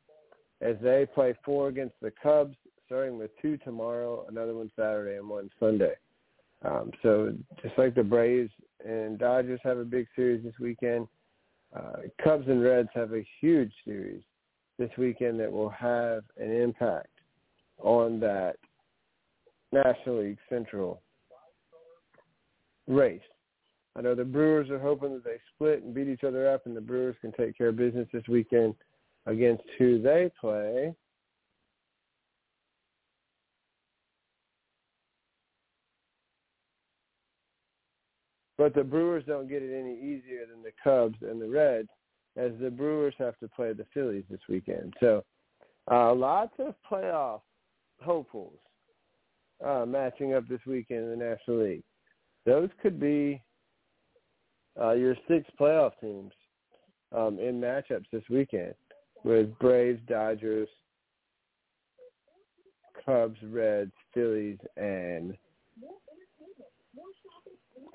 as 0.60 0.76
they 0.82 1.06
play 1.14 1.34
four 1.44 1.68
against 1.68 1.94
the 2.02 2.12
Cubs, 2.22 2.56
starting 2.86 3.18
with 3.18 3.30
two 3.40 3.56
tomorrow, 3.58 4.26
another 4.28 4.54
one 4.54 4.70
Saturday, 4.74 5.16
and 5.16 5.28
one 5.28 5.50
Sunday. 5.60 5.94
Um, 6.64 6.90
so 7.02 7.32
just 7.62 7.78
like 7.78 7.94
the 7.94 8.02
Braves 8.02 8.50
and 8.84 9.18
Dodgers 9.18 9.60
have 9.62 9.78
a 9.78 9.84
big 9.84 10.08
series 10.16 10.42
this 10.42 10.58
weekend, 10.60 11.06
uh, 11.76 12.02
Cubs 12.22 12.48
and 12.48 12.62
Reds 12.62 12.88
have 12.94 13.12
a 13.12 13.26
huge 13.40 13.72
series 13.84 14.22
this 14.78 14.90
weekend 14.98 15.38
that 15.38 15.52
will 15.52 15.70
have 15.70 16.24
an 16.38 16.50
impact 16.50 17.08
on 17.78 18.18
that 18.20 18.56
National 19.72 20.22
League 20.22 20.38
Central 20.48 21.02
race. 22.88 23.20
I 23.96 24.00
know 24.00 24.14
the 24.14 24.24
Brewers 24.24 24.70
are 24.70 24.78
hoping 24.78 25.12
that 25.12 25.24
they 25.24 25.38
split 25.54 25.82
and 25.82 25.94
beat 25.94 26.08
each 26.08 26.24
other 26.24 26.48
up, 26.52 26.66
and 26.66 26.76
the 26.76 26.80
Brewers 26.80 27.16
can 27.20 27.32
take 27.32 27.56
care 27.56 27.68
of 27.68 27.76
business 27.76 28.08
this 28.12 28.26
weekend 28.28 28.74
against 29.26 29.64
who 29.78 30.00
they 30.00 30.30
play. 30.40 30.94
But 38.56 38.74
the 38.74 38.82
Brewers 38.82 39.24
don't 39.26 39.48
get 39.48 39.62
it 39.62 39.76
any 39.76 39.94
easier 39.94 40.44
than 40.50 40.62
the 40.62 40.72
Cubs 40.82 41.18
and 41.22 41.40
the 41.40 41.48
Reds, 41.48 41.88
as 42.36 42.52
the 42.60 42.70
Brewers 42.70 43.14
have 43.18 43.38
to 43.38 43.48
play 43.48 43.72
the 43.72 43.86
Phillies 43.94 44.24
this 44.28 44.40
weekend. 44.48 44.94
So 45.00 45.24
uh, 45.90 46.14
lots 46.14 46.54
of 46.58 46.74
playoff 46.90 47.40
hopefuls 48.00 48.58
uh, 49.64 49.84
matching 49.86 50.34
up 50.34 50.46
this 50.48 50.60
weekend 50.66 51.04
in 51.04 51.10
the 51.10 51.16
National 51.16 51.64
League 51.64 51.84
those 52.48 52.70
could 52.80 52.98
be 52.98 53.42
uh, 54.80 54.92
your 54.92 55.14
six 55.28 55.44
playoff 55.60 55.92
teams 56.00 56.32
um, 57.14 57.38
in 57.38 57.60
matchups 57.60 58.06
this 58.10 58.22
weekend 58.30 58.74
with 59.22 59.56
Braves, 59.58 60.00
Dodgers, 60.08 60.68
Cubs, 63.04 63.36
Reds, 63.42 63.92
Phillies, 64.14 64.56
and 64.78 65.36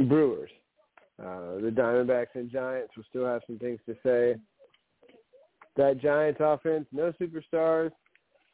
Brewers. 0.07 0.51
Uh, 1.19 1.55
the 1.61 1.73
Diamondbacks 1.73 2.35
and 2.35 2.51
Giants 2.51 2.93
will 2.95 3.05
still 3.09 3.25
have 3.25 3.41
some 3.47 3.57
things 3.57 3.79
to 3.87 3.95
say. 4.03 4.35
That 5.77 5.99
Giants 5.99 6.39
offense, 6.43 6.85
no 6.91 7.11
superstars. 7.19 7.91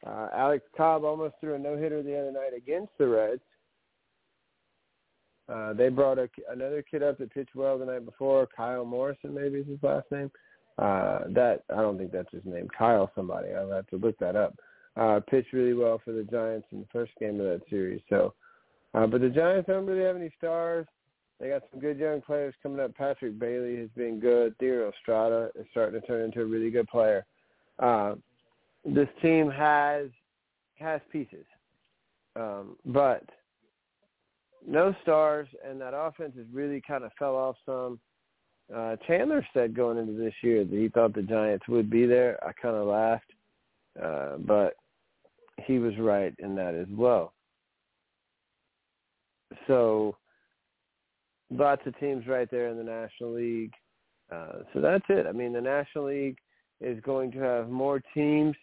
Uh, 0.06 0.28
Alex 0.34 0.64
Cobb 0.74 1.04
almost 1.04 1.34
threw 1.40 1.56
a 1.56 1.58
no-hitter 1.58 2.02
the 2.02 2.18
other 2.18 2.32
night 2.32 2.56
against 2.56 2.92
the 2.96 3.06
Reds. 3.06 3.42
Uh, 5.50 5.72
they 5.72 5.88
brought 5.88 6.18
a, 6.18 6.28
another 6.50 6.82
kid 6.82 7.02
up 7.02 7.18
that 7.18 7.32
pitched 7.32 7.54
well 7.54 7.78
the 7.78 7.84
night 7.84 8.04
before. 8.04 8.48
Kyle 8.56 8.84
Morrison, 8.84 9.34
maybe 9.34 9.58
is 9.58 9.66
his 9.66 9.82
last 9.82 10.06
name. 10.10 10.30
Uh, 10.78 11.24
that 11.28 11.62
I 11.70 11.76
don't 11.82 11.98
think 11.98 12.12
that's 12.12 12.32
his 12.32 12.44
name. 12.44 12.68
Kyle 12.76 13.10
somebody. 13.14 13.52
I'll 13.52 13.70
have 13.72 13.86
to 13.88 13.96
look 13.96 14.18
that 14.18 14.36
up. 14.36 14.54
Uh, 14.96 15.20
pitched 15.28 15.52
really 15.52 15.74
well 15.74 16.00
for 16.04 16.12
the 16.12 16.22
Giants 16.24 16.66
in 16.72 16.80
the 16.80 16.86
first 16.92 17.12
game 17.18 17.40
of 17.40 17.46
that 17.46 17.62
series. 17.68 18.00
So, 18.08 18.34
uh, 18.94 19.06
but 19.06 19.20
the 19.20 19.28
Giants 19.28 19.68
don't 19.68 19.86
really 19.86 20.04
have 20.04 20.16
any 20.16 20.32
stars. 20.38 20.86
They 21.38 21.48
got 21.48 21.62
some 21.70 21.80
good 21.80 21.98
young 21.98 22.20
players 22.20 22.54
coming 22.62 22.80
up. 22.80 22.94
Patrick 22.94 23.38
Bailey 23.38 23.76
has 23.76 23.88
been 23.96 24.20
good. 24.20 24.56
Thairo 24.58 24.92
Estrada 24.92 25.50
is 25.58 25.66
starting 25.70 26.00
to 26.00 26.06
turn 26.06 26.24
into 26.24 26.42
a 26.42 26.44
really 26.44 26.70
good 26.70 26.86
player. 26.88 27.24
Uh, 27.78 28.14
this 28.84 29.08
team 29.20 29.50
has 29.50 30.08
has 30.78 31.00
pieces, 31.12 31.44
um, 32.36 32.76
but 32.86 33.24
no 34.66 34.94
stars, 35.02 35.48
and 35.66 35.80
that 35.80 35.94
offense 35.94 36.32
has 36.36 36.46
really 36.52 36.82
kind 36.86 37.04
of 37.04 37.12
fell 37.18 37.36
off 37.36 37.56
some. 37.64 37.98
Uh, 38.74 38.96
Chandler 39.06 39.44
said 39.52 39.74
going 39.74 39.98
into 39.98 40.12
this 40.12 40.34
year 40.42 40.64
that 40.64 40.76
he 40.76 40.88
thought 40.88 41.14
the 41.14 41.22
Giants 41.22 41.66
would 41.68 41.90
be 41.90 42.06
there. 42.06 42.38
I 42.44 42.52
kind 42.52 42.76
of 42.76 42.86
laughed, 42.86 43.32
uh, 44.00 44.36
but 44.38 44.74
he 45.66 45.78
was 45.78 45.96
right 45.98 46.34
in 46.38 46.54
that 46.56 46.74
as 46.74 46.86
well. 46.92 47.32
So 49.66 50.16
lots 51.50 51.82
of 51.86 51.98
teams 51.98 52.26
right 52.26 52.48
there 52.50 52.68
in 52.68 52.76
the 52.76 52.84
National 52.84 53.34
League. 53.34 53.72
Uh, 54.30 54.62
so 54.72 54.80
that's 54.80 55.04
it. 55.08 55.26
I 55.26 55.32
mean, 55.32 55.52
the 55.52 55.60
National 55.60 56.06
League 56.06 56.38
is 56.80 57.00
going 57.02 57.32
to 57.32 57.38
have 57.38 57.68
more 57.68 58.00
teams 58.14 58.54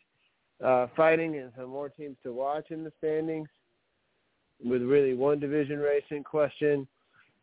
uh, 0.64 0.88
fighting 0.96 1.36
and 1.36 1.52
some 1.58 1.70
more 1.70 1.90
teams 1.90 2.16
to 2.24 2.32
watch 2.34 2.72
in 2.72 2.84
the 2.84 2.92
standings 2.98 3.50
with 4.64 4.82
really 4.82 5.14
one 5.14 5.40
division 5.40 5.80
race 5.80 6.04
in 6.10 6.24
question. 6.24 6.88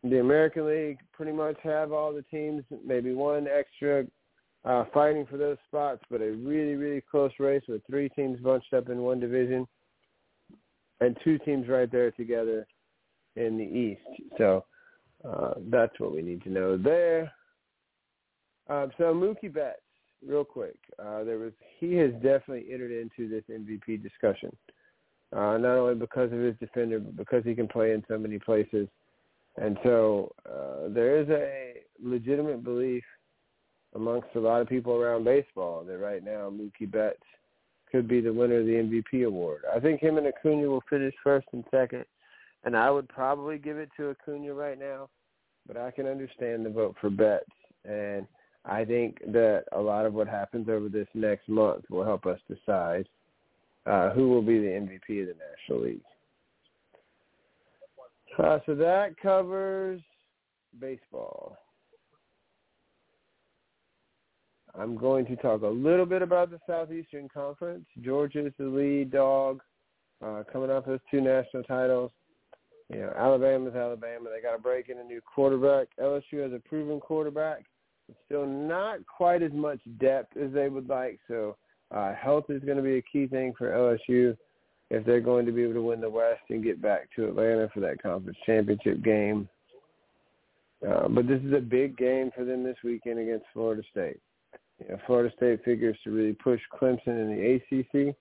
The 0.03 0.19
American 0.19 0.67
League 0.67 0.97
pretty 1.13 1.31
much 1.31 1.57
have 1.63 1.91
all 1.91 2.13
the 2.13 2.21
teams, 2.23 2.63
maybe 2.85 3.13
one 3.13 3.47
extra 3.47 4.05
uh, 4.63 4.85
fighting 4.93 5.25
for 5.29 5.37
those 5.37 5.57
spots, 5.67 6.01
but 6.09 6.21
a 6.21 6.31
really, 6.31 6.75
really 6.75 7.01
close 7.09 7.31
race 7.39 7.63
with 7.67 7.81
three 7.89 8.09
teams 8.09 8.39
bunched 8.39 8.73
up 8.73 8.89
in 8.89 9.01
one 9.01 9.19
division 9.19 9.67
and 11.01 11.17
two 11.23 11.37
teams 11.39 11.67
right 11.67 11.91
there 11.91 12.11
together 12.11 12.67
in 13.35 13.57
the 13.57 13.63
East. 13.63 14.21
So 14.37 14.65
uh, 15.27 15.55
that's 15.69 15.99
what 15.99 16.13
we 16.13 16.21
need 16.21 16.43
to 16.43 16.49
know 16.49 16.77
there. 16.77 17.31
Um, 18.67 18.91
so 18.97 19.13
Mookie 19.13 19.53
Betts, 19.53 19.81
real 20.25 20.43
quick, 20.43 20.77
uh, 20.99 21.23
there 21.23 21.37
was 21.37 21.51
he 21.79 21.93
has 21.95 22.11
definitely 22.13 22.65
entered 22.71 22.91
into 22.91 23.29
this 23.29 23.43
MVP 23.49 24.01
discussion, 24.01 24.55
uh, 25.35 25.57
not 25.57 25.77
only 25.77 25.95
because 25.95 26.31
of 26.31 26.39
his 26.39 26.55
defender, 26.59 26.99
but 26.99 27.17
because 27.17 27.43
he 27.43 27.53
can 27.53 27.67
play 27.67 27.91
in 27.91 28.03
so 28.07 28.17
many 28.17 28.39
places. 28.39 28.87
And 29.57 29.77
so 29.83 30.31
uh, 30.49 30.89
there 30.89 31.19
is 31.19 31.29
a 31.29 31.73
legitimate 32.01 32.63
belief 32.63 33.03
amongst 33.95 34.29
a 34.35 34.39
lot 34.39 34.61
of 34.61 34.69
people 34.69 34.93
around 34.93 35.23
baseball 35.25 35.83
that 35.85 35.97
right 35.97 36.23
now 36.23 36.49
Mookie 36.49 36.89
Betts 36.89 37.23
could 37.91 38.07
be 38.07 38.21
the 38.21 38.33
winner 38.33 38.59
of 38.59 38.65
the 38.65 38.73
MVP 38.73 39.25
award. 39.25 39.61
I 39.73 39.79
think 39.79 40.01
him 40.01 40.17
and 40.17 40.27
Acuna 40.27 40.67
will 40.67 40.83
finish 40.89 41.13
first 41.23 41.47
and 41.53 41.63
second, 41.71 42.05
and 42.63 42.75
I 42.75 42.89
would 42.89 43.07
probably 43.07 43.57
give 43.57 43.77
it 43.77 43.89
to 43.97 44.09
Acuna 44.09 44.53
right 44.53 44.79
now, 44.79 45.09
but 45.67 45.77
I 45.77 45.91
can 45.91 46.07
understand 46.07 46.65
the 46.65 46.69
vote 46.69 46.95
for 46.99 47.09
Betts. 47.09 47.45
And 47.85 48.25
I 48.65 48.83
think 48.83 49.19
that 49.27 49.65
a 49.71 49.79
lot 49.79 50.05
of 50.05 50.13
what 50.13 50.27
happens 50.27 50.67
over 50.67 50.89
this 50.89 51.07
next 51.13 51.47
month 51.47 51.85
will 51.89 52.03
help 52.03 52.25
us 52.25 52.39
decide 52.49 53.07
uh, 53.85 54.09
who 54.11 54.29
will 54.29 54.41
be 54.41 54.59
the 54.59 54.67
MVP 54.67 55.21
of 55.21 55.27
the 55.27 55.35
National 55.69 55.85
League. 55.85 56.01
Uh, 58.37 58.59
so 58.65 58.75
that 58.75 59.15
covers 59.21 60.01
baseball. 60.79 61.57
I'm 64.77 64.97
going 64.97 65.25
to 65.27 65.35
talk 65.37 65.61
a 65.61 65.67
little 65.67 66.05
bit 66.05 66.21
about 66.21 66.51
the 66.51 66.59
Southeastern 66.67 67.29
Conference. 67.29 67.85
Georgia's 68.01 68.51
the 68.57 68.65
lead 68.65 69.11
dog, 69.11 69.61
uh, 70.25 70.43
coming 70.51 70.69
off 70.69 70.85
those 70.85 70.99
two 71.09 71.21
national 71.21 71.63
titles. 71.63 72.11
You 72.89 72.99
know, 72.99 73.13
Alabama's 73.17 73.75
Alabama. 73.75 74.29
They 74.35 74.41
got 74.41 74.55
to 74.55 74.61
break 74.61 74.89
in 74.89 74.99
a 74.99 75.03
new 75.03 75.21
quarterback. 75.21 75.87
LSU 75.99 76.43
has 76.43 76.51
a 76.51 76.59
proven 76.59 76.99
quarterback. 76.99 77.63
Still 78.25 78.45
not 78.45 78.99
quite 79.05 79.41
as 79.41 79.53
much 79.53 79.79
depth 79.99 80.37
as 80.37 80.51
they 80.51 80.69
would 80.69 80.89
like. 80.89 81.19
So 81.27 81.55
uh, 81.91 82.13
health 82.13 82.45
is 82.49 82.63
going 82.63 82.77
to 82.77 82.83
be 82.83 82.97
a 82.97 83.01
key 83.01 83.27
thing 83.27 83.53
for 83.57 83.69
LSU 83.69 84.35
if 84.91 85.05
they're 85.05 85.21
going 85.21 85.45
to 85.45 85.51
be 85.51 85.63
able 85.63 85.73
to 85.73 85.81
win 85.81 86.01
the 86.01 86.09
West 86.09 86.41
and 86.49 86.63
get 86.63 86.81
back 86.81 87.09
to 87.15 87.27
Atlanta 87.27 87.69
for 87.73 87.79
that 87.79 88.01
conference 88.01 88.37
championship 88.45 89.03
game. 89.03 89.49
Uh, 90.87 91.07
but 91.07 91.27
this 91.27 91.41
is 91.41 91.53
a 91.53 91.59
big 91.59 91.97
game 91.97 92.31
for 92.35 92.45
them 92.45 92.63
this 92.63 92.77
weekend 92.83 93.19
against 93.19 93.45
Florida 93.53 93.81
State. 93.91 94.19
You 94.79 94.89
know, 94.89 94.99
Florida 95.07 95.33
State 95.35 95.63
figures 95.63 95.97
to 96.03 96.11
really 96.11 96.33
push 96.33 96.59
Clemson 96.73 97.07
in 97.07 97.61
the 97.69 98.09
ACC. 98.09 98.15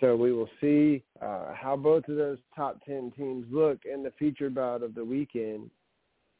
So 0.00 0.14
we 0.16 0.32
will 0.32 0.48
see 0.60 1.02
uh, 1.22 1.54
how 1.54 1.76
both 1.76 2.08
of 2.08 2.16
those 2.16 2.38
top 2.54 2.84
10 2.84 3.12
teams 3.16 3.46
look 3.50 3.80
in 3.90 4.02
the 4.02 4.12
featured 4.18 4.54
bout 4.54 4.82
of 4.82 4.94
the 4.94 5.04
weekend 5.04 5.70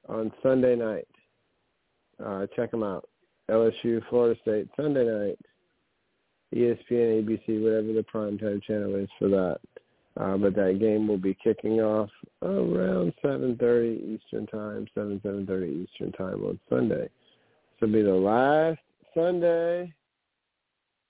on 0.08 0.32
Sunday 0.42 0.76
night. 0.76 1.08
Uh, 2.22 2.46
check 2.54 2.70
them 2.70 2.82
out. 2.82 3.08
LSU, 3.50 4.02
Florida 4.10 4.38
State, 4.42 4.68
Sunday 4.76 5.04
night. 5.04 5.38
ESPN, 6.56 7.24
ABC, 7.24 7.62
whatever 7.62 7.92
the 7.92 8.04
primetime 8.12 8.62
channel 8.62 8.94
is 8.96 9.08
for 9.18 9.28
that. 9.28 9.58
Uh, 10.18 10.36
but 10.36 10.54
that 10.54 10.78
game 10.80 11.06
will 11.06 11.18
be 11.18 11.36
kicking 11.44 11.80
off 11.80 12.08
around 12.42 13.12
7.30 13.22 14.14
Eastern 14.14 14.46
Time, 14.46 14.86
7, 14.94 15.20
7.30 15.24 15.84
Eastern 15.84 16.12
Time 16.12 16.42
on 16.44 16.58
Sunday. 16.70 17.02
This 17.02 17.80
will 17.82 17.92
be 17.92 18.02
the 18.02 18.14
last 18.14 18.80
Sunday 19.14 19.92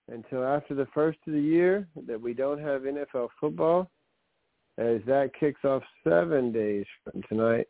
until 0.09 0.45
after 0.45 0.75
the 0.75 0.89
first 0.93 1.19
of 1.27 1.35
the 1.35 1.41
year 1.41 1.87
that 2.09 2.21
we 2.21 2.35
don't 2.35 2.61
have 2.61 2.83
NFL 2.83 3.29
football, 3.41 3.91
as 4.79 5.01
that 5.07 5.31
kicks 5.39 5.65
off 5.65 5.83
seven 6.03 6.51
days 6.51 6.85
from 7.05 7.23
tonight 7.29 7.69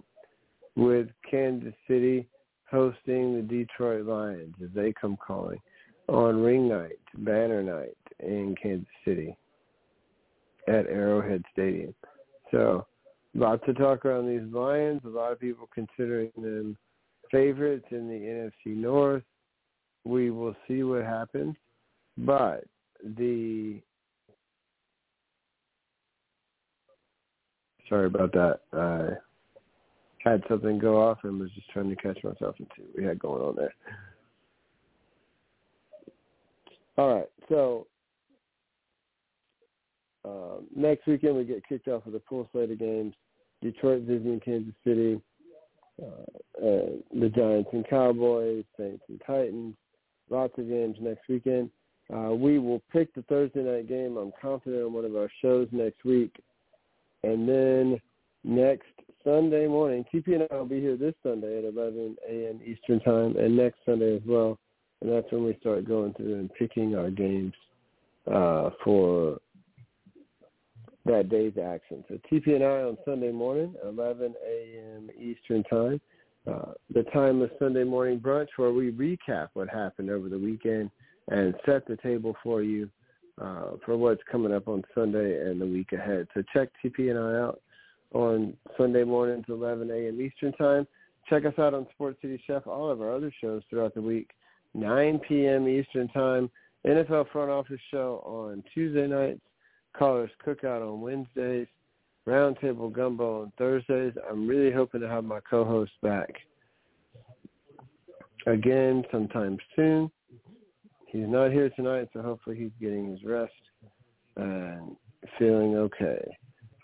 with 0.74 1.08
Kansas 1.30 1.74
City 1.86 2.26
hosting 2.70 3.36
the 3.36 3.42
Detroit 3.42 4.06
Lions 4.06 4.54
as 4.62 4.70
they 4.74 4.92
come 4.98 5.16
calling 5.16 5.60
on 6.08 6.42
ring 6.42 6.68
night, 6.68 6.98
banner 7.18 7.62
night 7.62 7.96
in 8.20 8.54
Kansas 8.60 8.86
City 9.04 9.36
at 10.68 10.86
Arrowhead 10.86 11.44
Stadium. 11.52 11.94
So 12.50 12.86
lots 13.34 13.62
of 13.68 13.76
talk 13.76 14.04
around 14.04 14.28
these 14.28 14.52
Lions. 14.52 15.02
A 15.04 15.08
lot 15.08 15.32
of 15.32 15.40
people 15.40 15.68
considering 15.74 16.30
them 16.36 16.76
favorites 17.30 17.86
in 17.90 18.08
the 18.08 18.14
NFC 18.14 18.76
North. 18.76 19.24
We 20.04 20.30
will 20.30 20.54
see 20.68 20.82
what 20.82 21.02
happens. 21.04 21.56
But 22.18 22.64
the 23.02 23.80
sorry 27.88 28.06
about 28.06 28.32
that. 28.32 28.60
I 28.72 30.28
had 30.28 30.42
something 30.48 30.78
go 30.78 31.00
off 31.00 31.18
and 31.24 31.38
was 31.38 31.50
just 31.54 31.70
trying 31.70 31.90
to 31.90 31.96
catch 31.96 32.22
myself 32.24 32.56
and 32.58 32.66
see 32.76 32.82
what 32.82 32.96
we 32.96 33.04
had 33.04 33.18
going 33.18 33.42
on 33.42 33.56
there. 33.56 33.74
All 36.98 37.14
right, 37.14 37.28
so 37.50 37.86
uh, 40.26 40.60
next 40.74 41.06
weekend 41.06 41.36
we 41.36 41.44
get 41.44 41.66
kicked 41.68 41.88
off 41.88 42.06
with 42.06 42.14
a 42.14 42.22
full 42.28 42.48
slate 42.52 42.70
of 42.70 42.78
games. 42.78 43.14
Detroit 43.62 44.02
visiting 44.02 44.40
Kansas 44.40 44.74
City, 44.84 45.20
uh, 46.02 46.66
uh, 46.66 46.86
the 47.18 47.30
Giants 47.34 47.70
and 47.72 47.86
Cowboys, 47.88 48.64
Saints 48.78 49.02
and 49.08 49.20
Titans. 49.26 49.74
Lots 50.30 50.54
of 50.58 50.68
games 50.68 50.96
next 51.00 51.28
weekend. 51.28 51.70
Uh, 52.12 52.32
we 52.34 52.58
will 52.58 52.82
pick 52.92 53.14
the 53.14 53.22
Thursday 53.22 53.62
night 53.62 53.88
game. 53.88 54.16
I'm 54.16 54.32
confident 54.40 54.84
on 54.84 54.92
one 54.92 55.04
of 55.04 55.16
our 55.16 55.30
shows 55.42 55.68
next 55.72 56.04
week. 56.04 56.34
And 57.22 57.48
then 57.48 58.00
next 58.44 58.88
Sunday 59.24 59.66
morning, 59.66 60.04
TP 60.12 60.34
and 60.34 60.46
I 60.50 60.56
will 60.56 60.66
be 60.66 60.80
here 60.80 60.96
this 60.96 61.14
Sunday 61.22 61.58
at 61.58 61.64
11 61.64 62.16
a.m. 62.28 62.60
Eastern 62.64 63.00
Time 63.00 63.36
and 63.36 63.56
next 63.56 63.78
Sunday 63.84 64.16
as 64.16 64.22
well 64.26 64.58
and 65.00 65.12
that's 65.12 65.30
when 65.30 65.44
we 65.44 65.56
start 65.60 65.86
going 65.86 66.14
through 66.14 66.34
and 66.34 66.52
picking 66.54 66.96
our 66.96 67.10
games 67.10 67.52
uh, 68.32 68.70
for 68.82 69.38
that 71.04 71.28
day's 71.28 71.52
action. 71.62 72.04
So 72.08 72.18
TP 72.30 72.54
and 72.54 72.64
I 72.64 72.82
on 72.82 72.98
Sunday 73.04 73.30
morning, 73.30 73.74
11 73.84 74.34
a.m. 74.46 75.10
Eastern 75.18 75.62
Time. 75.64 76.00
Uh, 76.46 76.72
the 76.94 77.02
time 77.04 77.42
of 77.42 77.50
Sunday 77.58 77.82
morning 77.82 78.20
brunch 78.20 78.46
where 78.56 78.72
we 78.72 78.92
recap 78.92 79.48
what 79.54 79.68
happened 79.68 80.10
over 80.10 80.28
the 80.28 80.38
weekend 80.38 80.90
and 81.28 81.54
set 81.64 81.86
the 81.88 81.96
table 81.96 82.36
for 82.42 82.62
you 82.62 82.88
uh, 83.40 83.72
for 83.84 83.96
what's 83.96 84.22
coming 84.30 84.54
up 84.54 84.68
on 84.68 84.82
Sunday 84.94 85.48
and 85.48 85.60
the 85.60 85.66
week 85.66 85.92
ahead. 85.92 86.28
So 86.34 86.42
check 86.54 86.68
TP 86.84 87.10
and 87.10 87.18
I 87.18 87.40
out 87.40 87.60
on 88.14 88.56
Sunday 88.78 89.02
mornings, 89.02 89.44
11 89.48 89.90
a.m. 89.90 90.20
Eastern 90.20 90.52
Time. 90.52 90.86
Check 91.28 91.44
us 91.44 91.54
out 91.58 91.74
on 91.74 91.86
Sports 91.94 92.18
City 92.22 92.40
Chef, 92.46 92.66
all 92.66 92.90
of 92.90 93.00
our 93.00 93.12
other 93.12 93.32
shows 93.40 93.62
throughout 93.68 93.94
the 93.94 94.02
week. 94.02 94.30
9 94.76 95.20
p.m. 95.26 95.68
Eastern 95.68 96.08
Time. 96.08 96.50
NFL 96.86 97.30
Front 97.32 97.50
Office 97.50 97.80
Show 97.90 98.22
on 98.24 98.62
Tuesday 98.72 99.06
nights. 99.06 99.40
Callers 99.96 100.30
Cookout 100.44 100.86
on 100.86 101.00
Wednesdays. 101.00 101.66
Roundtable 102.28 102.92
Gumbo 102.92 103.42
on 103.42 103.52
Thursdays. 103.56 104.12
I'm 104.30 104.46
really 104.46 104.72
hoping 104.72 105.00
to 105.00 105.08
have 105.08 105.24
my 105.24 105.40
co-host 105.48 105.92
back 106.02 106.28
again 108.46 109.04
sometime 109.10 109.58
soon. 109.74 110.10
he's 111.06 111.28
not 111.28 111.52
here 111.52 111.70
tonight, 111.70 112.08
so 112.12 112.22
hopefully 112.22 112.56
he's 112.56 112.70
getting 112.80 113.10
his 113.10 113.22
rest 113.24 113.52
and 114.36 114.96
feeling 115.38 115.76
okay. 115.76 116.24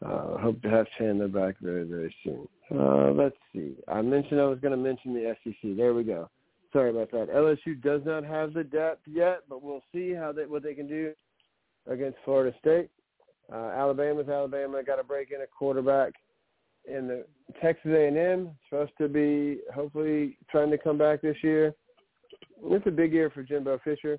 Uh, 0.04 0.38
hope 0.38 0.60
to 0.62 0.70
have 0.70 0.86
Chandler 0.98 1.28
back 1.28 1.56
very, 1.60 1.84
very 1.84 2.14
soon. 2.24 2.48
Uh, 2.74 3.12
let's 3.12 3.36
see. 3.52 3.76
I 3.88 4.00
mentioned 4.02 4.40
I 4.40 4.46
was 4.46 4.58
going 4.58 4.72
to 4.72 4.76
mention 4.76 5.14
the 5.14 5.34
SEC. 5.44 5.76
There 5.76 5.94
we 5.94 6.02
go. 6.02 6.28
Sorry 6.72 6.90
about 6.90 7.10
that. 7.10 7.28
LSU 7.28 7.80
does 7.82 8.00
not 8.04 8.24
have 8.24 8.54
the 8.54 8.64
depth 8.64 9.02
yet, 9.06 9.40
but 9.48 9.62
we'll 9.62 9.82
see 9.92 10.12
how 10.12 10.32
they 10.32 10.46
what 10.46 10.62
they 10.62 10.74
can 10.74 10.88
do 10.88 11.12
against 11.86 12.18
Florida 12.24 12.56
State. 12.58 12.88
Uh, 13.52 13.70
Alabama's 13.76 14.28
Alabama 14.28 14.82
got 14.82 14.96
to 14.96 15.04
break 15.04 15.30
in 15.32 15.42
a 15.42 15.46
quarterback 15.46 16.14
in 16.86 17.06
the 17.06 17.24
Texas 17.60 17.90
A&M 17.94 18.50
supposed 18.68 18.92
to 18.98 19.08
be 19.08 19.60
hopefully 19.74 20.38
trying 20.50 20.70
to 20.70 20.78
come 20.78 20.96
back 20.96 21.20
this 21.20 21.36
year. 21.42 21.74
It's 22.64 22.86
a 22.86 22.90
big 22.90 23.12
year 23.12 23.30
for 23.30 23.42
Jimbo 23.42 23.78
Fisher, 23.84 24.18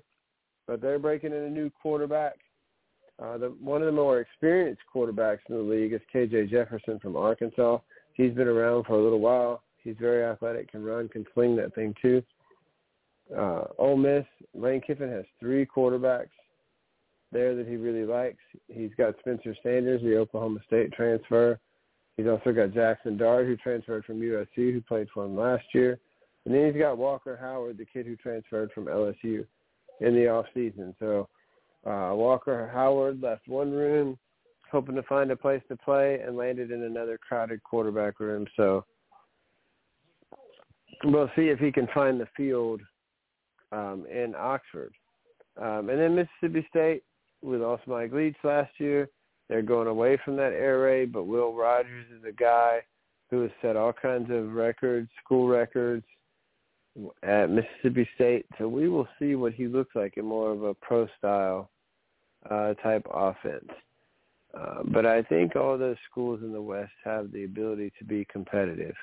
but 0.66 0.80
they're 0.80 0.98
breaking 0.98 1.32
in 1.32 1.42
a 1.42 1.50
new 1.50 1.70
quarterback. 1.70 2.34
Uh, 3.22 3.38
the, 3.38 3.48
one 3.60 3.80
of 3.80 3.86
the 3.86 3.92
more 3.92 4.20
experienced 4.20 4.82
quarterbacks 4.94 5.38
in 5.48 5.56
the 5.56 5.62
league 5.62 5.92
is 5.92 6.00
KJ 6.14 6.50
Jefferson 6.50 6.98
from 7.00 7.16
Arkansas. 7.16 7.78
He's 8.14 8.32
been 8.32 8.48
around 8.48 8.84
for 8.84 8.94
a 8.94 9.02
little 9.02 9.20
while. 9.20 9.62
He's 9.82 9.96
very 10.00 10.24
athletic, 10.24 10.70
can 10.70 10.84
run, 10.84 11.08
can 11.08 11.26
sling 11.34 11.56
that 11.56 11.74
thing 11.74 11.94
too. 12.00 12.22
Uh, 13.34 13.64
Ole 13.78 13.96
Miss, 13.96 14.24
Lane 14.54 14.80
Kiffin 14.80 15.10
has 15.10 15.24
three 15.40 15.66
quarterbacks 15.66 16.28
there 17.32 17.54
that 17.56 17.66
he 17.66 17.76
really 17.76 18.04
likes. 18.04 18.42
He's 18.68 18.90
got 18.96 19.18
Spencer 19.20 19.54
Sanders, 19.62 20.02
the 20.02 20.16
Oklahoma 20.16 20.60
State 20.66 20.92
transfer. 20.92 21.58
He's 22.16 22.28
also 22.28 22.52
got 22.52 22.72
Jackson 22.72 23.16
Dart, 23.16 23.46
who 23.46 23.56
transferred 23.56 24.04
from 24.04 24.20
USC, 24.20 24.72
who 24.72 24.80
played 24.80 25.08
for 25.12 25.24
him 25.24 25.36
last 25.36 25.64
year. 25.72 25.98
And 26.44 26.54
then 26.54 26.66
he's 26.66 26.80
got 26.80 26.98
Walker 26.98 27.36
Howard, 27.40 27.78
the 27.78 27.86
kid 27.86 28.06
who 28.06 28.16
transferred 28.16 28.70
from 28.72 28.84
LSU 28.84 29.46
in 30.00 30.14
the 30.14 30.28
off 30.28 30.46
season. 30.54 30.94
So 30.98 31.28
uh, 31.86 32.12
Walker 32.14 32.70
Howard 32.72 33.20
left 33.20 33.48
one 33.48 33.72
room 33.72 34.18
hoping 34.70 34.96
to 34.96 35.02
find 35.04 35.30
a 35.30 35.36
place 35.36 35.62
to 35.68 35.76
play 35.76 36.20
and 36.20 36.36
landed 36.36 36.72
in 36.72 36.82
another 36.82 37.16
crowded 37.16 37.62
quarterback 37.62 38.18
room. 38.18 38.44
So 38.56 38.84
we'll 41.04 41.30
see 41.36 41.48
if 41.48 41.60
he 41.60 41.70
can 41.70 41.86
find 41.94 42.20
the 42.20 42.26
field 42.36 42.80
um, 43.74 44.06
in 44.10 44.34
Oxford. 44.36 44.92
Um, 45.60 45.88
and 45.88 46.00
then 46.00 46.14
Mississippi 46.14 46.66
State, 46.70 47.02
we 47.42 47.56
lost 47.56 47.86
Mike 47.86 48.12
Leach 48.12 48.36
last 48.44 48.72
year. 48.78 49.08
They're 49.48 49.62
going 49.62 49.88
away 49.88 50.18
from 50.24 50.36
that 50.36 50.52
air 50.52 50.80
raid, 50.80 51.12
but 51.12 51.24
Will 51.24 51.54
Rogers 51.54 52.06
is 52.16 52.24
a 52.26 52.32
guy 52.32 52.80
who 53.30 53.42
has 53.42 53.50
set 53.60 53.76
all 53.76 53.92
kinds 53.92 54.30
of 54.30 54.54
records, 54.54 55.08
school 55.22 55.48
records 55.48 56.04
at 57.22 57.50
Mississippi 57.50 58.08
State. 58.14 58.46
So 58.58 58.68
we 58.68 58.88
will 58.88 59.08
see 59.18 59.34
what 59.34 59.52
he 59.52 59.66
looks 59.66 59.94
like 59.94 60.16
in 60.16 60.24
more 60.24 60.50
of 60.52 60.62
a 60.62 60.74
pro 60.74 61.08
style 61.18 61.70
uh, 62.48 62.74
type 62.74 63.06
offense. 63.12 63.68
Uh, 64.58 64.82
but 64.84 65.04
I 65.04 65.22
think 65.22 65.56
all 65.56 65.76
those 65.76 65.96
schools 66.10 66.40
in 66.42 66.52
the 66.52 66.62
West 66.62 66.92
have 67.04 67.32
the 67.32 67.44
ability 67.44 67.92
to 67.98 68.04
be 68.04 68.24
competitive 68.30 68.94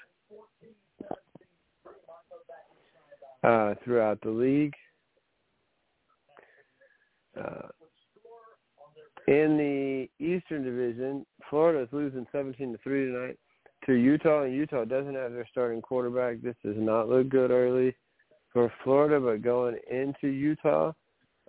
uh, 3.43 3.75
throughout 3.83 4.19
the 4.21 4.29
league. 4.29 4.73
Uh, 7.39 7.67
in 9.27 9.57
the 9.57 10.09
Eastern 10.23 10.63
Division, 10.63 11.25
Florida 11.49 11.83
is 11.83 11.89
losing 11.91 12.25
17 12.31 12.73
to 12.73 12.77
3 12.79 13.05
tonight 13.05 13.37
to 13.85 13.93
Utah, 13.93 14.43
and 14.43 14.53
Utah 14.53 14.85
doesn't 14.85 15.15
have 15.15 15.31
their 15.31 15.47
starting 15.49 15.81
quarterback. 15.81 16.41
This 16.41 16.55
does 16.63 16.75
not 16.77 17.09
look 17.09 17.29
good 17.29 17.51
early 17.51 17.95
for 18.51 18.71
Florida, 18.83 19.19
but 19.19 19.41
going 19.41 19.77
into 19.89 20.27
Utah, 20.27 20.91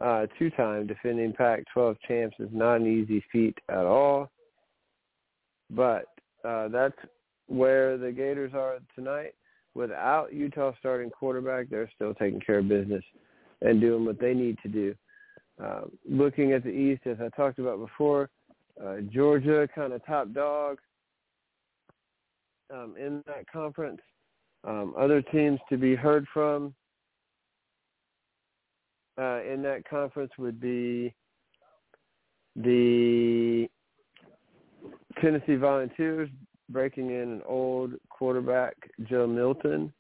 uh, 0.01 0.27
two-time 0.39 0.87
defending 0.87 1.33
Pac-12 1.33 1.97
champs 2.07 2.37
is 2.39 2.49
not 2.53 2.77
an 2.77 2.87
easy 2.87 3.25
feat 3.33 3.57
at 3.69 3.85
all. 3.85 4.31
But 5.71 6.07
uh, 6.45 6.69
that's 6.69 6.97
where 7.47 7.97
the 7.97 8.13
Gators 8.13 8.53
are 8.55 8.79
tonight. 8.95 9.35
Without 9.75 10.33
Utah 10.33 10.73
starting 10.79 11.11
quarterback, 11.11 11.69
they're 11.71 11.91
still 11.95 12.15
taking 12.15 12.41
care 12.41 12.59
of 12.59 12.69
business 12.69 13.03
and 13.63 13.81
doing 13.81 14.05
what 14.05 14.21
they 14.21 14.35
need 14.35 14.59
to 14.63 14.69
do. 14.69 14.95
Uh, 15.63 15.83
looking 16.09 16.53
at 16.53 16.63
the 16.63 16.71
East, 16.71 17.03
as 17.07 17.19
I 17.21 17.29
talked 17.37 17.59
about 17.59 17.79
before, 17.79 18.29
uh, 18.83 18.97
Georgia 19.11 19.69
kind 19.75 19.93
of 19.93 20.05
top 20.05 20.33
dog 20.33 20.79
um, 22.73 22.95
in 22.99 23.23
that 23.27 23.51
conference. 23.51 24.01
Um, 24.65 24.95
other 24.99 25.23
teams 25.23 25.59
to 25.71 25.77
be 25.77 25.95
heard 25.95 26.27
from 26.33 26.75
uh, 29.19 29.43
in 29.43 29.63
that 29.63 29.89
conference 29.89 30.33
would 30.39 30.61
be 30.61 31.15
the 32.57 33.69
Tennessee 35.21 35.57
Volunteers 35.57 36.29
breaking 36.69 37.11
in 37.11 37.33
an 37.33 37.43
old 37.47 37.93
quarterback, 38.09 38.77
Joe 39.05 39.27
Milton, 39.27 39.93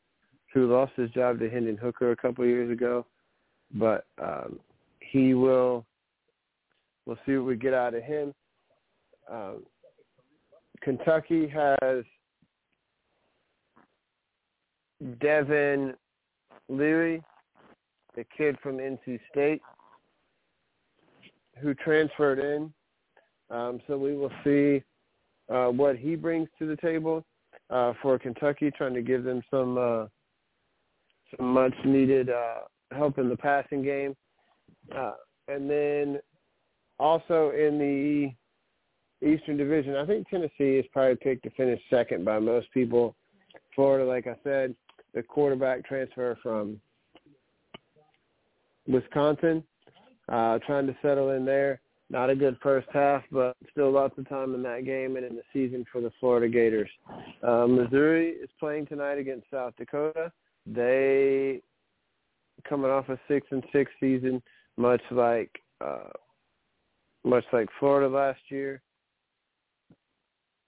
who 0.53 0.73
lost 0.73 0.93
his 0.97 1.11
job 1.11 1.39
to 1.39 1.51
Hendon 1.51 1.77
Hooker 1.77 2.13
a 2.13 2.17
couple 2.17 2.45
of 2.45 2.51
years 2.51 2.71
ago. 2.71 3.07
But 3.75 4.07
um, 4.23 4.61
he 5.01 5.35
will. 5.35 5.87
We'll 7.07 7.19
see 7.27 7.37
what 7.37 7.47
we 7.47 7.57
get 7.57 7.75
out 7.75 7.95
of 7.95 8.03
him. 8.03 8.33
Um, 9.31 9.65
Kentucky 10.83 11.49
has 11.49 12.05
Devin 15.21 15.95
Leary, 16.69 17.23
the 18.15 18.25
kid 18.37 18.57
from 18.63 18.79
NC 18.79 19.19
State, 19.31 19.63
who 21.61 21.75
transferred 21.75 22.39
in. 22.39 22.73
Um, 23.51 23.81
so 23.87 23.99
we 23.99 24.15
will 24.17 24.33
see 24.45 24.83
uh, 25.49 25.67
what 25.67 25.97
he 25.97 26.15
brings 26.17 26.49
to 26.59 26.67
the 26.67 26.77
table 26.77 27.25
uh, 27.71 27.93
for 28.03 28.19
Kentucky, 28.19 28.71
trying 28.71 28.95
to 28.95 29.03
give 29.03 29.25
them 29.25 29.43
some 29.51 29.79
uh, 29.79 30.07
some 31.37 31.53
much 31.53 31.75
needed 31.85 32.31
uh, 32.31 32.61
help 32.93 33.19
in 33.19 33.29
the 33.29 33.37
passing 33.37 33.83
game. 33.83 34.15
Uh, 34.95 35.13
and 35.49 35.69
then 35.69 36.19
also 36.99 37.51
in 37.51 37.79
the 37.79 39.27
Eastern 39.27 39.57
Division, 39.57 39.97
I 39.97 40.07
think 40.07 40.29
Tennessee 40.29 40.79
is 40.79 40.87
probably 40.93 41.17
picked 41.17 41.45
to 41.45 41.51
finish 41.51 41.81
second 41.91 42.25
by 42.25 42.39
most 42.39 42.71
people. 42.73 43.15
Florida, 43.75 44.05
like 44.05 44.27
I 44.27 44.37
said, 44.45 44.75
the 45.15 45.23
quarterback 45.23 45.85
transfer 45.87 46.37
from 46.43 46.81
Wisconsin, 48.87 49.63
uh, 50.29 50.59
trying 50.67 50.87
to 50.87 50.97
settle 51.03 51.31
in 51.31 51.45
there. 51.45 51.81
Not 52.13 52.29
a 52.29 52.37
good 52.37 52.59
first 52.63 52.89
half, 52.93 53.23
but 53.33 53.57
still 53.71 53.91
lots 53.91 54.19
of 54.19 54.29
time 54.29 54.55
in 54.55 54.63
that 54.65 54.85
game 54.85 55.17
and 55.17 55.25
in 55.25 55.35
the 55.35 55.43
season 55.51 55.87
for 55.91 56.03
the 56.03 56.13
Florida 56.21 56.47
Gators. 56.47 56.91
Uh, 57.43 57.67
Missouri 57.67 58.33
is 58.33 58.51
playing 58.61 58.85
tonight 58.85 59.17
against 59.17 59.51
South 59.51 59.73
Dakota. 59.79 60.31
They 60.67 61.63
coming 62.69 62.91
off 62.91 63.09
a 63.09 63.19
six 63.29 63.47
and 63.51 63.65
six 63.73 63.91
season, 63.99 64.43
much 64.77 65.01
like 65.11 65.51
uh, 65.83 66.11
much 67.25 67.45
like 67.51 67.69
Florida 67.81 68.15
last 68.15 68.41
year. 68.51 68.83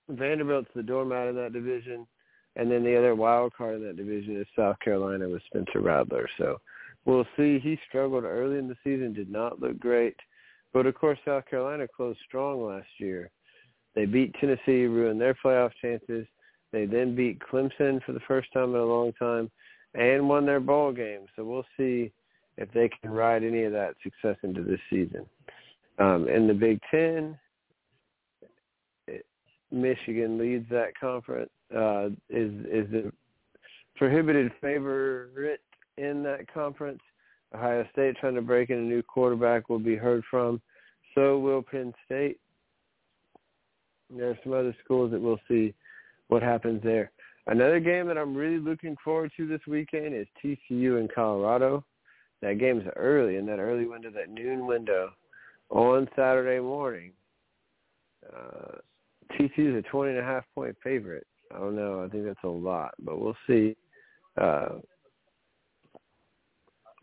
Vanderbilt's 0.08 0.70
the 0.74 0.82
doormat 0.82 1.28
in 1.28 1.36
that 1.36 1.52
division, 1.52 2.06
and 2.56 2.70
then 2.70 2.82
the 2.82 2.96
other 2.96 3.14
wild 3.14 3.52
card 3.54 3.76
in 3.76 3.86
that 3.86 3.98
division 3.98 4.40
is 4.40 4.46
South 4.56 4.78
Carolina 4.80 5.28
with 5.28 5.42
Spencer 5.46 5.82
Rattler. 5.82 6.26
So 6.38 6.58
we'll 7.04 7.26
see. 7.36 7.58
He 7.58 7.78
struggled 7.86 8.24
early 8.24 8.58
in 8.58 8.66
the 8.66 8.76
season, 8.82 9.12
did 9.12 9.30
not 9.30 9.60
look 9.60 9.78
great. 9.78 10.16
But 10.74 10.86
of 10.86 10.94
course, 10.96 11.18
South 11.24 11.46
Carolina 11.48 11.86
closed 11.88 12.18
strong 12.26 12.66
last 12.66 12.88
year. 12.98 13.30
They 13.94 14.04
beat 14.04 14.34
Tennessee, 14.40 14.84
ruined 14.86 15.20
their 15.20 15.34
playoff 15.34 15.70
chances. 15.80 16.26
They 16.72 16.84
then 16.84 17.14
beat 17.14 17.38
Clemson 17.38 18.02
for 18.04 18.12
the 18.12 18.20
first 18.26 18.52
time 18.52 18.74
in 18.74 18.80
a 18.80 18.84
long 18.84 19.12
time 19.12 19.50
and 19.94 20.28
won 20.28 20.44
their 20.44 20.58
bowl 20.58 20.92
game. 20.92 21.26
So 21.36 21.44
we'll 21.44 21.64
see 21.76 22.10
if 22.58 22.70
they 22.72 22.90
can 23.00 23.12
ride 23.12 23.44
any 23.44 23.62
of 23.62 23.72
that 23.72 23.94
success 24.02 24.36
into 24.42 24.62
this 24.62 24.80
season. 24.90 25.24
Um, 26.00 26.28
in 26.28 26.48
the 26.48 26.54
Big 26.54 26.80
Ten, 26.90 27.38
Michigan 29.70 30.38
leads 30.38 30.68
that 30.70 30.98
conference. 30.98 31.50
Uh, 31.74 32.08
is 32.28 32.52
is 32.66 32.90
the 32.90 33.12
prohibited 33.96 34.52
favorite 34.60 35.60
in 35.98 36.22
that 36.24 36.52
conference. 36.52 37.00
Ohio 37.54 37.86
State 37.92 38.16
trying 38.16 38.34
to 38.34 38.42
break 38.42 38.70
in 38.70 38.78
a 38.78 38.82
new 38.82 39.02
quarterback 39.02 39.68
will 39.68 39.78
be 39.78 39.96
heard 39.96 40.24
from. 40.30 40.60
So 41.14 41.38
will 41.38 41.62
Penn 41.62 41.92
State. 42.04 42.38
There 44.10 44.30
are 44.30 44.38
some 44.42 44.52
other 44.52 44.76
schools 44.84 45.12
that 45.12 45.20
we'll 45.20 45.40
see 45.48 45.74
what 46.28 46.42
happens 46.42 46.82
there. 46.82 47.10
Another 47.46 47.78
game 47.78 48.06
that 48.08 48.18
I'm 48.18 48.34
really 48.34 48.58
looking 48.58 48.96
forward 49.04 49.30
to 49.36 49.46
this 49.46 49.60
weekend 49.66 50.14
is 50.14 50.26
TCU 50.42 50.98
in 50.98 51.08
Colorado. 51.14 51.84
That 52.40 52.58
game's 52.58 52.84
early 52.96 53.36
in 53.36 53.46
that 53.46 53.58
early 53.58 53.86
window, 53.86 54.10
that 54.10 54.30
noon 54.30 54.66
window 54.66 55.10
on 55.70 56.08
Saturday 56.16 56.60
morning. 56.60 57.12
Uh, 58.34 58.78
TCU 59.32 59.76
is 59.76 59.84
a 59.84 59.88
20 59.88 60.12
and 60.12 60.20
a 60.20 60.24
half 60.24 60.44
point 60.54 60.76
favorite. 60.82 61.26
I 61.54 61.58
don't 61.58 61.76
know. 61.76 62.02
I 62.04 62.08
think 62.08 62.24
that's 62.24 62.44
a 62.44 62.48
lot, 62.48 62.94
but 62.98 63.20
we'll 63.20 63.36
see. 63.46 63.76
Uh, 64.40 64.80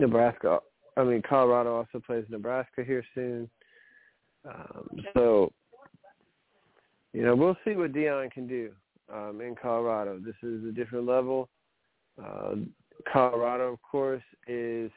Nebraska 0.01 0.59
I 0.97 1.03
mean, 1.03 1.21
Colorado 1.27 1.75
also 1.75 2.03
plays 2.05 2.25
Nebraska 2.29 2.83
here 2.83 3.03
soon. 3.15 3.49
Um, 4.45 4.89
so, 5.13 5.51
you 7.13 7.23
know, 7.23 7.35
we'll 7.35 7.57
see 7.65 7.75
what 7.75 7.93
Deion 7.93 8.31
can 8.31 8.47
do 8.47 8.71
um, 9.13 9.41
in 9.41 9.55
Colorado. 9.55 10.19
This 10.19 10.35
is 10.43 10.65
a 10.65 10.71
different 10.71 11.05
level. 11.05 11.49
Uh, 12.21 12.55
Colorado, 13.11 13.73
of 13.73 13.81
course, 13.81 14.23
is 14.47 14.91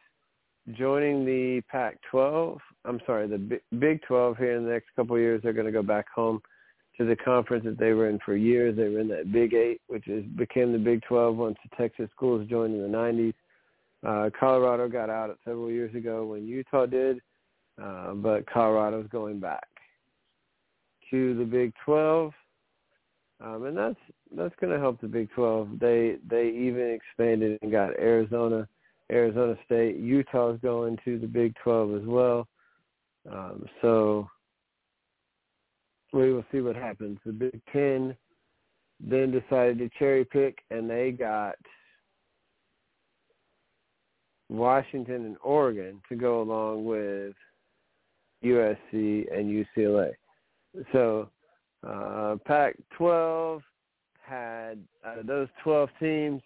joining 0.72 1.24
the 1.24 1.62
Pac-12. 1.70 2.58
I'm 2.84 3.00
sorry, 3.06 3.28
the 3.28 3.60
Big 3.78 4.02
12 4.02 4.36
here 4.36 4.56
in 4.56 4.64
the 4.64 4.70
next 4.70 4.88
couple 4.96 5.16
of 5.16 5.22
years. 5.22 5.40
They're 5.42 5.52
going 5.52 5.66
to 5.66 5.72
go 5.72 5.82
back 5.82 6.06
home 6.14 6.40
to 6.98 7.04
the 7.04 7.16
conference 7.16 7.64
that 7.64 7.78
they 7.78 7.92
were 7.92 8.08
in 8.08 8.18
for 8.24 8.36
years. 8.36 8.76
They 8.76 8.88
were 8.88 9.00
in 9.00 9.08
that 9.08 9.32
Big 9.32 9.54
Eight, 9.54 9.80
which 9.86 10.08
is 10.08 10.24
became 10.36 10.72
the 10.72 10.78
Big 10.78 11.02
12 11.02 11.36
once 11.36 11.56
the 11.62 11.76
Texas 11.76 12.08
schools 12.14 12.48
joined 12.48 12.74
in 12.74 12.82
the 12.82 12.96
90s. 12.96 13.34
Uh, 14.04 14.28
Colorado 14.38 14.88
got 14.88 15.08
out 15.08 15.30
it 15.30 15.38
several 15.44 15.70
years 15.70 15.94
ago 15.94 16.26
when 16.26 16.46
Utah 16.46 16.86
did, 16.86 17.20
uh, 17.82 18.12
but 18.14 18.46
Colorado's 18.46 19.08
going 19.10 19.40
back 19.40 19.66
to 21.10 21.36
the 21.38 21.44
Big 21.44 21.72
12, 21.84 22.32
um, 23.40 23.64
and 23.64 23.76
that's 23.76 23.98
that's 24.36 24.54
going 24.60 24.72
to 24.72 24.78
help 24.78 25.00
the 25.00 25.08
Big 25.08 25.30
12. 25.34 25.78
They 25.80 26.16
they 26.28 26.48
even 26.48 26.90
expanded 26.90 27.58
and 27.62 27.72
got 27.72 27.98
Arizona, 27.98 28.68
Arizona 29.10 29.56
State, 29.64 29.96
Utah's 29.96 30.58
going 30.60 30.98
to 31.04 31.18
the 31.18 31.26
Big 31.26 31.54
12 31.62 32.02
as 32.02 32.06
well. 32.06 32.46
Um, 33.30 33.64
so 33.80 34.28
we 36.12 36.32
will 36.32 36.44
see 36.52 36.60
what 36.60 36.76
happens. 36.76 37.18
The 37.24 37.32
Big 37.32 37.60
Ten 37.72 38.14
then 39.00 39.30
decided 39.30 39.78
to 39.78 39.88
cherry 39.98 40.24
pick, 40.24 40.58
and 40.70 40.88
they 40.88 41.10
got 41.10 41.56
Washington 44.56 45.26
and 45.26 45.36
Oregon 45.42 46.00
to 46.08 46.16
go 46.16 46.42
along 46.42 46.84
with 46.84 47.34
USC 48.44 49.26
and 49.32 49.66
UCLA. 49.76 50.12
So 50.92 51.28
uh, 51.86 52.36
Pac-12 52.44 53.62
had 54.22 54.78
out 55.04 55.18
of 55.18 55.26
those 55.26 55.48
12 55.62 55.88
teams, 56.00 56.42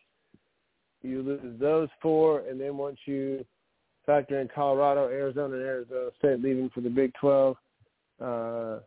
you 1.02 1.22
lose 1.22 1.60
those 1.60 1.88
four, 2.02 2.40
and 2.40 2.60
then 2.60 2.76
once 2.76 2.98
you 3.06 3.44
factor 4.04 4.40
in 4.40 4.48
Colorado, 4.52 5.08
Arizona, 5.08 5.54
and 5.54 5.62
Arizona 5.62 6.10
State 6.18 6.42
leaving 6.42 6.70
for 6.70 6.80
the 6.80 6.90
Big 6.90 7.12
12, 7.20 7.56
uh, 8.20 8.78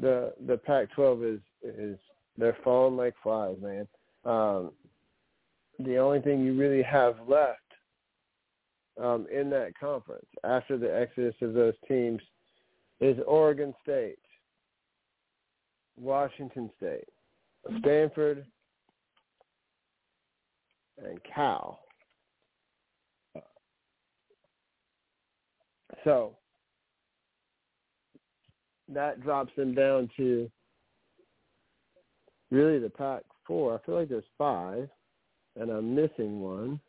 the 0.00 0.32
the 0.46 0.56
Pac-12 0.64 1.34
is 1.34 1.40
is 1.62 1.98
they're 2.38 2.56
falling 2.64 2.96
like 2.96 3.14
flies, 3.22 3.56
man. 3.60 3.86
Um, 4.24 4.70
the 5.78 5.96
only 5.96 6.20
thing 6.20 6.44
you 6.44 6.58
really 6.58 6.82
have 6.82 7.16
left 7.28 7.60
um, 9.00 9.26
in 9.32 9.48
that 9.50 9.78
conference 9.78 10.26
after 10.44 10.76
the 10.76 10.94
exodus 10.94 11.34
of 11.40 11.54
those 11.54 11.74
teams 11.86 12.20
is 13.00 13.16
Oregon 13.26 13.72
State, 13.82 14.18
Washington 15.96 16.70
State, 16.76 17.08
Stanford, 17.80 18.44
and 21.04 21.18
Cal. 21.22 21.80
So 26.04 26.36
that 28.88 29.22
drops 29.22 29.52
them 29.56 29.74
down 29.74 30.10
to 30.16 30.50
really 32.50 32.78
the 32.78 32.90
Pac 32.90 33.22
four. 33.46 33.74
I 33.74 33.86
feel 33.86 33.94
like 33.96 34.08
there's 34.08 34.24
five 34.36 34.88
and 35.58 35.70
I'm 35.70 35.94
missing 35.94 36.40
one. 36.40 36.80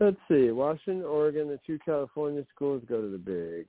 Let's 0.00 0.16
see. 0.28 0.50
Washington, 0.50 1.02
Oregon, 1.02 1.48
the 1.48 1.58
two 1.66 1.78
California 1.84 2.44
schools 2.54 2.82
go 2.88 3.00
to 3.00 3.08
the 3.08 3.18
Big 3.18 3.66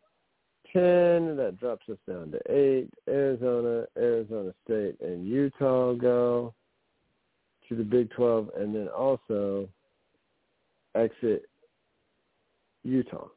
Ten. 0.71 1.35
That 1.35 1.57
drops 1.59 1.89
us 1.89 1.97
down 2.07 2.31
to 2.31 2.39
eight. 2.49 2.89
Arizona, 3.07 3.85
Arizona 3.97 4.53
State, 4.63 4.97
and 5.01 5.27
Utah 5.27 5.93
go 5.93 6.53
to 7.67 7.75
the 7.75 7.83
Big 7.83 8.11
12, 8.11 8.49
and 8.57 8.75
then 8.75 8.87
also 8.87 9.67
exit 10.95 11.49
Utah. 12.83 13.27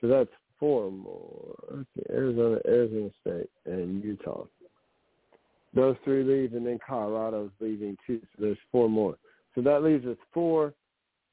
So 0.00 0.06
that's 0.06 0.30
four 0.58 0.90
more. 0.90 1.54
Okay, 1.72 2.06
Arizona, 2.10 2.58
Arizona 2.66 3.10
State, 3.20 3.50
and 3.66 4.02
Utah. 4.02 4.44
Those 5.74 5.96
three 6.04 6.22
leave, 6.24 6.54
and 6.54 6.66
then 6.66 6.78
Colorado's 6.86 7.50
leaving 7.60 7.96
too. 8.06 8.20
So 8.22 8.44
there's 8.44 8.58
four 8.72 8.88
more. 8.88 9.16
So 9.54 9.60
that 9.62 9.82
leaves 9.82 10.06
us 10.06 10.16
four. 10.32 10.74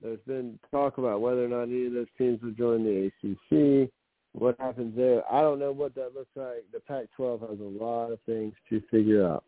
There's 0.02 0.20
been 0.28 0.60
talk 0.72 0.98
about 0.98 1.22
whether 1.22 1.46
or 1.46 1.48
not 1.48 1.64
any 1.64 1.88
of 1.88 1.94
those 1.94 2.08
teams 2.18 2.42
will 2.42 2.52
join 2.52 2.84
the 2.84 3.12
ACC. 3.24 3.90
What 4.34 4.60
happens 4.60 4.94
there? 4.98 5.24
I 5.32 5.42
don't 5.42 5.60
know 5.60 5.72
what 5.72 5.96
that 5.96 6.14
looks 6.14 6.36
like. 6.36 6.66
The 6.74 6.82
Pac-12 6.82 7.50
has 7.50 7.60
a 7.60 7.84
lot 7.84 8.12
of 8.12 8.20
things 8.26 8.54
to 8.70 8.82
figure 8.92 9.26
out 9.26 9.46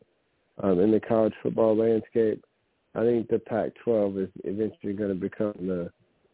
um, 0.63 0.79
in 0.79 0.91
the 0.91 0.99
college 0.99 1.33
football 1.43 1.75
landscape. 1.75 2.43
I 2.95 3.01
think 3.01 3.27
the 3.27 3.39
Pac-12 3.39 4.23
is 4.23 4.29
eventually 4.45 4.93
going 4.93 5.09
to 5.09 5.15
become 5.15 5.53
the 5.59 5.91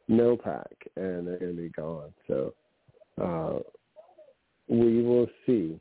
no 0.08 0.38
pack, 0.38 0.72
and 0.96 1.26
they're 1.28 1.40
going 1.40 1.56
to 1.56 1.62
be 1.62 1.70
gone. 1.70 2.14
So 2.28 2.54
uh, 3.22 3.60
we 4.68 5.02
will 5.02 5.28
see 5.46 5.80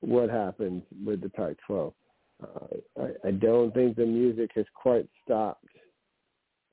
what 0.00 0.30
happens 0.30 0.82
with 1.04 1.20
the 1.20 1.28
Pac-12. 1.30 1.92
Uh, 2.42 3.02
I, 3.02 3.28
I 3.28 3.30
don't 3.30 3.72
think 3.72 3.96
the 3.96 4.06
music 4.06 4.50
has 4.54 4.66
quite 4.74 5.08
stopped. 5.24 5.64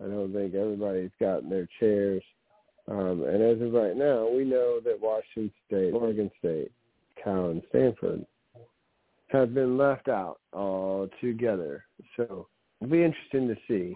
I 0.03 0.07
don't 0.07 0.34
think 0.34 0.53
everybody's 0.53 1.11
gotten 1.19 1.49
their 1.49 1.67
chairs. 1.80 2.24
Um, 2.89 3.24
and 3.24 3.41
as 3.41 3.61
of 3.61 3.74
right 3.74 3.95
now, 3.95 4.28
we 4.28 4.43
know 4.43 4.80
that 4.84 4.99
Washington 4.99 5.51
State, 5.67 5.93
Oregon 5.93 6.30
State, 6.39 6.71
Cal, 7.24 7.51
and 7.51 7.61
Stanford 7.69 8.26
have 9.28 9.53
been 9.53 9.78
left 9.78 10.09
out 10.09 10.39
altogether. 10.51 11.86
So 12.17 12.47
it'll 12.82 12.91
be 12.91 13.03
interesting 13.03 13.47
to 13.47 13.55
see 13.67 13.95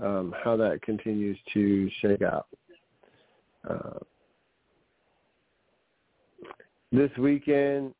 um, 0.00 0.34
how 0.42 0.56
that 0.56 0.80
continues 0.82 1.38
to 1.52 1.90
shake 2.00 2.22
out. 2.22 2.46
Uh, 3.68 3.98
this 6.90 7.10
weekend, 7.18 7.92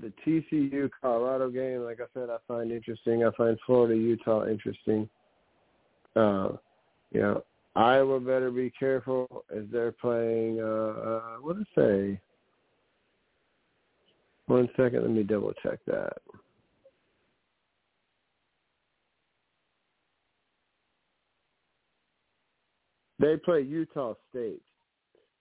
the 0.00 0.12
TCU 0.26 0.88
Colorado 1.00 1.50
game, 1.50 1.84
like 1.84 2.00
I 2.00 2.06
said, 2.14 2.30
I 2.30 2.36
find 2.48 2.72
interesting. 2.72 3.24
I 3.24 3.30
find 3.36 3.58
Florida 3.66 3.94
Utah 3.94 4.46
interesting. 4.46 5.08
Uh, 6.16 6.50
you 7.12 7.20
know, 7.20 7.44
Iowa 7.76 8.20
better 8.20 8.50
be 8.50 8.70
careful 8.70 9.44
as 9.54 9.64
they're 9.70 9.92
playing. 9.92 10.60
Uh, 10.60 10.64
uh, 10.64 11.22
what 11.40 11.56
did 11.56 11.66
I 11.76 11.80
say? 11.80 12.20
One 14.46 14.68
second, 14.76 15.02
let 15.02 15.10
me 15.10 15.22
double 15.22 15.52
check 15.62 15.78
that. 15.86 16.14
They 23.20 23.36
play 23.36 23.60
Utah 23.60 24.14
State 24.30 24.62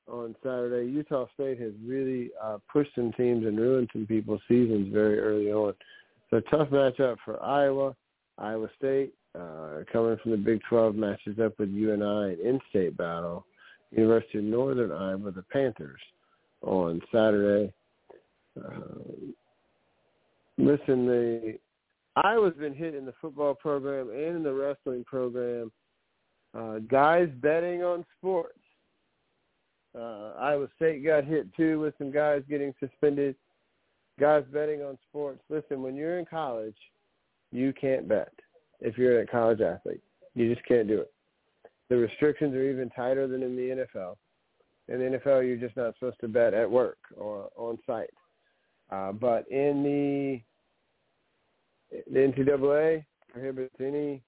on 0.10 0.36
Saturday. 0.43 0.91
Utah 0.91 1.26
State 1.34 1.60
has 1.60 1.74
really 1.86 2.32
uh, 2.41 2.57
pushed 2.72 2.93
some 2.95 3.12
teams 3.14 3.45
and 3.45 3.57
ruined 3.57 3.89
some 3.93 4.05
people's 4.05 4.41
seasons 4.47 4.91
very 4.93 5.20
early 5.20 5.51
on. 5.51 5.74
So 6.30 6.39
tough 6.51 6.70
matchup 6.70 7.18
for 7.26 7.41
Iowa. 7.43 7.95
Iowa 8.38 8.70
State 8.78 9.14
uh, 9.36 9.84
coming 9.91 10.18
from 10.22 10.32
the 10.32 10.38
Big 10.38 10.62
12 10.70 10.95
matches 10.95 11.39
up 11.43 11.53
with 11.60 11.70
UNI 11.70 12.34
an 12.34 12.38
in-state 12.43 12.97
battle. 12.97 13.45
University 13.91 14.38
of 14.38 14.43
Northern 14.43 14.91
Iowa, 14.91 15.32
the 15.32 15.43
Panthers, 15.51 15.99
on 16.62 17.01
Saturday. 17.12 17.74
Uh, 18.57 18.72
listen, 20.57 21.07
the 21.07 21.57
Iowa's 22.16 22.55
been 22.60 22.76
hit 22.76 22.95
in 22.95 23.05
the 23.05 23.14
football 23.22 23.55
program 23.55 24.10
and 24.10 24.38
in 24.38 24.43
the 24.43 24.53
wrestling 24.53 25.03
program. 25.05 25.72
Uh, 26.57 26.80
guys 26.80 27.30
betting 27.41 27.84
on 27.84 28.05
sports 28.18 28.59
uh, 29.98 30.34
Iowa 30.40 30.68
State 30.76 31.04
got 31.04 31.26
hit 31.26 31.54
too 31.56 31.80
with 31.80 31.94
some 31.98 32.12
guys 32.12 32.44
getting 32.50 32.74
suspended. 32.80 33.36
Guys 34.20 34.44
betting 34.52 34.82
on 34.82 34.98
sports. 35.10 35.42
Listen, 35.50 35.82
when 35.82 35.96
you're 35.96 36.20
in 36.20 36.26
college, 36.26 36.76
you 37.52 37.74
can't 37.80 38.08
bet 38.08 38.34
if 38.82 38.98
you're 38.98 39.22
a 39.22 39.28
college 39.28 39.62
athlete. 39.62 40.02
You 40.36 40.54
just 40.54 40.66
can't 40.68 40.88
do 40.88 41.00
it. 41.00 41.12
The 41.90 41.98
restrictions 41.98 42.54
are 42.54 42.70
even 42.70 42.90
tighter 42.90 43.28
than 43.28 43.42
in 43.42 43.56
the 43.56 43.86
NFL. 43.96 44.16
In 44.90 45.00
the 45.00 45.18
NFL, 45.18 45.48
you're 45.48 45.58
just 45.58 45.78
not 45.78 45.94
supposed 45.96 46.20
to 46.22 46.28
bet 46.28 46.54
at 46.54 46.70
work 46.70 46.98
or 47.16 47.50
on 47.56 47.80
site. 47.88 48.10
Uh, 48.92 49.12
but 49.12 49.50
in 49.50 49.84
the 49.84 50.42
the 52.12 52.20
NCAA 52.20 53.04
prohibits 53.32 53.76
any 53.80 54.22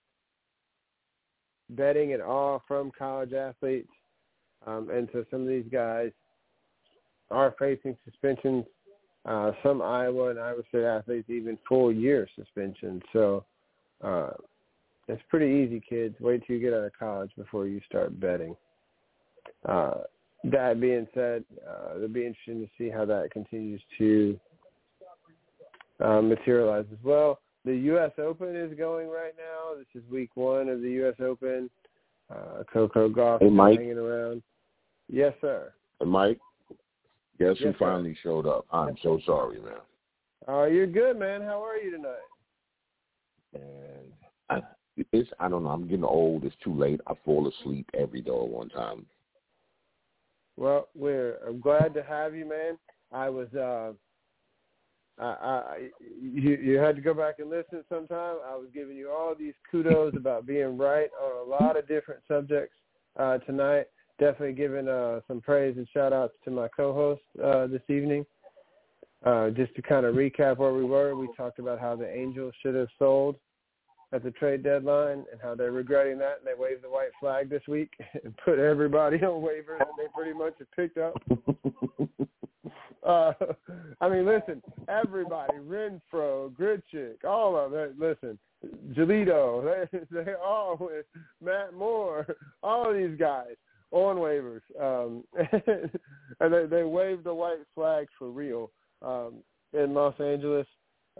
betting 1.71 2.13
at 2.13 2.21
all 2.21 2.63
from 2.67 2.91
college 2.97 3.33
athletes 3.33 3.91
um, 4.65 4.89
and 4.89 5.07
so 5.11 5.25
some 5.31 5.41
of 5.41 5.47
these 5.47 5.65
guys 5.71 6.11
are 7.29 7.55
facing 7.57 7.97
suspensions. 8.05 8.65
Uh, 9.25 9.51
some 9.63 9.81
Iowa 9.81 10.29
and 10.29 10.39
Iowa 10.39 10.61
State 10.69 10.83
athletes 10.83 11.29
even 11.29 11.57
full 11.67 11.91
year 11.91 12.27
suspension. 12.35 13.01
So 13.13 13.45
uh, 14.03 14.31
it's 15.07 15.21
pretty 15.29 15.63
easy, 15.63 15.81
kids. 15.87 16.15
Wait 16.19 16.43
till 16.45 16.55
you 16.55 16.61
get 16.61 16.73
out 16.73 16.85
of 16.85 16.93
college 16.97 17.31
before 17.37 17.67
you 17.67 17.81
start 17.87 18.19
betting. 18.19 18.55
Uh, 19.67 20.01
that 20.45 20.79
being 20.79 21.07
said, 21.13 21.43
uh, 21.67 21.95
it'll 21.95 22.07
be 22.07 22.25
interesting 22.25 22.61
to 22.61 22.69
see 22.77 22.89
how 22.89 23.05
that 23.05 23.29
continues 23.31 23.81
to 23.99 24.39
uh, 25.99 26.21
materialize 26.21 26.85
as 26.91 27.03
well. 27.03 27.39
The 27.63 27.75
U.S. 27.75 28.11
Open 28.17 28.55
is 28.55 28.75
going 28.75 29.07
right 29.07 29.33
now. 29.37 29.77
This 29.77 30.01
is 30.01 30.09
week 30.09 30.31
one 30.33 30.67
of 30.67 30.81
the 30.81 30.89
U.S. 30.91 31.13
Open. 31.21 31.69
Uh, 32.31 32.63
Coco 32.71 33.09
Gauff 33.09 33.41
hey, 33.41 33.77
hanging 33.77 33.97
around. 33.97 34.41
Yes, 35.11 35.33
sir. 35.41 35.73
Hey, 35.99 36.05
Mike, 36.05 36.39
guess 37.37 37.49
Yes, 37.49 37.57
who 37.59 37.71
sir. 37.73 37.75
finally 37.77 38.17
showed 38.23 38.47
up? 38.47 38.65
I'm 38.71 38.95
so 39.03 39.19
sorry, 39.25 39.59
man. 39.59 39.73
Oh, 40.47 40.63
you're 40.63 40.87
good, 40.87 41.19
man. 41.19 41.41
How 41.41 41.63
are 41.63 41.77
you 41.77 41.91
tonight? 41.91 42.15
And 43.53 44.13
I, 44.49 44.61
it's 45.11 45.29
I 45.39 45.49
don't 45.49 45.63
know. 45.63 45.69
I'm 45.69 45.87
getting 45.87 46.05
old. 46.05 46.45
It's 46.45 46.55
too 46.63 46.73
late. 46.73 47.01
I 47.07 47.13
fall 47.25 47.47
asleep 47.47 47.89
every 47.93 48.21
day 48.21 48.31
one 48.31 48.69
time. 48.69 49.05
Well, 50.55 50.87
we're 50.95 51.37
I'm 51.45 51.59
glad 51.59 51.93
to 51.95 52.03
have 52.03 52.33
you, 52.33 52.45
man. 52.45 52.77
I 53.11 53.29
was 53.29 53.53
uh 53.53 53.91
I, 55.21 55.25
I 55.25 55.89
you 56.09 56.55
you 56.55 56.77
had 56.77 56.95
to 56.95 57.01
go 57.01 57.13
back 57.13 57.39
and 57.39 57.49
listen 57.49 57.83
sometime. 57.89 58.37
I 58.49 58.55
was 58.55 58.67
giving 58.73 58.95
you 58.95 59.11
all 59.11 59.35
these 59.37 59.53
kudos 59.69 60.15
about 60.15 60.45
being 60.45 60.77
right 60.77 61.09
on 61.21 61.45
a 61.45 61.49
lot 61.49 61.77
of 61.77 61.87
different 61.87 62.21
subjects 62.27 62.75
uh 63.19 63.37
tonight. 63.39 63.87
Definitely 64.21 64.53
giving 64.53 64.87
uh 64.87 65.21
some 65.27 65.41
praise 65.41 65.75
and 65.77 65.87
shout 65.91 66.13
outs 66.13 66.35
to 66.45 66.51
my 66.51 66.67
co-host 66.67 67.21
uh 67.43 67.65
this 67.65 67.81
evening. 67.89 68.23
Uh 69.25 69.49
just 69.49 69.73
to 69.75 69.81
kind 69.81 70.05
of 70.05 70.13
recap 70.13 70.57
where 70.57 70.73
we 70.73 70.83
were, 70.83 71.15
we 71.15 71.27
talked 71.35 71.57
about 71.57 71.79
how 71.79 71.95
the 71.95 72.07
Angels 72.07 72.53
should 72.61 72.75
have 72.75 72.87
sold 72.99 73.37
at 74.13 74.23
the 74.23 74.29
trade 74.29 74.61
deadline 74.61 75.25
and 75.31 75.41
how 75.41 75.55
they're 75.55 75.71
regretting 75.71 76.19
that 76.19 76.37
and 76.37 76.45
they 76.45 76.53
waved 76.55 76.83
the 76.83 76.89
white 76.89 77.09
flag 77.19 77.49
this 77.49 77.63
week 77.67 77.89
and 78.23 78.37
put 78.45 78.59
everybody 78.59 79.17
on 79.17 79.41
waivers 79.41 79.79
that 79.79 79.87
they 79.97 80.05
pretty 80.13 80.37
much 80.37 80.53
have 80.59 80.71
picked 80.75 80.99
up. 80.99 81.19
Uh, 83.03 83.33
I 83.99 84.07
mean, 84.07 84.27
listen, 84.27 84.61
everybody, 84.87 85.53
Renfroe, 85.57 86.51
Grichuk, 86.53 87.25
all 87.27 87.57
of 87.57 87.73
it. 87.73 87.97
Listen, 87.97 88.37
Giolito, 88.93 89.87
they, 89.91 89.99
they 90.11 90.33
all 90.33 90.77
with 90.79 91.07
Matt 91.43 91.73
Moore, 91.73 92.27
all 92.61 92.87
of 92.87 92.95
these 92.95 93.17
guys 93.17 93.55
on 93.91 94.17
waivers, 94.17 94.61
um, 94.79 95.23
and 96.39 96.53
they, 96.53 96.65
they 96.65 96.83
waved 96.83 97.25
the 97.25 97.33
white 97.33 97.59
flag 97.75 98.07
for 98.17 98.29
real 98.29 98.71
um, 99.01 99.35
in 99.73 99.93
Los 99.93 100.19
Angeles. 100.19 100.67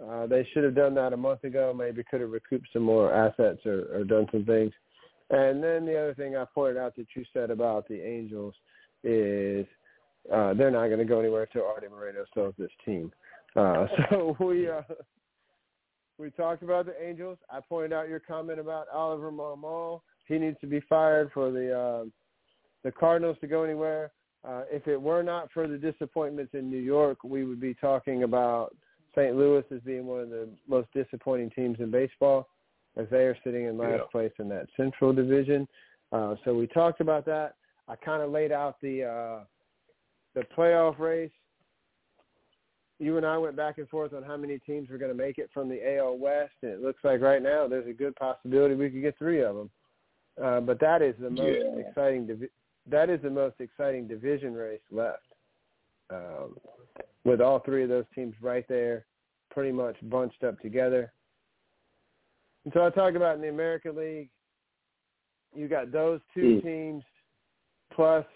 Uh, 0.02 0.26
they 0.26 0.46
should 0.52 0.64
have 0.64 0.74
done 0.74 0.94
that 0.94 1.12
a 1.12 1.16
month 1.16 1.44
ago. 1.44 1.74
Maybe 1.76 2.02
could 2.10 2.22
have 2.22 2.30
recouped 2.30 2.68
some 2.72 2.82
more 2.82 3.12
assets 3.12 3.60
or, 3.66 3.86
or 3.92 4.04
done 4.04 4.26
some 4.32 4.44
things. 4.44 4.72
And 5.30 5.62
then 5.62 5.84
the 5.84 5.98
other 5.98 6.14
thing 6.14 6.36
I 6.36 6.44
pointed 6.44 6.78
out 6.78 6.96
that 6.96 7.06
you 7.14 7.24
said 7.32 7.50
about 7.50 7.88
the 7.88 8.00
Angels 8.00 8.54
is 9.04 9.66
uh, 10.32 10.54
they're 10.54 10.70
not 10.70 10.86
going 10.86 10.98
to 10.98 11.04
go 11.04 11.20
anywhere 11.20 11.42
until 11.42 11.66
Arte 11.66 11.88
Moreno 11.88 12.24
sells 12.34 12.54
this 12.58 12.70
team. 12.84 13.12
Uh, 13.56 13.86
so 14.10 14.36
we 14.40 14.68
uh, 14.68 14.82
we 16.18 16.30
talked 16.30 16.62
about 16.62 16.86
the 16.86 17.02
Angels. 17.02 17.38
I 17.50 17.60
pointed 17.60 17.92
out 17.92 18.08
your 18.08 18.20
comment 18.20 18.60
about 18.60 18.88
Oliver 18.92 19.32
Marmol. 19.32 20.00
He 20.26 20.38
needs 20.38 20.58
to 20.60 20.66
be 20.66 20.80
fired 20.88 21.30
for 21.34 21.50
the 21.50 21.78
uh, 21.78 22.04
the 22.84 22.92
Cardinals 22.92 23.36
to 23.40 23.46
go 23.46 23.62
anywhere. 23.62 24.12
Uh, 24.44 24.62
if 24.70 24.88
it 24.88 25.00
were 25.00 25.22
not 25.22 25.50
for 25.52 25.68
the 25.68 25.78
disappointments 25.78 26.52
in 26.54 26.68
New 26.68 26.80
York, 26.80 27.18
we 27.22 27.44
would 27.44 27.60
be 27.60 27.74
talking 27.74 28.24
about 28.24 28.74
St. 29.14 29.36
Louis 29.36 29.62
as 29.70 29.80
being 29.82 30.06
one 30.06 30.20
of 30.20 30.30
the 30.30 30.48
most 30.66 30.88
disappointing 30.92 31.50
teams 31.50 31.78
in 31.78 31.90
baseball, 31.90 32.48
as 32.96 33.06
they 33.10 33.24
are 33.24 33.36
sitting 33.44 33.66
in 33.66 33.78
last 33.78 34.00
Yeah. 34.00 34.06
place 34.10 34.32
in 34.38 34.48
that 34.48 34.68
Central 34.76 35.12
Division. 35.12 35.68
Uh, 36.10 36.34
so 36.44 36.54
we 36.54 36.66
talked 36.66 37.00
about 37.00 37.24
that. 37.26 37.54
I 37.88 37.96
kind 37.96 38.22
of 38.22 38.30
laid 38.30 38.52
out 38.52 38.80
the 38.80 39.04
uh, 39.04 39.44
the 40.34 40.42
playoff 40.56 40.98
race. 40.98 41.30
You 42.98 43.16
and 43.16 43.26
I 43.26 43.36
went 43.36 43.56
back 43.56 43.78
and 43.78 43.88
forth 43.88 44.12
on 44.14 44.22
how 44.22 44.36
many 44.36 44.58
teams 44.60 44.88
were 44.88 44.98
going 44.98 45.10
to 45.10 45.16
make 45.16 45.38
it 45.38 45.50
from 45.52 45.68
the 45.68 45.96
AL 45.96 46.16
West, 46.18 46.54
and 46.62 46.70
it 46.70 46.80
looks 46.82 47.02
like 47.04 47.20
right 47.20 47.42
now 47.42 47.66
there's 47.66 47.86
a 47.88 47.92
good 47.92 48.14
possibility 48.16 48.74
we 48.74 48.90
could 48.90 49.02
get 49.02 49.18
three 49.18 49.42
of 49.42 49.56
them. 49.56 49.70
Uh, 50.42 50.60
but 50.60 50.78
that 50.80 51.02
is 51.02 51.14
the 51.18 51.28
most 51.28 51.42
Yeah. 51.42 51.76
exciting. 51.86 52.26
Divi- 52.26 52.48
that 52.90 53.10
is 53.10 53.20
the 53.22 53.30
most 53.30 53.56
exciting 53.60 54.06
division 54.08 54.54
race 54.54 54.80
left, 54.90 55.26
um, 56.10 56.56
with 57.24 57.40
all 57.40 57.60
three 57.60 57.82
of 57.82 57.88
those 57.88 58.04
teams 58.14 58.34
right 58.40 58.66
there, 58.68 59.06
pretty 59.50 59.72
much 59.72 59.96
bunched 60.10 60.42
up 60.44 60.58
together. 60.60 61.12
And 62.64 62.72
so 62.74 62.84
I 62.84 62.90
talk 62.90 63.14
about 63.14 63.36
in 63.36 63.42
the 63.42 63.48
American 63.48 63.96
League, 63.96 64.30
you 65.54 65.68
got 65.68 65.92
those 65.92 66.20
two 66.32 66.56
Mm. 66.56 66.62
teams 66.62 67.04
plus 67.90 68.26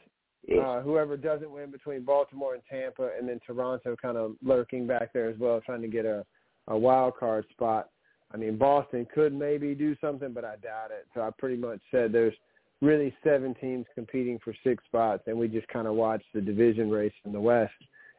uh, 0.61 0.81
whoever 0.81 1.17
doesn't 1.17 1.51
win 1.51 1.73
between 1.73 2.03
Baltimore 2.03 2.55
and 2.55 2.63
Tampa, 2.71 3.11
and 3.19 3.29
then 3.29 3.41
Toronto 3.45 3.97
kind 3.97 4.17
of 4.17 4.37
lurking 4.43 4.87
back 4.87 5.13
there 5.13 5.29
as 5.29 5.37
well, 5.39 5.61
trying 5.61 5.83
to 5.83 5.89
get 5.89 6.05
a, 6.05 6.25
a 6.69 6.79
wild 6.79 7.17
card 7.17 7.45
spot. 7.51 7.91
I 8.33 8.37
mean, 8.37 8.57
Boston 8.57 9.07
could 9.13 9.33
maybe 9.33 9.75
do 9.75 9.97
something, 10.01 10.33
but 10.33 10.45
I 10.45 10.57
doubt 10.57 10.91
it. 10.93 11.07
So 11.15 11.23
I 11.23 11.31
pretty 11.37 11.57
much 11.57 11.81
said 11.91 12.13
there's 12.13 12.35
really 12.83 13.15
seven 13.25 13.55
teams 13.61 13.87
competing 13.95 14.39
for 14.45 14.55
six 14.63 14.85
spots, 14.85 15.23
and 15.27 15.39
we 15.39 15.49
just 15.49 15.69
kind 15.69 15.87
of 15.87 15.95
watched 15.95 16.27
the 16.35 16.41
division 16.41 16.91
race 16.91 17.13
in 17.25 17.33
the 17.33 17.41
West. 17.41 17.73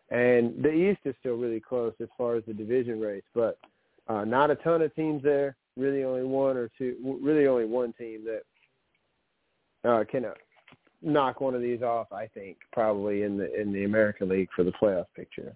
And 0.10 0.64
the 0.64 0.72
East 0.72 1.02
is 1.06 1.16
still 1.20 1.36
really 1.36 1.60
close 1.60 1.94
as 2.02 2.08
far 2.18 2.36
as 2.36 2.44
the 2.48 2.54
division 2.54 3.00
race, 3.00 3.24
but 3.36 3.60
uh, 4.08 4.24
not 4.24 4.52
a 4.52 4.56
ton 4.56 4.82
of 4.82 4.96
teams 4.96 5.22
there. 5.22 5.56
Really, 5.76 6.04
only 6.04 6.24
one 6.24 6.58
or 6.58 6.72
two. 6.78 7.20
Really, 7.22 7.46
only 7.46 7.66
one 7.66 7.94
team 7.94 8.26
that 8.26 9.90
uh, 9.90 10.04
can 10.10 10.26
uh, 10.26 10.34
knock 11.02 11.40
one 11.40 11.54
of 11.54 11.62
these 11.62 11.82
off. 11.82 12.12
I 12.12 12.28
think 12.28 12.58
probably 12.72 13.24
in 13.24 13.38
the 13.38 13.54
in 13.60 13.72
the 13.72 13.84
American 13.84 14.30
League 14.30 14.50
for 14.56 14.64
the 14.64 14.72
playoff 14.72 15.06
picture. 15.16 15.54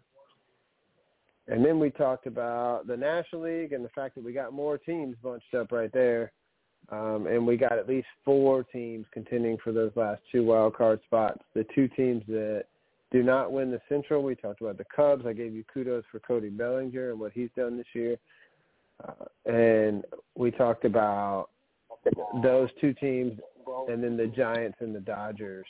And 1.48 1.66
then 1.66 1.80
we 1.80 1.90
talked 1.90 2.28
about 2.28 2.88
the 2.88 2.96
National 2.96 3.42
League 3.42 3.74
and 3.74 3.84
the 3.84 3.90
fact 3.90 4.16
that 4.16 4.24
we 4.24 4.32
got 4.32 4.54
more 4.54 4.78
teams 4.78 5.16
bunched 5.24 5.54
up 5.56 5.72
right 5.72 5.92
there, 5.92 6.32
um, 6.90 7.28
and 7.28 7.46
we 7.46 7.58
got 7.58 7.74
at 7.74 7.88
least 7.88 8.08
four 8.26 8.64
teams 8.64 9.06
contending 9.14 9.58
for 9.64 9.72
those 9.72 9.92
last 9.96 10.22
two 10.32 10.44
wild 10.44 10.76
card 10.76 11.00
spots. 11.06 11.40
The 11.54 11.66
two 11.74 11.88
teams 11.90 12.24
that 12.28 12.66
do 13.12 13.24
not 13.24 13.52
win 13.52 13.72
the 13.72 13.82
Central, 13.90 14.24
we 14.24 14.36
talked 14.36 14.62
about 14.62 14.78
the 14.78 14.86
Cubs. 14.96 15.26
I 15.26 15.34
gave 15.34 15.54
you 15.54 15.64
kudos 15.74 16.04
for 16.12 16.20
Cody 16.20 16.50
Bellinger 16.50 17.12
and 17.12 17.20
what 17.20 17.32
he's 17.34 17.50
done 17.56 17.78
this 17.78 17.88
year, 17.94 18.18
uh, 19.08 19.26
and 19.52 20.04
we 20.36 20.52
talked 20.52 20.86
about 20.86 21.50
those 22.42 22.70
two 22.80 22.94
teams 22.94 23.40
and 23.88 24.04
then 24.04 24.18
the 24.18 24.28
Giants 24.28 24.78
and 24.82 24.94
the 24.94 25.00
Dodgers. 25.00 25.66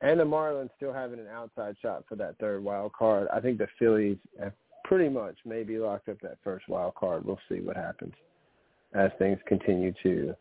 And 0.00 0.20
the 0.20 0.24
Marlins 0.24 0.70
still 0.76 0.92
having 0.92 1.18
an 1.18 1.26
outside 1.26 1.76
shot 1.82 2.04
for 2.08 2.14
that 2.16 2.38
third 2.38 2.62
wild 2.62 2.92
card. 2.92 3.26
I 3.32 3.40
think 3.40 3.58
the 3.58 3.66
Phillies 3.78 4.18
have 4.40 4.52
pretty 4.84 5.08
much 5.08 5.36
maybe 5.44 5.78
locked 5.78 6.08
up 6.08 6.20
that 6.20 6.38
first 6.44 6.68
wild 6.68 6.94
card. 6.94 7.24
We'll 7.24 7.38
see 7.48 7.60
what 7.60 7.76
happens 7.76 8.14
as 8.94 9.10
things 9.18 9.38
continue 9.46 9.92
to 10.02 10.34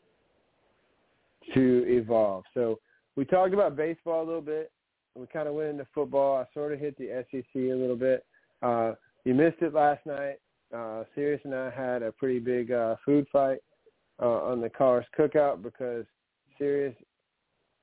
to 1.53 1.85
evolve. 1.87 2.43
So 2.53 2.79
we 3.15 3.25
talked 3.25 3.53
about 3.53 3.75
baseball 3.75 4.23
a 4.23 4.27
little 4.27 4.41
bit. 4.41 4.71
We 5.15 5.25
kind 5.27 5.47
of 5.47 5.55
went 5.55 5.69
into 5.69 5.87
football. 5.93 6.37
I 6.37 6.45
sort 6.53 6.73
of 6.73 6.79
hit 6.79 6.97
the 6.97 7.25
SEC 7.31 7.43
a 7.55 7.73
little 7.73 7.95
bit. 7.95 8.25
Uh, 8.61 8.93
you 9.25 9.33
missed 9.33 9.61
it 9.61 9.73
last 9.73 10.05
night. 10.05 10.35
Uh, 10.73 11.03
Sirius 11.15 11.41
and 11.43 11.55
I 11.55 11.69
had 11.69 12.03
a 12.03 12.11
pretty 12.11 12.39
big 12.39 12.71
uh, 12.71 12.95
food 13.05 13.25
fight 13.31 13.59
uh, 14.21 14.43
on 14.43 14.61
the 14.61 14.69
Callers 14.69 15.05
Cookout 15.17 15.63
because 15.63 16.05
Sirius 16.57 16.95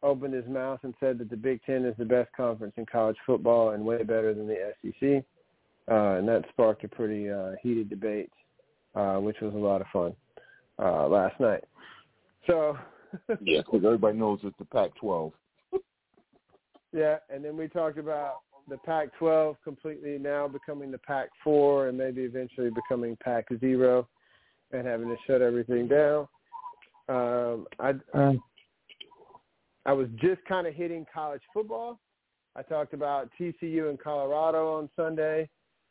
opened 0.02 0.34
his 0.34 0.46
mouth 0.46 0.80
and 0.82 0.94
said 1.00 1.18
that 1.18 1.30
the 1.30 1.36
Big 1.36 1.60
Ten 1.64 1.84
is 1.84 1.94
the 1.98 2.04
best 2.04 2.30
conference 2.36 2.74
in 2.76 2.86
college 2.86 3.16
football 3.24 3.70
and 3.70 3.84
way 3.84 4.02
better 4.02 4.34
than 4.34 4.46
the 4.46 4.72
SEC, 4.82 5.24
uh, 5.90 6.18
and 6.18 6.28
that 6.28 6.44
sparked 6.50 6.84
a 6.84 6.88
pretty 6.88 7.30
uh, 7.30 7.52
heated 7.62 7.88
debate, 7.88 8.30
uh, 8.94 9.16
which 9.16 9.36
was 9.40 9.54
a 9.54 9.58
lot 9.58 9.80
of 9.80 9.86
fun 9.92 10.14
uh, 10.78 11.08
last 11.08 11.40
night. 11.40 11.64
So, 12.46 12.76
Yeah, 13.40 13.60
because 13.60 13.84
everybody 13.84 14.18
knows 14.18 14.40
it's 14.42 14.56
the 14.58 14.64
Pac-12. 14.66 15.32
yeah, 16.92 17.16
and 17.30 17.44
then 17.44 17.56
we 17.56 17.68
talked 17.68 17.98
about 17.98 18.36
the 18.68 18.78
Pac-12 18.78 19.56
completely 19.62 20.18
now 20.18 20.48
becoming 20.48 20.90
the 20.90 20.98
Pac-4 20.98 21.88
and 21.88 21.98
maybe 21.98 22.22
eventually 22.22 22.70
becoming 22.70 23.16
Pac-0 23.22 24.06
and 24.72 24.86
having 24.86 25.08
to 25.08 25.16
shut 25.26 25.42
everything 25.42 25.88
down. 25.88 26.26
Um, 27.08 27.66
I 27.78 27.92
I 29.86 29.92
was 29.92 30.08
just 30.16 30.42
kind 30.46 30.66
of 30.66 30.74
hitting 30.74 31.04
college 31.12 31.42
football. 31.52 32.00
I 32.56 32.62
talked 32.62 32.94
about 32.94 33.30
TCU 33.38 33.90
and 33.90 34.00
Colorado 34.00 34.78
on 34.78 34.88
Sunday. 34.96 35.48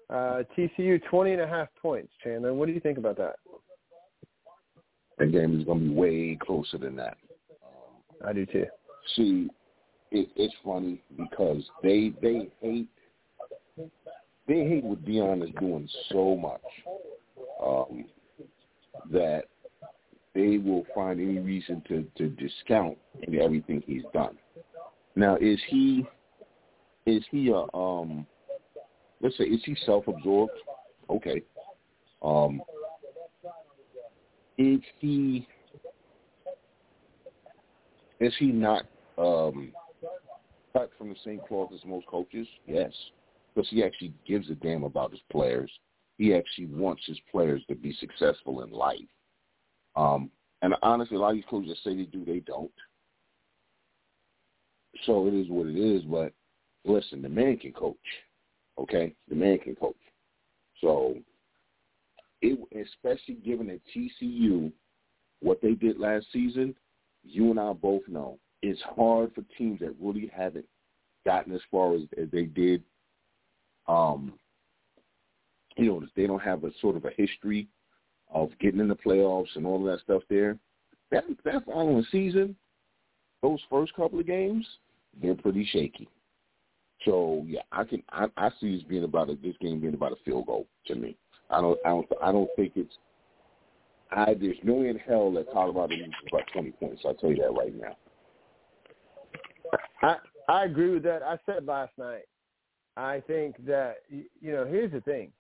Uh, 0.10 0.44
TCU 0.58 1.00
20 1.10 1.34
and 1.34 1.42
a 1.42 1.48
half 1.48 1.68
points, 1.82 2.12
Chandler. 2.24 2.54
What 2.54 2.66
do 2.66 2.72
you 2.72 2.80
think 2.80 2.98
about 2.98 3.18
that? 3.18 3.36
That 5.18 5.32
game 5.32 5.60
is 5.60 5.66
going 5.66 5.80
to 5.80 5.86
be 5.86 5.94
way 5.94 6.38
closer 6.42 6.78
than 6.78 6.96
that. 6.98 7.18
I 8.26 8.34
do 8.34 8.46
too. 8.46 8.66
See, 9.16 9.50
it, 10.12 10.30
it's 10.36 10.54
funny 10.64 11.02
because 11.18 11.64
they 11.82 12.14
they 12.22 12.50
hate 12.62 12.88
they 14.48 14.68
hate 14.68 14.84
what 14.84 15.04
Deion 15.06 15.44
is 15.44 15.54
doing 15.60 15.90
so 16.10 16.36
much 16.36 16.62
um, 17.64 18.06
that 19.12 19.44
they 20.34 20.58
will 20.58 20.86
find 20.96 21.20
any 21.20 21.40
reason 21.40 21.84
to 21.88 22.06
to 22.18 22.30
discount 22.30 22.98
everything 23.40 23.84
he's 23.86 24.04
done. 24.14 24.38
Now, 25.16 25.36
is 25.38 25.60
he 25.68 26.06
is 27.06 27.24
he 27.30 27.50
a 27.50 27.78
um 27.78 28.26
let's 29.22 29.38
say 29.38 29.46
is 29.46 29.62
he 29.66 29.76
self-absorbed? 29.86 30.52
Okay. 31.10 31.42
Um 32.22 32.62
is 34.58 34.80
he 35.00 35.48
is 38.20 38.34
he 38.40 38.48
not 38.48 38.84
um 39.18 39.72
cut 40.74 40.90
from 40.98 41.10
the 41.10 41.16
same 41.24 41.42
cloth 41.48 41.72
as 41.74 41.82
most 41.86 42.08
coaches? 42.08 42.48
Yes. 42.68 42.92
Because 43.54 43.70
he 43.70 43.84
actually 43.84 44.14
gives 44.26 44.50
a 44.50 44.56
damn 44.56 44.84
about 44.84 45.12
his 45.12 45.20
players. 45.32 45.72
He 46.18 46.34
actually 46.34 46.68
wants 46.68 47.04
his 47.06 47.20
players 47.32 47.62
to 47.68 47.76
be 47.76 47.94
successful 48.00 48.64
in 48.64 48.72
life. 48.72 49.00
Um 49.96 50.30
and 50.62 50.76
honestly 50.82 51.18
a 51.18 51.20
lot 51.20 51.32
of 51.32 51.36
these 51.36 51.46
coaches 51.50 51.78
say 51.84 51.96
they 51.96 52.04
do, 52.04 52.24
they 52.26 52.40
don't. 52.40 52.72
So 55.06 55.28
it 55.28 55.34
is 55.34 55.50
what 55.50 55.68
it 55.68 55.78
is, 55.78 56.04
but 56.04 56.34
listen, 56.86 57.22
the 57.22 57.30
man 57.30 57.58
can 57.58 57.74
coach. 57.74 57.98
Okay? 58.78 59.14
The 59.28 59.36
man 59.36 59.58
can 59.60 59.76
coach. 59.76 59.96
So 60.82 61.16
it 62.44 62.88
especially 62.88 63.36
given 63.36 63.70
at 63.70 63.80
TCU 63.96 64.72
what 65.42 65.62
they 65.62 65.74
did 65.74 66.00
last 66.00 66.26
season, 66.32 66.76
you 67.24 67.50
and 67.50 67.60
I 67.60 67.74
both 67.74 68.04
know 68.08 68.38
it's 68.62 68.82
hard 68.82 69.34
for 69.34 69.44
teams 69.58 69.80
that 69.80 69.96
really 70.00 70.32
haven't 70.34 70.66
gotten 71.26 71.54
as 71.54 71.62
far 71.72 71.96
as, 71.96 72.02
as 72.22 72.30
they 72.32 72.44
did. 72.44 72.84
Um, 73.88 74.34
you 75.78 75.88
know, 75.88 76.04
they 76.16 76.28
don't 76.28 76.42
have 76.42 76.64
a 76.64 76.72
sort 76.80 76.96
of 76.96 77.06
a 77.06 77.12
history 77.18 77.68
of 78.34 78.50
getting 78.60 78.80
in 78.80 78.88
the 78.88 78.96
playoffs 78.96 79.56
and 79.56 79.66
all 79.66 79.78
of 79.78 79.92
that 79.92 80.04
stuff 80.04 80.22
there. 80.30 80.58
That 81.12 81.26
that 81.44 81.66
following 81.66 82.06
season, 82.12 82.56
those 83.42 83.60
first 83.70 83.94
couple 83.96 84.20
of 84.20 84.28
games, 84.28 84.66
they're 85.22 85.36
pretty 85.36 85.68
shaky. 85.72 86.08
So 87.06 87.44
yeah, 87.48 87.62
I 87.72 87.84
can 87.84 88.02
I, 88.10 88.28
I 88.38 88.50
see 88.60 88.76
this 88.76 88.84
being 88.84 89.04
about 89.04 89.30
a, 89.30 89.36
this 89.36 89.56
game 89.60 89.80
being 89.80 89.94
about 89.94 90.14
a 90.14 90.24
field 90.24 90.46
goal 90.46 90.68
to 90.88 90.96
me. 90.96 91.18
I 91.50 91.62
don't 91.62 91.80
I 91.86 91.90
don't 91.90 92.08
I 92.22 92.32
don't 92.32 92.50
think 92.56 92.74
it's 92.76 92.94
I 94.12 94.34
there's 94.34 94.58
no 94.64 94.82
in 94.82 94.98
hell 94.98 95.32
that 95.34 95.52
Colorado 95.52 95.96
loses 95.96 96.14
about 96.28 96.44
twenty 96.52 96.72
points. 96.72 97.02
I'll 97.06 97.14
tell 97.16 97.32
you 97.32 97.38
that 97.38 97.54
right 97.54 97.74
now. 97.76 97.98
I 100.02 100.18
I 100.50 100.66
agree 100.66 100.92
with 100.92 101.04
that. 101.04 101.24
I 101.24 101.38
said 101.46 101.66
last 101.66 101.92
night. 101.98 102.24
I 102.96 103.24
think 103.26 103.56
that 103.66 103.98
you 104.10 104.52
know 104.52 104.66
here's 104.66 104.92
the 104.92 105.02
thing. 105.02 105.32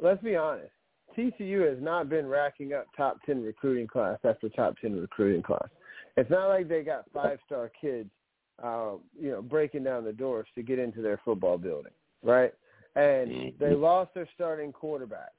Let's 0.00 0.22
be 0.22 0.36
honest. 0.36 0.72
TCU 1.16 1.68
has 1.68 1.82
not 1.82 2.08
been 2.08 2.26
racking 2.26 2.72
up 2.72 2.86
top 2.96 3.18
ten 3.26 3.42
recruiting 3.42 3.86
class 3.86 4.18
after 4.24 4.48
top 4.48 4.74
ten 4.80 4.98
recruiting 4.98 5.42
class. 5.42 5.68
It's 6.16 6.30
not 6.30 6.48
like 6.48 6.68
they 6.68 6.82
got 6.82 7.04
five 7.12 7.38
star 7.46 7.70
kids, 7.80 8.10
uh, 8.62 8.92
you 9.18 9.30
know, 9.30 9.42
breaking 9.42 9.84
down 9.84 10.04
the 10.04 10.12
doors 10.12 10.46
to 10.54 10.62
get 10.62 10.78
into 10.78 11.02
their 11.02 11.20
football 11.24 11.58
building, 11.58 11.92
right? 12.22 12.52
And 12.96 13.52
they 13.58 13.74
lost 13.74 14.14
their 14.14 14.28
starting 14.34 14.72
quarterback. 14.72 15.32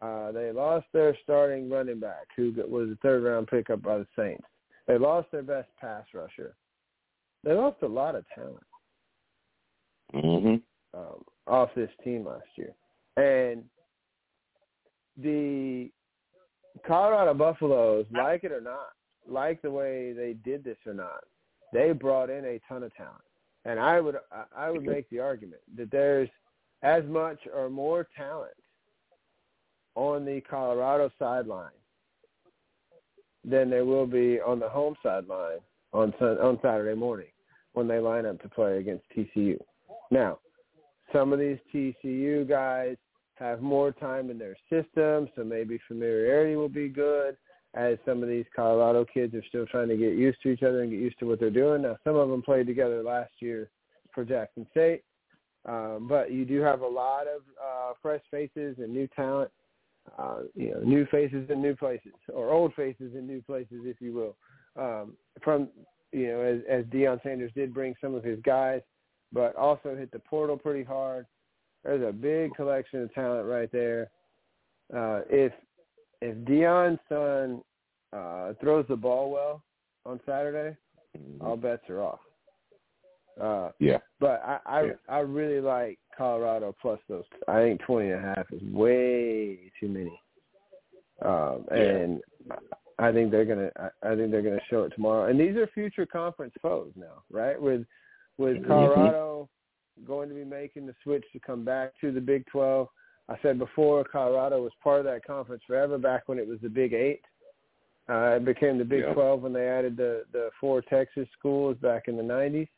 Uh, 0.00 0.30
they 0.30 0.52
lost 0.52 0.86
their 0.92 1.16
starting 1.24 1.68
running 1.68 1.98
back, 1.98 2.28
who 2.36 2.52
was 2.68 2.90
a 2.90 2.96
third 3.02 3.24
round 3.24 3.48
pickup 3.48 3.82
by 3.82 3.98
the 3.98 4.06
Saints. 4.16 4.44
They 4.86 4.96
lost 4.96 5.30
their 5.32 5.42
best 5.42 5.68
pass 5.80 6.04
rusher. 6.14 6.54
They 7.44 7.52
lost 7.52 7.82
a 7.82 7.86
lot 7.86 8.14
of 8.14 8.24
talent 8.34 8.66
mm-hmm. 10.14 10.98
um, 10.98 11.24
off 11.46 11.70
this 11.74 11.90
team 12.04 12.26
last 12.26 12.46
year, 12.56 12.74
and 13.16 13.64
the 15.16 15.90
Colorado 16.86 17.34
Buffaloes, 17.34 18.06
like 18.12 18.44
it 18.44 18.52
or 18.52 18.60
not, 18.60 18.92
like 19.28 19.62
the 19.62 19.70
way 19.70 20.12
they 20.12 20.34
did 20.44 20.64
this 20.64 20.78
or 20.86 20.94
not, 20.94 21.24
they 21.72 21.92
brought 21.92 22.30
in 22.30 22.44
a 22.44 22.60
ton 22.68 22.82
of 22.82 22.94
talent, 22.94 23.16
and 23.64 23.78
I 23.78 24.00
would 24.00 24.16
I 24.56 24.70
would 24.70 24.84
make 24.84 25.08
the 25.10 25.20
argument 25.20 25.60
that 25.76 25.90
there's 25.90 26.28
as 26.82 27.04
much 27.04 27.38
or 27.54 27.68
more 27.68 28.06
talent 28.16 28.52
on 29.94 30.24
the 30.24 30.40
Colorado 30.42 31.10
sideline 31.18 31.70
than 33.44 33.70
there 33.70 33.84
will 33.84 34.06
be 34.06 34.40
on 34.40 34.60
the 34.60 34.68
home 34.68 34.94
sideline 35.02 35.58
on 35.92 36.12
on 36.20 36.58
Saturday 36.62 36.94
morning 36.94 37.28
when 37.72 37.88
they 37.88 37.98
line 37.98 38.26
up 38.26 38.40
to 38.42 38.48
play 38.48 38.78
against 38.78 39.04
TCU. 39.16 39.58
Now, 40.10 40.38
some 41.12 41.32
of 41.32 41.38
these 41.38 41.58
TCU 41.74 42.48
guys 42.48 42.96
have 43.36 43.60
more 43.60 43.92
time 43.92 44.30
in 44.30 44.38
their 44.38 44.56
system, 44.70 45.28
so 45.34 45.44
maybe 45.44 45.78
familiarity 45.86 46.56
will 46.56 46.68
be 46.68 46.88
good 46.88 47.36
as 47.74 47.98
some 48.04 48.22
of 48.22 48.28
these 48.28 48.46
Colorado 48.54 49.04
kids 49.04 49.34
are 49.34 49.44
still 49.48 49.66
trying 49.66 49.88
to 49.88 49.96
get 49.96 50.14
used 50.14 50.42
to 50.42 50.48
each 50.48 50.62
other 50.62 50.82
and 50.82 50.90
get 50.90 51.00
used 51.00 51.18
to 51.20 51.26
what 51.26 51.38
they're 51.38 51.50
doing. 51.50 51.82
Now, 51.82 51.96
some 52.02 52.16
of 52.16 52.28
them 52.28 52.42
played 52.42 52.66
together 52.66 53.02
last 53.02 53.32
year 53.40 53.70
for 54.12 54.24
Jackson 54.24 54.66
State, 54.70 55.02
um, 55.66 56.06
but 56.08 56.30
you 56.30 56.44
do 56.44 56.60
have 56.60 56.80
a 56.80 56.86
lot 56.86 57.22
of 57.22 57.42
uh, 57.62 57.92
fresh 58.00 58.22
faces 58.30 58.76
and 58.78 58.92
new 58.92 59.08
talent, 59.08 59.50
uh, 60.18 60.40
you 60.54 60.70
know, 60.70 60.80
new 60.80 61.06
faces 61.06 61.48
in 61.50 61.60
new 61.60 61.74
places, 61.74 62.12
or 62.32 62.50
old 62.50 62.74
faces 62.74 63.14
in 63.14 63.26
new 63.26 63.42
places, 63.42 63.82
if 63.84 64.00
you 64.00 64.12
will. 64.12 64.36
Um, 64.82 65.14
from 65.42 65.68
you 66.12 66.28
know, 66.28 66.40
as, 66.40 66.60
as 66.68 66.84
Deion 66.86 67.22
Sanders 67.22 67.52
did 67.54 67.74
bring 67.74 67.94
some 68.00 68.14
of 68.14 68.24
his 68.24 68.38
guys, 68.42 68.80
but 69.32 69.54
also 69.56 69.94
hit 69.96 70.10
the 70.10 70.18
portal 70.20 70.56
pretty 70.56 70.84
hard. 70.84 71.26
There's 71.84 72.06
a 72.06 72.12
big 72.12 72.54
collection 72.54 73.02
of 73.02 73.12
talent 73.14 73.46
right 73.46 73.70
there. 73.72 74.10
Uh, 74.94 75.20
if 75.28 75.52
if 76.22 76.36
Deion's 76.38 76.98
son 77.08 77.62
uh, 78.12 78.54
throws 78.60 78.86
the 78.88 78.96
ball 78.96 79.30
well 79.30 79.62
on 80.06 80.18
Saturday, 80.24 80.76
Mm-hmm. 81.16 81.46
all 81.46 81.56
bets 81.56 81.88
are 81.88 82.02
off. 82.02 82.20
Uh, 83.40 83.70
Yeah. 83.78 83.98
but 84.20 84.42
I 84.44 84.60
I, 84.66 84.82
Yeah. 84.84 84.92
I 85.08 85.18
really 85.20 85.60
like 85.60 85.98
Colorado 86.16 86.74
plus 86.80 87.00
those. 87.08 87.24
I 87.46 87.60
think 87.62 87.80
twenty 87.82 88.10
and 88.10 88.24
a 88.24 88.34
half 88.34 88.52
is 88.52 88.62
way 88.64 89.70
too 89.78 89.88
many. 89.88 90.20
Um, 91.22 91.64
Yeah. 91.70 91.76
and 91.76 92.22
I 92.98 93.12
think 93.12 93.30
they're 93.30 93.44
gonna 93.44 93.70
I 93.76 93.90
I 94.12 94.16
think 94.16 94.30
they're 94.30 94.42
gonna 94.42 94.60
show 94.68 94.84
it 94.84 94.90
tomorrow. 94.90 95.26
And 95.26 95.38
these 95.38 95.56
are 95.56 95.66
future 95.68 96.06
conference 96.06 96.54
foes 96.60 96.92
now, 96.96 97.22
right? 97.30 97.60
With 97.60 97.86
with 98.38 98.58
Mhm. 98.58 98.66
Colorado 98.66 99.48
going 100.04 100.28
to 100.28 100.34
be 100.34 100.44
making 100.44 100.86
the 100.86 100.94
switch 101.02 101.24
to 101.32 101.40
come 101.40 101.64
back 101.64 101.92
to 102.00 102.12
the 102.12 102.20
Big 102.20 102.46
Twelve. 102.46 102.88
I 103.28 103.36
said 103.42 103.58
before 103.58 104.04
Colorado 104.04 104.62
was 104.62 104.72
part 104.82 105.00
of 105.00 105.04
that 105.06 105.24
conference 105.24 105.62
forever 105.64 105.98
back 105.98 106.28
when 106.28 106.38
it 106.38 106.46
was 106.46 106.60
the 106.60 106.68
Big 106.70 106.92
Eight. 106.92 107.20
Uh, 108.08 108.36
it 108.36 108.44
became 108.44 108.78
the 108.78 108.84
Big 108.84 109.00
Yeah. 109.02 109.12
12 109.12 109.42
when 109.42 109.52
they 109.52 109.68
added 109.68 109.96
the 109.96 110.24
the 110.32 110.50
four 110.60 110.80
Texas 110.82 111.28
schools 111.32 111.76
back 111.78 112.08
in 112.08 112.16
the 112.16 112.22
90s 112.22 112.68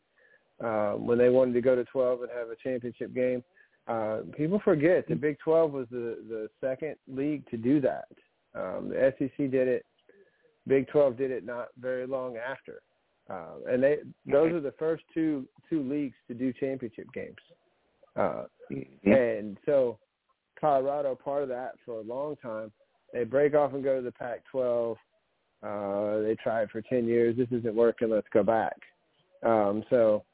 um, 0.61 1.07
when 1.07 1.19
they 1.19 1.29
wanted 1.29 1.55
to 1.55 1.61
go 1.61 1.75
to 1.75 1.85
12 1.85 2.23
and 2.23 2.31
have 2.31 2.49
a 2.49 2.57
championship 2.57 3.15
game. 3.15 3.43
Uh, 3.87 4.21
people 4.37 4.61
forget 4.65 5.09
the 5.09 5.15
Big 5.15 5.39
12 5.39 5.73
was 5.73 5.87
the 5.91 6.19
the 6.29 6.49
second 6.61 6.97
league 7.09 7.49
to 7.51 7.57
do 7.57 7.81
that. 7.81 8.09
Um, 8.55 8.91
the 8.91 9.13
SEC 9.19 9.51
did 9.51 9.69
it. 9.69 9.85
Big 10.69 10.87
12 10.89 11.17
did 11.17 11.31
it 11.31 11.45
not 11.45 11.69
very 11.81 12.07
long 12.07 12.37
after, 12.37 12.83
uh, 13.29 13.57
and 13.69 13.83
they 13.83 13.99
those 14.27 14.53
are 14.53 14.61
the 14.61 14.75
first 14.79 15.03
two 15.15 15.49
two 15.69 15.83
leagues 15.83 16.15
to 16.29 16.35
do 16.35 16.53
championship 16.53 17.07
games. 17.13 17.37
Uh, 18.17 18.45
Mhm. 18.71 18.87
and 19.07 19.59
so 19.65 19.99
Colorado, 20.61 21.15
part 21.15 21.43
of 21.43 21.49
that 21.49 21.73
for 21.85 21.99
a 21.99 22.03
long 22.03 22.37
time, 22.37 22.71
they 23.13 23.25
break 23.25 23.55
off 23.55 23.73
and 23.73 23.83
go 23.83 23.97
to 23.97 24.03
the 24.03 24.13
Pac-12. 24.13 24.97
Uh, 25.63 26.19
they 26.21 26.37
try 26.37 26.63
it 26.63 26.71
for 26.71 26.83
10 26.83 27.07
years. 27.07 27.37
This 27.37 27.51
isn't 27.51 27.75
working. 27.75 28.11
Let's 28.11 28.29
go 28.29 28.43
back. 28.43 28.77
Um, 29.43 29.83
so, 29.91 30.25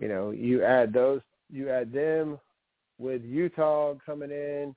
you 0.00 0.08
know, 0.08 0.30
you 0.30 0.62
add 0.62 0.92
those, 0.92 1.20
you 1.50 1.70
add 1.70 1.92
them 1.92 2.38
with 2.98 3.22
Utah 3.22 3.94
coming 4.04 4.30
in 4.30 4.74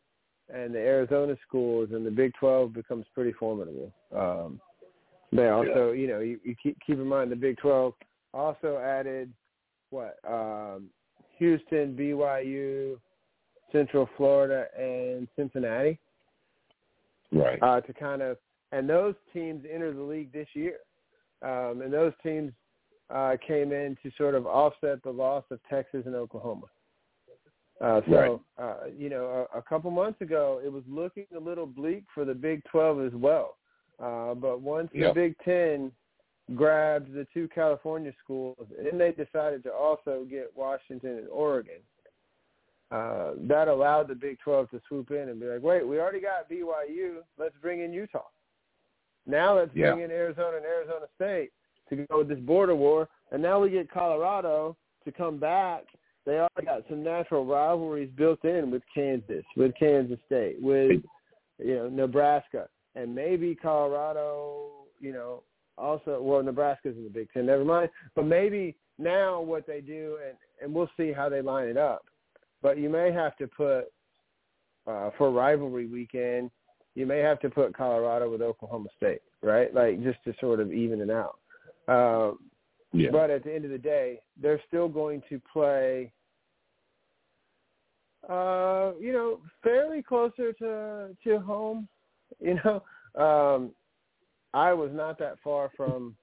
and 0.53 0.73
the 0.73 0.79
Arizona 0.79 1.35
schools, 1.47 1.89
and 1.93 2.05
the 2.05 2.11
Big 2.11 2.33
12 2.39 2.73
becomes 2.73 3.05
pretty 3.13 3.31
formidable. 3.33 3.91
Um, 4.15 4.59
they 5.31 5.47
also, 5.47 5.91
you 5.91 6.07
know, 6.07 6.19
you, 6.19 6.39
you 6.43 6.55
keep 6.61 6.77
keep 6.85 6.97
in 6.97 7.07
mind 7.07 7.31
the 7.31 7.37
Big 7.37 7.57
12 7.57 7.93
also 8.33 8.77
added 8.77 9.31
what 9.89 10.17
um, 10.27 10.89
Houston, 11.37 11.95
BYU, 11.95 12.97
Central 13.71 14.09
Florida, 14.17 14.65
and 14.77 15.27
Cincinnati 15.35 15.99
Right. 17.31 17.59
uh, 17.61 17.79
to 17.81 17.93
kind 17.93 18.21
of, 18.21 18.37
and 18.71 18.89
those 18.89 19.15
teams 19.33 19.63
enter 19.71 19.93
the 19.93 20.01
league 20.01 20.33
this 20.33 20.47
year, 20.53 20.77
um, 21.41 21.81
and 21.81 21.93
those 21.93 22.13
teams 22.23 22.51
uh, 23.11 23.35
came 23.45 23.71
in 23.71 23.97
to 24.03 24.11
sort 24.17 24.35
of 24.35 24.45
offset 24.45 25.01
the 25.03 25.09
loss 25.11 25.43
of 25.51 25.59
Texas 25.69 26.03
and 26.05 26.15
Oklahoma. 26.15 26.67
Uh, 27.81 28.01
so, 28.09 28.41
uh, 28.59 28.75
you 28.95 29.09
know, 29.09 29.47
a, 29.53 29.57
a 29.57 29.61
couple 29.61 29.89
months 29.89 30.21
ago, 30.21 30.61
it 30.63 30.71
was 30.71 30.83
looking 30.87 31.25
a 31.35 31.39
little 31.39 31.65
bleak 31.65 32.03
for 32.13 32.25
the 32.25 32.33
Big 32.33 32.63
12 32.65 33.01
as 33.01 33.13
well. 33.13 33.57
Uh, 33.99 34.35
but 34.35 34.61
once 34.61 34.89
Yeah. 34.93 35.07
the 35.07 35.13
Big 35.13 35.35
10 35.43 35.91
grabbed 36.55 37.11
the 37.13 37.25
two 37.33 37.47
California 37.47 38.13
schools, 38.23 38.67
and 38.77 38.99
they 38.99 39.11
decided 39.11 39.63
to 39.63 39.73
also 39.73 40.25
get 40.29 40.55
Washington 40.55 41.17
and 41.17 41.29
Oregon, 41.29 41.81
uh, 42.91 43.31
that 43.37 43.67
allowed 43.67 44.07
the 44.09 44.15
Big 44.15 44.37
12 44.39 44.69
to 44.69 44.81
swoop 44.87 45.11
in 45.11 45.29
and 45.29 45.39
be 45.39 45.47
like, 45.47 45.63
wait, 45.63 45.87
we 45.87 45.99
already 45.99 46.19
got 46.19 46.49
BYU. 46.49 47.23
Let's 47.37 47.55
bring 47.61 47.81
in 47.81 47.93
Utah. 47.93 48.25
Now 49.25 49.55
let's 49.55 49.73
Yeah. 49.73 49.93
bring 49.93 50.03
in 50.03 50.11
Arizona 50.11 50.57
and 50.57 50.65
Arizona 50.65 51.07
State 51.15 51.51
to 51.91 52.07
go 52.07 52.19
with 52.19 52.29
this 52.29 52.39
border 52.39 52.75
war, 52.75 53.07
and 53.31 53.41
now 53.41 53.59
we 53.59 53.69
get 53.69 53.91
Colorado 53.91 54.75
to 55.05 55.11
come 55.11 55.37
back. 55.37 55.83
They 56.25 56.33
already 56.33 56.65
got 56.65 56.83
some 56.89 57.03
natural 57.03 57.45
rivalries 57.45 58.09
built 58.15 58.43
in 58.43 58.71
with 58.71 58.83
Kansas, 58.93 59.43
with 59.55 59.73
Kansas 59.77 60.19
State, 60.25 60.57
with 60.61 61.01
you 61.59 61.75
know 61.75 61.89
Nebraska, 61.89 62.67
and 62.95 63.13
maybe 63.13 63.55
Colorado. 63.55 64.69
You 64.99 65.13
know, 65.13 65.43
also 65.77 66.21
well 66.21 66.41
Nebraska's 66.41 66.95
in 66.95 67.03
the 67.03 67.09
Big 67.09 67.27
Ten. 67.33 67.45
Never 67.45 67.65
mind, 67.65 67.89
but 68.15 68.25
maybe 68.25 68.75
now 68.97 69.41
what 69.41 69.67
they 69.67 69.81
do, 69.81 70.17
and 70.27 70.37
and 70.61 70.73
we'll 70.73 70.89
see 70.97 71.11
how 71.11 71.29
they 71.29 71.41
line 71.41 71.67
it 71.67 71.77
up. 71.77 72.05
But 72.61 72.77
you 72.77 72.89
may 72.89 73.11
have 73.11 73.35
to 73.37 73.47
put 73.47 73.85
uh, 74.87 75.09
for 75.17 75.31
rivalry 75.31 75.87
weekend. 75.87 76.51
You 76.93 77.05
may 77.05 77.19
have 77.19 77.39
to 77.39 77.49
put 77.49 77.75
Colorado 77.75 78.29
with 78.29 78.41
Oklahoma 78.41 78.89
State, 78.97 79.21
right? 79.41 79.73
Like 79.73 80.03
just 80.03 80.19
to 80.25 80.33
sort 80.39 80.59
of 80.59 80.71
even 80.71 81.01
it 81.01 81.09
out. 81.09 81.39
Um, 81.91 82.39
Yeah. 82.93 83.09
but 83.11 83.29
at 83.29 83.43
the 83.43 83.53
end 83.53 83.65
of 83.65 83.71
the 83.71 83.77
day, 83.77 84.21
they're 84.37 84.61
still 84.67 84.89
going 84.89 85.21
to 85.29 85.39
play, 85.53 86.11
uh, 88.27 88.91
you 88.99 89.13
know, 89.13 89.39
fairly 89.63 90.03
closer 90.03 90.53
to 90.53 91.15
to 91.23 91.39
home. 91.39 91.87
You 92.39 92.57
know, 92.63 92.81
um, 93.15 93.75
I 94.53 94.71
was 94.73 94.91
not 94.93 95.19
that 95.19 95.37
far 95.43 95.69
from. 95.75 96.15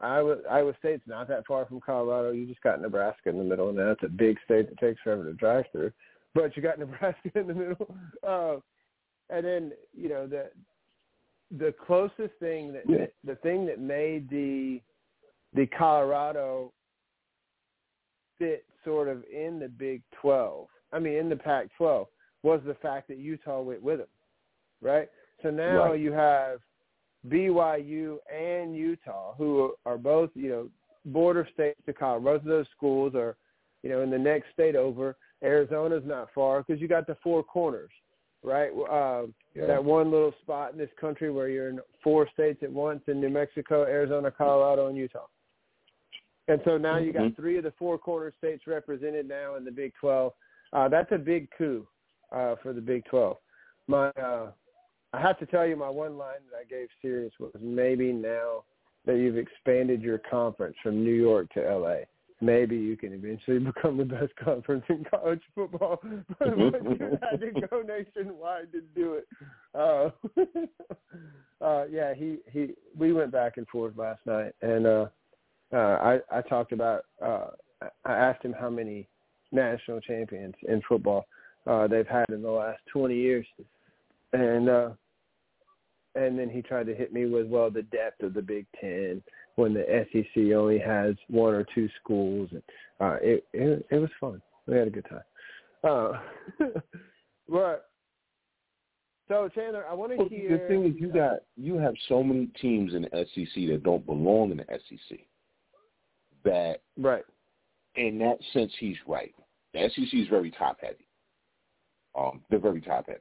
Iowa, 0.00 0.36
Iowa 0.50 0.74
State's 0.78 1.06
not 1.06 1.28
that 1.28 1.46
far 1.46 1.64
from 1.64 1.80
Colorado. 1.80 2.32
You 2.32 2.46
just 2.46 2.60
got 2.60 2.80
Nebraska 2.80 3.30
in 3.30 3.38
the 3.38 3.44
middle, 3.44 3.68
and 3.70 3.78
that's 3.78 4.02
a 4.02 4.08
big 4.08 4.36
state 4.44 4.68
that 4.68 4.78
takes 4.78 5.00
forever 5.00 5.24
to 5.24 5.32
drive 5.32 5.64
through. 5.72 5.92
But 6.34 6.56
you 6.56 6.62
got 6.62 6.78
Nebraska 6.84 7.30
in 7.34 7.46
the 7.46 7.54
middle, 7.54 7.96
uh, 8.26 8.56
and 9.30 9.46
then 9.46 9.72
you 9.94 10.08
know 10.08 10.26
the 10.26 10.50
the 11.58 11.72
closest 11.86 12.34
thing 12.40 12.72
that 12.72 12.88
Yeah. 12.88 13.06
the 13.24 13.36
thing 13.36 13.66
that 13.66 13.78
made 13.78 14.28
the 14.28 14.80
the 15.54 15.66
Colorado 15.66 16.72
fit 18.38 18.64
sort 18.84 19.08
of 19.08 19.22
in 19.24 19.58
the 19.58 19.68
Big 19.68 20.02
12. 20.12 20.66
I 20.92 20.98
mean, 20.98 21.14
in 21.14 21.28
the 21.28 21.36
Pac-12 21.36 22.08
was 22.42 22.62
the 22.64 22.74
fact 22.76 23.08
that 23.08 23.18
Utah 23.18 23.60
went 23.60 23.82
with 23.82 23.98
them, 23.98 24.08
right? 24.80 25.10
So 25.42 25.50
now 25.50 25.90
Right. 25.90 26.00
you 26.00 26.12
have 26.12 26.62
BYU 27.28 28.18
and 28.30 28.74
Utah, 28.74 29.34
who 29.34 29.76
are 29.86 29.98
both 29.98 30.30
you 30.34 30.48
know 30.48 30.70
border 31.04 31.46
states 31.52 31.80
to 31.86 31.92
Colorado. 31.92 32.24
Both 32.38 32.42
of 32.42 32.48
those 32.48 32.68
schools 32.70 33.14
are, 33.14 33.36
you 33.82 33.90
know, 33.90 34.00
in 34.02 34.10
the 34.10 34.18
next 34.18 34.50
state 34.52 34.76
over. 34.76 35.16
Arizona's 35.42 36.04
not 36.04 36.30
far 36.32 36.62
because 36.62 36.80
you 36.80 36.86
got 36.88 37.06
the 37.06 37.16
four 37.16 37.42
corners, 37.42 37.90
right? 38.42 38.70
Um, 38.70 39.34
Yeah. 39.54 39.66
that 39.66 39.84
one 39.84 40.10
little 40.10 40.32
spot 40.42 40.72
in 40.72 40.78
this 40.78 40.92
country 40.94 41.30
where 41.30 41.48
you're 41.48 41.68
in 41.68 41.80
four 42.02 42.26
states 42.28 42.62
at 42.62 42.70
once 42.70 43.06
in 43.06 43.20
New 43.20 43.28
Mexico, 43.28 43.84
Arizona, 43.84 44.30
Colorado, 44.30 44.86
and 44.88 44.96
Utah. 44.96 45.26
And 46.48 46.60
so 46.64 46.76
now 46.76 46.96
you 46.96 47.12
got 47.12 47.22
Mhm. 47.22 47.36
three 47.36 47.56
of 47.56 47.64
the 47.64 47.70
four 47.72 47.98
corner 47.98 48.32
states 48.32 48.66
represented 48.66 49.28
now 49.28 49.54
in 49.54 49.64
the 49.64 49.70
Big 49.70 49.94
12. 49.94 50.34
Uh, 50.72 50.88
that's 50.88 51.12
a 51.12 51.18
big 51.18 51.50
coup 51.52 51.86
uh, 52.32 52.56
for 52.56 52.72
the 52.72 52.80
Big 52.80 53.04
12. 53.04 53.38
My, 53.86 54.08
uh, 54.10 54.52
I 55.12 55.20
have 55.20 55.38
to 55.38 55.46
tell 55.46 55.66
you, 55.66 55.76
my 55.76 55.90
one 55.90 56.16
line 56.16 56.40
that 56.50 56.56
I 56.58 56.64
gave 56.64 56.88
Sirius 57.00 57.38
was 57.38 57.52
maybe 57.60 58.12
now 58.12 58.64
that 59.04 59.18
you've 59.18 59.36
expanded 59.36 60.00
your 60.00 60.18
conference 60.18 60.76
from 60.82 61.04
New 61.04 61.12
York 61.12 61.50
to 61.52 61.60
LA, 61.60 62.04
maybe 62.42 62.76
you 62.76 62.96
can 62.96 63.12
eventually 63.12 63.58
become 63.74 63.96
the 63.96 64.04
best 64.04 64.34
conference 64.36 64.84
in 64.88 65.04
college 65.08 65.40
football. 65.54 66.00
But 66.38 66.56
you 66.58 67.18
had 67.30 67.40
to 67.40 67.66
go 67.68 67.82
nationwide 67.86 68.72
to 68.72 68.80
do 68.94 69.14
it. 69.14 69.28
Uh, 69.74 70.10
uh, 71.64 71.84
yeah, 71.90 72.14
he 72.14 72.38
he. 72.50 72.74
We 72.98 73.12
went 73.12 73.30
back 73.30 73.56
and 73.56 73.66
forth 73.68 73.96
last 73.96 74.20
night, 74.26 74.52
and 74.60 74.86
uh, 74.86 75.06
uh, 75.72 75.76
I 75.76 76.18
I 76.30 76.42
talked 76.42 76.72
about. 76.72 77.04
Uh, 77.24 77.46
I 78.04 78.12
asked 78.12 78.44
him 78.44 78.54
how 78.58 78.70
many 78.70 79.08
national 79.50 80.00
champions 80.00 80.54
in 80.68 80.82
football 80.88 81.26
uh, 81.66 81.86
they've 81.86 82.06
had 82.06 82.26
in 82.30 82.42
the 82.42 82.50
last 82.50 82.80
20 82.92 83.14
years, 83.14 83.46
and 84.32 84.68
uh, 84.68 84.90
and 86.14 86.38
then 86.38 86.48
he 86.48 86.62
tried 86.62 86.86
to 86.86 86.94
hit 86.94 87.12
me 87.12 87.26
with 87.26 87.46
well 87.46 87.70
the 87.70 87.82
depth 87.82 88.22
of 88.22 88.34
the 88.34 88.42
Big 88.42 88.66
Ten 88.80 89.22
when 89.62 89.72
the 89.74 90.06
SEC 90.12 90.52
only 90.56 90.80
has 90.80 91.14
one 91.28 91.54
or 91.54 91.64
two 91.72 91.88
schools, 92.02 92.48
and 92.50 92.62
uh, 93.00 93.16
it, 93.22 93.44
it 93.52 93.86
it 93.92 93.98
was 93.98 94.10
fun. 94.20 94.42
We 94.66 94.76
had 94.76 94.88
a 94.88 94.90
good 94.90 95.06
time. 95.08 95.20
Uh, 95.84 96.18
but 97.48 97.88
so 99.28 99.48
Chandler, 99.54 99.84
I 99.88 99.94
want 99.94 100.10
to 100.10 100.18
Well, 100.18 100.28
hear. 100.28 100.58
the 100.58 100.66
thing 100.66 100.84
is, 100.84 101.00
you 101.00 101.12
got 101.12 101.42
you 101.56 101.76
have 101.76 101.94
so 102.08 102.24
many 102.24 102.46
teams 102.60 102.94
in 102.94 103.02
the 103.02 103.08
SEC 103.34 103.68
that 103.68 103.82
don't 103.84 104.04
belong 104.04 104.50
in 104.50 104.56
the 104.56 104.66
SEC. 104.88 105.20
That 106.44 106.82
right. 106.98 107.24
in 107.94 108.18
that 108.18 108.38
sense, 108.52 108.72
he's 108.80 108.96
right. 109.06 109.32
The 109.74 109.88
SEC 109.94 110.12
is 110.12 110.26
very 110.26 110.50
top 110.50 110.78
heavy. 110.80 111.06
Um, 112.18 112.40
they're 112.50 112.58
very 112.58 112.80
top 112.80 113.06
heavy. 113.06 113.20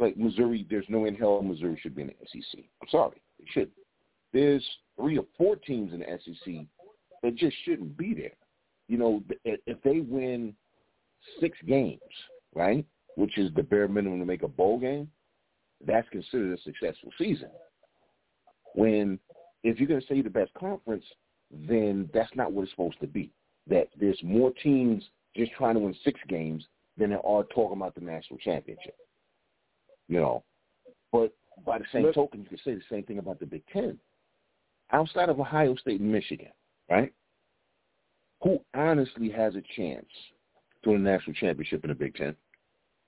Like 0.00 0.16
Missouri, 0.16 0.66
there's 0.68 0.84
no 0.88 1.04
in 1.04 1.14
hell 1.14 1.40
Missouri 1.42 1.78
should 1.80 1.94
be 1.94 2.02
in 2.02 2.08
the 2.08 2.14
SEC. 2.32 2.64
I'm 2.82 2.88
sorry, 2.90 3.22
they 3.38 3.46
shouldn't. 3.52 3.70
There's 4.32 4.64
three 4.98 5.18
or 5.18 5.26
four 5.36 5.56
teams 5.56 5.92
in 5.92 6.00
the 6.00 6.18
SEC 6.24 6.54
that 7.22 7.34
just 7.34 7.56
shouldn't 7.64 7.96
be 7.96 8.14
there. 8.14 8.36
You 8.88 8.98
know, 8.98 9.22
if 9.44 9.82
they 9.82 10.00
win 10.00 10.54
six 11.40 11.58
games, 11.66 12.00
right, 12.54 12.84
which 13.16 13.36
is 13.38 13.52
the 13.54 13.62
bare 13.62 13.88
minimum 13.88 14.20
to 14.20 14.24
make 14.24 14.42
a 14.42 14.48
bowl 14.48 14.78
game, 14.78 15.10
that's 15.86 16.08
considered 16.10 16.58
a 16.58 16.62
successful 16.62 17.10
season. 17.18 17.50
When 18.74 19.18
if 19.62 19.78
you're 19.78 19.88
going 19.88 20.00
to 20.00 20.06
say 20.06 20.22
the 20.22 20.30
best 20.30 20.52
conference, 20.54 21.04
then 21.50 22.08
that's 22.14 22.34
not 22.34 22.52
what 22.52 22.62
it's 22.62 22.70
supposed 22.70 23.00
to 23.00 23.06
be. 23.06 23.32
That 23.68 23.88
there's 23.98 24.20
more 24.22 24.52
teams 24.62 25.02
just 25.34 25.52
trying 25.52 25.74
to 25.74 25.80
win 25.80 25.94
six 26.04 26.20
games 26.28 26.64
than 26.96 27.10
there 27.10 27.26
are 27.26 27.44
talking 27.44 27.76
about 27.76 27.94
the 27.94 28.00
national 28.00 28.38
championship. 28.38 28.96
You 30.08 30.20
know, 30.20 30.44
but 31.10 31.34
by 31.64 31.78
the 31.78 31.84
same 31.92 32.02
Look- 32.04 32.14
token, 32.14 32.42
you 32.42 32.48
can 32.48 32.58
say 32.58 32.74
the 32.74 32.82
same 32.88 33.02
thing 33.02 33.18
about 33.18 33.40
the 33.40 33.46
Big 33.46 33.62
Ten. 33.72 33.98
Outside 34.92 35.28
of 35.28 35.40
Ohio 35.40 35.74
State 35.76 36.00
and 36.00 36.12
Michigan, 36.12 36.52
right? 36.88 37.12
Who 38.42 38.60
honestly 38.74 39.30
has 39.30 39.56
a 39.56 39.62
chance 39.74 40.06
to 40.84 40.90
win 40.90 41.06
a 41.06 41.10
national 41.10 41.34
championship 41.34 41.84
in 41.84 41.88
the 41.88 41.94
Big 41.94 42.14
Ten? 42.14 42.36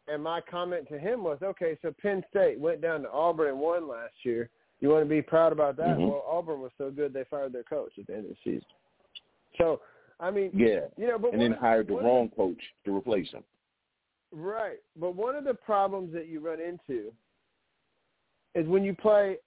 And 0.08 0.22
my 0.22 0.40
comment 0.40 0.88
to 0.88 0.98
him 0.98 1.22
was, 1.22 1.38
okay, 1.42 1.78
so 1.82 1.94
Penn 2.00 2.24
State 2.30 2.58
went 2.58 2.80
down 2.80 3.02
to 3.02 3.10
Auburn 3.10 3.50
and 3.50 3.60
won 3.60 3.86
last 3.86 4.14
year. 4.24 4.48
You 4.80 4.88
want 4.88 5.04
to 5.04 5.08
be 5.08 5.22
proud 5.22 5.52
about 5.52 5.76
that? 5.76 5.98
Mhm. 5.98 6.08
Well, 6.08 6.24
Auburn 6.26 6.60
was 6.60 6.72
so 6.78 6.90
good 6.90 7.12
they 7.12 7.24
fired 7.24 7.52
their 7.52 7.64
coach 7.64 7.92
at 7.98 8.06
the 8.06 8.14
end 8.14 8.24
of 8.24 8.30
the 8.30 8.36
season. 8.42 8.66
So, 9.58 9.82
I 10.18 10.30
mean, 10.30 10.50
Yeah, 10.54 10.86
you 10.96 11.06
know, 11.06 11.18
but 11.18 11.32
and 11.32 11.42
then 11.42 11.52
hired 11.52 11.88
the 11.88 11.94
wrong 11.94 12.30
coach 12.30 12.60
to 12.84 12.96
replace 12.96 13.30
him. 13.30 13.44
Right. 14.30 14.78
But 14.96 15.14
one 15.14 15.36
of 15.36 15.44
the 15.44 15.54
problems 15.54 16.12
that 16.12 16.26
you 16.26 16.40
run 16.40 16.60
into 16.60 17.12
is 18.54 18.66
when 18.66 18.84
you 18.84 18.94
play 18.94 19.38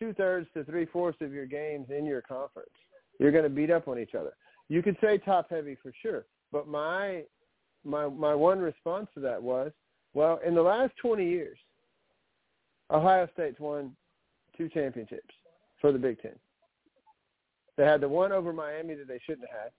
two 0.00 0.12
thirds 0.14 0.48
to 0.54 0.64
three 0.64 0.86
fourths 0.86 1.18
of 1.20 1.32
your 1.32 1.46
games 1.46 1.86
in 1.96 2.04
your 2.04 2.22
conference, 2.22 2.70
you're 3.18 3.30
going 3.30 3.44
to 3.44 3.50
beat 3.50 3.70
up 3.70 3.86
on 3.86 3.98
each 3.98 4.14
other. 4.14 4.32
You 4.68 4.82
could 4.82 4.96
say 5.00 5.18
top 5.18 5.50
heavy 5.50 5.76
for 5.80 5.92
sure, 6.02 6.24
but 6.50 6.66
my 6.66 7.22
my 7.84 8.08
my 8.08 8.34
one 8.34 8.58
response 8.58 9.08
to 9.14 9.20
that 9.20 9.42
was, 9.42 9.72
well, 10.14 10.40
in 10.44 10.54
the 10.54 10.62
last 10.62 10.92
20 11.00 11.24
years, 11.24 11.58
Ohio 12.90 13.28
State's 13.34 13.60
won 13.60 13.94
two 14.56 14.68
championships 14.68 15.34
for 15.80 15.92
the 15.92 15.98
Big 15.98 16.20
Ten. 16.20 16.34
They 17.76 17.84
had 17.84 18.00
the 18.00 18.08
one 18.08 18.32
over 18.32 18.52
Miami 18.52 18.94
that 18.94 19.08
they 19.08 19.20
shouldn't 19.24 19.48
have 19.48 19.60
had 19.62 19.70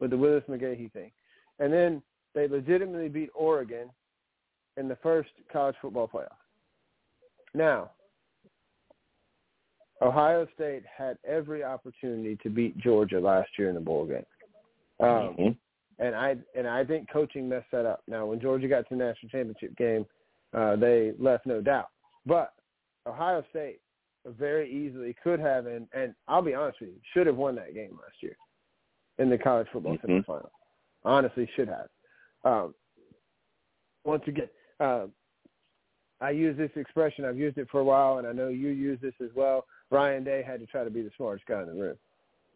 with 0.00 0.10
the 0.10 0.16
Willis 0.16 0.44
McGahee 0.48 0.92
thing, 0.92 1.10
and 1.58 1.72
then 1.72 2.02
they 2.34 2.48
legitimately 2.48 3.08
beat 3.08 3.30
Oregon 3.34 3.90
in 4.76 4.88
the 4.88 4.96
first 4.96 5.30
college 5.52 5.76
football 5.80 6.08
playoff. 6.08 6.28
Now, 7.54 7.90
Ohio 10.02 10.46
State 10.54 10.82
had 10.84 11.16
every 11.24 11.62
opportunity 11.62 12.36
to 12.42 12.50
beat 12.50 12.76
Georgia 12.78 13.20
last 13.20 13.50
year 13.58 13.68
in 13.68 13.74
the 13.74 13.80
bowl 13.80 14.04
game. 14.04 14.26
Um, 15.00 15.36
Mhm. 15.36 15.58
and 15.98 16.14
I 16.14 16.36
and 16.54 16.66
I 16.66 16.84
think 16.84 17.08
coaching 17.08 17.48
messed 17.48 17.70
that 17.70 17.86
up. 17.86 18.02
Now, 18.08 18.26
when 18.26 18.40
Georgia 18.40 18.68
got 18.68 18.88
to 18.88 18.96
the 18.96 19.04
national 19.04 19.30
championship 19.30 19.76
game, 19.76 20.06
uh, 20.52 20.76
they 20.76 21.12
left 21.12 21.46
no 21.46 21.60
doubt. 21.60 21.90
But 22.26 22.54
Ohio 23.06 23.42
State 23.50 23.80
very 24.24 24.70
easily 24.70 25.14
could 25.22 25.40
have, 25.40 25.66
and 25.66 25.88
and 25.92 26.14
I'll 26.26 26.42
be 26.42 26.54
honest 26.54 26.80
with 26.80 26.90
you, 26.90 27.00
should 27.12 27.26
have 27.26 27.36
won 27.36 27.54
that 27.56 27.74
game 27.74 27.98
last 28.02 28.22
year 28.22 28.36
in 29.18 29.30
the 29.30 29.38
college 29.38 29.68
football 29.68 29.96
Mhm. 29.98 30.24
semifinal. 30.24 30.50
Honestly, 31.04 31.46
should 31.54 31.68
have. 31.68 31.88
Um, 32.44 32.74
once 34.04 34.26
again, 34.26 34.48
uh, 34.80 35.06
I 36.20 36.30
use 36.30 36.56
this 36.56 36.70
expression. 36.76 37.24
I've 37.24 37.38
used 37.38 37.58
it 37.58 37.68
for 37.70 37.80
a 37.80 37.84
while, 37.84 38.18
and 38.18 38.26
I 38.26 38.32
know 38.32 38.48
you 38.48 38.68
use 38.68 39.00
this 39.00 39.14
as 39.20 39.32
well. 39.34 39.66
Ryan 39.92 40.24
Day 40.24 40.42
had 40.42 40.58
to 40.60 40.66
try 40.66 40.82
to 40.84 40.90
be 40.90 41.02
the 41.02 41.10
smartest 41.16 41.46
guy 41.46 41.60
in 41.60 41.66
the 41.66 41.74
room, 41.74 41.96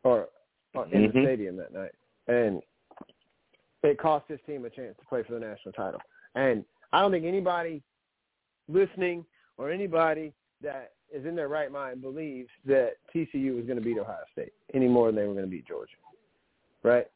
or, 0.03 0.29
or 0.75 0.87
in 0.91 1.03
the 1.03 1.09
Mhm. 1.13 1.23
stadium 1.23 1.57
that 1.59 1.73
night, 1.73 1.93
and 2.27 2.63
it 3.83 3.99
cost 3.99 4.27
his 4.27 4.41
team 4.47 4.65
a 4.65 4.71
chance 4.71 4.97
to 4.99 5.07
play 5.07 5.23
for 5.23 5.35
the 5.35 5.41
national 5.41 5.73
title. 5.73 6.01
And 6.35 6.65
I 6.93 7.03
don't 7.03 7.13
think 7.13 7.25
anybody 7.27 7.83
listening 8.69 9.25
or 9.59 9.71
anybody 9.71 10.33
that 10.63 10.95
is 11.13 11.25
in 11.25 11.37
their 11.37 11.49
right 11.49 11.71
mind 11.71 12.01
believes 12.01 12.51
that 12.65 12.97
TCU 13.15 13.55
was 13.55 13.65
going 13.67 13.79
to 13.79 13.85
beat 13.85 13.99
Ohio 13.99 14.25
State 14.33 14.53
any 14.75 14.89
more 14.89 15.07
than 15.07 15.15
they 15.17 15.27
were 15.27 15.35
going 15.35 15.45
to 15.45 15.51
beat 15.51 15.67
Georgia, 15.67 15.97
right? 16.83 17.07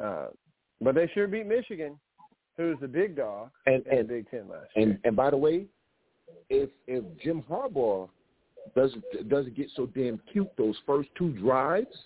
Uh, 0.00 0.28
but 0.80 0.94
they 0.94 1.08
sure 1.08 1.26
beat 1.26 1.46
Michigan, 1.46 1.98
who's 2.56 2.78
the 2.80 2.88
big 2.88 3.16
dog 3.16 3.50
And 3.66 3.84
in 3.86 3.98
and 3.98 4.08
the 4.08 4.14
Big 4.14 4.30
Ten 4.30 4.48
last 4.48 4.68
year. 4.76 4.86
and 4.86 4.98
and 5.04 5.16
by 5.16 5.30
the 5.30 5.36
way, 5.36 5.66
if 6.50 6.70
if 6.86 7.02
Jim 7.22 7.42
Harbaugh 7.42 8.08
doesn't 8.74 9.28
doesn't 9.28 9.54
get 9.54 9.68
so 9.74 9.86
damn 9.86 10.20
cute 10.32 10.50
those 10.56 10.76
first 10.86 11.08
two 11.16 11.32
drives, 11.32 11.96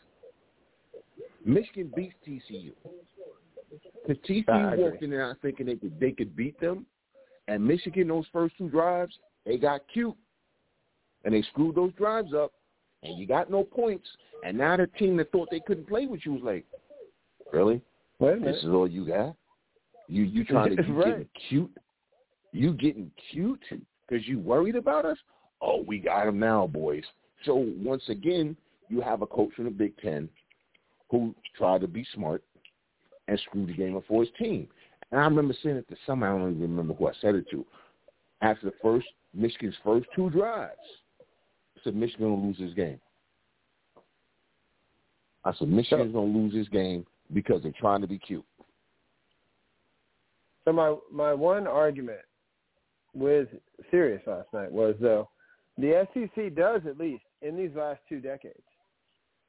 Michigan 1.44 1.92
beats 1.94 2.14
TCU. 2.26 2.72
Because 4.06 4.22
TCU 4.28 4.76
walked 4.78 5.02
in 5.02 5.10
there 5.10 5.36
thinking 5.42 5.66
they 5.66 5.76
could 5.76 5.98
they 6.00 6.12
could 6.12 6.36
beat 6.36 6.58
them, 6.60 6.86
and 7.48 7.66
Michigan 7.66 8.08
those 8.08 8.26
first 8.32 8.56
two 8.58 8.68
drives 8.68 9.16
they 9.44 9.56
got 9.56 9.82
cute, 9.92 10.16
and 11.24 11.32
they 11.32 11.42
screwed 11.42 11.76
those 11.76 11.92
drives 11.92 12.34
up, 12.34 12.52
and 13.02 13.16
you 13.16 13.26
got 13.26 13.50
no 13.50 13.62
points. 13.62 14.06
And 14.42 14.58
now 14.58 14.76
the 14.76 14.88
team 14.98 15.16
that 15.18 15.30
thought 15.30 15.48
they 15.50 15.60
couldn't 15.60 15.88
play 15.88 16.06
with 16.06 16.20
you 16.24 16.34
was 16.34 16.42
like, 16.42 16.64
really? 17.52 17.80
This 18.42 18.62
is 18.62 18.68
all 18.68 18.88
you 18.88 19.06
got? 19.06 19.34
You 20.08 20.24
you 20.24 20.44
trying 20.44 20.76
to 20.76 20.82
you 20.86 20.94
Right. 20.94 21.06
getting 21.06 21.28
cute? 21.48 21.78
You 22.52 22.72
getting 22.72 23.10
cute 23.30 23.62
because 24.08 24.26
you 24.26 24.38
worried 24.38 24.76
about 24.76 25.04
us? 25.04 25.18
Oh, 25.60 25.82
we 25.86 25.98
got 25.98 26.28
him 26.28 26.38
now, 26.38 26.66
boys. 26.66 27.04
So 27.44 27.54
once 27.78 28.02
again, 28.08 28.56
you 28.88 29.00
have 29.00 29.22
a 29.22 29.26
coach 29.26 29.52
from 29.54 29.64
the 29.64 29.70
Big 29.70 29.96
Ten 29.98 30.28
who 31.10 31.34
tried 31.56 31.80
to 31.80 31.88
be 31.88 32.06
smart 32.14 32.42
and 33.28 33.40
screw 33.40 33.66
the 33.66 33.72
game 33.72 33.96
up 33.96 34.04
for 34.06 34.22
his 34.22 34.32
team. 34.38 34.68
And 35.10 35.20
I 35.20 35.24
remember 35.24 35.54
saying 35.62 35.76
it 35.76 35.88
to 35.88 35.96
somebody, 36.06 36.32
I 36.32 36.38
don't 36.38 36.56
even 36.56 36.62
remember 36.62 36.94
who 36.94 37.08
I 37.08 37.12
said 37.20 37.34
it 37.34 37.48
to. 37.50 37.64
After 38.42 38.66
the 38.66 38.74
first 38.82 39.06
Michigan's 39.34 39.74
first 39.84 40.06
two 40.14 40.30
drives, 40.30 40.76
I 41.20 41.80
said 41.84 41.96
Michigan 41.96 42.30
will 42.30 42.46
lose 42.46 42.58
this 42.58 42.74
game. 42.74 43.00
I 45.44 45.52
said 45.54 45.68
Michigan's 45.68 46.12
gonna 46.12 46.26
lose 46.26 46.52
this 46.52 46.68
game 46.68 47.06
because 47.32 47.62
they're 47.62 47.72
trying 47.78 48.00
to 48.00 48.08
be 48.08 48.18
cute. 48.18 48.44
So 50.64 50.72
my 50.72 50.96
my 51.10 51.32
one 51.32 51.66
argument 51.66 52.20
with 53.14 53.48
Sirius 53.90 54.22
last 54.26 54.52
night 54.52 54.70
was 54.70 54.96
though 55.00 55.28
the 55.78 56.06
SEC 56.14 56.54
does 56.54 56.82
at 56.86 56.98
least 56.98 57.22
in 57.42 57.56
these 57.56 57.70
last 57.74 58.00
two 58.08 58.20
decades 58.20 58.62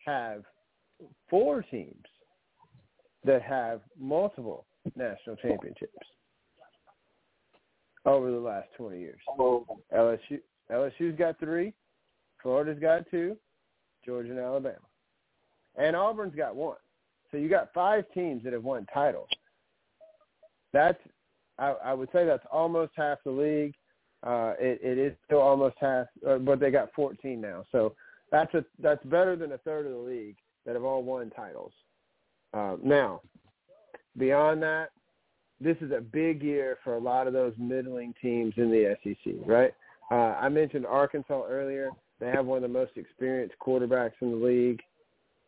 have 0.06 0.44
four 1.30 1.64
teams 1.64 2.06
that 3.24 3.42
have 3.42 3.82
multiple 4.00 4.66
national 4.96 5.36
championships 5.38 5.92
over 8.06 8.32
the 8.32 8.40
last 8.40 8.68
20 8.78 9.00
years. 9.00 9.20
LSU 9.40 10.40
LSU's 10.72 11.18
got 11.18 11.40
three, 11.40 11.74
Florida's 12.42 12.80
got 12.80 13.10
two, 13.10 13.38
Georgia 14.06 14.32
and 14.32 14.40
Alabama, 14.40 14.76
and 15.78 15.96
Auburn's 15.96 16.36
got 16.36 16.56
one. 16.56 16.78
So 17.32 17.38
you 17.38 17.50
got 17.50 17.74
five 17.74 18.06
teams 18.14 18.44
that 18.44 18.54
have 18.54 18.64
won 18.64 18.86
titles. 18.94 19.30
That's 20.74 21.00
I, 21.60 21.74
I 21.84 21.94
would 21.94 22.10
say 22.12 22.26
that's 22.26 22.46
almost 22.52 22.92
half 22.96 23.20
the 23.24 23.32
league. 23.32 23.74
Uh, 24.24 24.54
it, 24.60 24.80
it 24.82 24.98
is 24.98 25.14
still 25.26 25.40
almost 25.40 25.76
half, 25.80 26.08
uh, 26.28 26.38
but 26.38 26.60
they 26.60 26.72
got 26.72 26.92
14 26.94 27.40
now. 27.40 27.64
So 27.72 27.94
that's 28.32 28.54
a 28.56 28.66
that's 28.80 29.04
better 29.06 29.36
than 29.36 29.52
a 29.54 29.58
third 29.60 29.86
of 29.86 29.94
the 29.94 29.98
league 30.00 30.36
that 30.66 30.76
have 30.76 30.84
all 30.84 31.04
won 31.04 31.30
titles. 31.30 31.72
Uh, 32.54 32.78
now, 32.84 33.22
beyond 34.18 34.62
that, 34.64 34.90
this 35.60 35.78
is 35.82 35.92
a 35.92 36.02
big 36.02 36.44
year 36.44 36.78
for 36.84 36.96
a 36.96 37.00
lot 37.00 37.28
of 37.28 37.34
those 37.34 37.54
middling 37.58 38.14
teams 38.22 38.54
in 38.58 38.70
the 38.70 38.96
SEC, 39.04 39.34
right? 39.46 39.74
Uh, 40.12 40.36
I 40.40 40.50
mentioned 40.50 40.86
Arkansas 40.86 41.44
earlier. 41.48 41.92
They 42.20 42.28
have 42.28 42.46
one 42.46 42.58
of 42.58 42.62
the 42.64 42.68
most 42.68 42.92
experienced 42.96 43.56
quarterbacks 43.60 44.14
in 44.22 44.32
the 44.32 44.46
league. 44.46 44.82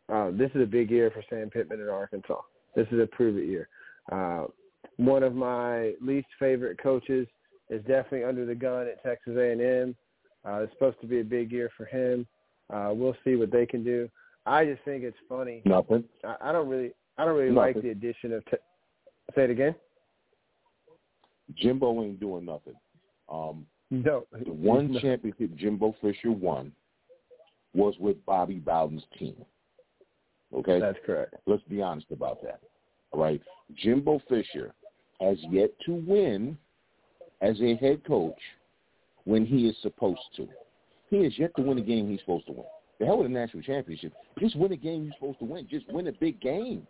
Uh, 0.07 0.31
this 0.31 0.51
is 0.55 0.61
a 0.61 0.65
big 0.65 0.91
year 0.91 1.11
for 1.11 1.23
Sam 1.29 1.49
Pittman 1.49 1.79
in 1.79 1.89
Arkansas. 1.89 2.41
This 2.75 2.87
is 2.91 2.99
a 2.99 3.07
prove 3.07 3.37
it 3.37 3.47
year. 3.47 3.67
Uh, 4.11 4.45
one 4.97 5.23
of 5.23 5.35
my 5.35 5.93
least 6.01 6.27
favorite 6.39 6.81
coaches 6.81 7.27
is 7.69 7.81
definitely 7.81 8.23
under 8.23 8.45
the 8.45 8.55
gun 8.55 8.87
at 8.87 9.01
Texas 9.03 9.35
A&M. 9.37 9.95
Uh, 10.45 10.61
it's 10.61 10.73
supposed 10.73 10.99
to 11.01 11.07
be 11.07 11.19
a 11.19 11.23
big 11.23 11.51
year 11.51 11.69
for 11.75 11.85
him. 11.85 12.25
Uh, 12.73 12.91
we'll 12.93 13.15
see 13.23 13.35
what 13.35 13.51
they 13.51 13.65
can 13.65 13.83
do. 13.83 14.09
I 14.45 14.65
just 14.65 14.83
think 14.83 15.03
it's 15.03 15.17
funny. 15.27 15.61
Nothing. 15.65 16.03
I, 16.23 16.35
I 16.41 16.51
don't 16.51 16.67
really, 16.69 16.91
I 17.17 17.25
don't 17.25 17.35
really 17.35 17.51
like 17.51 17.81
the 17.81 17.89
addition 17.89 18.33
of. 18.33 18.45
Te- 18.45 18.57
say 19.35 19.43
it 19.43 19.49
again. 19.49 19.75
Jimbo 21.55 22.03
ain't 22.03 22.19
doing 22.19 22.45
nothing. 22.45 22.75
Um, 23.27 23.65
No. 23.89 24.25
the 24.31 24.51
one 24.51 24.97
championship 25.01 25.55
Jimbo 25.55 25.95
Fisher 26.01 26.31
won 26.31 26.71
was 27.73 27.95
with 27.99 28.23
Bobby 28.25 28.55
Bowden's 28.55 29.03
team. 29.17 29.35
Okay? 30.53 30.79
That's 30.79 30.97
correct. 31.05 31.35
Let's 31.45 31.63
be 31.63 31.81
honest 31.81 32.07
about 32.11 32.41
that. 32.43 32.61
All 33.11 33.21
right? 33.21 33.41
Jimbo 33.75 34.21
Fisher 34.29 34.73
has 35.21 35.37
yet 35.49 35.71
to 35.85 35.93
win 35.93 36.57
as 37.41 37.59
a 37.61 37.75
head 37.75 38.03
coach 38.05 38.39
when 39.25 39.45
he 39.45 39.67
is 39.67 39.75
supposed 39.81 40.19
to. 40.35 40.47
He 41.09 41.23
has 41.23 41.37
yet 41.37 41.51
to 41.55 41.61
win 41.61 41.77
a 41.77 41.81
game 41.81 42.09
he's 42.09 42.19
supposed 42.19 42.47
to 42.47 42.53
win. 42.53 42.65
The 42.99 43.05
hell 43.05 43.17
with 43.17 43.27
a 43.27 43.29
national 43.29 43.63
championship. 43.63 44.13
Just 44.39 44.57
win 44.57 44.71
a 44.71 44.77
game 44.77 45.05
you're 45.05 45.13
supposed 45.13 45.39
to 45.39 45.45
win. 45.45 45.67
Just 45.69 45.87
win 45.91 46.07
a 46.07 46.11
big 46.11 46.39
game. 46.41 46.85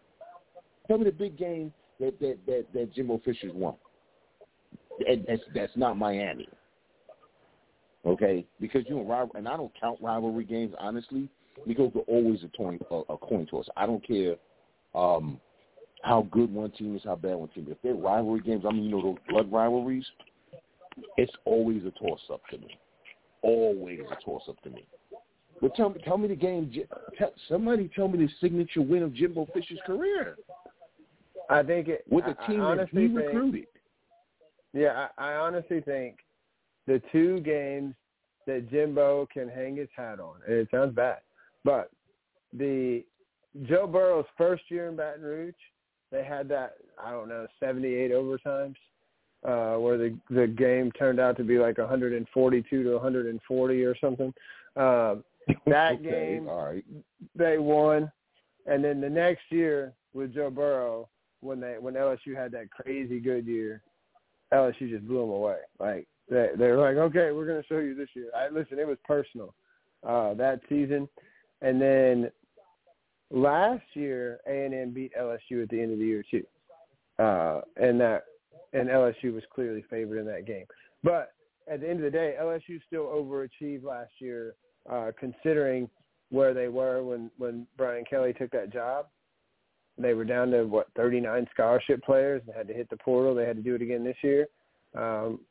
Tell 0.88 0.98
me 0.98 1.06
the 1.06 1.12
big 1.12 1.38
game 1.38 1.72
that 2.00 2.20
that 2.20 2.38
that, 2.48 2.66
that 2.74 2.94
Jimbo 2.94 3.22
Fisher's 3.24 3.54
won. 3.54 3.76
And 5.08 5.24
that's 5.28 5.42
that's 5.54 5.72
not 5.76 5.98
Miami. 5.98 6.50
Okay, 8.06 8.46
because 8.60 8.84
you 8.88 9.02
rival- 9.02 9.36
and 9.36 9.48
I 9.48 9.56
don't 9.58 9.72
count 9.80 10.00
rivalry 10.02 10.46
games 10.46 10.74
honestly 10.80 11.30
because 11.68 11.92
they're 11.94 12.04
always 12.04 12.44
a 12.44 12.58
coin 12.58 12.80
a, 12.90 12.96
a 13.14 13.18
coin 13.18 13.46
toss. 13.46 13.68
I 13.78 13.86
don't 13.86 14.06
care 14.06 14.36
um, 14.96 15.40
how 16.02 16.28
good 16.32 16.52
one 16.52 16.72
team 16.72 16.96
is, 16.96 17.04
how 17.04 17.16
bad 17.16 17.36
one 17.36 17.50
team 17.50 17.66
is. 17.66 17.74
If 17.74 17.82
they're 17.84 17.94
rivalry 17.94 18.42
games, 18.42 18.64
I 18.68 18.72
mean, 18.72 18.86
you 18.86 18.92
know, 18.92 19.02
those 19.02 19.18
blood 19.30 19.52
rivalries, 19.52 20.06
it's 21.18 21.32
always 21.46 21.84
a 21.86 21.92
toss 21.92 22.22
up 22.32 22.42
to 22.52 22.58
me. 22.58 22.80
Always 23.42 24.02
a 24.12 24.16
toss 24.24 24.44
up 24.50 24.62
to 24.64 24.70
me. 24.70 24.86
But 25.62 25.76
tell 25.76 25.90
me, 25.90 26.02
tell 26.04 26.18
me 26.18 26.28
the 26.28 26.36
game. 26.36 26.72
Tell, 27.18 27.34
somebody 27.48 27.90
tell 27.96 28.08
me 28.08 28.18
the 28.26 28.32
signature 28.40 28.82
win 28.82 29.04
of 29.04 29.14
Jimbo 29.14 29.48
Fisher's 29.54 29.80
career 29.86 30.36
I 31.50 31.64
think 31.64 31.88
it 31.88 32.06
with 32.10 32.26
the 32.26 32.36
team 32.48 32.60
that 32.60 32.90
he 32.92 33.08
think- 33.08 33.18
recruited. 33.18 33.68
Yeah, 34.72 35.08
I, 35.18 35.32
I 35.32 35.36
honestly 35.36 35.82
think 35.82 36.18
the 36.86 37.02
two 37.12 37.40
games 37.40 37.96
that 38.46 38.70
Jimbo 38.70 39.28
can 39.34 39.50
hang 39.50 39.76
his 39.78 39.90
hat 39.96 40.20
on, 40.20 40.36
and 40.48 40.58
it 40.58 40.68
sounds 40.70 40.94
bad, 40.96 41.20
but 41.66 41.90
the 42.54 43.04
Joe 43.68 43.88
Burrow's 43.88 44.26
first 44.38 44.64
year 44.70 44.88
in 44.90 44.96
Baton 44.96 45.24
Rouge, 45.24 45.56
they 46.12 46.24
had 46.24 46.48
that 46.50 46.76
I 47.04 47.12
don't 47.12 47.30
know 47.30 47.48
seventy 47.60 47.96
eight 47.96 48.12
overtimes, 48.12 48.76
uh, 49.48 49.76
where 49.76 49.98
the 49.98 50.18
the 50.30 50.48
game 50.48 50.92
turned 50.92 51.20
out 51.20 51.38
to 51.38 51.44
be 51.44 51.58
like 51.58 51.78
142 51.78 52.84
to 52.84 52.92
140 52.92 53.84
or 53.84 53.96
something. 54.00 54.34
Um, 54.76 55.26
that 55.66 55.94
Okay, 55.96 56.04
game 56.04 56.48
right. 56.48 56.86
they 57.36 57.58
won, 57.58 58.10
and 58.68 58.84
then 58.84 59.02
the 59.02 59.10
next 59.10 59.42
year 59.50 59.94
with 60.14 60.34
Joe 60.34 60.52
Burrow, 60.52 61.10
when 61.42 61.60
they 61.60 61.78
when 61.80 61.96
LSU 61.96 62.36
had 62.36 62.52
that 62.52 62.70
crazy 62.70 63.20
good 63.20 63.48
year, 63.48 63.82
LSU 64.54 64.90
just 64.90 65.08
blew 65.08 65.22
them 65.22 65.32
away. 65.32 65.58
Like 65.80 66.08
they 66.30 66.50
they 66.56 66.68
were 66.68 66.78
like, 66.78 66.98
okay, 66.98 67.32
we're 67.32 67.48
going 67.48 67.62
to 67.62 67.68
show 67.68 67.80
you 67.80 67.96
this 67.96 68.10
year. 68.14 68.30
I 68.38 68.50
listen, 68.50 68.80
it 68.80 68.88
was 68.88 69.00
personal 69.06 69.54
uh, 70.08 70.36
that 70.36 70.62
season, 70.70 71.10
and 71.62 71.82
then 71.82 72.32
last 73.32 73.84
year 73.96 74.40
A 74.48 74.66
and 74.66 74.74
M 74.74 74.92
beat 74.92 75.14
LSU 75.20 75.64
at 75.64 75.70
the 75.70 75.82
end 75.82 75.94
of 75.94 76.00
the 76.00 76.06
year 76.06 76.24
too, 76.30 76.46
uh, 77.18 77.62
and 77.78 78.00
that 78.00 78.24
and 78.74 78.90
LSU 78.90 79.34
was 79.34 79.44
clearly 79.54 79.84
favored 79.90 80.20
in 80.20 80.26
that 80.28 80.46
game. 80.46 80.66
But 81.04 81.34
at 81.72 81.82
the 81.82 81.90
end 81.90 82.00
of 82.00 82.12
the 82.12 82.18
day, 82.18 82.36
LSU 82.40 82.80
still 82.86 83.06
overachieved 83.06 83.84
last 83.84 84.12
year, 84.20 84.56
uh, 84.90 85.12
considering 85.20 85.90
where 86.30 86.54
they 86.54 86.68
were 86.68 87.04
when 87.04 87.32
when 87.38 87.68
Brian 87.78 88.06
Kelly 88.10 88.34
took 88.34 88.52
that 88.52 88.72
job. 88.72 89.08
They 89.98 90.14
were 90.14 90.24
down 90.24 90.52
to 90.52 90.64
what 90.64 90.88
39 90.96 91.48
scholarship 91.54 92.02
players 92.04 92.42
and 92.48 92.56
had 92.56 92.68
to 92.70 92.74
hit 92.74 92.90
the 92.90 92.98
portal. 92.98 93.36
They 93.36 93.46
had 93.46 93.58
to 93.58 93.62
do 93.62 93.76
it 93.76 93.82
again 93.82 94.04
this 94.04 94.16
year. 94.24 94.48
Um, 94.96 95.42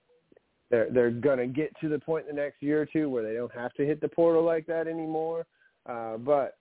they're 0.71 0.91
they're 0.91 1.11
going 1.11 1.39
to 1.39 1.47
get 1.47 1.73
to 1.81 1.89
the 1.89 1.99
point 1.99 2.27
in 2.29 2.37
the 2.37 2.43
next 2.43 2.63
year 2.63 2.83
or 2.83 2.87
two 2.87 3.11
where 3.11 3.23
they 3.23 3.35
don't 3.35 3.55
have 3.55 3.75
to 3.75 3.85
hit 3.85 4.01
the 4.01 4.09
portal 4.09 4.43
like 4.43 4.67
that 4.67 4.87
anymore. 4.87 5.47
Uh, 5.87 6.17
but 6.17 6.59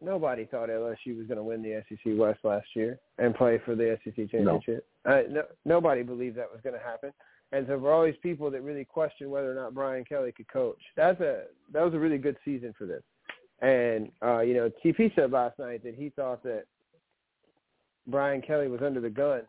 nobody 0.00 0.44
thought 0.44 0.68
LSU 0.68 1.16
was 1.16 1.26
going 1.26 1.38
to 1.38 1.42
win 1.42 1.62
the 1.62 1.82
SEC 1.88 2.12
West 2.16 2.40
last 2.44 2.66
year 2.74 2.98
and 3.18 3.34
play 3.34 3.60
for 3.64 3.74
the 3.74 3.98
SEC 4.04 4.30
championship. 4.30 4.86
Uh, 5.04 5.22
no, 5.28 5.42
nobody 5.64 6.02
believed 6.02 6.36
that 6.36 6.50
was 6.50 6.60
going 6.62 6.74
to 6.74 6.84
happen. 6.84 7.12
And 7.52 7.66
for 7.66 7.92
all 7.92 8.04
these 8.04 8.14
people 8.22 8.50
that 8.50 8.62
really 8.62 8.84
question 8.84 9.30
whether 9.30 9.50
or 9.50 9.54
not 9.54 9.74
Brian 9.74 10.04
Kelly 10.04 10.32
could 10.32 10.48
coach, 10.48 10.80
that's 10.96 11.20
a 11.20 11.44
that 11.72 11.84
was 11.84 11.94
a 11.94 11.98
really 11.98 12.18
good 12.18 12.36
season 12.44 12.74
for 12.76 12.86
them. 12.86 13.00
And 13.60 14.10
uh, 14.22 14.40
you 14.40 14.54
know, 14.54 14.70
TP 14.84 15.14
said 15.14 15.30
last 15.30 15.58
night 15.58 15.84
that 15.84 15.94
he 15.94 16.10
thought 16.10 16.42
that 16.42 16.64
Brian 18.06 18.42
Kelly 18.42 18.68
was 18.68 18.80
under 18.82 19.00
the 19.00 19.10
gun 19.10 19.42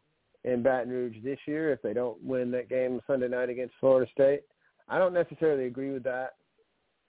in 0.44 0.62
Baton 0.62 0.92
Rouge 0.92 1.16
this 1.24 1.40
year 1.48 1.72
if 1.72 1.82
they 1.82 1.94
don't 1.94 2.22
win 2.24 2.52
that 2.52 2.70
game 2.70 3.02
Sunday 3.08 3.28
night 3.28 3.50
against 3.50 3.74
Florida 3.80 4.10
State. 4.12 4.42
I 4.88 5.00
don't 5.00 5.14
necessarily 5.14 5.66
agree 5.66 5.92
with 5.92 6.04
that. 6.04 6.36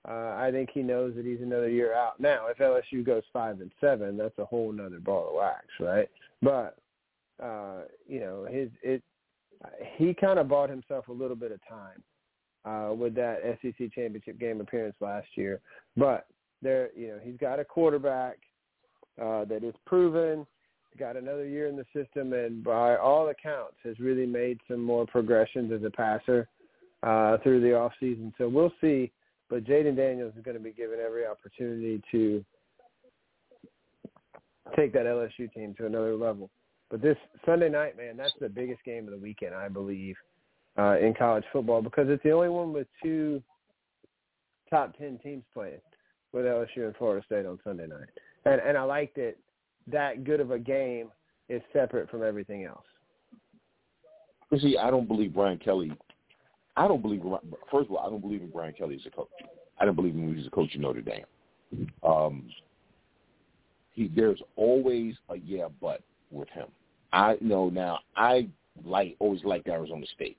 Uh, 0.09 0.35
I 0.39 0.51
think 0.53 0.71
he 0.73 0.83
knows 0.83 1.15
that 1.17 1.27
he's 1.27 1.41
another 1.41 1.69
year 1.69 1.93
out. 1.93 2.21
Now, 2.21 2.47
if 2.47 2.59
LSU 2.59 3.05
goes 3.05 3.25
five 3.33 3.61
and 3.61 3.73
seven, 3.81 4.17
that's 4.17 4.39
a 4.39 4.45
whole 4.45 4.73
nother 4.73 5.01
ball 5.01 5.29
of 5.29 5.35
wax, 5.35 5.67
right? 5.81 6.09
But 6.41 6.79
uh, 7.43 7.83
you 8.07 8.21
know, 8.21 8.47
his 8.51 8.71
it 8.83 9.03
he 9.97 10.15
kind 10.15 10.39
of 10.39 10.49
bought 10.49 10.71
himself 10.71 11.09
a 11.09 11.13
little 11.13 11.37
bit 11.37 11.53
of 11.53 11.61
time 11.69 12.03
uh, 12.65 12.93
with 12.93 13.15
that 13.15 13.41
SEC 13.63 13.93
championship 13.95 14.39
game 14.39 14.61
appearance 14.61 14.97
last 15.01 15.29
year. 15.35 15.61
But 15.97 16.27
there, 16.63 16.91
you 16.97 17.09
know, 17.09 17.19
he's 17.23 17.37
got 17.39 17.61
a 17.61 17.65
quarterback 17.65 18.39
uh, 19.21 19.45
that 19.47 19.65
is 19.65 19.75
proven, 19.87 20.47
got 20.99 21.17
another 21.17 21.47
year 21.47 21.69
in 21.69 21.77
the 21.77 21.85
system, 21.95 22.33
and 22.33 22.65
by 22.65 22.97
all 22.97 23.29
accounts 23.29 23.77
has 23.85 23.99
really 23.99 24.27
made 24.27 24.59
some 24.69 24.83
more 24.83 25.07
progressions 25.07 25.73
as 25.73 25.83
a 25.85 25.91
passer 25.91 26.49
uh, 27.03 27.39
through 27.43 27.61
the 27.61 27.75
off 27.75 27.93
season. 28.01 28.33
So 28.39 28.49
we'll 28.49 28.73
see. 28.81 29.13
But 29.49 29.65
Jayden 29.65 29.97
Daniels 29.97 30.35
is 30.37 30.43
going 30.43 30.57
to 30.57 30.63
be 30.63 30.73
given 30.73 30.99
every 31.05 31.25
opportunity 31.25 32.03
to 32.11 32.45
take 34.75 34.93
that 34.93 35.07
LSU 35.07 35.53
team 35.53 35.75
to 35.79 35.87
another 35.87 36.17
level. 36.17 36.51
But 36.91 37.03
this 37.03 37.17
Sunday 37.45 37.69
night, 37.69 37.97
man, 37.97 38.17
that's 38.17 38.35
the 38.41 38.49
biggest 38.49 38.85
game 38.85 39.07
of 39.07 39.11
the 39.13 39.19
weekend, 39.19 39.55
I 39.55 39.69
believe, 39.69 40.15
uh, 40.79 40.99
in 40.99 41.15
college 41.15 41.45
football 41.53 41.83
because 41.83 42.09
it's 42.09 42.23
the 42.23 42.31
only 42.31 42.49
one 42.49 42.73
with 42.73 42.87
two 43.03 43.43
top 44.71 44.97
ten 44.97 45.19
teams 45.19 45.43
playing 45.53 45.81
with 46.33 46.45
LSU 46.45 46.87
and 46.87 46.97
Florida 46.97 47.25
State 47.25 47.47
on 47.47 47.59
Sunday 47.65 47.87
night. 47.87 48.09
And 48.45 48.61
and 48.61 48.77
I 48.77 48.83
like 48.83 49.15
that 49.15 49.35
that 49.91 50.25
good 50.25 50.41
of 50.41 50.51
a 50.51 50.59
game 50.59 51.09
is 51.49 51.63
separate 51.73 52.11
from 52.11 52.23
everything 52.23 52.65
else. 52.65 52.85
You 54.51 54.59
see, 54.61 54.77
I 54.79 54.91
don't 54.91 55.09
believe 55.09 55.35
Brian 55.35 55.59
Kelly. 55.59 55.93
I 56.77 56.87
don't 56.87 57.03
believe. 57.03 57.23
First 57.71 57.89
of 57.91 57.97
all, 57.97 58.07
I 58.07 58.11
don't 58.11 58.21
believe 58.21 58.43
in 58.43 58.51
Brian 58.51 58.75
Kelly 58.75 58.97
as 58.97 59.07
a 59.07 59.11
coach. 59.11 59.29
I 59.81 59.85
don't 59.85 59.97
believe 59.97 60.15
in 60.15 60.23
him 60.23 60.39
as 60.39 60.47
a 60.47 60.51
coach 60.51 60.75
in 60.75 60.83
Notre 60.83 61.03
Dame. 61.03 61.25
Um, 62.03 62.49
he 63.93 64.09
there's 64.15 64.41
always 64.57 65.15
a 65.31 65.37
yeah, 65.37 65.67
but 65.81 66.03
with 66.31 66.49
him. 66.51 66.67
I 67.13 67.37
know 67.41 67.69
now. 67.69 68.01
I 68.17 68.49
like 68.85 69.17
always 69.19 69.45
liked 69.45 69.69
Arizona 69.69 70.05
State, 70.15 70.37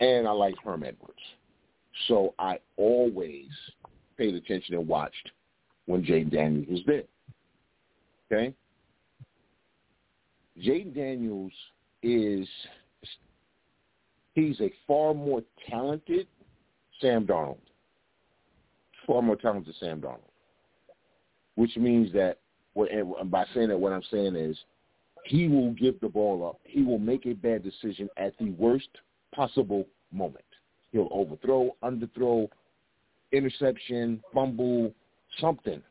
and 0.00 0.26
I 0.26 0.32
like 0.32 0.54
Herm 0.64 0.82
Edwards. 0.82 1.18
So 2.06 2.34
I 2.38 2.58
always 2.76 3.46
paid 4.16 4.34
attention 4.34 4.74
and 4.74 4.88
watched 4.88 5.30
when 5.86 6.02
Jayden 6.04 6.32
Daniels 6.32 6.66
was 6.68 6.80
there. 6.86 7.02
Okay, 8.30 8.54
Jayden 10.58 10.94
Daniels 10.94 11.52
is 12.02 12.48
he's 14.34 14.60
a 14.60 14.72
far 14.86 15.14
more 15.14 15.42
talented 15.68 16.26
Sam 17.00 17.26
Darnold, 17.26 17.58
far 19.06 19.22
more 19.22 19.36
talented 19.36 19.74
Sam 19.78 20.00
Darnold, 20.00 20.18
which 21.54 21.76
means 21.76 22.12
that. 22.12 22.38
And 22.76 23.28
by 23.28 23.44
saying 23.54 23.70
that, 23.70 23.78
what 23.78 23.92
I'm 23.92 24.04
saying 24.08 24.36
is 24.36 24.56
he 25.28 25.46
will 25.46 25.72
give 25.72 26.00
the 26.00 26.08
ball 26.08 26.46
up. 26.48 26.58
He 26.64 26.82
will 26.82 26.98
make 26.98 27.26
a 27.26 27.34
bad 27.34 27.62
decision 27.62 28.08
at 28.16 28.32
the 28.38 28.50
worst 28.52 28.88
possible 29.34 29.86
moment. 30.10 30.44
He'll 30.90 31.08
overthrow, 31.10 31.76
underthrow, 31.82 32.48
interception, 33.32 34.22
fumble, 34.32 34.92
something. 35.38 35.82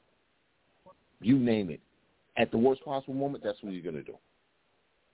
You 1.21 1.37
name 1.37 1.69
it. 1.69 1.79
At 2.35 2.49
the 2.51 2.57
worst 2.57 2.83
possible 2.83 3.13
moment, 3.13 3.43
that's 3.43 3.61
what 3.61 3.73
he's 3.73 3.83
going 3.83 3.95
to 3.95 4.03
do. 4.03 4.15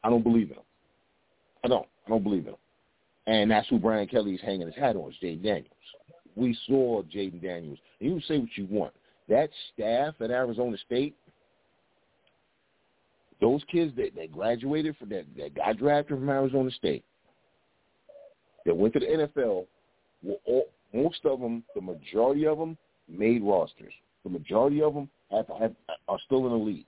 I 0.05 0.09
don't 0.09 0.23
believe 0.23 0.51
in 0.51 0.55
him. 0.55 0.63
I 1.65 1.67
don't. 1.67 1.87
I 2.05 2.09
don't 2.09 2.23
believe 2.23 2.43
in 2.43 2.53
him. 2.53 2.57
And 3.27 3.51
that's 3.51 3.67
who 3.67 3.77
Brian 3.77 4.07
Kelly 4.07 4.35
is 4.35 4.41
hanging 4.41 4.67
his 4.67 4.75
hat 4.75 4.95
on, 4.95 5.09
is 5.09 5.17
Jayden 5.21 5.43
Daniels. 5.43 5.67
We 6.35 6.57
saw 6.65 7.03
Jayden 7.03 7.41
Daniels. 7.41 7.79
And 7.99 8.09
you 8.09 8.21
say 8.21 8.37
what 8.39 8.49
you 8.55 8.67
want. 8.69 8.93
That 9.27 9.49
staff 9.73 10.15
at 10.21 10.31
Arizona 10.31 10.77
State 10.85 11.15
those 13.43 13.61
kids 13.69 13.93
that, 13.97 14.15
that 14.15 14.31
graduated 14.31 14.95
from 14.95 15.09
that 15.09 15.25
that 15.37 15.53
got 15.53 15.77
drafted 15.77 16.17
from 16.17 16.29
Arizona 16.29 16.71
State 16.71 17.03
that 18.65 18.73
went 18.73 18.93
to 18.93 19.01
the 19.01 19.05
NFL 19.05 19.65
were 20.23 20.37
all, 20.45 20.69
most 20.93 21.19
of 21.25 21.41
them, 21.41 21.61
the 21.75 21.81
majority 21.81 22.47
of 22.47 22.57
them 22.57 22.77
made 23.09 23.43
rosters. 23.43 23.91
The 24.23 24.29
majority 24.29 24.81
of 24.81 24.93
them 24.93 25.09
have, 25.29 25.47
have 25.59 25.73
are 26.07 26.19
still 26.25 26.45
in 26.45 26.53
the 26.53 26.57
league. 26.57 26.85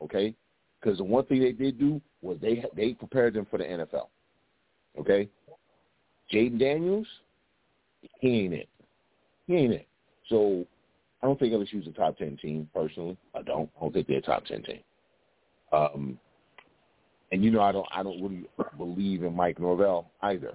Okay, 0.00 0.36
because 0.80 0.98
the 0.98 1.04
one 1.04 1.24
thing 1.24 1.40
they 1.40 1.50
did 1.50 1.80
do 1.80 2.00
was 2.22 2.38
they 2.40 2.64
they 2.76 2.94
prepared 2.94 3.34
them 3.34 3.48
for 3.50 3.58
the 3.58 3.64
NFL. 3.64 4.06
Okay, 5.00 5.28
Jayden 6.32 6.60
Daniels, 6.60 7.08
he 8.20 8.44
ain't 8.44 8.54
it. 8.54 8.68
He 9.48 9.56
ain't 9.56 9.72
it. 9.72 9.88
So 10.28 10.64
I 11.20 11.26
don't 11.26 11.40
think 11.40 11.52
LSU's 11.52 11.88
a 11.88 11.90
top 11.90 12.18
ten 12.18 12.36
team 12.36 12.68
personally. 12.72 13.16
I 13.34 13.42
don't. 13.42 13.68
I 13.76 13.80
don't 13.80 13.92
think 13.92 14.06
they're 14.06 14.18
a 14.18 14.22
top 14.22 14.44
ten 14.44 14.62
team. 14.62 14.78
Um, 15.72 16.18
and 17.32 17.44
you 17.44 17.50
know, 17.50 17.60
I 17.60 17.72
don't, 17.72 17.86
I 17.94 18.02
don't 18.02 18.22
really 18.22 18.44
believe 18.76 19.22
in 19.22 19.34
Mike 19.34 19.58
Norvell 19.58 20.10
either, 20.22 20.54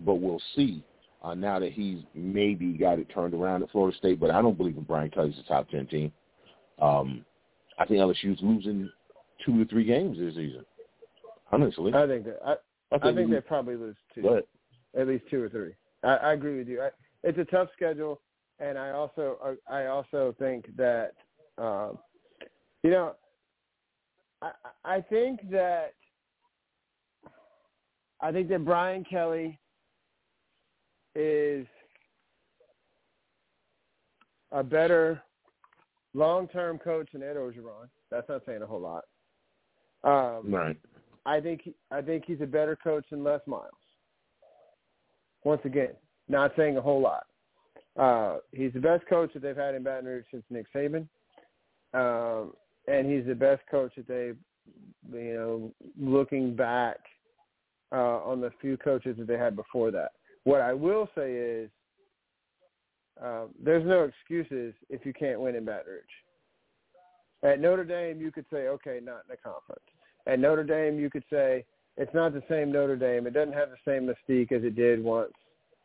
but 0.00 0.14
we'll 0.14 0.42
see 0.54 0.84
uh, 1.22 1.34
now 1.34 1.58
that 1.58 1.72
he's 1.72 1.98
maybe 2.14 2.72
got 2.72 2.98
it 2.98 3.08
turned 3.12 3.34
around 3.34 3.62
at 3.62 3.70
Florida 3.70 3.96
State. 3.98 4.20
But 4.20 4.30
I 4.30 4.40
don't 4.40 4.56
believe 4.56 4.76
in 4.76 4.84
Brian 4.84 5.10
Kelly's 5.10 5.34
a 5.44 5.48
top 5.48 5.68
ten 5.68 5.86
team. 5.86 6.12
Um, 6.80 7.24
I 7.78 7.86
think 7.86 8.00
LSU's 8.00 8.38
losing 8.40 8.90
two 9.44 9.64
to 9.64 9.68
three 9.68 9.84
games 9.84 10.18
this 10.18 10.34
season. 10.34 10.64
Honestly, 11.52 11.92
I 11.94 12.06
think 12.06 12.24
that 12.24 12.38
I, 12.44 12.52
I 12.52 12.98
think, 12.98 13.04
I 13.04 13.14
think 13.14 13.30
they 13.30 13.40
probably 13.40 13.76
lose 13.76 13.96
two, 14.14 14.42
at 14.98 15.08
least 15.08 15.24
two 15.30 15.42
or 15.42 15.48
three. 15.48 15.72
I, 16.02 16.16
I 16.16 16.32
agree 16.32 16.58
with 16.58 16.68
you. 16.68 16.82
I, 16.82 16.90
it's 17.22 17.38
a 17.38 17.44
tough 17.44 17.68
schedule, 17.74 18.20
and 18.60 18.78
I 18.78 18.90
also 18.90 19.56
I 19.68 19.86
also 19.86 20.34
think 20.38 20.66
that 20.76 21.12
um, 21.58 21.98
you 22.82 22.90
know 22.90 23.14
I, 24.42 24.50
I 24.84 25.00
think 25.00 25.50
that 25.50 25.94
I 28.20 28.32
think 28.32 28.48
that 28.48 28.64
Brian 28.64 29.04
Kelly 29.04 29.58
is 31.14 31.66
a 34.52 34.62
better 34.62 35.22
long-term 36.14 36.78
coach 36.78 37.08
than 37.12 37.22
Ed 37.22 37.36
Orgeron. 37.36 37.88
That's 38.10 38.28
not 38.28 38.42
saying 38.46 38.62
a 38.62 38.66
whole 38.66 38.80
lot. 38.80 39.04
Um, 40.04 40.52
right. 40.52 40.76
I 41.24 41.40
think 41.40 41.68
I 41.90 42.00
think 42.00 42.24
he's 42.26 42.40
a 42.40 42.46
better 42.46 42.76
coach 42.76 43.04
than 43.10 43.24
Les 43.24 43.40
Miles. 43.46 43.64
Once 45.44 45.60
again, 45.64 45.94
not 46.28 46.52
saying 46.56 46.76
a 46.76 46.80
whole 46.80 47.00
lot. 47.00 47.26
Uh, 47.98 48.38
he's 48.52 48.72
the 48.72 48.80
best 48.80 49.06
coach 49.08 49.32
that 49.32 49.42
they've 49.42 49.56
had 49.56 49.74
in 49.74 49.82
Baton 49.82 50.04
Rouge 50.04 50.24
since 50.30 50.44
Nick 50.50 50.66
Saban. 50.74 51.08
Um, 51.94 52.52
and 52.86 53.10
he's 53.10 53.26
the 53.26 53.34
best 53.34 53.62
coach 53.70 53.92
that 53.96 54.08
they, 54.08 54.32
you 55.16 55.34
know, 55.34 55.72
looking 55.98 56.54
back 56.54 56.98
uh, 57.92 58.18
on 58.24 58.40
the 58.40 58.50
few 58.60 58.76
coaches 58.76 59.16
that 59.18 59.26
they 59.26 59.38
had 59.38 59.56
before 59.56 59.90
that. 59.90 60.12
What 60.44 60.60
I 60.60 60.72
will 60.72 61.08
say 61.16 61.32
is, 61.32 61.70
uh, 63.22 63.44
there's 63.62 63.86
no 63.86 64.04
excuses 64.04 64.74
if 64.90 65.06
you 65.06 65.12
can't 65.12 65.40
win 65.40 65.54
in 65.54 65.64
Baton 65.64 65.86
Rouge. 65.86 67.52
At 67.52 67.60
Notre 67.60 67.84
Dame, 67.84 68.20
you 68.20 68.30
could 68.30 68.44
say, 68.52 68.68
okay, 68.68 69.00
not 69.02 69.22
in 69.24 69.30
the 69.30 69.36
conference. 69.36 69.82
At 70.26 70.38
Notre 70.38 70.64
Dame, 70.64 70.98
you 70.98 71.08
could 71.08 71.24
say 71.30 71.64
it's 71.96 72.12
not 72.14 72.32
the 72.32 72.42
same 72.48 72.70
Notre 72.70 72.96
Dame. 72.96 73.26
It 73.26 73.32
doesn't 73.32 73.54
have 73.54 73.70
the 73.70 73.76
same 73.90 74.06
mystique 74.06 74.52
as 74.52 74.64
it 74.64 74.76
did 74.76 75.02
once 75.02 75.32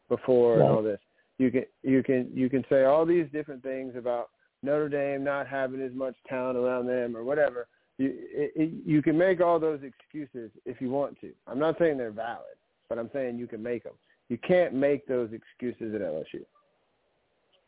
before 0.10 0.56
and 0.56 0.64
all 0.64 0.84
this. 0.84 1.00
You 1.38 1.50
can 1.52 1.66
you 1.84 2.04
can 2.04 2.30
you 2.34 2.50
can 2.50 2.64
say 2.70 2.84
all 2.84 3.06
these 3.06 3.26
different 3.32 3.64
things 3.64 3.96
about 3.96 4.30
Notre 4.64 4.90
Dame 4.90 5.24
not 5.24 5.48
having 5.48 5.82
as 5.82 5.94
much 5.94 6.16
talent 6.28 6.58
around 6.58 6.86
them 6.86 7.16
or 7.16 7.24
whatever. 7.24 7.68
You 7.98 8.14
it, 8.16 8.52
it, 8.56 8.72
you 8.86 9.02
can 9.02 9.18
make 9.18 9.42
all 9.42 9.60
those 9.60 9.82
excuses 9.84 10.52
if 10.66 10.82
you 10.82 10.90
want 10.90 11.20
to. 11.22 11.32
I'm 11.48 11.60
not 11.60 11.78
saying 11.80 11.98
they're 11.98 12.12
valid, 12.12 12.58
but 12.90 12.98
I'm 12.98 13.10
saying 13.14 13.38
you 13.38 13.48
can 13.48 13.62
make 13.62 13.84
them. 13.84 13.94
You 14.30 14.38
can't 14.38 14.74
make 14.74 15.06
those 15.08 15.30
excuses 15.34 15.94
at 15.94 16.02
LSU. 16.02 16.46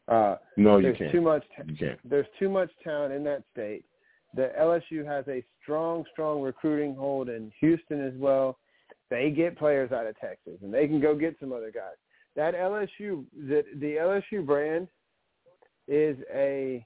Uh, 0.08 0.38
no, 0.58 0.82
there's 0.82 0.94
you 0.94 1.06
can't. 1.06 1.12
Too 1.12 1.22
much, 1.22 1.44
you 1.66 1.76
can't. 1.76 2.00
There's 2.10 2.28
too 2.40 2.50
much 2.50 2.70
talent 2.84 3.14
in 3.14 3.24
that 3.26 3.44
state. 3.52 3.86
The 4.36 4.52
LSU 4.60 5.06
has 5.06 5.26
a 5.28 5.44
strong, 5.62 6.04
strong 6.12 6.42
recruiting 6.42 6.96
hold 6.96 7.30
in 7.30 7.52
Houston 7.60 8.06
as 8.06 8.14
well. 8.16 8.58
They 9.10 9.30
get 9.30 9.58
players 9.58 9.92
out 9.92 10.08
of 10.08 10.20
Texas, 10.20 10.58
and 10.64 10.74
they 10.74 10.88
can 10.88 11.00
go 11.00 11.16
get 11.16 11.36
some 11.40 11.52
other 11.52 11.72
guys. 11.72 11.96
That 12.36 12.56
LSU, 12.56 13.26
the, 13.36 13.64
the 13.76 13.96
LSU 13.96 14.46
brand 14.46 14.88
is 15.88 16.18
a 16.34 16.86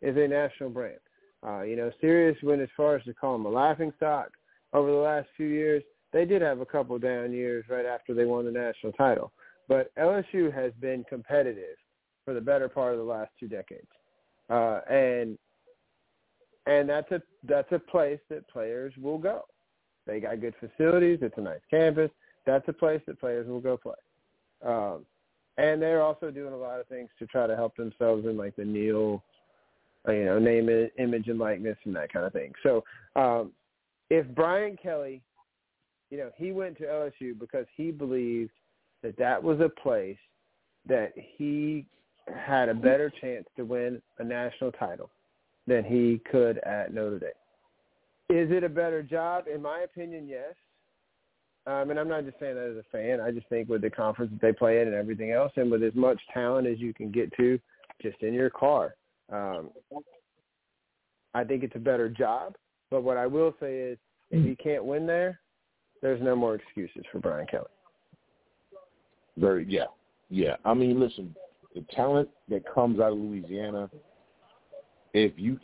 is 0.00 0.16
a 0.16 0.28
national 0.28 0.70
brand. 0.70 0.98
Uh, 1.46 1.62
you 1.62 1.76
know, 1.76 1.90
Sirius 2.00 2.36
went 2.42 2.60
as 2.60 2.68
far 2.76 2.96
as 2.96 3.04
to 3.04 3.14
call 3.14 3.32
them 3.32 3.46
a 3.46 3.50
laughing 3.50 3.92
stock 3.96 4.30
over 4.72 4.90
the 4.90 4.96
last 4.96 5.28
few 5.36 5.46
years. 5.46 5.82
They 6.12 6.24
did 6.24 6.42
have 6.42 6.60
a 6.60 6.66
couple 6.66 6.98
down 6.98 7.32
years 7.32 7.64
right 7.68 7.86
after 7.86 8.14
they 8.14 8.24
won 8.24 8.44
the 8.44 8.50
national 8.50 8.92
title, 8.92 9.32
but 9.68 9.94
LSU 9.96 10.52
has 10.52 10.72
been 10.80 11.04
competitive 11.08 11.76
for 12.24 12.34
the 12.34 12.40
better 12.40 12.68
part 12.68 12.92
of 12.92 12.98
the 12.98 13.04
last 13.04 13.30
two 13.38 13.48
decades, 13.48 13.88
uh, 14.50 14.80
and 14.90 15.38
and 16.66 16.88
that's 16.88 17.10
a 17.12 17.22
that's 17.44 17.70
a 17.72 17.78
place 17.78 18.20
that 18.30 18.48
players 18.48 18.92
will 19.00 19.18
go. 19.18 19.42
They 20.06 20.20
got 20.20 20.40
good 20.40 20.54
facilities. 20.58 21.18
It's 21.20 21.36
a 21.36 21.42
nice 21.42 21.60
campus. 21.70 22.10
That's 22.46 22.66
a 22.68 22.72
place 22.72 23.02
that 23.06 23.20
players 23.20 23.46
will 23.46 23.60
go 23.60 23.76
play. 23.76 23.94
Um, 24.64 25.04
and 25.58 25.82
they're 25.82 26.02
also 26.02 26.30
doing 26.30 26.54
a 26.54 26.56
lot 26.56 26.80
of 26.80 26.86
things 26.86 27.10
to 27.18 27.26
try 27.26 27.46
to 27.46 27.56
help 27.56 27.76
themselves 27.76 28.24
in 28.24 28.36
like 28.36 28.54
the 28.56 28.64
NIL, 28.64 29.22
uh, 30.08 30.12
you 30.12 30.24
know, 30.24 30.38
name, 30.38 30.68
it, 30.68 30.92
image, 30.98 31.26
and 31.28 31.38
likeness, 31.38 31.76
and 31.84 31.94
that 31.96 32.12
kind 32.12 32.24
of 32.24 32.32
thing. 32.32 32.52
So, 32.62 32.84
um, 33.16 33.52
if 34.08 34.26
Brian 34.34 34.78
Kelly, 34.80 35.20
you 36.10 36.16
know, 36.16 36.30
he 36.36 36.52
went 36.52 36.78
to 36.78 36.84
LSU 36.84 37.38
because 37.38 37.66
he 37.76 37.90
believed 37.90 38.52
that 39.02 39.18
that 39.18 39.42
was 39.42 39.60
a 39.60 39.68
place 39.68 40.16
that 40.86 41.12
he 41.36 41.84
had 42.34 42.68
a 42.68 42.74
better 42.74 43.12
chance 43.20 43.44
to 43.56 43.64
win 43.64 44.00
a 44.18 44.24
national 44.24 44.72
title 44.72 45.10
than 45.66 45.84
he 45.84 46.20
could 46.30 46.58
at 46.58 46.94
Notre 46.94 47.18
Dame. 47.18 47.30
Is 48.30 48.50
it 48.50 48.64
a 48.64 48.68
better 48.68 49.02
job? 49.02 49.44
In 49.52 49.60
my 49.60 49.80
opinion, 49.80 50.28
yes. 50.28 50.54
Um, 51.68 51.90
and 51.90 52.00
I'm 52.00 52.08
not 52.08 52.24
just 52.24 52.40
saying 52.40 52.54
that 52.54 52.70
as 52.70 52.76
a 52.78 52.90
fan. 52.90 53.20
I 53.20 53.30
just 53.30 53.46
think 53.48 53.68
with 53.68 53.82
the 53.82 53.90
conference 53.90 54.32
that 54.32 54.40
they 54.40 54.54
play 54.54 54.80
in 54.80 54.88
and 54.88 54.96
everything 54.96 55.32
else, 55.32 55.52
and 55.56 55.70
with 55.70 55.82
as 55.82 55.94
much 55.94 56.18
talent 56.32 56.66
as 56.66 56.78
you 56.78 56.94
can 56.94 57.10
get 57.10 57.30
to 57.36 57.60
just 58.00 58.16
in 58.22 58.32
your 58.32 58.48
car, 58.48 58.94
um, 59.30 59.68
I 61.34 61.44
think 61.44 61.62
it's 61.62 61.76
a 61.76 61.80
better 61.80 62.08
job. 62.08 62.54
But 62.90 63.02
what 63.02 63.18
I 63.18 63.26
will 63.26 63.54
say 63.60 63.76
is, 63.76 63.98
if 64.30 64.46
you 64.46 64.56
can't 64.56 64.82
win 64.82 65.06
there, 65.06 65.40
there's 66.00 66.22
no 66.22 66.34
more 66.34 66.54
excuses 66.54 67.02
for 67.12 67.18
Brian 67.18 67.46
Kelly. 67.46 67.66
Very, 69.36 69.66
yeah, 69.68 69.84
yeah. 70.30 70.56
I 70.64 70.72
mean, 70.72 70.98
listen, 70.98 71.36
the 71.74 71.84
talent 71.94 72.30
that 72.48 72.62
comes 72.72 72.98
out 72.98 73.12
of 73.12 73.18
Louisiana, 73.18 73.90
if 75.12 75.32
you, 75.36 75.58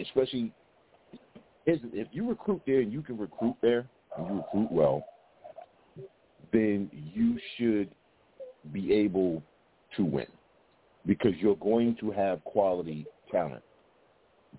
especially, 0.00 0.50
if 1.66 2.08
you 2.10 2.26
recruit 2.26 2.62
there 2.66 2.80
and 2.80 2.90
you 2.90 3.02
can 3.02 3.18
recruit 3.18 3.56
there 3.60 3.86
and 4.16 4.26
you 4.28 4.36
recruit 4.36 4.72
well, 4.72 5.04
then 6.52 6.90
you 6.92 7.38
should 7.56 7.90
be 8.72 8.92
able 8.92 9.42
to 9.96 10.04
win 10.04 10.26
because 11.06 11.32
you're 11.38 11.56
going 11.56 11.96
to 11.96 12.10
have 12.10 12.44
quality 12.44 13.06
talent 13.30 13.62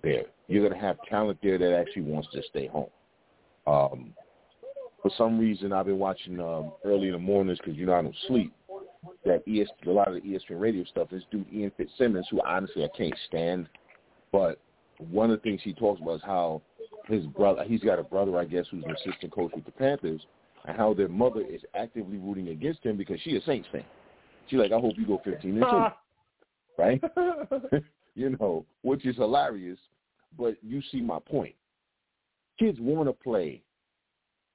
there. 0.02 0.24
You're 0.48 0.68
going 0.68 0.78
to 0.78 0.86
have 0.86 0.96
talent 1.08 1.38
there 1.42 1.58
that 1.58 1.74
actually 1.74 2.02
wants 2.02 2.28
to 2.32 2.42
stay 2.50 2.66
home. 2.66 2.90
Um, 3.66 4.12
for 5.02 5.10
some 5.16 5.38
reason, 5.38 5.72
I've 5.72 5.86
been 5.86 5.98
watching 5.98 6.40
um, 6.40 6.72
early 6.84 7.06
in 7.06 7.12
the 7.12 7.18
mornings 7.18 7.58
because 7.58 7.76
you 7.76 7.86
know 7.86 7.94
I 7.94 8.02
don't 8.02 8.16
sleep. 8.26 8.52
That 9.24 9.42
ES, 9.46 9.68
a 9.86 9.90
lot 9.90 10.08
of 10.08 10.14
the 10.14 10.20
ESPN 10.20 10.60
radio 10.60 10.84
stuff. 10.84 11.08
This 11.10 11.22
dude 11.30 11.46
Ian 11.52 11.70
Fitzsimmons, 11.76 12.26
who 12.30 12.40
honestly 12.42 12.84
I 12.84 12.88
can't 12.96 13.14
stand, 13.28 13.68
but 14.32 14.58
one 14.98 15.30
of 15.30 15.36
the 15.36 15.42
things 15.42 15.60
he 15.62 15.74
talks 15.74 16.00
about 16.00 16.16
is 16.16 16.22
how 16.24 16.62
his 17.06 17.26
brother, 17.26 17.64
he's 17.64 17.82
got 17.82 17.98
a 17.98 18.02
brother, 18.02 18.38
I 18.38 18.46
guess, 18.46 18.64
who's 18.70 18.84
an 18.84 18.92
assistant 18.92 19.32
coach 19.32 19.52
with 19.54 19.66
the 19.66 19.72
Panthers, 19.72 20.22
and 20.64 20.76
how 20.76 20.94
their 20.94 21.08
mother 21.08 21.42
is 21.42 21.60
actively 21.74 22.18
rooting 22.18 22.48
against 22.48 22.84
him 22.84 22.96
because 22.96 23.20
she 23.22 23.36
a 23.36 23.42
Saints 23.42 23.68
fan. 23.70 23.84
She's 24.48 24.58
like, 24.58 24.72
I 24.72 24.78
hope 24.78 24.94
you 24.96 25.06
go 25.06 25.20
15 25.24 25.62
and 25.62 25.64
2. 25.70 25.86
right? 26.78 27.02
you 28.14 28.36
know, 28.38 28.64
which 28.82 29.06
is 29.06 29.16
hilarious, 29.16 29.78
but 30.38 30.56
you 30.62 30.82
see 30.90 31.00
my 31.00 31.18
point. 31.18 31.54
Kids 32.58 32.78
want 32.80 33.08
to 33.08 33.12
play 33.12 33.62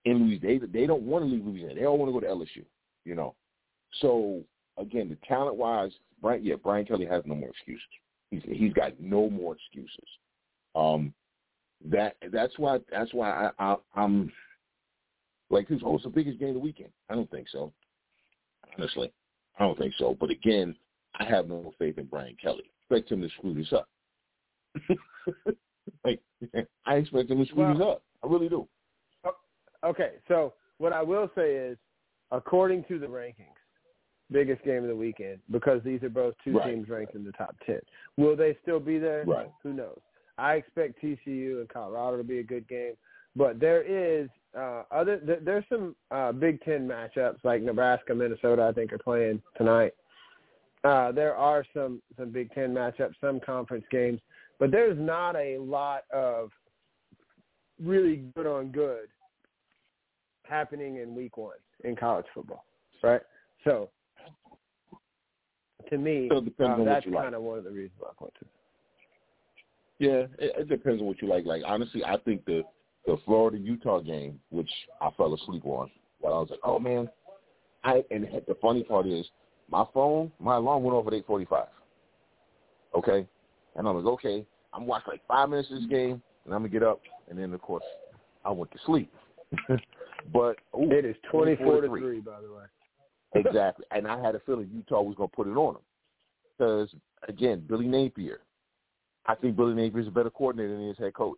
in 0.05 0.25
Louisiana. 0.25 0.67
They, 0.67 0.81
they 0.81 0.87
don't 0.87 1.03
want 1.03 1.25
to 1.25 1.29
leave 1.29 1.45
Louisiana. 1.45 1.75
They 1.75 1.85
all 1.85 1.97
want 1.97 2.09
to 2.09 2.13
go 2.13 2.19
to 2.19 2.27
LSU, 2.27 2.63
you 3.05 3.15
know. 3.15 3.35
So, 4.01 4.41
again, 4.77 5.09
the 5.09 5.17
talent-wise, 5.27 5.91
Brian, 6.21 6.43
yeah, 6.43 6.55
Brian 6.61 6.85
Kelly 6.85 7.05
has 7.05 7.23
no 7.25 7.35
more 7.35 7.49
excuses. 7.49 7.83
He's, 8.31 8.41
he's 8.45 8.73
got 8.73 8.99
no 8.99 9.29
more 9.29 9.55
excuses. 9.55 10.07
Um, 10.75 11.13
that 11.89 12.15
that's 12.31 12.59
why 12.59 12.79
that's 12.91 13.13
why 13.13 13.51
I, 13.57 13.63
I, 13.71 13.75
I'm 13.95 14.31
like, 15.49 15.67
who's 15.67 15.81
oh, 15.85 15.99
the 16.03 16.09
biggest 16.09 16.39
game 16.39 16.49
of 16.49 16.55
the 16.55 16.59
weekend? 16.59 16.89
I 17.09 17.15
don't 17.15 17.29
think 17.31 17.47
so. 17.51 17.73
Honestly, 18.77 19.11
I 19.57 19.65
don't 19.65 19.77
think 19.77 19.93
so. 19.97 20.15
But 20.19 20.29
again, 20.29 20.75
I 21.19 21.25
have 21.25 21.47
no 21.47 21.73
faith 21.79 21.97
in 21.97 22.05
Brian 22.05 22.37
Kelly. 22.41 22.63
I 22.91 22.95
expect 22.95 23.11
him 23.11 23.21
to 23.21 23.29
screw 23.37 23.53
this 23.53 23.71
up. 23.73 23.87
like, 26.03 26.19
I 26.85 26.95
expect 26.95 27.29
him 27.29 27.39
to 27.39 27.45
screw 27.45 27.63
well, 27.63 27.73
this 27.73 27.83
up. 27.83 28.03
I 28.23 28.27
really 28.27 28.49
do. 28.49 28.67
Okay, 29.85 30.13
so 30.27 30.53
what 30.77 30.91
I 30.91 31.01
will 31.01 31.29
say 31.35 31.53
is, 31.53 31.77
according 32.31 32.83
to 32.85 32.99
the 32.99 33.07
rankings, 33.07 33.55
biggest 34.31 34.63
game 34.63 34.83
of 34.83 34.89
the 34.89 34.95
weekend 34.95 35.39
because 35.51 35.81
these 35.83 36.03
are 36.03 36.09
both 36.09 36.35
two 36.43 36.57
right. 36.57 36.71
teams 36.71 36.89
ranked 36.89 37.15
in 37.15 37.23
the 37.23 37.31
top 37.33 37.55
ten. 37.65 37.79
Will 38.17 38.35
they 38.35 38.57
still 38.61 38.79
be 38.79 38.99
there? 38.99 39.23
Right. 39.25 39.51
Who 39.63 39.73
knows? 39.73 39.99
I 40.37 40.55
expect 40.55 41.01
TCU 41.01 41.59
and 41.59 41.69
Colorado 41.69 42.17
to 42.17 42.23
be 42.23 42.39
a 42.39 42.43
good 42.43 42.67
game, 42.67 42.93
but 43.35 43.59
there 43.59 43.81
is 43.81 44.29
uh, 44.57 44.83
other 44.91 45.17
th- 45.19 45.39
there's 45.43 45.63
some 45.69 45.95
uh, 46.11 46.31
Big 46.31 46.61
Ten 46.61 46.87
matchups 46.87 47.37
like 47.43 47.61
Nebraska, 47.61 48.13
Minnesota. 48.15 48.63
I 48.63 48.73
think 48.73 48.91
are 48.91 48.97
playing 48.97 49.41
tonight. 49.57 49.93
Uh, 50.83 51.11
there 51.11 51.35
are 51.35 51.65
some 51.73 52.01
some 52.17 52.29
Big 52.29 52.51
Ten 52.53 52.73
matchups, 52.73 53.13
some 53.21 53.39
conference 53.39 53.85
games, 53.91 54.19
but 54.59 54.71
there's 54.71 54.97
not 54.97 55.35
a 55.35 55.57
lot 55.59 56.03
of 56.11 56.49
really 57.83 58.23
good 58.35 58.47
on 58.47 58.71
good 58.71 59.07
happening 60.43 60.97
in 60.97 61.15
Week 61.15 61.37
One 61.37 61.57
in 61.83 61.95
college 61.95 62.25
football, 62.33 62.65
right? 63.03 63.21
So, 63.63 63.89
to 65.89 65.97
me, 65.97 66.29
so 66.31 66.37
uh, 66.37 66.83
that's 66.83 67.05
kind 67.05 67.13
like. 67.13 67.33
of 67.33 67.41
one 67.43 67.59
of 67.59 67.63
the 67.65 67.71
reasons 67.71 67.99
I 68.01 68.13
point 68.17 68.33
to. 68.39 68.45
Yeah, 69.99 70.25
it, 70.39 70.53
it 70.57 70.69
depends 70.69 71.01
on 71.01 71.07
what 71.07 71.21
you 71.21 71.27
like. 71.27 71.45
Like 71.45 71.61
honestly, 71.65 72.03
I 72.03 72.17
think 72.17 72.45
the 72.45 72.63
the 73.05 73.17
Florida 73.25 73.57
Utah 73.57 73.99
game, 73.99 74.39
which 74.49 74.69
I 75.01 75.09
fell 75.17 75.33
asleep 75.33 75.65
on. 75.65 75.89
While 76.19 76.33
I 76.33 76.39
was 76.39 76.49
like, 76.49 76.59
oh 76.63 76.79
man, 76.79 77.09
I 77.83 78.03
and 78.11 78.27
the 78.47 78.55
funny 78.61 78.83
part 78.83 79.07
is 79.07 79.25
my 79.69 79.85
phone, 79.93 80.31
my 80.39 80.55
alarm 80.55 80.83
went 80.83 80.95
off 80.95 81.07
at 81.07 81.13
eight 81.13 81.25
forty 81.25 81.45
five. 81.45 81.67
Okay, 82.95 83.27
and 83.75 83.87
I 83.87 83.91
was 83.91 84.05
okay. 84.05 84.45
I'm 84.73 84.85
watching 84.85 85.13
like 85.13 85.27
five 85.27 85.49
minutes 85.49 85.69
of 85.71 85.77
this 85.77 85.89
game, 85.89 86.21
and 86.45 86.53
I'm 86.53 86.61
gonna 86.61 86.69
get 86.69 86.83
up, 86.83 87.01
and 87.29 87.39
then 87.39 87.53
of 87.53 87.61
course 87.61 87.83
I 88.43 88.51
went 88.51 88.71
to 88.71 88.79
sleep. 88.85 89.11
but 90.33 90.57
ooh, 90.75 90.91
it 90.91 91.05
is 91.05 91.15
twenty 91.31 91.55
four 91.55 91.81
to 91.81 91.87
three, 91.87 92.19
by 92.19 92.41
the 92.41 92.51
way. 92.51 92.63
exactly, 93.35 93.85
and 93.91 94.07
I 94.07 94.19
had 94.19 94.35
a 94.35 94.39
feeling 94.39 94.69
Utah 94.73 95.01
was 95.01 95.15
gonna 95.15 95.27
put 95.27 95.47
it 95.47 95.51
on 95.51 95.75
them 95.75 95.83
because 96.57 96.89
again, 97.27 97.63
Billy 97.67 97.87
Napier. 97.87 98.39
I 99.25 99.35
think 99.35 99.55
Billy 99.55 99.75
Napier 99.75 100.01
is 100.01 100.07
a 100.07 100.11
better 100.11 100.31
coordinator 100.31 100.73
than 100.73 100.81
he 100.81 100.89
is 100.89 100.97
head 100.97 101.13
coach. 101.13 101.37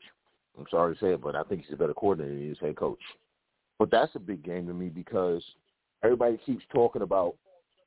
I'm 0.57 0.65
sorry 0.69 0.95
to 0.95 0.99
say 0.99 1.13
it, 1.13 1.21
but 1.21 1.35
I 1.35 1.43
think 1.43 1.63
he's 1.63 1.73
a 1.73 1.77
better 1.77 1.93
coordinator 1.93 2.33
than 2.33 2.43
he 2.43 2.49
is 2.49 2.57
head 2.59 2.75
coach. 2.75 2.99
But 3.79 3.89
that's 3.89 4.13
a 4.15 4.19
big 4.19 4.43
game 4.43 4.67
to 4.67 4.73
me 4.73 4.89
because 4.89 5.43
everybody 6.03 6.37
keeps 6.45 6.63
talking 6.71 7.01
about, 7.01 7.35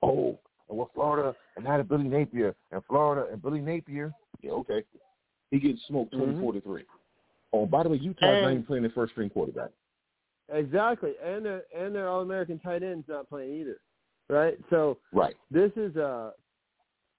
oh, 0.02 0.38
and 0.68 0.78
what 0.78 0.88
Florida 0.94 1.34
and 1.56 1.64
now 1.64 1.80
Billy 1.82 2.08
Napier 2.08 2.54
and 2.72 2.82
Florida 2.88 3.30
and 3.30 3.42
Billy 3.42 3.60
Napier. 3.60 4.12
Yeah, 4.40 4.52
okay. 4.52 4.82
He 5.50 5.60
gets 5.60 5.80
smoked 5.86 6.12
twenty 6.12 6.32
four 6.40 6.52
mm-hmm. 6.52 6.60
to 6.60 6.64
three. 6.64 6.84
Oh, 7.52 7.66
by 7.66 7.82
the 7.82 7.90
way, 7.90 7.98
Utah's 7.98 8.22
and, 8.22 8.42
not 8.42 8.50
even 8.50 8.64
playing 8.64 8.82
their 8.82 8.92
first 8.92 9.12
string 9.12 9.30
quarterback. 9.30 9.70
Exactly, 10.52 11.12
and 11.24 11.44
their 11.44 11.62
and 11.76 11.94
their 11.94 12.08
All 12.08 12.22
American 12.22 12.58
tight 12.58 12.82
end's 12.82 13.08
not 13.08 13.28
playing 13.28 13.54
either, 13.54 13.76
right? 14.28 14.58
So 14.70 14.98
right, 15.12 15.34
this 15.50 15.70
is 15.76 15.96
uh 15.96 16.32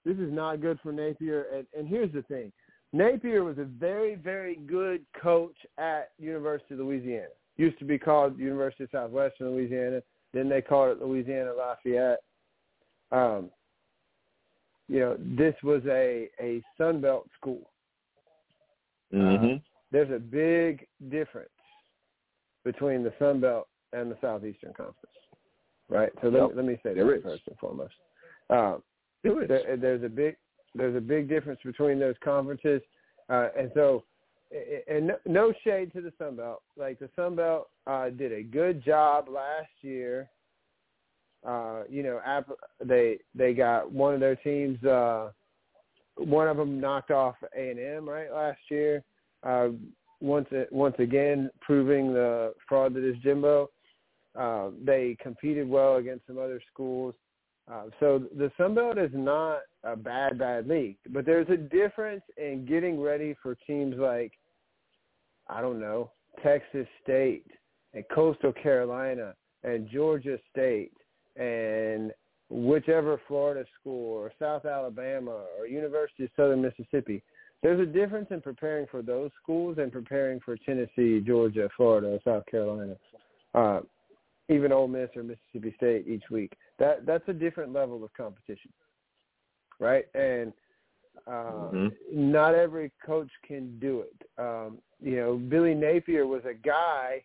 this 0.04 0.16
is 0.18 0.32
not 0.32 0.60
good 0.60 0.78
for 0.82 0.92
Napier. 0.92 1.46
And 1.54 1.66
and 1.76 1.88
here's 1.88 2.12
the 2.12 2.22
thing, 2.22 2.52
Napier 2.96 3.44
was 3.44 3.58
a 3.58 3.64
very, 3.64 4.14
very 4.14 4.56
good 4.66 5.04
coach 5.20 5.56
at 5.78 6.12
University 6.18 6.74
of 6.74 6.80
Louisiana. 6.80 7.26
Used 7.56 7.78
to 7.78 7.84
be 7.84 7.98
called 7.98 8.38
University 8.38 8.84
of 8.84 8.90
Southwestern 8.90 9.50
Louisiana. 9.50 10.02
Then 10.32 10.48
they 10.48 10.62
called 10.62 10.96
it 10.96 11.02
Louisiana 11.02 11.52
Lafayette. 11.52 12.22
Um, 13.12 13.50
you 14.88 15.00
know, 15.00 15.16
this 15.18 15.54
was 15.62 15.82
a 15.86 16.28
a 16.40 16.62
Sun 16.78 17.00
Belt 17.00 17.28
school. 17.38 17.70
Mm-hmm. 19.12 19.56
Uh, 19.56 19.58
there's 19.92 20.10
a 20.10 20.18
big 20.18 20.86
difference 21.10 21.48
between 22.64 23.02
the 23.02 23.12
Sun 23.18 23.40
Belt 23.40 23.68
and 23.92 24.10
the 24.10 24.16
Southeastern 24.20 24.72
Conference, 24.74 24.96
right? 25.88 26.10
So 26.20 26.28
let, 26.28 26.40
yep. 26.40 26.50
me, 26.50 26.56
let 26.56 26.64
me 26.64 26.78
say 26.82 26.94
there 26.94 27.06
that 27.06 27.16
is. 27.16 27.22
first 27.22 27.42
and 27.46 27.58
foremost. 27.58 27.94
Um, 28.50 28.82
there, 29.22 29.76
there's 29.76 30.02
a 30.02 30.08
big 30.08 30.36
there's 30.76 30.96
a 30.96 31.00
big 31.00 31.28
difference 31.28 31.60
between 31.64 31.98
those 31.98 32.16
conferences, 32.22 32.80
uh, 33.28 33.48
and 33.58 33.70
so 33.74 34.04
and 34.88 35.12
no 35.26 35.52
shade 35.64 35.92
to 35.92 36.00
the 36.00 36.12
Sun 36.18 36.36
Belt. 36.36 36.62
Like 36.76 36.98
the 36.98 37.10
Sun 37.16 37.36
Belt 37.36 37.68
uh, 37.86 38.10
did 38.10 38.32
a 38.32 38.42
good 38.42 38.84
job 38.84 39.28
last 39.28 39.70
year. 39.82 40.28
Uh, 41.46 41.82
you 41.88 42.02
know, 42.02 42.20
they 42.84 43.18
they 43.34 43.54
got 43.54 43.90
one 43.90 44.14
of 44.14 44.20
their 44.20 44.36
teams. 44.36 44.82
Uh, 44.84 45.30
one 46.16 46.48
of 46.48 46.56
them 46.56 46.80
knocked 46.80 47.10
off 47.10 47.36
A 47.56 47.70
and 47.70 47.78
M 47.78 48.08
right 48.08 48.32
last 48.32 48.60
year. 48.70 49.02
Uh, 49.42 49.68
once 50.20 50.48
once 50.70 50.96
again, 50.98 51.50
proving 51.60 52.12
the 52.12 52.54
fraud 52.68 52.94
that 52.94 53.04
is 53.08 53.16
Jimbo. 53.22 53.70
Uh, 54.34 54.70
they 54.84 55.16
competed 55.20 55.68
well 55.68 55.96
against 55.96 56.26
some 56.26 56.38
other 56.38 56.60
schools. 56.72 57.14
Uh, 57.70 57.84
so 57.98 58.22
the 58.36 58.50
Sun 58.56 58.74
Belt 58.76 58.96
is 58.96 59.10
not 59.12 59.60
a 59.82 59.96
bad, 59.96 60.38
bad 60.38 60.68
league, 60.68 60.96
but 61.10 61.26
there's 61.26 61.48
a 61.48 61.56
difference 61.56 62.22
in 62.36 62.64
getting 62.64 63.00
ready 63.00 63.34
for 63.42 63.56
teams 63.66 63.96
like, 63.98 64.32
I 65.48 65.60
don't 65.60 65.80
know, 65.80 66.12
Texas 66.42 66.86
State 67.02 67.46
and 67.94 68.04
Coastal 68.14 68.52
Carolina 68.52 69.34
and 69.64 69.88
Georgia 69.90 70.38
State 70.52 70.92
and 71.36 72.12
whichever 72.50 73.20
Florida 73.26 73.64
school 73.80 74.16
or 74.16 74.32
South 74.38 74.64
Alabama 74.64 75.44
or 75.58 75.66
University 75.66 76.24
of 76.24 76.30
Southern 76.36 76.62
Mississippi. 76.62 77.22
There's 77.62 77.80
a 77.80 77.90
difference 77.90 78.28
in 78.30 78.40
preparing 78.40 78.86
for 78.88 79.02
those 79.02 79.30
schools 79.42 79.78
and 79.78 79.90
preparing 79.90 80.38
for 80.40 80.56
Tennessee, 80.56 81.20
Georgia, 81.20 81.68
Florida, 81.76 82.20
South 82.24 82.44
Carolina, 82.46 82.96
uh, 83.54 83.80
even 84.48 84.72
Ole 84.72 84.88
Miss 84.88 85.10
or 85.16 85.22
Mississippi 85.22 85.74
State 85.76 86.06
each 86.06 86.24
week. 86.30 86.52
That 86.78 87.06
that's 87.06 87.28
a 87.28 87.32
different 87.32 87.72
level 87.72 88.04
of 88.04 88.12
competition, 88.14 88.72
right? 89.80 90.06
And 90.14 90.52
uh, 91.26 91.70
Mhm. 91.72 91.96
not 92.12 92.54
every 92.54 92.92
coach 93.04 93.30
can 93.42 93.78
do 93.78 94.02
it. 94.02 94.28
Um, 94.38 94.80
you 95.00 95.16
know, 95.16 95.36
Billy 95.36 95.74
Napier 95.74 96.26
was 96.26 96.44
a 96.44 96.54
guy 96.54 97.24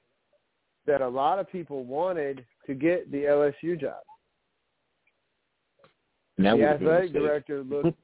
that 0.85 1.02
a 1.02 1.07
lot 1.07 1.39
of 1.39 1.49
people 1.52 1.84
wanted 1.84 2.45
to 2.65 2.73
get 2.73 3.11
the 3.11 3.26
LSU 3.26 3.80
job. 3.80 4.03
That 6.38 6.56
the 6.57 6.64
would've 6.64 6.80
been 6.80 6.88
a 6.88 6.91
athletic 6.91 7.14
director 7.14 7.64
looked 7.64 7.98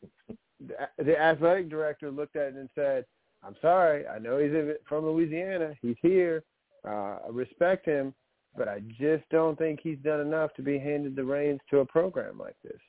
the, 0.59 0.87
the 1.03 1.19
athletic 1.19 1.69
director 1.69 2.11
looked 2.11 2.35
at 2.35 2.49
it 2.49 2.55
and 2.55 2.69
said, 2.75 3.05
"I'm 3.43 3.55
sorry, 3.61 4.07
I 4.07 4.19
know 4.19 4.37
he's 4.37 4.75
from 4.85 5.05
Louisiana. 5.05 5.75
He's 5.81 5.97
here. 6.01 6.43
Uh, 6.85 7.19
I 7.25 7.29
respect 7.29 7.85
him, 7.85 8.13
but 8.57 8.67
I 8.67 8.79
just 8.99 9.23
don't 9.29 9.57
think 9.57 9.79
he's 9.81 9.99
done 9.99 10.19
enough 10.19 10.53
to 10.55 10.61
be 10.61 10.77
handed 10.79 11.15
the 11.15 11.23
reins 11.23 11.61
to 11.69 11.79
a 11.79 11.85
program 11.85 12.37
like 12.37 12.55
this." 12.63 12.81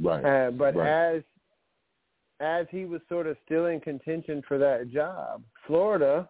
Right. 0.00 0.24
Uh, 0.24 0.50
but 0.52 0.74
Right. 0.74 0.88
as 0.88 1.22
as 2.40 2.66
he 2.70 2.86
was 2.86 3.02
sort 3.08 3.26
of 3.26 3.36
still 3.44 3.66
in 3.66 3.80
contention 3.80 4.40
for 4.42 4.56
that 4.56 4.88
job, 4.88 5.42
Florida, 5.66 6.26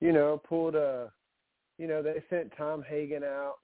you 0.00 0.12
know, 0.12 0.36
pulled 0.46 0.74
a, 0.74 1.10
you 1.78 1.86
know, 1.86 2.02
they 2.02 2.22
sent 2.28 2.52
Tom 2.58 2.82
Hagen 2.82 3.24
out. 3.24 3.54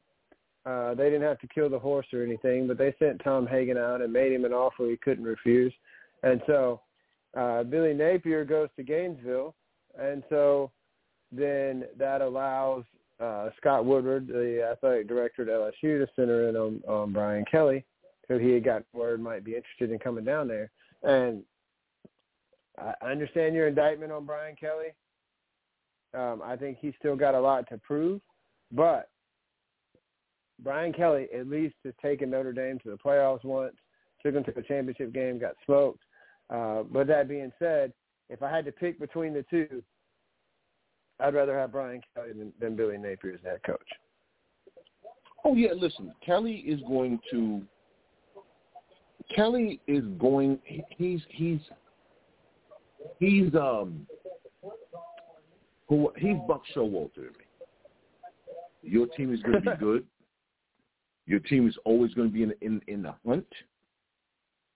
Uh, 0.65 0.95
they 0.95 1.05
didn't 1.05 1.23
have 1.23 1.39
to 1.41 1.49
kill 1.49 1.69
the 1.69 1.79
horse 1.79 2.07
or 2.15 2.23
anything, 2.23 2.67
but 2.67 2.79
they 2.79 2.95
sent 2.99 3.23
Tom 3.23 3.47
Hagen 3.47 3.77
out 3.77 4.01
and 4.01 4.13
made 4.13 4.33
him 4.33 4.45
an 4.45 4.53
offer 4.53 4.87
he 4.87 4.97
couldn't 4.97 5.25
refuse. 5.25 5.73
And 6.23 6.41
so 6.47 6.81
uh, 7.37 7.63
Billy 7.63 7.95
Napier 7.95 8.45
goes 8.45 8.69
to 8.77 8.83
Gainesville, 8.83 9.55
and 9.99 10.23
so 10.29 10.71
then 11.33 11.85
that 11.99 12.21
allows 12.21 12.85
uh, 13.21 13.51
Scott 13.57 13.85
Woodward, 13.85 14.29
the 14.29 14.67
athletic 14.71 15.09
director 15.09 15.43
at 15.43 15.49
LSU, 15.49 16.05
to 16.05 16.09
center 16.17 16.49
in 16.49 16.57
on, 16.57 16.81
on 16.89 17.13
Brian 17.13 17.45
Kelly, 17.51 17.85
who 18.29 18.39
he 18.39 18.53
had 18.53 18.65
got 18.65 18.83
word 18.93 19.21
might 19.21 19.45
be 19.45 19.57
interested 19.57 19.91
in 19.91 19.99
coming 19.99 20.25
down 20.25 20.49
there. 20.49 20.71
And 21.03 21.43
I 22.79 23.11
understand 23.11 23.55
your 23.55 23.69
indictment 23.69 24.13
on 24.13 24.25
Brian 24.25 24.57
Kelly. 24.57 24.95
Um, 26.15 26.43
I 26.45 26.57
think 26.57 26.79
he's 26.81 26.95
still 26.99 27.17
got 27.17 27.35
a 27.35 27.41
lot 27.41 27.69
to 27.69 27.79
prove, 27.79 28.21
but 28.73 29.09
Brian 30.63 30.93
Kelly 30.93 31.29
at 31.37 31.47
least 31.47 31.75
has 31.85 31.95
taken 32.03 32.31
Notre 32.31 32.53
Dame 32.53 32.79
to 32.81 32.91
the 32.91 32.99
playoffs 32.99 33.45
once, 33.45 33.77
took 34.23 34.35
them 34.35 34.45
to 34.45 34.53
the 34.53 34.63
championship 34.63 35.13
game, 35.13 35.39
got 35.39 35.55
smoked. 35.65 36.03
Uh, 36.49 36.83
but 36.91 37.07
that 37.07 37.29
being 37.29 37.53
said, 37.59 37.93
if 38.29 38.43
I 38.43 38.51
had 38.51 38.65
to 38.65 38.73
pick 38.73 38.99
between 38.99 39.33
the 39.33 39.45
two, 39.49 39.83
I'd 41.23 41.35
rather 41.35 41.59
have 41.59 41.73
Brian 41.73 42.01
Kelly 42.15 42.33
than, 42.33 42.53
than 42.61 42.77
Billy 42.77 42.97
Napier 42.99 43.35
as 43.35 43.41
head 43.45 43.61
coach. 43.65 43.79
Oh 45.45 45.55
yeah, 45.55 45.71
listen, 45.75 46.13
Kelly 46.25 46.57
is 46.67 46.81
going 46.83 47.19
to. 47.31 47.63
Kelly 49.35 49.81
is 49.87 50.05
going. 50.19 50.59
he- 50.65 50.85
He's 50.97 51.21
he's 51.29 51.61
he's 53.19 53.55
um. 53.55 54.07
Who 55.89 56.13
he's 56.17 56.37
Buck 56.47 56.63
Showalter 56.75 57.15
to 57.15 57.21
me. 57.23 57.45
Your 58.83 59.07
team 59.09 59.35
is 59.35 59.43
going 59.43 59.63
to 59.63 59.71
be 59.71 59.77
good. 59.81 60.05
Your 61.27 61.41
team 61.41 61.69
is 61.69 61.77
always 61.85 62.15
going 62.15 62.29
to 62.29 62.33
be 62.33 62.43
in 62.43 62.55
in 62.61 62.81
in 62.87 63.03
the 63.03 63.15
hunt, 63.27 63.47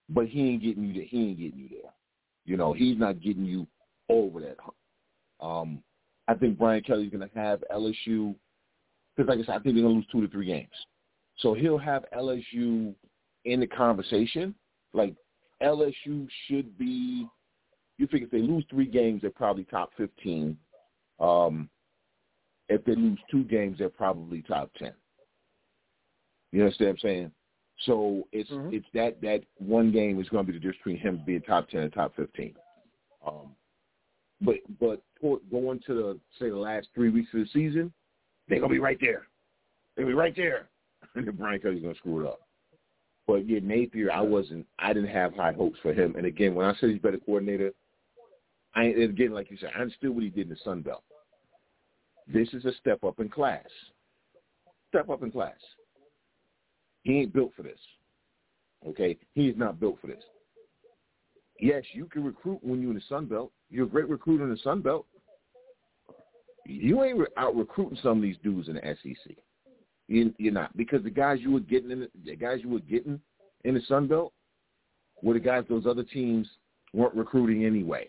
but 0.08 0.26
he 0.26 0.48
ain't 0.50 0.62
getting 0.62 0.84
you 0.84 0.94
there. 0.94 1.04
He 1.04 1.28
ain't 1.28 1.38
getting 1.38 1.58
you 1.58 1.68
there. 1.68 1.90
You 2.46 2.56
know, 2.56 2.72
he's 2.72 2.98
not 2.98 3.20
getting 3.22 3.44
you 3.44 3.66
over 4.08 4.40
that 4.40 4.56
hump. 4.58 4.74
Um, 5.40 5.82
I 6.28 6.34
think 6.34 6.58
Brian 6.58 6.82
Kelly's 6.82 7.10
going 7.10 7.28
to 7.28 7.38
have 7.38 7.62
LSU 7.72 8.34
because, 9.16 9.28
like 9.28 9.38
I 9.40 9.42
said, 9.44 9.56
I 9.56 9.58
think 9.58 9.74
they're 9.74 9.84
going 9.84 9.94
to 9.94 9.98
lose 10.00 10.06
two 10.10 10.20
to 10.22 10.28
three 10.28 10.46
games. 10.46 10.68
So 11.38 11.54
he'll 11.54 11.78
have 11.78 12.04
LSU 12.16 12.94
in 13.44 13.60
the 13.60 13.66
conversation. 13.66 14.54
Like 14.92 15.14
LSU 15.62 16.26
should 16.46 16.76
be. 16.78 17.26
You 17.98 18.06
figure 18.08 18.26
if 18.26 18.32
they 18.32 18.40
lose 18.40 18.64
three 18.70 18.86
games, 18.86 19.22
they're 19.22 19.30
probably 19.30 19.64
top 19.64 19.90
fifteen. 19.96 20.56
Um, 21.20 21.68
if 22.68 22.84
they 22.84 22.94
lose 22.94 23.18
two 23.30 23.44
games, 23.44 23.78
they're 23.78 23.88
probably 23.88 24.42
top 24.42 24.70
ten. 24.78 24.92
You 26.52 26.62
understand 26.62 26.88
what 26.88 26.92
I'm 26.92 26.98
saying? 26.98 27.32
So 27.80 28.28
it's 28.32 28.50
Mhm. 28.50 28.72
it's 28.72 28.86
that 28.94 29.20
that 29.20 29.44
one 29.58 29.90
game 29.90 30.20
is 30.20 30.28
going 30.28 30.46
to 30.46 30.52
be 30.52 30.58
the 30.58 30.62
difference 30.62 30.78
between 30.78 30.96
him 30.98 31.22
being 31.26 31.42
top 31.42 31.68
ten 31.68 31.82
and 31.82 31.92
top 31.92 32.14
fifteen. 32.14 32.54
Um, 33.24 33.54
but 34.40 34.56
but 34.80 35.02
going 35.20 35.80
to 35.86 35.94
the 35.94 36.20
say 36.38 36.50
the 36.50 36.56
last 36.56 36.88
three 36.94 37.10
weeks 37.10 37.30
of 37.34 37.40
the 37.40 37.46
season, 37.52 37.92
they're 38.48 38.60
gonna 38.60 38.72
be 38.72 38.78
right 38.78 38.98
there. 39.00 39.26
They'll 39.96 40.06
be 40.06 40.14
right 40.14 40.34
there. 40.36 40.68
And 41.16 41.28
then 41.28 41.36
Brian 41.36 41.60
Kelly's 41.60 41.82
gonna 41.82 41.94
screw 41.94 42.24
it 42.24 42.26
up. 42.26 42.40
But 43.26 43.48
yeah, 43.48 43.60
Napier, 43.62 44.10
I 44.10 44.20
wasn't. 44.20 44.66
I 44.78 44.92
didn't 44.92 45.10
have 45.10 45.34
high 45.34 45.52
hopes 45.52 45.78
for 45.80 45.92
him. 45.92 46.16
And 46.16 46.26
again, 46.26 46.54
when 46.54 46.66
I 46.66 46.74
said 46.74 46.90
he's 46.90 46.98
better 46.98 47.18
coordinator, 47.18 47.72
I 48.74 48.84
again, 48.84 49.32
like 49.32 49.50
you 49.50 49.56
said, 49.58 49.70
I 49.76 49.80
understood 49.80 50.10
what 50.10 50.24
he 50.24 50.30
did 50.30 50.46
in 50.46 50.50
the 50.50 50.56
Sun 50.64 50.82
Belt. 50.82 51.02
This 52.26 52.48
is 52.52 52.64
a 52.64 52.72
step 52.80 53.04
up 53.04 53.20
in 53.20 53.28
class. 53.28 53.66
Step 54.88 55.08
up 55.10 55.22
in 55.22 55.30
class. 55.30 55.58
He 57.02 57.18
ain't 57.20 57.32
built 57.32 57.52
for 57.56 57.62
this. 57.62 57.78
Okay, 58.86 59.16
he 59.34 59.48
is 59.48 59.56
not 59.56 59.80
built 59.80 59.98
for 60.00 60.08
this. 60.08 60.22
Yes, 61.60 61.84
you 61.92 62.06
can 62.06 62.24
recruit 62.24 62.58
when 62.62 62.80
you're 62.80 62.90
in 62.90 62.96
the 62.96 63.02
Sun 63.08 63.26
Belt. 63.26 63.52
You're 63.70 63.86
a 63.86 63.88
great 63.88 64.08
recruiter 64.08 64.44
in 64.44 64.50
the 64.50 64.56
Sun 64.58 64.82
Belt. 64.82 65.06
You 66.66 67.02
ain't 67.02 67.20
out 67.36 67.56
recruiting 67.56 67.98
some 68.02 68.18
of 68.18 68.22
these 68.22 68.36
dudes 68.42 68.68
in 68.68 68.74
the 68.74 68.96
SEC. 69.02 69.36
You, 70.08 70.34
you're 70.38 70.52
not 70.52 70.76
because 70.76 71.02
the 71.02 71.10
guys 71.10 71.38
you 71.40 71.50
were 71.50 71.60
getting 71.60 71.90
in 71.90 72.00
the, 72.00 72.10
the 72.24 72.36
guys 72.36 72.60
you 72.62 72.68
were 72.68 72.80
getting 72.80 73.20
in 73.64 73.74
the 73.74 73.80
Sun 73.88 74.06
Belt 74.06 74.32
were 75.22 75.34
the 75.34 75.40
guys 75.40 75.64
those 75.68 75.86
other 75.86 76.02
teams 76.02 76.46
weren't 76.92 77.14
recruiting 77.14 77.64
anyway. 77.64 78.08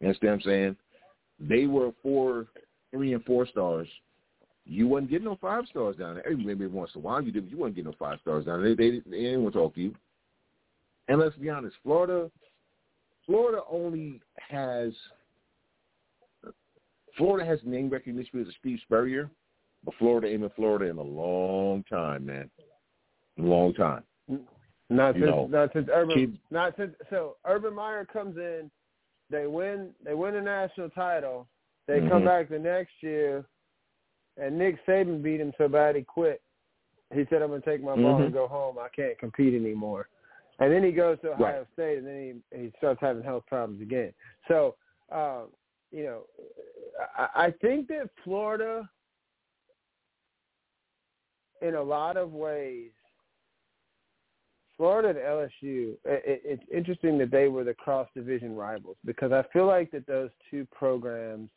You 0.00 0.08
understand 0.08 0.32
what 0.32 0.34
I'm 0.34 0.42
saying? 0.42 0.76
They 1.40 1.66
were 1.66 1.92
four, 2.02 2.46
three, 2.90 3.14
and 3.14 3.24
four 3.24 3.46
stars. 3.46 3.88
You 4.64 4.86
wasn't 4.86 5.10
getting 5.10 5.24
no 5.24 5.38
five 5.40 5.64
stars 5.70 5.96
down 5.96 6.16
there. 6.16 6.36
Maybe 6.36 6.66
once 6.66 6.90
in 6.94 7.00
a 7.00 7.04
while 7.04 7.22
you 7.22 7.32
did, 7.32 7.44
but 7.44 7.50
you 7.50 7.58
wasn't 7.58 7.76
getting 7.76 7.90
no 7.90 7.96
five 7.98 8.18
stars 8.20 8.44
down 8.44 8.62
there. 8.62 8.74
They, 8.74 8.90
they, 8.90 9.02
they 9.06 9.22
didn't 9.22 9.42
want 9.42 9.54
to 9.54 9.60
talk 9.60 9.74
to 9.74 9.80
you. 9.80 9.94
And 11.08 11.18
let's 11.18 11.36
be 11.36 11.48
honest, 11.48 11.76
Florida, 11.82 12.30
Florida 13.28 13.60
only 13.70 14.20
has 14.38 14.92
Florida 17.18 17.44
has 17.44 17.58
name 17.64 17.90
recognition 17.90 18.30
because 18.32 18.48
of 18.48 18.54
Steve 18.58 18.78
Spurrier, 18.84 19.30
but 19.84 19.94
Florida 19.98 20.28
ain't 20.28 20.40
been 20.40 20.50
Florida 20.50 20.86
in 20.86 20.96
a 20.96 21.02
long 21.02 21.84
time, 21.84 22.24
man. 22.26 22.50
A 23.38 23.42
long 23.42 23.74
time. 23.74 24.02
Not 24.88 25.14
You 25.16 25.20
since 25.22 25.26
know, 25.26 25.46
not 25.46 25.72
since 25.74 25.88
Urban 25.92 26.16
kids- 26.16 26.38
not 26.50 26.74
since 26.76 26.94
so 27.10 27.36
Urban 27.44 27.74
Meyer 27.74 28.06
comes 28.06 28.38
in, 28.38 28.70
they 29.28 29.46
win 29.46 29.94
they 30.02 30.14
win 30.14 30.36
a 30.36 30.40
national 30.40 30.88
title, 30.90 31.46
they 31.86 32.00
come 32.00 32.22
Mhm. 32.22 32.24
back 32.24 32.48
the 32.48 32.58
next 32.58 33.02
year, 33.02 33.44
and 34.38 34.56
Nick 34.56 34.82
Saban 34.86 35.22
beat 35.22 35.40
him 35.40 35.52
so 35.58 35.68
bad 35.68 35.96
he 35.96 36.02
quit. 36.02 36.40
He 37.12 37.26
said, 37.26 37.42
"I'm 37.42 37.50
gonna 37.50 37.60
take 37.60 37.82
my 37.82 37.94
ball 37.94 38.20
Mhm. 38.20 38.24
and 38.24 38.32
go 38.32 38.46
home. 38.46 38.78
I 38.78 38.88
can't 38.88 39.18
compete 39.18 39.52
anymore." 39.52 40.08
And 40.58 40.72
then 40.72 40.82
he 40.82 40.92
goes 40.92 41.18
to 41.20 41.32
Ohio 41.32 41.58
Right. 41.58 41.66
State, 41.74 41.98
and 41.98 42.06
then 42.06 42.42
he 42.52 42.58
he 42.58 42.72
starts 42.78 43.00
having 43.00 43.22
health 43.22 43.44
problems 43.46 43.80
again. 43.80 44.12
So, 44.48 44.74
um, 45.12 45.48
you 45.92 46.04
know, 46.04 46.22
I, 47.16 47.46
I 47.46 47.50
think 47.62 47.88
that 47.88 48.10
Florida, 48.24 48.88
in 51.62 51.74
a 51.74 51.82
lot 51.82 52.16
of 52.16 52.32
ways, 52.32 52.90
Florida 54.76 55.08
and 55.08 55.18
LSU, 55.18 55.94
it, 56.04 56.42
it's 56.44 56.62
interesting 56.72 57.18
that 57.18 57.30
they 57.30 57.48
were 57.48 57.64
the 57.64 57.74
cross 57.74 58.08
division 58.14 58.54
rivals 58.54 58.96
because 59.04 59.32
I 59.32 59.44
feel 59.52 59.66
like 59.66 59.90
that 59.92 60.06
those 60.06 60.30
two 60.50 60.66
programs 60.72 61.50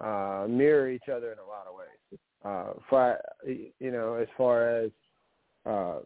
uh, 0.00 0.46
mirror 0.48 0.90
each 0.90 1.08
other 1.12 1.32
in 1.32 1.38
a 1.38 1.44
lot 1.44 1.66
of 1.66 1.74
ways. 1.74 2.20
Uh, 2.44 2.80
for, 2.88 3.18
you 3.44 3.90
know, 3.90 4.14
as 4.14 4.28
far 4.36 4.68
as 4.68 4.90
uh, 5.66 5.98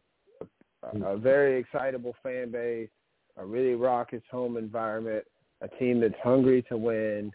a, 0.83 1.17
very 1.17 1.59
excitable 1.59 2.15
fan 2.23 2.51
base, 2.51 2.89
a 3.37 3.45
really 3.45 3.75
raucous 3.75 4.23
home 4.31 4.57
environment, 4.57 5.25
a 5.61 5.69
team 5.69 6.01
that's 6.01 6.15
hungry 6.23 6.63
to 6.69 6.77
win. 6.77 7.33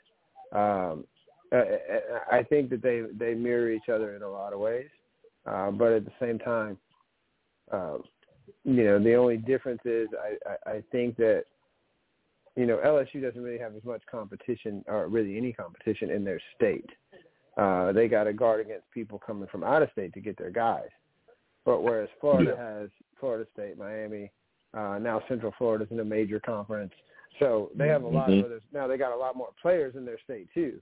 Um, 0.54 1.06
I, 1.52 2.44
think 2.50 2.70
that 2.72 2.82
they 2.82 3.04
they 3.18 3.34
mirror 3.34 3.72
each 3.72 3.90
other 3.90 4.16
in 4.16 4.22
a 4.22 4.30
lot 4.30 4.52
of 4.52 4.60
ways, 4.60 4.90
uh, 5.46 5.72
but 5.72 5.94
at 5.94 6.06
the 6.06 6.12
same 6.20 6.40
time, 6.40 6.78
um, 7.72 8.04
you 8.66 8.84
know, 8.84 9.02
the 9.02 9.14
only 9.16 9.38
difference 9.38 9.80
is 9.86 10.10
I, 10.14 10.70
I, 10.70 10.72
I 10.76 10.84
think 10.92 11.16
that 11.18 11.46
you 12.58 12.66
know 12.66 12.78
LSU 12.86 13.22
doesn't 13.22 13.42
really 13.42 13.60
have 13.60 13.76
as 13.76 13.84
much 13.86 14.02
competition 14.12 14.84
or 14.88 15.08
really 15.08 15.38
any 15.38 15.54
competition 15.54 16.10
in 16.10 16.26
their 16.26 16.42
state. 16.56 16.90
Uh, 17.58 17.92
they 17.92 18.08
got 18.08 18.26
to 18.26 18.34
guard 18.34 18.60
against 18.60 18.90
people 18.92 19.18
coming 19.18 19.48
from 19.50 19.64
out 19.64 19.82
of 19.82 19.90
state 19.92 20.14
to 20.14 20.20
get 20.20 20.38
their 20.38 20.52
guys. 20.52 20.90
But 21.66 21.82
whereas 21.82 22.10
Florida 22.22 22.56
yeah. 22.56 22.80
has 22.80 22.90
Florida 23.20 23.46
State, 23.54 23.78
Miami, 23.78 24.32
uh, 24.74 24.98
now 25.00 25.22
Central 25.28 25.54
Florida 25.58 25.86
is 25.86 25.92
in 25.92 26.00
a 26.00 26.06
major 26.06 26.40
conference, 26.40 26.94
so 27.40 27.72
they 27.76 27.88
have 27.88 28.04
a 28.04 28.08
lot 28.08 28.30
mm-hmm. 28.30 28.40
of 28.40 28.46
others. 28.46 28.62
Now 28.74 28.88
they 28.88 28.98
got 28.98 29.14
a 29.14 29.18
lot 29.18 29.36
more 29.36 29.50
players 29.62 29.96
in 29.96 30.06
their 30.06 30.20
state 30.24 30.48
too. 30.54 30.80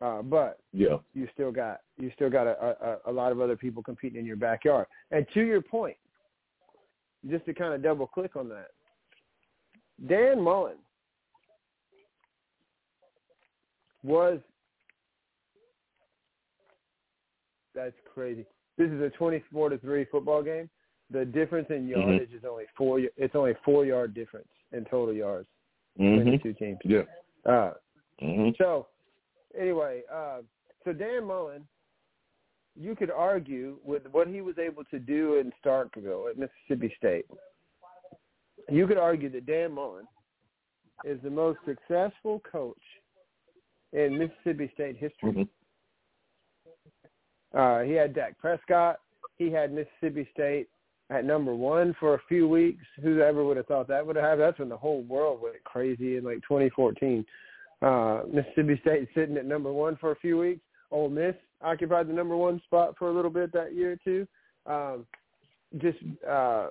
Uh, 0.00 0.20
but 0.20 0.58
yeah, 0.72 0.96
you 1.14 1.28
still 1.32 1.52
got 1.52 1.80
you 1.96 2.10
still 2.16 2.28
got 2.30 2.48
a, 2.48 2.98
a, 3.06 3.10
a 3.10 3.12
lot 3.12 3.30
of 3.30 3.40
other 3.40 3.56
people 3.56 3.82
competing 3.82 4.18
in 4.18 4.26
your 4.26 4.36
backyard. 4.36 4.86
And 5.12 5.24
to 5.34 5.42
your 5.42 5.62
point, 5.62 5.96
just 7.30 7.44
to 7.46 7.54
kind 7.54 7.72
of 7.72 7.84
double 7.84 8.08
click 8.08 8.34
on 8.34 8.48
that, 8.48 8.70
Dan 10.08 10.42
Mullen 10.42 10.78
was 14.02 14.40
that's 17.74 17.94
crazy. 18.12 18.44
This 18.76 18.90
is 18.90 19.00
a 19.00 19.10
twenty-four 19.10 19.68
to 19.68 19.78
three 19.78 20.04
football 20.10 20.42
game. 20.42 20.68
The 21.12 21.24
difference 21.24 21.66
in 21.70 21.88
Mm-hmm. 21.88 22.00
yardage 22.00 22.28
mm-hmm. 22.28 22.36
is 22.36 22.44
only 22.48 22.64
four. 22.76 23.00
It's 23.16 23.34
only 23.34 23.54
four 23.64 23.84
yard 23.84 24.14
difference 24.14 24.48
in 24.72 24.84
total 24.84 25.14
yards 25.14 25.48
mm-hmm. 26.00 26.18
between 26.18 26.32
the 26.32 26.42
two 26.42 26.52
teams. 26.54 26.78
Yeah. 26.84 27.02
Uh, 27.44 27.72
mm-hmm. 28.22 28.50
So 28.58 28.86
anyway, 29.58 30.02
uh, 30.12 30.38
so 30.84 30.92
Dan 30.92 31.24
Mullen, 31.24 31.66
you 32.78 32.94
could 32.96 33.10
argue 33.10 33.78
with 33.84 34.02
what 34.12 34.28
he 34.28 34.40
was 34.40 34.58
able 34.58 34.84
to 34.84 34.98
do 34.98 35.36
in 35.36 35.52
Starkville 35.64 36.30
at 36.30 36.38
Mississippi 36.38 36.94
State. 36.96 37.26
You 38.70 38.86
could 38.86 38.98
argue 38.98 39.28
that 39.30 39.46
Dan 39.46 39.72
Mullen 39.72 40.06
is 41.04 41.18
the 41.22 41.30
most 41.30 41.58
successful 41.66 42.40
coach 42.50 42.76
in 43.92 44.16
Mississippi 44.18 44.70
State 44.72 44.96
history. 44.96 45.32
Mm-hmm. 45.32 45.42
Uh, 47.58 47.80
he 47.80 47.92
had 47.92 48.14
Dak 48.14 48.38
Prescott. 48.38 48.96
He 49.36 49.50
had 49.50 49.72
Mississippi 49.72 50.26
State 50.32 50.68
at 51.12 51.24
number 51.24 51.54
one 51.54 51.94
for 52.00 52.14
a 52.14 52.22
few 52.28 52.48
weeks. 52.48 52.84
Whoever 53.02 53.44
would 53.44 53.56
have 53.58 53.66
thought 53.66 53.88
that 53.88 54.06
would 54.06 54.16
have 54.16 54.24
happened? 54.24 54.40
That's 54.42 54.58
when 54.58 54.68
the 54.68 54.76
whole 54.76 55.02
world 55.02 55.40
went 55.42 55.62
crazy 55.64 56.16
in 56.16 56.24
like 56.24 56.42
2014. 56.42 57.24
Uh, 57.82 58.22
Mississippi 58.32 58.78
State 58.80 59.08
sitting 59.14 59.36
at 59.36 59.44
number 59.44 59.72
one 59.72 59.96
for 59.96 60.12
a 60.12 60.16
few 60.16 60.38
weeks. 60.38 60.60
Ole 60.90 61.08
Miss 61.08 61.34
occupied 61.60 62.08
the 62.08 62.12
number 62.12 62.36
one 62.36 62.60
spot 62.64 62.94
for 62.98 63.10
a 63.10 63.14
little 63.14 63.30
bit 63.30 63.52
that 63.52 63.74
year 63.74 63.98
too. 64.02 64.26
Um, 64.66 65.06
just, 65.78 65.98
uh, 66.28 66.68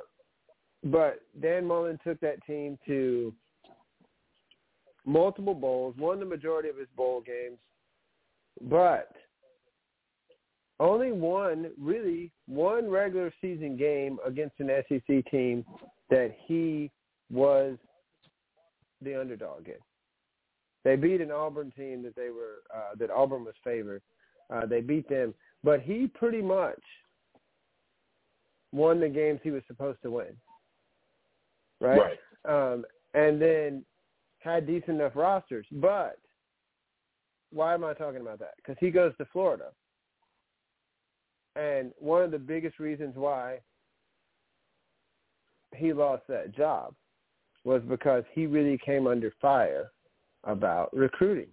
but 0.85 1.21
Dan 1.41 1.65
Mullen 1.65 1.99
took 2.03 2.19
that 2.21 2.43
team 2.45 2.77
to 2.87 3.33
multiple 5.05 5.53
bowls, 5.53 5.95
won 5.97 6.19
the 6.19 6.25
majority 6.25 6.69
of 6.69 6.77
his 6.77 6.87
bowl 6.95 7.21
games, 7.21 7.57
but 8.69 9.13
only 10.81 11.11
one 11.11 11.67
really 11.79 12.31
one 12.47 12.89
regular 12.89 13.31
season 13.39 13.77
game 13.77 14.17
against 14.25 14.55
an 14.59 14.69
SEC 14.89 15.23
team 15.31 15.63
that 16.09 16.35
he 16.45 16.89
was 17.29 17.77
the 19.01 19.17
underdog 19.17 19.67
in. 19.67 19.75
They 20.83 20.95
beat 20.95 21.21
an 21.21 21.31
Auburn 21.31 21.71
team 21.77 22.01
that 22.03 22.15
they 22.15 22.29
were 22.29 22.63
uh, 22.75 22.95
that 22.97 23.11
Auburn 23.11 23.45
was 23.45 23.53
favored. 23.63 24.01
Uh, 24.51 24.65
they 24.65 24.81
beat 24.81 25.07
them, 25.07 25.33
but 25.63 25.81
he 25.81 26.07
pretty 26.07 26.41
much 26.41 26.81
won 28.71 28.99
the 28.99 29.07
games 29.07 29.39
he 29.43 29.51
was 29.51 29.61
supposed 29.67 30.01
to 30.01 30.11
win. 30.11 30.35
Right. 31.79 31.99
Right. 32.45 32.73
Um, 32.73 32.85
and 33.13 33.39
then 33.39 33.85
had 34.39 34.65
decent 34.65 34.99
enough 34.99 35.15
rosters, 35.15 35.67
but 35.71 36.17
why 37.51 37.73
am 37.73 37.83
I 37.83 37.93
talking 37.93 38.21
about 38.21 38.39
that? 38.39 38.55
Because 38.57 38.77
he 38.79 38.89
goes 38.89 39.13
to 39.17 39.25
Florida, 39.31 39.65
and 41.55 41.91
one 41.99 42.21
of 42.21 42.31
the 42.31 42.39
biggest 42.39 42.79
reasons 42.79 43.15
why 43.15 43.59
he 45.75 45.93
lost 45.93 46.23
that 46.27 46.55
job 46.55 46.93
was 47.63 47.81
because 47.87 48.23
he 48.33 48.45
really 48.45 48.77
came 48.83 49.07
under 49.07 49.31
fire 49.41 49.91
about 50.43 50.93
recruiting. 50.95 51.49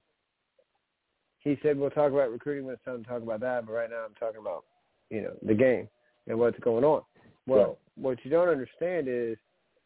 He 1.41 1.59
said, 1.63 1.79
"We'll 1.79 1.91
talk 1.91 2.13
about 2.13 2.31
recruiting 2.31 2.65
when 2.65 2.75
it's 2.75 2.85
time 2.85 3.03
to 3.03 3.09
talk 3.09 3.23
about 3.23 3.41
that, 3.41 3.67
but 3.67 3.73
right 3.73 3.91
now 3.91 4.05
I'm 4.05 4.15
talking 4.15 4.41
about, 4.41 4.65
you 5.11 5.23
know, 5.23 5.37
the 5.43 5.55
game 5.55 5.89
and 6.27 6.39
what's 6.39 6.59
going 6.61 6.85
on." 6.85 7.03
Well, 7.47 7.69
Right. 7.69 7.79
what 7.97 8.25
you 8.25 8.31
don't 8.31 8.49
understand 8.49 9.09
is 9.09 9.39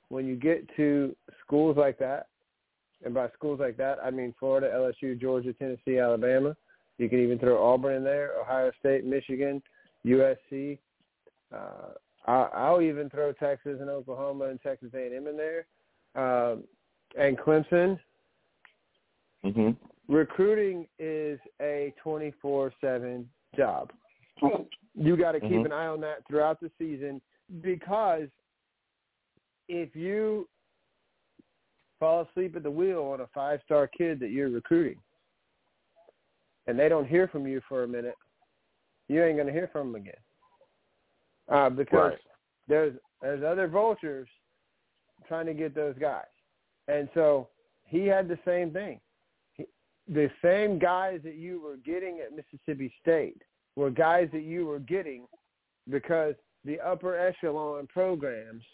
when 0.08 0.26
you 0.26 0.36
get 0.36 0.68
to 0.76 1.14
schools 1.40 1.76
like 1.76 1.98
that, 1.98 2.28
and 3.04 3.14
by 3.14 3.28
schools 3.30 3.60
like 3.60 3.76
that, 3.76 3.98
I 4.02 4.10
mean 4.10 4.32
Florida, 4.38 4.70
LSU, 4.72 5.14
Georgia, 5.14 5.52
Tennessee, 5.52 5.98
Alabama. 5.98 6.56
You 6.98 7.08
can 7.08 7.18
even 7.18 7.38
throw 7.38 7.62
Auburn 7.62 7.96
in 7.96 8.04
there, 8.04 8.38
Ohio 8.38 8.70
State, 8.78 9.04
Michigan, 9.04 9.62
USC. 10.06 10.78
Uh, 11.54 11.94
I'll, 12.26 12.50
I'll 12.54 12.82
even 12.82 13.10
throw 13.10 13.32
Texas 13.32 13.78
and 13.80 13.90
Oklahoma 13.90 14.46
and 14.46 14.60
Texas 14.62 14.90
A&M 14.94 15.26
in 15.26 15.36
there, 15.36 15.66
um, 16.14 16.64
and 17.18 17.36
Clemson. 17.38 17.98
Mm-hmm. 19.44 19.70
Recruiting 20.12 20.86
is 20.98 21.38
a 21.60 21.92
24/7 22.04 23.24
job. 23.56 23.90
You 24.94 25.16
got 25.16 25.32
to 25.32 25.40
keep 25.40 25.50
Mhm. 25.50 25.66
an 25.66 25.72
eye 25.72 25.86
on 25.86 26.00
that 26.02 26.26
throughout 26.26 26.60
the 26.60 26.70
season 26.78 27.20
because 27.60 28.28
if 29.68 29.94
you 29.96 30.48
fall 31.98 32.22
asleep 32.22 32.56
at 32.56 32.62
the 32.62 32.70
wheel 32.70 33.04
on 33.04 33.20
a 33.20 33.26
five-star 33.28 33.86
kid 33.86 34.20
that 34.20 34.30
you're 34.30 34.50
recruiting 34.50 34.98
and 36.66 36.78
they 36.78 36.88
don't 36.88 37.06
hear 37.06 37.28
from 37.28 37.46
you 37.46 37.60
for 37.68 37.84
a 37.84 37.88
minute, 37.88 38.16
you 39.08 39.22
ain't 39.22 39.36
going 39.36 39.46
to 39.46 39.52
hear 39.52 39.68
from 39.72 39.92
them 39.92 40.02
again. 40.02 40.14
Uh, 41.48 41.70
because 41.70 42.12
Right. 42.12 42.18
there's 42.68 42.94
there's 43.20 43.42
other 43.44 43.68
vultures 43.68 44.28
trying 45.28 45.46
to 45.46 45.54
get 45.54 45.74
those 45.74 45.96
guys. 45.98 46.24
And 46.88 47.08
so 47.14 47.48
he 47.86 48.06
had 48.06 48.26
the 48.26 48.38
same 48.44 48.72
thing. 48.72 49.00
He, 49.52 49.66
the 50.08 50.30
same 50.42 50.78
guys 50.78 51.20
that 51.22 51.36
you 51.36 51.60
were 51.60 51.76
getting 51.76 52.20
at 52.20 52.34
Mississippi 52.34 52.92
State 53.00 53.40
were 53.76 53.90
guys 53.90 54.28
that 54.32 54.42
you 54.42 54.66
were 54.66 54.80
getting 54.80 55.26
because 55.88 56.34
the 56.64 56.80
upper 56.80 57.16
echelon 57.16 57.86
programs 57.86 58.64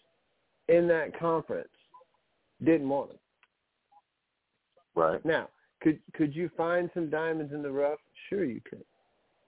in 0.68 0.86
that 0.88 1.18
conference 1.18 1.68
didn't 2.64 2.88
want 2.88 3.10
them. 3.10 3.18
Right. 4.94 5.24
Now, 5.24 5.48
could 5.80 6.00
could 6.14 6.34
you 6.34 6.50
find 6.56 6.90
some 6.92 7.08
diamonds 7.08 7.52
in 7.52 7.62
the 7.62 7.70
rough? 7.70 8.00
Sure, 8.28 8.44
you 8.44 8.60
could. 8.68 8.84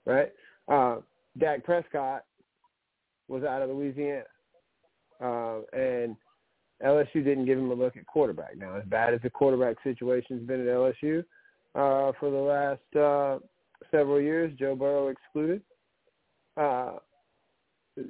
Right? 0.06 0.32
Uh, 0.70 0.96
Dak 1.38 1.64
Prescott 1.64 2.24
was 3.28 3.44
out 3.44 3.62
of 3.62 3.70
Louisiana, 3.70 4.22
uh, 5.20 5.58
and 5.72 6.16
LSU 6.84 7.24
didn't 7.24 7.44
give 7.44 7.58
him 7.58 7.70
a 7.70 7.74
look 7.74 7.96
at 7.96 8.06
quarterback. 8.06 8.56
Now, 8.56 8.76
as 8.76 8.84
bad 8.86 9.12
as 9.12 9.20
the 9.22 9.30
quarterback 9.30 9.76
situation's 9.84 10.46
been 10.46 10.60
at 10.60 10.66
LSU 10.66 11.20
uh, 11.74 12.12
for 12.18 12.30
the 12.30 12.36
last 12.36 12.96
uh, 12.96 13.38
several 13.90 14.20
years, 14.20 14.52
Joe 14.58 14.74
Burrow 14.74 15.08
excluded. 15.08 15.62
Uh, 16.56 16.94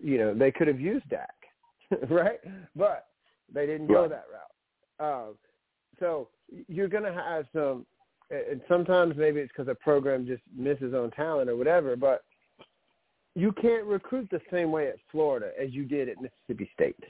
you 0.03 0.19
know, 0.19 0.35
they 0.35 0.51
could 0.51 0.69
have 0.69 0.81
used 0.81 1.09
Dak, 1.09 1.35
right? 2.09 2.41
But 2.77 3.07
they 3.53 3.67
didn't 3.67 3.89
go 3.89 4.09
that 4.09 4.27
route. 4.31 5.01
Uh, 5.01 5.33
so 5.99 6.29
you're 6.69 6.89
going 6.89 7.05
to 7.05 7.13
have 7.13 7.47
some, 7.53 7.87
and 8.31 8.61
sometimes 8.69 9.15
maybe 9.17 9.41
it's 9.41 9.53
because 9.55 9.69
a 9.69 9.75
program 9.75 10.27
just 10.27 10.43
misses 10.57 10.95
on 10.95 11.11
talent 11.11 11.51
or 11.51 11.57
whatever, 11.57 11.97
but 11.97 12.23
you 13.41 13.53
can't 13.53 13.85
recruit 13.87 14.29
the 14.31 14.41
same 14.53 14.71
way 14.71 14.89
at 14.89 14.97
Florida 15.11 15.51
as 15.59 15.71
you 15.71 15.85
did 15.85 16.09
at 16.11 16.17
Mississippi 16.21 16.71
State. 16.75 17.03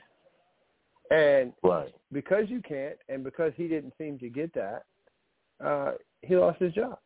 And 1.10 1.52
Right. 1.64 1.92
because 2.12 2.48
you 2.48 2.62
can't, 2.62 2.96
and 3.08 3.24
because 3.24 3.52
he 3.56 3.66
didn't 3.66 3.94
seem 3.98 4.16
to 4.20 4.28
get 4.28 4.52
that, 4.54 4.84
uh, 5.58 5.94
he 6.22 6.36
lost 6.36 6.60
his 6.60 6.72
job. 6.72 6.98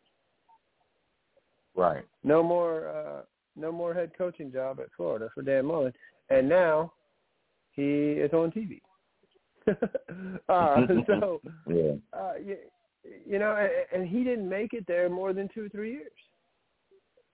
Right. 1.74 2.04
No 2.22 2.42
more, 2.42 2.88
uh, 2.88 3.22
no 3.56 3.72
more 3.72 3.94
head 3.94 4.12
coaching 4.16 4.52
job 4.52 4.78
at 4.80 4.92
Florida 4.96 5.30
for 5.34 5.42
Dan 5.42 5.64
Mullen, 5.64 5.94
and 6.28 6.46
now 6.46 6.92
he 7.72 8.12
is 8.12 8.32
on 8.34 8.52
TV. 8.52 8.82
uh, 10.48 10.86
so 11.06 11.40
Yeah. 11.66 11.94
uh, 12.12 12.34
you, 12.44 12.58
you 13.26 13.38
know, 13.38 13.56
and, 13.56 13.70
and 14.02 14.08
he 14.08 14.22
didn't 14.22 14.48
make 14.48 14.74
it 14.74 14.86
there 14.86 15.08
more 15.08 15.32
than 15.32 15.48
two 15.48 15.64
or 15.64 15.68
three 15.70 15.92
years. 15.92 16.12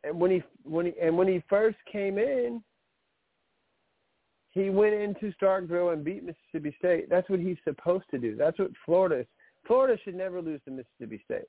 And 0.05 0.19
when 0.21 0.31
he 0.31 0.43
when 0.65 0.87
he 0.87 0.93
and 1.01 1.17
when 1.17 1.29
he 1.29 1.43
first 1.49 1.77
came 1.91 2.19
in, 2.19 2.63
he 4.51 4.71
went 4.71 4.95
into 4.95 5.33
Starkville 5.41 5.93
and 5.93 6.05
beat 6.05 6.25
Mississippi 6.25 6.75
State. 6.79 7.09
That's 7.11 7.29
what 7.29 7.41
he's 7.41 7.59
supposed 7.65 8.05
to 8.11 8.19
do. 8.19 8.37
That's 8.37 8.59
what 8.59 8.71
Florida 8.85 9.21
is. 9.21 9.27
Florida 9.67 10.01
should 10.03 10.15
never 10.15 10.41
lose 10.41 10.61
to 10.65 10.71
Mississippi 10.71 11.23
State. 11.25 11.49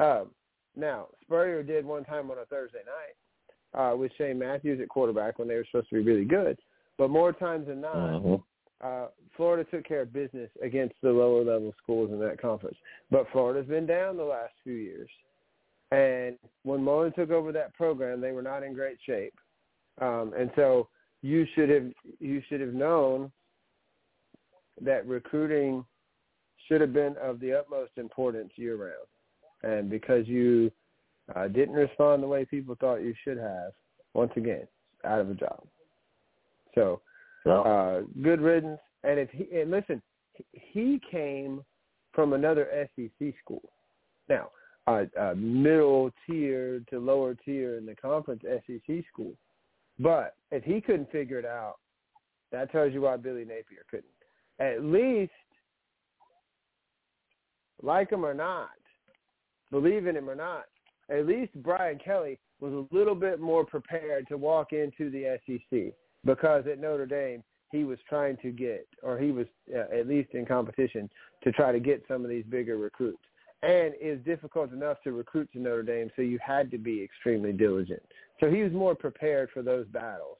Um, 0.00 0.30
now 0.76 1.08
Spurrier 1.22 1.62
did 1.62 1.84
one 1.84 2.04
time 2.04 2.30
on 2.30 2.38
a 2.38 2.46
Thursday 2.46 2.80
night 2.86 3.80
uh, 3.80 3.96
with 3.96 4.10
Shane 4.18 4.38
Matthews 4.38 4.80
at 4.80 4.88
quarterback 4.88 5.38
when 5.38 5.46
they 5.46 5.54
were 5.54 5.66
supposed 5.70 5.90
to 5.90 5.96
be 5.96 6.10
really 6.10 6.24
good. 6.24 6.58
But 6.96 7.10
more 7.10 7.32
times 7.32 7.66
than 7.66 7.80
not, 7.80 8.22
Mhm. 8.22 8.42
uh, 8.80 9.08
Florida 9.36 9.68
took 9.70 9.84
care 9.84 10.00
of 10.00 10.12
business 10.12 10.50
against 10.62 10.94
the 11.00 11.12
lower 11.12 11.44
level 11.44 11.72
schools 11.82 12.10
in 12.10 12.18
that 12.20 12.40
conference. 12.40 12.78
But 13.10 13.28
Florida's 13.30 13.66
been 13.66 13.86
down 13.86 14.16
the 14.16 14.24
last 14.24 14.54
few 14.62 14.74
years. 14.74 15.10
And 15.90 16.38
when 16.62 16.82
Mullen 16.82 17.12
took 17.12 17.30
over 17.30 17.52
that 17.52 17.74
program, 17.74 18.20
they 18.20 18.32
were 18.32 18.42
not 18.42 18.62
in 18.62 18.74
great 18.74 18.98
shape. 19.04 19.34
Um, 20.00 20.32
and 20.36 20.50
so 20.56 20.88
you 21.22 21.46
should 21.54 21.68
have 21.70 21.86
you 22.18 22.42
should 22.48 22.60
have 22.60 22.74
known 22.74 23.30
that 24.80 25.06
recruiting 25.06 25.84
should 26.66 26.80
have 26.80 26.92
been 26.92 27.16
of 27.22 27.38
the 27.40 27.52
utmost 27.52 27.92
importance 27.96 28.50
year 28.56 28.76
round, 28.76 29.74
and 29.74 29.88
because 29.88 30.26
you 30.26 30.70
uh, 31.34 31.48
didn't 31.48 31.74
respond 31.74 32.22
the 32.22 32.26
way 32.26 32.44
people 32.44 32.76
thought 32.80 32.96
you 32.96 33.14
should 33.22 33.38
have, 33.38 33.72
once 34.14 34.32
again, 34.36 34.66
out 35.04 35.20
of 35.20 35.30
a 35.30 35.34
job. 35.34 35.62
So, 36.74 37.00
uh, 37.46 38.00
good 38.22 38.40
riddance. 38.40 38.80
And 39.04 39.20
if 39.20 39.30
he 39.30 39.46
and 39.58 39.70
listen, 39.70 40.02
he 40.52 41.00
came 41.10 41.62
from 42.12 42.32
another 42.32 42.88
SEC 42.96 43.34
school. 43.42 43.62
Now, 44.28 44.48
a, 44.86 45.06
a 45.18 45.34
middle 45.34 46.10
tier 46.26 46.82
to 46.90 46.98
lower 46.98 47.34
tier 47.34 47.78
in 47.78 47.86
the 47.86 47.94
conference 47.94 48.42
SEC 48.42 49.04
school. 49.12 49.32
But 49.98 50.34
if 50.50 50.64
he 50.64 50.80
couldn't 50.80 51.10
figure 51.10 51.38
it 51.38 51.46
out, 51.46 51.76
that 52.52 52.70
tells 52.70 52.92
you 52.92 53.02
why 53.02 53.16
Billy 53.16 53.44
Napier 53.44 53.84
couldn't. 53.90 54.06
At 54.60 54.84
least, 54.84 55.32
like 57.82 58.10
him 58.10 58.24
or 58.24 58.34
not, 58.34 58.68
believe 59.70 60.06
in 60.06 60.16
him 60.16 60.30
or 60.30 60.36
not, 60.36 60.64
at 61.10 61.26
least 61.26 61.52
Brian 61.56 61.98
Kelly 61.98 62.38
was 62.60 62.72
a 62.72 62.94
little 62.94 63.14
bit 63.14 63.40
more 63.40 63.64
prepared 63.64 64.26
to 64.28 64.36
walk 64.36 64.72
into 64.72 65.10
the 65.10 65.38
SEC 65.46 65.92
because 66.24 66.64
at 66.70 66.80
Notre 66.80 67.06
Dame 67.06 67.42
he 67.72 67.84
was 67.84 67.98
trying 68.08 68.36
to 68.38 68.50
get, 68.50 68.86
or 69.02 69.18
he 69.18 69.32
was 69.32 69.46
uh, 69.74 69.94
at 69.94 70.06
least 70.06 70.30
in 70.32 70.46
competition 70.46 71.10
to 71.42 71.52
try 71.52 71.72
to 71.72 71.80
get 71.80 72.04
some 72.06 72.22
of 72.22 72.30
these 72.30 72.44
bigger 72.48 72.78
recruits. 72.78 73.18
And 73.64 73.94
it's 73.98 74.24
difficult 74.24 74.72
enough 74.72 74.98
to 75.04 75.12
recruit 75.12 75.50
to 75.52 75.58
Notre 75.58 75.82
Dame, 75.82 76.10
so 76.16 76.22
you 76.22 76.38
had 76.44 76.70
to 76.70 76.78
be 76.78 77.02
extremely 77.02 77.52
diligent. 77.52 78.02
So 78.40 78.50
he 78.50 78.62
was 78.62 78.72
more 78.72 78.94
prepared 78.94 79.48
for 79.54 79.62
those 79.62 79.86
battles 79.86 80.36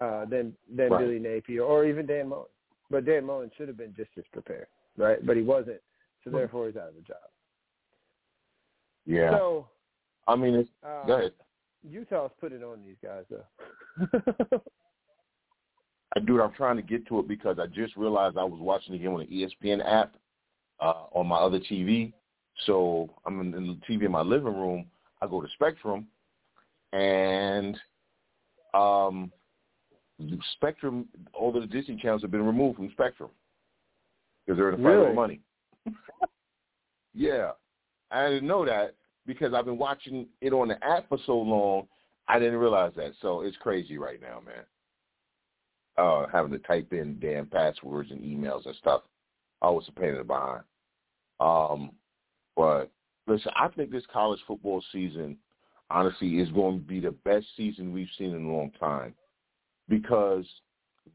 uh, 0.00 0.24
than 0.26 0.54
than 0.74 0.90
right. 0.90 1.00
Billy 1.00 1.18
Napier 1.18 1.62
or 1.62 1.84
even 1.84 2.06
Dan 2.06 2.28
Mullen. 2.28 2.46
But 2.90 3.06
Dan 3.06 3.24
Mullen 3.24 3.50
should 3.56 3.68
have 3.68 3.76
been 3.76 3.94
just 3.96 4.10
as 4.18 4.24
prepared, 4.32 4.66
right? 4.96 5.24
But 5.26 5.36
he 5.36 5.42
wasn't, 5.42 5.80
so 6.22 6.30
therefore 6.30 6.66
he's 6.68 6.76
out 6.76 6.90
of 6.90 6.96
a 6.96 7.00
job. 7.00 7.16
Yeah. 9.06 9.30
So, 9.32 9.66
I 10.28 10.36
mean, 10.36 10.54
it's, 10.54 10.68
uh, 10.86 11.06
go 11.06 11.14
ahead. 11.14 11.32
Utah's 11.88 12.30
put 12.40 12.52
it 12.52 12.62
on 12.62 12.82
these 12.84 12.96
guys, 13.02 13.24
though. 13.30 14.22
I 16.16 16.20
do. 16.20 16.40
I'm 16.40 16.52
trying 16.52 16.76
to 16.76 16.82
get 16.82 17.06
to 17.08 17.18
it 17.18 17.28
because 17.28 17.58
I 17.58 17.66
just 17.66 17.96
realized 17.96 18.38
I 18.38 18.44
was 18.44 18.60
watching 18.60 18.92
the 18.92 18.98
game 18.98 19.12
on 19.12 19.20
the 19.20 19.26
ESPN 19.26 19.84
app 19.84 20.14
uh, 20.80 21.06
on 21.12 21.26
my 21.26 21.36
other 21.36 21.58
TV. 21.58 22.12
So 22.66 23.10
I'm 23.26 23.40
in, 23.40 23.54
in 23.54 23.66
the 23.66 23.94
TV 23.94 24.04
in 24.04 24.12
my 24.12 24.22
living 24.22 24.54
room. 24.54 24.86
I 25.20 25.26
go 25.26 25.40
to 25.40 25.48
Spectrum, 25.54 26.06
and 26.92 27.78
um, 28.74 29.32
Spectrum, 30.54 31.08
all 31.32 31.52
the 31.52 31.66
Disney 31.66 31.96
channels 32.00 32.22
have 32.22 32.30
been 32.30 32.46
removed 32.46 32.76
from 32.76 32.90
Spectrum 32.92 33.30
because 34.44 34.58
they're 34.58 34.70
in 34.70 34.80
the 34.80 34.84
fight 34.84 34.92
really? 34.92 35.06
over 35.06 35.14
money. 35.14 35.40
yeah, 37.14 37.52
I 38.10 38.28
didn't 38.28 38.48
know 38.48 38.64
that 38.64 38.94
because 39.26 39.54
I've 39.54 39.64
been 39.64 39.78
watching 39.78 40.26
it 40.40 40.52
on 40.52 40.68
the 40.68 40.84
app 40.84 41.08
for 41.08 41.18
so 41.26 41.36
long. 41.36 41.86
I 42.28 42.38
didn't 42.38 42.58
realize 42.58 42.92
that. 42.96 43.12
So 43.20 43.42
it's 43.42 43.56
crazy 43.58 43.98
right 43.98 44.20
now, 44.20 44.40
man. 44.44 44.64
Uh, 45.96 46.26
having 46.32 46.52
to 46.52 46.58
type 46.58 46.92
in 46.92 47.18
damn 47.20 47.46
passwords 47.46 48.10
and 48.10 48.20
emails 48.20 48.66
and 48.66 48.74
stuff. 48.76 49.02
Always 49.62 49.88
a 49.88 49.92
pain 49.92 50.10
in 50.10 50.18
the 50.18 50.24
behind. 50.24 50.62
Um, 51.40 51.92
but 52.56 52.90
listen, 53.26 53.52
I 53.56 53.68
think 53.68 53.90
this 53.90 54.04
college 54.12 54.40
football 54.46 54.82
season, 54.92 55.36
honestly, 55.90 56.38
is 56.38 56.50
going 56.50 56.80
to 56.80 56.84
be 56.84 57.00
the 57.00 57.10
best 57.10 57.46
season 57.56 57.92
we've 57.92 58.08
seen 58.18 58.34
in 58.34 58.46
a 58.46 58.52
long 58.52 58.70
time 58.78 59.14
because 59.88 60.44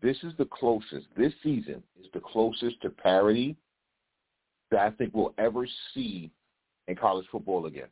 this 0.02 0.18
is 0.24 0.34
the 0.38 0.46
closest. 0.46 1.08
This 1.18 1.34
season 1.44 1.84
is 2.00 2.08
the 2.14 2.20
closest 2.20 2.82
to 2.82 2.90
parity 2.90 3.56
that 4.72 4.82
I 4.82 4.92
think 4.92 5.12
we'll 5.14 5.34
ever 5.38 5.68
see 5.94 6.32
in 6.88 6.96
college 6.96 7.26
football 7.32 7.66
again. 7.66 7.88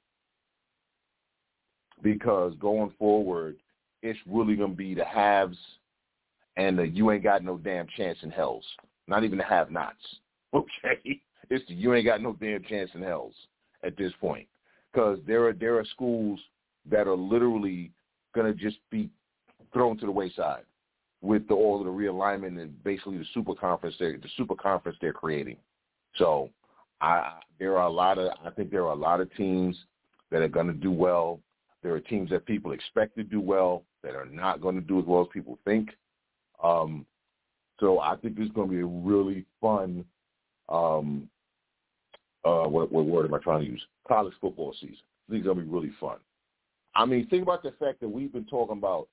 Because 2.03 2.53
going 2.59 2.93
forward, 2.99 3.57
it's 4.03 4.19
really 4.27 4.55
going 4.55 4.71
to 4.71 4.77
be 4.77 4.93
the 4.93 5.05
haves 5.05 5.57
and 6.55 6.77
the 6.77 6.87
you 6.87 7.09
ain't 7.11 7.23
got 7.23 7.43
no 7.43 7.57
damn 7.57 7.87
chance 7.95 8.19
in 8.21 8.29
hells. 8.29 8.65
Not 9.07 9.23
even 9.23 9.37
the 9.37 9.43
have-nots. 9.43 9.95
Okay? 10.53 11.21
It's 11.49 11.65
the 11.67 11.73
you 11.73 11.93
ain't 11.93 12.05
got 12.05 12.21
no 12.21 12.33
damn 12.33 12.63
chance 12.63 12.89
in 12.93 13.01
hells 13.01 13.33
at 13.83 13.97
this 13.97 14.11
point. 14.19 14.47
Because 14.91 15.19
there 15.27 15.47
are 15.47 15.53
there 15.53 15.77
are 15.77 15.85
schools 15.85 16.39
that 16.89 17.07
are 17.07 17.15
literally 17.15 17.91
to 18.47 18.53
just 18.53 18.77
be 18.89 19.09
thrown 19.73 19.97
to 19.97 20.05
the 20.05 20.11
wayside 20.11 20.63
with 21.21 21.47
the, 21.47 21.53
all 21.53 21.79
of 21.79 21.85
the 21.85 21.91
realignment 21.91 22.59
and 22.61 22.83
basically 22.83 23.17
the 23.17 23.25
super 23.33 23.55
conference 23.55 23.95
they 23.99 24.13
the 24.13 24.29
super 24.37 24.55
conference 24.55 24.97
they're 25.01 25.13
creating. 25.13 25.57
So 26.15 26.49
I 27.01 27.39
there 27.59 27.77
are 27.77 27.87
a 27.87 27.91
lot 27.91 28.17
of 28.17 28.31
I 28.45 28.49
think 28.51 28.71
there 28.71 28.85
are 28.85 28.93
a 28.93 28.95
lot 28.95 29.21
of 29.21 29.33
teams 29.35 29.75
that 30.31 30.41
are 30.41 30.47
to 30.67 30.73
do 30.73 30.91
well. 30.91 31.39
There 31.83 31.93
are 31.93 31.99
teams 31.99 32.29
that 32.31 32.45
people 32.45 32.71
expect 32.71 33.15
to 33.17 33.23
do 33.23 33.39
well 33.39 33.83
that 34.03 34.15
are 34.15 34.25
not 34.25 34.61
to 34.75 34.81
do 34.81 34.99
as 34.99 35.05
well 35.05 35.21
as 35.21 35.27
people 35.33 35.57
think. 35.63 35.89
Um, 36.63 37.05
so 37.79 37.99
I 37.99 38.15
think 38.15 38.37
it's 38.39 38.53
going 38.53 38.69
to 38.69 38.75
be 38.75 38.81
a 38.81 38.85
really 38.85 39.45
fun 39.61 40.03
um, 40.69 41.29
uh, 42.45 42.63
what, 42.63 42.91
what 42.91 43.05
word 43.05 43.25
am 43.25 43.33
I 43.33 43.39
trying 43.39 43.65
to 43.65 43.71
use? 43.71 43.83
College 44.07 44.33
football 44.39 44.73
season. 44.79 44.97
I 45.27 45.33
think 45.33 45.45
it's 45.45 45.49
to 45.49 45.55
be 45.55 45.69
really 45.69 45.91
fun. 45.99 46.17
I 46.95 47.05
mean, 47.05 47.27
think 47.27 47.43
about 47.43 47.63
the 47.63 47.71
fact 47.79 47.99
that 48.01 48.09
we've 48.09 48.31
been 48.31 48.45
talking 48.45 48.77
about 48.77 49.07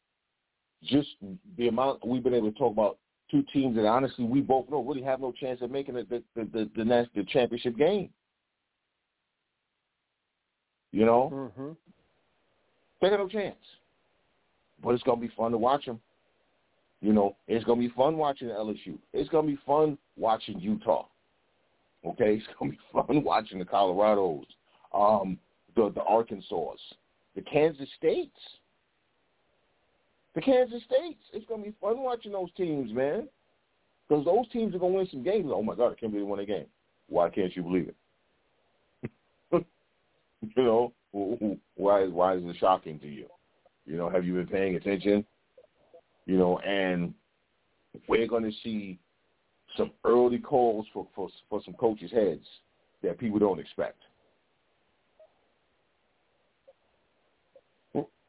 just 0.82 1.08
the 1.56 1.68
amount 1.68 2.06
we've 2.06 2.22
been 2.22 2.34
able 2.34 2.52
to 2.52 2.58
talk 2.58 2.72
about 2.72 2.98
two 3.30 3.44
teams 3.52 3.76
that 3.76 3.86
honestly 3.86 4.24
we 4.24 4.40
both 4.40 4.68
know 4.70 4.82
really 4.82 5.02
have 5.02 5.20
no 5.20 5.32
chance 5.32 5.60
of 5.62 5.70
making 5.70 5.94
the 5.94 6.04
the 6.04 6.22
the, 6.36 6.44
the, 6.52 6.70
the, 6.76 6.84
national 6.84 7.24
championship 7.26 7.76
game. 7.76 8.10
You 10.92 11.04
know, 11.04 11.30
mm-hmm. 11.32 11.72
they 13.00 13.10
got 13.10 13.18
no 13.18 13.28
chance. 13.28 13.56
But 14.82 14.90
it's 14.90 15.02
gonna 15.02 15.20
be 15.20 15.32
fun 15.36 15.50
to 15.52 15.58
watch 15.58 15.86
them. 15.86 16.00
You 17.00 17.12
know, 17.12 17.36
it's 17.48 17.64
gonna 17.64 17.80
be 17.80 17.90
fun 17.90 18.16
watching 18.16 18.48
LSU. 18.48 18.98
It's 19.12 19.28
gonna 19.30 19.46
be 19.46 19.58
fun 19.66 19.98
watching 20.16 20.58
Utah. 20.60 21.06
Okay, 22.06 22.34
it's 22.36 22.46
gonna 22.58 22.72
be 22.72 22.78
fun 22.92 23.24
watching 23.24 23.58
the 23.58 23.64
Colorados, 23.64 24.44
um, 24.92 25.38
the 25.76 25.90
the 25.94 26.02
Arkansas, 26.02 26.74
the 27.34 27.42
Kansas 27.42 27.88
States, 27.96 28.36
the 30.34 30.40
Kansas 30.40 30.82
States. 30.84 31.20
It's 31.32 31.46
gonna 31.46 31.62
be 31.62 31.74
fun 31.80 32.00
watching 32.00 32.32
those 32.32 32.52
teams, 32.56 32.92
man, 32.92 33.28
because 34.08 34.24
those 34.24 34.48
teams 34.52 34.74
are 34.74 34.78
gonna 34.78 34.94
win 34.94 35.08
some 35.10 35.22
games. 35.22 35.50
Oh 35.52 35.62
my 35.62 35.74
God, 35.74 35.92
I 35.92 35.94
can't 35.94 36.12
believe 36.12 36.26
they 36.26 36.30
won 36.30 36.40
a 36.40 36.46
game. 36.46 36.66
Why 37.08 37.30
can't 37.30 37.54
you 37.54 37.62
believe 37.62 37.88
it? 37.88 37.96
you 40.56 40.62
know, 40.62 40.92
why 41.74 42.06
why 42.06 42.36
is 42.36 42.42
it 42.44 42.56
shocking 42.58 42.98
to 43.00 43.08
you? 43.08 43.26
You 43.86 43.96
know, 43.96 44.08
have 44.08 44.24
you 44.24 44.34
been 44.34 44.46
paying 44.46 44.76
attention? 44.76 45.24
You 46.26 46.38
know, 46.38 46.58
and 46.60 47.12
we're 48.08 48.26
to 48.26 48.52
see 48.62 48.98
some 49.76 49.90
early 50.04 50.38
calls 50.38 50.86
for, 50.92 51.06
for 51.14 51.28
for 51.48 51.60
some 51.64 51.74
coaches' 51.74 52.10
heads 52.12 52.46
that 53.02 53.18
people 53.18 53.38
don't 53.38 53.58
expect. 53.58 53.98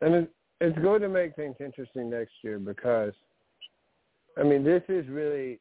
And 0.01 0.27
it's 0.61 0.77
going 0.79 1.01
to 1.01 1.09
make 1.09 1.35
things 1.35 1.55
interesting 1.59 2.09
next 2.09 2.33
year 2.43 2.59
because, 2.59 3.13
I 4.37 4.43
mean, 4.43 4.63
this 4.63 4.83
is 4.89 5.07
really, 5.07 5.59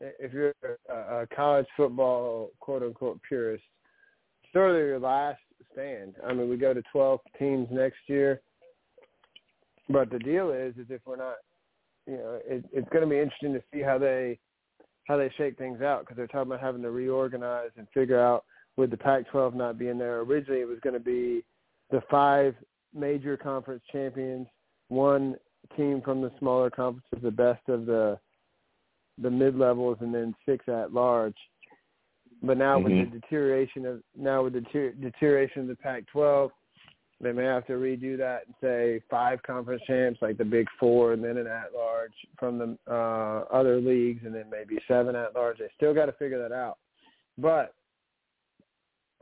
if 0.00 0.32
you're 0.32 0.54
a, 0.88 1.22
a 1.22 1.26
college 1.34 1.66
football 1.76 2.50
quote 2.60 2.82
unquote 2.82 3.20
purist, 3.26 3.62
of 4.52 4.74
your 4.74 4.98
last 4.98 5.38
stand. 5.72 6.14
I 6.26 6.32
mean, 6.32 6.48
we 6.48 6.56
go 6.56 6.74
to 6.74 6.82
12 6.90 7.20
teams 7.38 7.68
next 7.70 7.98
year, 8.08 8.40
but 9.88 10.10
the 10.10 10.18
deal 10.18 10.50
is, 10.50 10.74
is 10.76 10.86
if 10.90 11.00
we're 11.06 11.16
not, 11.16 11.36
you 12.06 12.16
know, 12.16 12.40
it, 12.44 12.64
it's 12.72 12.88
going 12.88 13.04
to 13.04 13.10
be 13.10 13.20
interesting 13.20 13.52
to 13.52 13.62
see 13.72 13.80
how 13.80 13.96
they 13.96 14.38
how 15.10 15.16
they 15.16 15.30
shake 15.36 15.58
things 15.58 15.82
out 15.82 16.00
because 16.00 16.16
they're 16.16 16.28
talking 16.28 16.52
about 16.52 16.60
having 16.60 16.82
to 16.82 16.90
reorganize 16.92 17.70
and 17.76 17.88
figure 17.92 18.20
out 18.20 18.44
with 18.76 18.92
the 18.92 18.96
Pac-12 18.96 19.54
not 19.54 19.76
being 19.76 19.98
there. 19.98 20.20
Originally, 20.20 20.60
it 20.60 20.68
was 20.68 20.78
going 20.84 20.94
to 20.94 21.00
be 21.00 21.42
the 21.90 22.00
five 22.08 22.54
major 22.94 23.36
conference 23.36 23.82
champions, 23.90 24.46
one 24.86 25.34
team 25.76 26.00
from 26.04 26.20
the 26.20 26.30
smaller 26.38 26.70
conferences, 26.70 27.18
the 27.22 27.30
best 27.30 27.68
of 27.68 27.86
the 27.86 28.18
the 29.20 29.30
mid 29.30 29.56
levels, 29.56 29.98
and 30.00 30.14
then 30.14 30.32
six 30.46 30.64
at 30.68 30.94
large. 30.94 31.36
But 32.40 32.56
now 32.56 32.78
mm-hmm. 32.78 33.00
with 33.00 33.10
the 33.10 33.18
deterioration 33.18 33.86
of 33.86 34.02
now 34.16 34.44
with 34.44 34.52
the 34.52 34.92
deterioration 35.00 35.62
of 35.62 35.68
the 35.68 35.74
Pac-12, 35.74 36.50
they 37.20 37.32
may 37.32 37.44
have 37.44 37.66
to 37.66 37.74
redo 37.74 38.16
that 38.16 38.46
and 38.46 38.54
say 38.62 39.00
five 39.10 39.42
conference 39.42 39.82
champs, 39.86 40.20
like 40.22 40.38
the 40.38 40.44
Big 40.44 40.66
Four, 40.78 41.12
and 41.12 41.22
then 41.22 41.36
an 41.36 41.46
at-large 41.46 42.14
from 42.38 42.58
the 42.58 42.78
uh, 42.90 43.44
other 43.54 43.78
leagues, 43.80 44.24
and 44.24 44.34
then 44.34 44.46
maybe 44.50 44.78
seven 44.88 45.14
at-large. 45.14 45.58
They 45.58 45.68
still 45.76 45.92
got 45.92 46.06
to 46.06 46.12
figure 46.12 46.40
that 46.40 46.54
out. 46.54 46.78
But 47.36 47.74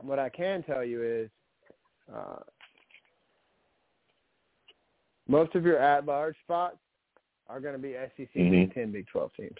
what 0.01 0.17
I 0.17 0.29
can 0.29 0.63
tell 0.63 0.83
you 0.83 1.03
is 1.03 1.29
uh, 2.13 2.39
most 5.27 5.53
of 5.55 5.65
your 5.65 5.77
at-large 5.77 6.35
spots 6.43 6.77
are 7.47 7.59
going 7.59 7.73
to 7.73 7.79
be 7.79 7.95
SEC, 7.95 8.29
Mhm. 8.33 8.51
Big 8.51 8.73
Ten, 8.73 8.91
Big 8.91 9.07
Twelve 9.07 9.33
teams, 9.35 9.57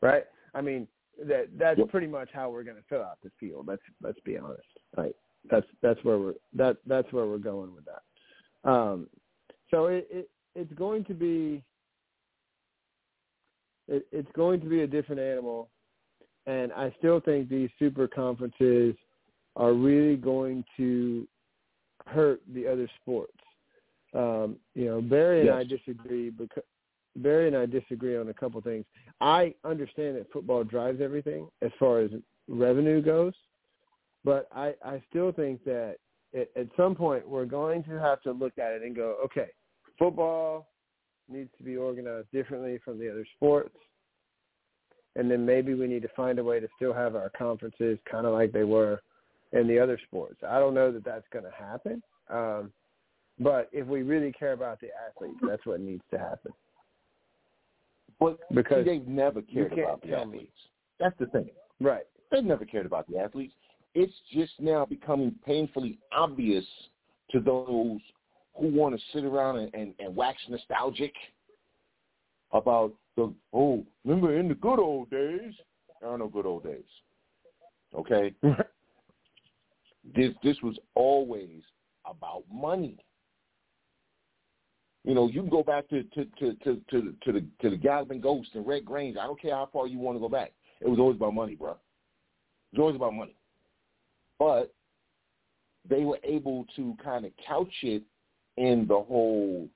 right? 0.00 0.24
I 0.54 0.62
mean, 0.62 0.88
that 1.24 1.48
that's 1.58 1.78
Yep. 1.78 1.88
pretty 1.90 2.06
much 2.06 2.30
how 2.32 2.48
we're 2.50 2.62
going 2.64 2.76
to 2.76 2.82
fill 2.84 3.02
out 3.02 3.20
the 3.22 3.30
field. 3.38 3.66
Let's 3.66 3.82
let's 4.00 4.20
be 4.20 4.38
honest, 4.38 4.62
right? 4.96 5.14
That's 5.50 5.66
that's 5.82 6.02
where 6.04 6.18
we're 6.18 6.34
that 6.54 6.76
that's 6.86 7.12
where 7.12 7.26
we're 7.26 7.38
going 7.38 7.74
with 7.74 7.84
that. 7.84 8.70
Um, 8.70 9.08
so 9.70 9.86
it, 9.86 10.06
it 10.10 10.30
it's 10.54 10.72
going 10.74 11.04
to 11.06 11.14
be 11.14 11.62
it, 13.86 14.06
it's 14.12 14.30
going 14.34 14.60
to 14.60 14.66
be 14.66 14.82
a 14.82 14.86
different 14.86 15.20
animal, 15.20 15.70
and 16.46 16.72
I 16.72 16.94
still 16.98 17.20
think 17.20 17.48
these 17.48 17.70
super 17.78 18.06
conferences 18.06 18.94
are 19.56 19.72
really 19.72 20.16
going 20.16 20.64
to 20.76 21.26
hurt 22.06 22.40
the 22.54 22.66
other 22.66 22.88
sports. 23.00 23.32
Um, 24.14 24.56
you 24.74 24.86
know, 24.86 25.00
Barry 25.00 25.40
and 25.40 25.48
Yes. 25.48 25.56
I 25.56 25.64
disagree 25.64 26.30
because 26.30 26.62
Barry 27.16 27.48
and 27.48 27.56
I 27.56 27.66
disagree 27.66 28.16
on 28.16 28.28
a 28.28 28.34
couple 28.34 28.60
things. 28.60 28.84
I 29.20 29.54
understand 29.64 30.16
that 30.16 30.30
football 30.32 30.64
drives 30.64 31.00
everything 31.00 31.48
as 31.62 31.70
far 31.78 32.00
as 32.00 32.10
revenue 32.48 33.02
goes, 33.02 33.34
but 34.24 34.48
I, 34.54 34.74
I 34.84 35.02
still 35.10 35.32
think 35.32 35.64
that 35.64 35.96
at, 36.34 36.48
at 36.56 36.66
some 36.76 36.94
point 36.94 37.28
we're 37.28 37.44
going 37.44 37.82
to 37.84 37.98
have 37.98 38.20
to 38.22 38.32
look 38.32 38.58
at 38.58 38.72
it 38.72 38.82
and 38.82 38.94
go, 38.94 39.16
okay, 39.24 39.48
football 39.98 40.68
needs 41.28 41.50
to 41.58 41.64
be 41.64 41.76
organized 41.76 42.28
differently 42.32 42.78
from 42.84 42.98
the 42.98 43.10
other 43.10 43.26
sports. 43.36 43.74
And 45.16 45.30
then 45.30 45.44
maybe 45.44 45.74
we 45.74 45.86
need 45.86 46.02
to 46.02 46.08
find 46.16 46.38
a 46.38 46.44
way 46.44 46.60
to 46.60 46.68
still 46.76 46.92
have 46.92 47.16
our 47.16 47.30
conferences 47.36 47.98
kind 48.10 48.26
of 48.26 48.32
like 48.32 48.52
they 48.52 48.64
were 48.64 49.00
in 49.52 49.66
the 49.66 49.78
other 49.78 49.98
sports. 50.06 50.36
I 50.46 50.58
don't 50.58 50.74
know 50.74 50.92
that 50.92 51.04
that's 51.04 51.26
going 51.32 51.44
to 51.44 51.50
happen. 51.50 52.02
Um, 52.30 52.72
but 53.40 53.68
if 53.72 53.86
we 53.86 54.02
really 54.02 54.32
care 54.32 54.52
about 54.52 54.80
the 54.80 54.88
athletes, 55.08 55.38
that's 55.46 55.64
what 55.64 55.80
needs 55.80 56.02
to 56.10 56.18
happen. 56.18 56.52
But 58.20 58.38
Because 58.52 58.84
they've 58.84 59.06
never 59.06 59.42
cared 59.42 59.72
about 59.72 60.02
the 60.02 60.08
tell 60.08 60.24
me. 60.26 60.38
athletes. 60.38 60.58
That's 60.98 61.18
the 61.18 61.26
thing. 61.26 61.48
Right. 61.80 62.04
They've 62.30 62.44
never 62.44 62.64
cared 62.64 62.86
about 62.86 63.06
the 63.08 63.18
athletes. 63.18 63.54
It's 63.94 64.12
just 64.32 64.52
now 64.60 64.84
becoming 64.84 65.34
painfully 65.44 65.98
obvious 66.12 66.64
to 67.30 67.40
those 67.40 68.00
who 68.58 68.68
want 68.68 68.94
to 68.94 69.00
sit 69.12 69.24
around 69.24 69.56
and, 69.56 69.74
and, 69.74 69.94
and 69.98 70.14
wax 70.14 70.38
nostalgic 70.48 71.12
about 72.52 72.92
the 73.16 73.32
oh, 73.52 73.84
remember 74.04 74.38
in 74.38 74.48
the 74.48 74.54
good 74.54 74.78
old 74.78 75.10
days. 75.10 75.52
There 76.00 76.10
are 76.10 76.18
no 76.18 76.28
good 76.28 76.46
old 76.46 76.64
days. 76.64 76.84
Okay? 77.94 78.34
this 80.14 80.32
this 80.42 80.56
was 80.62 80.76
always 80.94 81.62
about 82.06 82.44
money. 82.52 82.96
You 85.04 85.14
know, 85.14 85.28
you 85.28 85.40
can 85.40 85.50
go 85.50 85.62
back 85.62 85.88
to 85.88 86.02
to 86.02 86.24
to 86.38 86.54
to 86.64 86.80
to, 86.90 87.14
to 87.24 87.32
the 87.32 87.44
to 87.62 87.70
the 87.70 87.76
Galloping 87.76 88.20
Ghost 88.20 88.50
and 88.54 88.66
Red 88.66 88.84
Grange. 88.84 89.16
I 89.16 89.26
don't 89.26 89.40
care 89.40 89.54
how 89.54 89.68
far 89.72 89.86
you 89.86 89.98
want 89.98 90.16
to 90.16 90.20
go 90.20 90.28
back. 90.28 90.52
It 90.80 90.88
was 90.88 90.98
always 90.98 91.16
about 91.16 91.34
money, 91.34 91.54
bro. 91.54 91.72
It 92.72 92.78
was 92.78 92.80
always 92.80 92.96
about 92.96 93.14
money. 93.14 93.34
But 94.38 94.72
they 95.88 96.04
were 96.04 96.18
able 96.22 96.66
to 96.76 96.96
kind 97.02 97.24
of 97.24 97.32
couch 97.46 97.72
it 97.82 98.02
in 98.56 98.86
the 98.88 99.00
whole, 99.00 99.68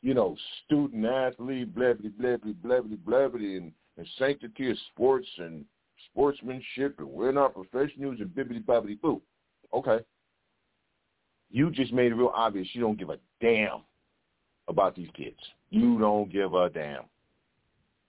you 0.00 0.14
know, 0.14 0.36
student 0.64 1.04
athlete, 1.04 1.74
blabbity 1.74 2.10
blabbity 2.20 2.54
blabbity 2.54 2.98
blabbity, 2.98 3.56
and, 3.56 3.72
and 3.96 4.06
sanctity 4.18 4.70
of 4.70 4.76
sports 4.92 5.28
and 5.38 5.64
sportsmanship, 6.10 6.98
and 6.98 7.08
we're 7.08 7.32
not 7.32 7.54
professionals 7.54 8.18
and 8.20 8.30
bibbity 8.30 8.64
bobbity 8.64 9.00
boo. 9.00 9.20
Okay. 9.74 9.98
You 11.50 11.70
just 11.70 11.92
made 11.92 12.12
it 12.12 12.14
real 12.14 12.32
obvious 12.34 12.68
you 12.72 12.80
don't 12.80 12.98
give 12.98 13.10
a 13.10 13.18
damn 13.40 13.82
about 14.68 14.94
these 14.94 15.08
kids. 15.14 15.38
You 15.70 15.98
don't 15.98 16.32
give 16.32 16.54
a 16.54 16.70
damn. 16.70 17.04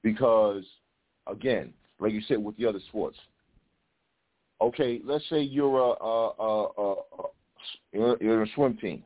Because, 0.04 0.64
again, 1.28 1.74
like 2.00 2.14
you 2.14 2.22
said 2.28 2.38
with 2.44 2.56
the 2.58 2.66
other 2.66 2.80
sports, 2.88 3.18
okay, 4.62 5.02
let's 5.04 5.28
say 5.30 5.42
you're 5.42 5.80
a, 5.80 6.04
a, 6.04 6.32
a, 6.40 6.96
a, 7.94 8.16
you're, 8.22 8.44
a 8.44 8.48
swim 8.56 8.78
team. 8.78 9.04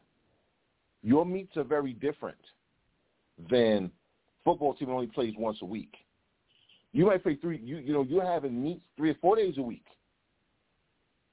Your 1.01 1.25
meets 1.25 1.55
are 1.57 1.63
very 1.63 1.93
different 1.93 2.37
than 3.49 3.91
football 4.43 4.73
team 4.73 4.89
only 4.89 5.07
plays 5.07 5.33
once 5.37 5.57
a 5.61 5.65
week. 5.65 5.93
You 6.93 7.05
might 7.07 7.23
play 7.23 7.35
three. 7.35 7.59
You 7.63 7.77
you 7.77 7.93
know 7.93 8.03
you're 8.03 8.25
having 8.25 8.63
meets 8.63 8.81
three 8.95 9.11
or 9.11 9.15
four 9.15 9.35
days 9.35 9.55
a 9.57 9.61
week. 9.61 9.85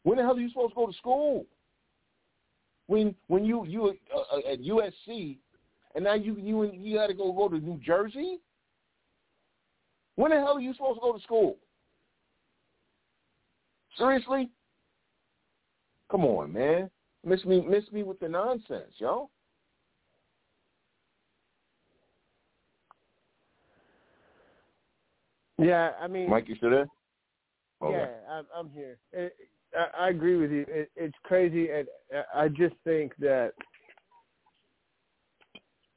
When 0.02 0.18
the 0.18 0.24
hell 0.24 0.36
are 0.36 0.40
you 0.40 0.48
supposed 0.48 0.72
to 0.72 0.74
go 0.74 0.86
to 0.86 0.92
school? 0.94 1.46
When 2.88 3.14
when 3.28 3.44
you 3.44 3.64
you 3.64 3.94
uh, 4.14 4.52
at 4.52 4.60
USC, 4.60 5.38
and 5.94 6.04
now 6.04 6.14
you 6.14 6.36
you 6.36 6.64
you 6.72 6.96
got 6.96 7.06
to 7.06 7.14
go 7.14 7.32
go 7.32 7.48
to 7.48 7.58
New 7.58 7.78
Jersey. 7.78 8.38
When 10.16 10.32
the 10.32 10.38
hell 10.38 10.56
are 10.56 10.60
you 10.60 10.74
supposed 10.74 10.98
to 10.98 11.00
go 11.00 11.16
to 11.16 11.22
school? 11.22 11.56
Seriously? 13.98 14.50
Come 16.10 16.24
on, 16.24 16.52
man. 16.52 16.90
Miss 17.24 17.44
me 17.44 17.64
miss 17.66 17.84
me 17.92 18.02
with 18.02 18.18
the 18.20 18.28
nonsense, 18.28 18.92
yo. 18.98 19.30
Yeah, 25.58 25.92
I 26.00 26.08
mean, 26.08 26.28
Mike, 26.28 26.48
you 26.48 26.56
still 26.56 26.70
there? 26.70 26.88
Oh, 27.80 27.88
okay. 27.88 27.98
yeah, 27.98 28.32
I'm, 28.32 28.46
I'm 28.56 28.70
here. 28.70 28.98
It, 29.12 29.34
I, 29.76 30.06
I 30.06 30.08
agree 30.08 30.36
with 30.36 30.50
you. 30.50 30.64
It, 30.68 30.90
it's 30.96 31.14
crazy, 31.22 31.70
and 31.70 31.86
I 32.34 32.48
just 32.48 32.74
think 32.84 33.12
that 33.20 33.52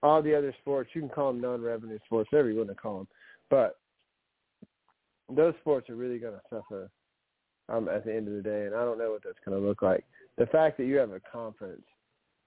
all 0.03 0.21
the 0.21 0.35
other 0.35 0.53
sports, 0.61 0.91
you 0.93 1.01
can 1.01 1.09
call 1.09 1.31
them 1.33 1.41
non-revenue 1.41 1.97
sports, 2.05 2.31
whatever 2.31 2.51
you 2.51 2.57
want 2.57 2.69
to 2.69 2.75
call 2.75 2.99
them, 2.99 3.07
but 3.49 3.79
those 5.33 5.55
sports 5.61 5.89
are 5.89 5.95
really 5.95 6.19
going 6.19 6.33
to 6.33 6.41
suffer 6.49 6.89
um, 7.69 7.89
at 7.89 8.05
the 8.05 8.13
end 8.13 8.27
of 8.27 8.33
the 8.35 8.41
day, 8.41 8.65
and 8.65 8.75
I 8.75 8.79
don't 8.79 8.97
know 8.97 9.11
what 9.11 9.23
that's 9.23 9.37
going 9.45 9.59
to 9.59 9.65
look 9.65 9.81
like. 9.81 10.03
The 10.37 10.45
fact 10.47 10.77
that 10.77 10.85
you 10.85 10.97
have 10.97 11.11
a 11.11 11.21
conference 11.31 11.83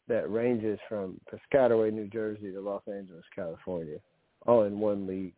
that 0.08 0.30
ranges 0.30 0.78
from 0.88 1.20
Piscataway, 1.30 1.92
New 1.92 2.08
Jersey, 2.08 2.52
to 2.52 2.60
Los 2.60 2.82
Angeles, 2.86 3.24
California, 3.34 3.98
all 4.46 4.64
in 4.64 4.78
one 4.78 5.06
league, 5.06 5.34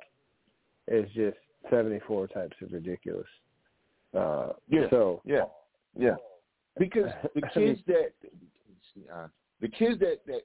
is 0.89 1.07
just 1.15 1.37
74 1.69 2.29
types 2.29 2.57
of 2.63 2.73
ridiculous. 2.73 3.27
Uh, 4.17 4.51
Yeah. 4.69 4.87
So 4.91 5.23
Yeah, 5.25 5.45
yeah. 5.97 6.17
Because 6.79 7.11
the 7.35 7.43
kids 7.55 7.81
that 7.87 8.13
uh, 9.13 9.29
the 9.61 9.69
kids 9.69 9.99
that 10.01 10.19
that 10.27 10.43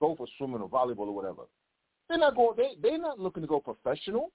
go 0.00 0.14
for 0.16 0.26
swimming 0.36 0.60
or 0.60 0.68
volleyball 0.68 1.08
or 1.08 1.14
whatever, 1.14 1.42
they're 2.08 2.18
not 2.18 2.34
going. 2.34 2.56
They 2.56 2.70
they're 2.80 2.98
not 2.98 3.18
looking 3.18 3.42
to 3.42 3.46
go 3.46 3.60
professional. 3.60 4.32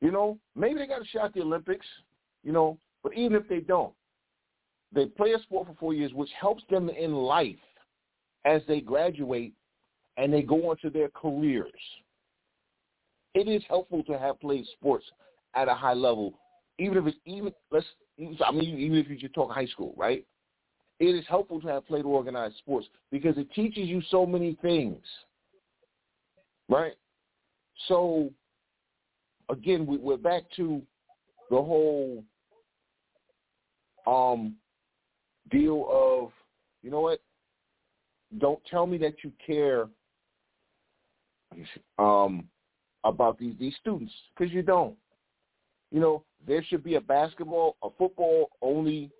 You 0.00 0.10
know, 0.10 0.38
maybe 0.56 0.80
they 0.80 0.86
got 0.86 1.02
a 1.02 1.06
shot 1.06 1.26
at 1.26 1.34
the 1.34 1.42
Olympics. 1.42 1.86
You 2.42 2.52
know, 2.52 2.78
but 3.02 3.14
even 3.14 3.36
if 3.36 3.48
they 3.48 3.60
don't, 3.60 3.92
they 4.92 5.06
play 5.06 5.32
a 5.32 5.38
sport 5.40 5.68
for 5.68 5.74
four 5.78 5.94
years, 5.94 6.12
which 6.12 6.30
helps 6.38 6.62
them 6.70 6.88
in 6.88 7.14
life 7.14 7.56
as 8.44 8.62
they 8.68 8.80
graduate 8.80 9.54
and 10.16 10.32
they 10.32 10.42
go 10.42 10.70
on 10.70 10.76
to 10.78 10.90
their 10.90 11.08
careers. 11.08 11.72
It 13.34 13.48
is 13.48 13.62
helpful 13.68 14.02
to 14.04 14.18
have 14.18 14.40
played 14.40 14.66
sports 14.78 15.06
at 15.54 15.68
a 15.68 15.74
high 15.74 15.94
level, 15.94 16.34
even 16.78 16.98
if 16.98 17.06
it's 17.06 17.16
even 17.24 17.52
let's. 17.70 17.86
I 18.46 18.52
mean, 18.52 18.78
even 18.78 18.98
if 18.98 19.08
you 19.08 19.16
just 19.16 19.34
talk 19.34 19.50
high 19.50 19.66
school, 19.66 19.94
right? 19.96 20.24
It 21.00 21.14
is 21.16 21.24
helpful 21.28 21.60
to 21.62 21.68
have 21.68 21.86
played 21.86 22.04
organized 22.04 22.58
sports 22.58 22.86
because 23.10 23.38
it 23.38 23.50
teaches 23.54 23.88
you 23.88 24.02
so 24.10 24.26
many 24.26 24.56
things, 24.60 25.02
right? 26.68 26.92
So, 27.88 28.30
again, 29.48 29.86
we, 29.86 29.96
we're 29.96 30.18
back 30.18 30.42
to 30.56 30.82
the 31.50 31.56
whole 31.56 32.22
um, 34.06 34.56
deal 35.50 35.86
of, 35.90 36.30
you 36.82 36.90
know 36.90 37.00
what? 37.00 37.20
Don't 38.38 38.60
tell 38.70 38.86
me 38.86 38.98
that 38.98 39.16
you 39.22 39.32
care 39.44 39.88
um, 41.98 42.44
about 43.04 43.38
these 43.38 43.54
these 43.58 43.74
students 43.80 44.12
because 44.34 44.52
you 44.52 44.62
don't. 44.62 44.96
You 45.90 46.00
know, 46.00 46.24
there 46.46 46.64
should 46.64 46.82
be 46.82 46.94
a 46.94 47.00
basketball, 47.00 47.76
a 47.82 47.88
football 47.98 48.50
only 48.62 49.10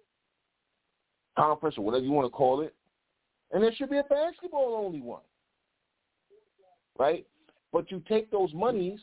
conference 1.36 1.76
or 1.76 1.84
whatever 1.84 2.04
you 2.04 2.12
want 2.12 2.26
to 2.26 2.30
call 2.30 2.62
it, 2.62 2.74
and 3.52 3.62
there 3.62 3.72
should 3.74 3.90
be 3.90 3.98
a 3.98 4.04
basketball 4.04 4.82
only 4.84 5.00
one, 5.00 5.22
right? 6.98 7.26
But 7.72 7.90
you 7.90 8.02
take 8.08 8.30
those 8.30 8.52
monies, 8.54 9.00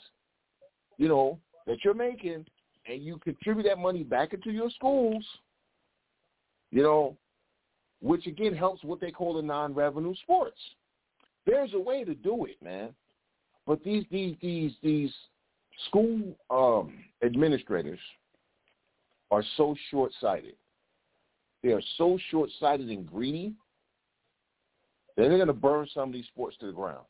you 0.98 1.08
know, 1.08 1.40
that 1.68 1.84
you're 1.84 1.94
making, 1.94 2.46
and 2.88 3.04
you 3.04 3.18
contribute 3.20 3.64
that 3.64 3.78
money 3.78 4.04
back 4.04 4.34
into 4.34 4.52
your 4.52 4.70
schools, 4.72 5.24
you 6.72 6.84
know, 6.84 7.18
which 8.02 8.28
again 8.28 8.56
helps 8.56 8.84
what 8.84 9.00
they 9.00 9.12
call 9.12 9.34
the 9.34 9.42
non-revenue 9.42 10.16
sports. 10.24 10.60
There's 11.46 11.74
a 11.74 11.80
way 11.80 12.04
to 12.04 12.16
do 12.16 12.46
it, 12.46 12.62
man. 12.64 12.90
But 13.66 13.84
these 13.84 14.06
these 14.12 14.36
these 14.42 14.72
these 14.82 15.12
school 15.88 16.36
um, 16.50 16.94
administrators 17.24 18.00
are 19.32 19.44
so 19.58 19.76
short-sighted. 19.92 20.56
They 21.62 21.70
are 21.70 21.82
so 21.98 22.18
short-sighted 22.32 22.90
and 22.90 23.06
greedy 23.06 23.54
they're 25.28 25.38
going 25.38 25.48
to 25.48 25.54
burn 25.54 25.88
some 25.94 26.10
of 26.10 26.14
these 26.14 26.26
sports 26.28 26.56
to 26.60 26.68
the 26.68 26.72
ground. 26.72 27.06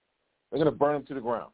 They're 0.50 0.62
going 0.62 0.72
to 0.72 0.78
burn 0.78 0.94
them 0.94 1.06
to 1.08 1.14
the 1.14 1.22
ground. 1.22 1.52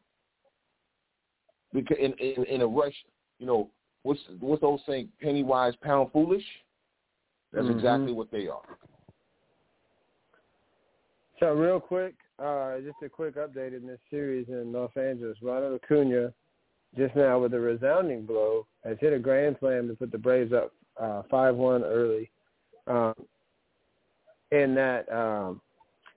Because 1.72 1.98
in, 2.00 2.12
in 2.14 2.44
in 2.44 2.62
a 2.62 2.66
rush, 2.66 2.94
you 3.38 3.46
know, 3.46 3.68
what's 4.02 4.20
what's 4.40 4.62
those 4.62 4.80
saying? 4.86 5.08
Penny 5.20 5.42
wise, 5.42 5.74
pound 5.82 6.10
foolish. 6.12 6.44
That's 7.56 7.68
Mhm. 7.68 7.78
exactly 7.78 8.12
what 8.12 8.30
they 8.30 8.48
are. 8.48 8.78
So 11.40 11.54
real 11.54 11.80
quick, 11.80 12.14
uh, 12.38 12.80
just 12.80 13.02
a 13.02 13.08
quick 13.08 13.36
update 13.36 13.74
in 13.74 13.86
this 13.86 14.00
series 14.10 14.48
in 14.50 14.72
Los 14.72 14.94
Angeles. 14.96 15.40
Ronald 15.40 15.80
Acuna, 15.82 16.34
just 16.94 17.16
now 17.16 17.38
with 17.38 17.54
a 17.54 17.60
resounding 17.60 18.26
blow, 18.26 18.66
has 18.84 18.98
hit 19.00 19.14
a 19.14 19.18
grand 19.18 19.56
slam 19.58 19.88
to 19.88 19.94
put 19.94 20.12
the 20.12 20.18
Braves 20.18 20.52
up 20.52 20.72
uh, 20.98 21.22
five-one 21.30 21.82
early 21.82 22.30
um, 22.86 23.14
in 24.50 24.74
that 24.74 25.10
um, 25.10 25.62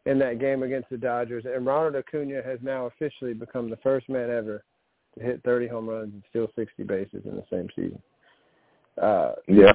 in 0.05 0.19
that 0.19 0.39
game 0.39 0.63
against 0.63 0.89
the 0.89 0.97
Dodgers. 0.97 1.45
And 1.45 1.65
Ronald 1.65 1.95
Acuna 1.95 2.41
has 2.43 2.59
now 2.61 2.85
officially 2.87 3.33
become 3.33 3.69
the 3.69 3.77
first 3.77 4.09
man 4.09 4.29
ever 4.29 4.63
to 5.17 5.23
hit 5.23 5.41
30 5.43 5.67
home 5.67 5.87
runs 5.87 6.13
and 6.13 6.23
steal 6.29 6.49
60 6.55 6.83
bases 6.83 7.25
in 7.25 7.35
the 7.35 7.45
same 7.49 7.69
season. 7.75 8.01
Uh, 8.97 9.35
Yeah. 9.47 9.73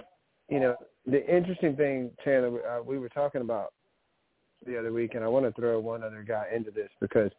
you 0.49 0.61
know, 0.61 0.77
the 1.07 1.35
interesting 1.35 1.77
thing, 1.77 2.11
Chandler, 2.25 2.67
uh, 2.67 2.83
we 2.83 2.99
were 2.99 3.09
talking 3.09 3.41
about 3.41 3.73
the 4.67 4.79
other 4.79 4.93
week, 4.93 5.15
and 5.15 5.25
I 5.25 5.29
want 5.29 5.45
to 5.45 5.53
throw 5.61 5.79
one 5.81 6.03
other 6.03 6.25
guy 6.27 6.47
into 6.55 6.71
this 6.71 6.91
because 7.01 7.31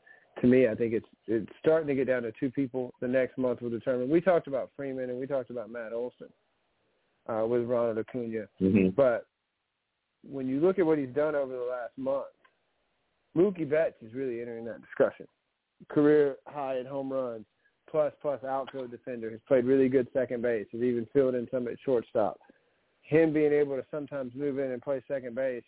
to 0.41 0.47
me, 0.47 0.67
I 0.67 0.75
think 0.75 0.93
it's 0.93 1.07
it's 1.27 1.49
starting 1.59 1.87
to 1.87 1.95
get 1.95 2.07
down 2.07 2.23
to 2.23 2.31
two 2.39 2.51
people. 2.51 2.93
The 3.01 3.07
next 3.07 3.37
month 3.37 3.61
will 3.61 3.69
determine. 3.69 4.09
We 4.09 4.21
talked 4.21 4.47
about 4.47 4.69
Freeman 4.75 5.09
and 5.09 5.19
we 5.19 5.25
talked 5.25 5.49
about 5.49 5.71
Matt 5.71 5.93
Olson 5.93 6.27
uh, 7.27 7.45
with 7.47 7.63
Ronald 7.63 7.97
Acuna, 7.97 8.47
Mm-hmm. 8.61 8.89
but 8.89 9.25
when 10.29 10.47
you 10.47 10.59
look 10.59 10.79
at 10.79 10.85
what 10.85 10.97
he's 10.97 11.13
done 11.15 11.35
over 11.35 11.53
the 11.53 11.59
last 11.59 11.91
month, 11.97 12.25
Mookie 13.37 13.69
Betts 13.69 13.95
is 14.01 14.13
really 14.13 14.41
entering 14.41 14.65
that 14.65 14.81
discussion. 14.81 15.27
Career 15.89 16.37
high 16.47 16.79
in 16.79 16.85
home 16.85 17.11
runs, 17.11 17.45
plus 17.89 18.13
plus 18.21 18.43
outfield 18.43 18.91
defender. 18.91 19.29
Has 19.29 19.39
played 19.47 19.65
really 19.65 19.89
good 19.89 20.07
second 20.13 20.41
base. 20.41 20.67
Has 20.71 20.81
even 20.81 21.07
filled 21.13 21.35
in 21.35 21.47
some 21.51 21.67
at 21.67 21.75
shortstop. 21.83 22.39
Him 23.05 23.33
being 23.33 23.53
able 23.53 23.75
to 23.75 23.85
sometimes 23.91 24.33
move 24.35 24.59
in 24.59 24.71
and 24.71 24.81
play 24.81 25.01
second 25.07 25.35
base 25.35 25.63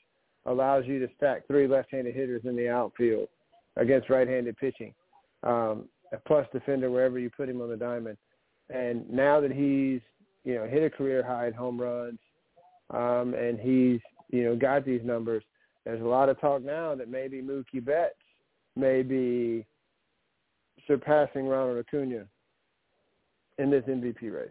allows 0.46 0.86
you 0.86 1.00
to 1.00 1.08
stack 1.18 1.46
three 1.48 1.68
left-handed 1.68 2.16
hitters 2.16 2.42
in 2.46 2.56
the 2.56 2.70
outfield 2.70 3.28
against 3.76 4.10
right-handed 4.10 4.58
pitching. 4.58 4.94
Um, 5.44 5.86
a 6.12 6.18
plus 6.18 6.48
defender 6.52 6.90
wherever 6.90 7.20
you 7.20 7.30
put 7.30 7.50
him 7.50 7.62
on 7.62 7.70
the 7.70 7.78
diamond. 7.78 8.18
And 8.70 9.10
now 9.10 9.40
that 9.42 9.52
he's 9.52 10.02
you 10.44 10.56
know 10.56 10.66
hit 10.66 10.84
a 10.84 10.90
career 10.90 11.24
high 11.26 11.48
in 11.48 11.54
home 11.54 11.80
runs, 11.80 12.20
um, 12.92 13.34
and 13.34 13.60
he's 13.60 14.02
you 14.30 14.44
know 14.44 14.56
got 14.56 14.86
these 14.86 15.02
numbers, 15.04 15.44
there's 15.86 16.02
a 16.02 16.06
lot 16.06 16.30
of 16.30 16.40
talk 16.40 16.64
now 16.64 16.96
that 16.96 17.10
maybe 17.10 17.42
Mookie 17.42 17.84
Betts 17.84 18.16
may 18.76 19.04
be 19.04 19.66
surpassing 20.86 21.48
Ronald 21.48 21.80
Acuna 21.80 22.26
in 23.58 23.70
this 23.70 23.84
MVP 23.84 24.34
race. 24.34 24.50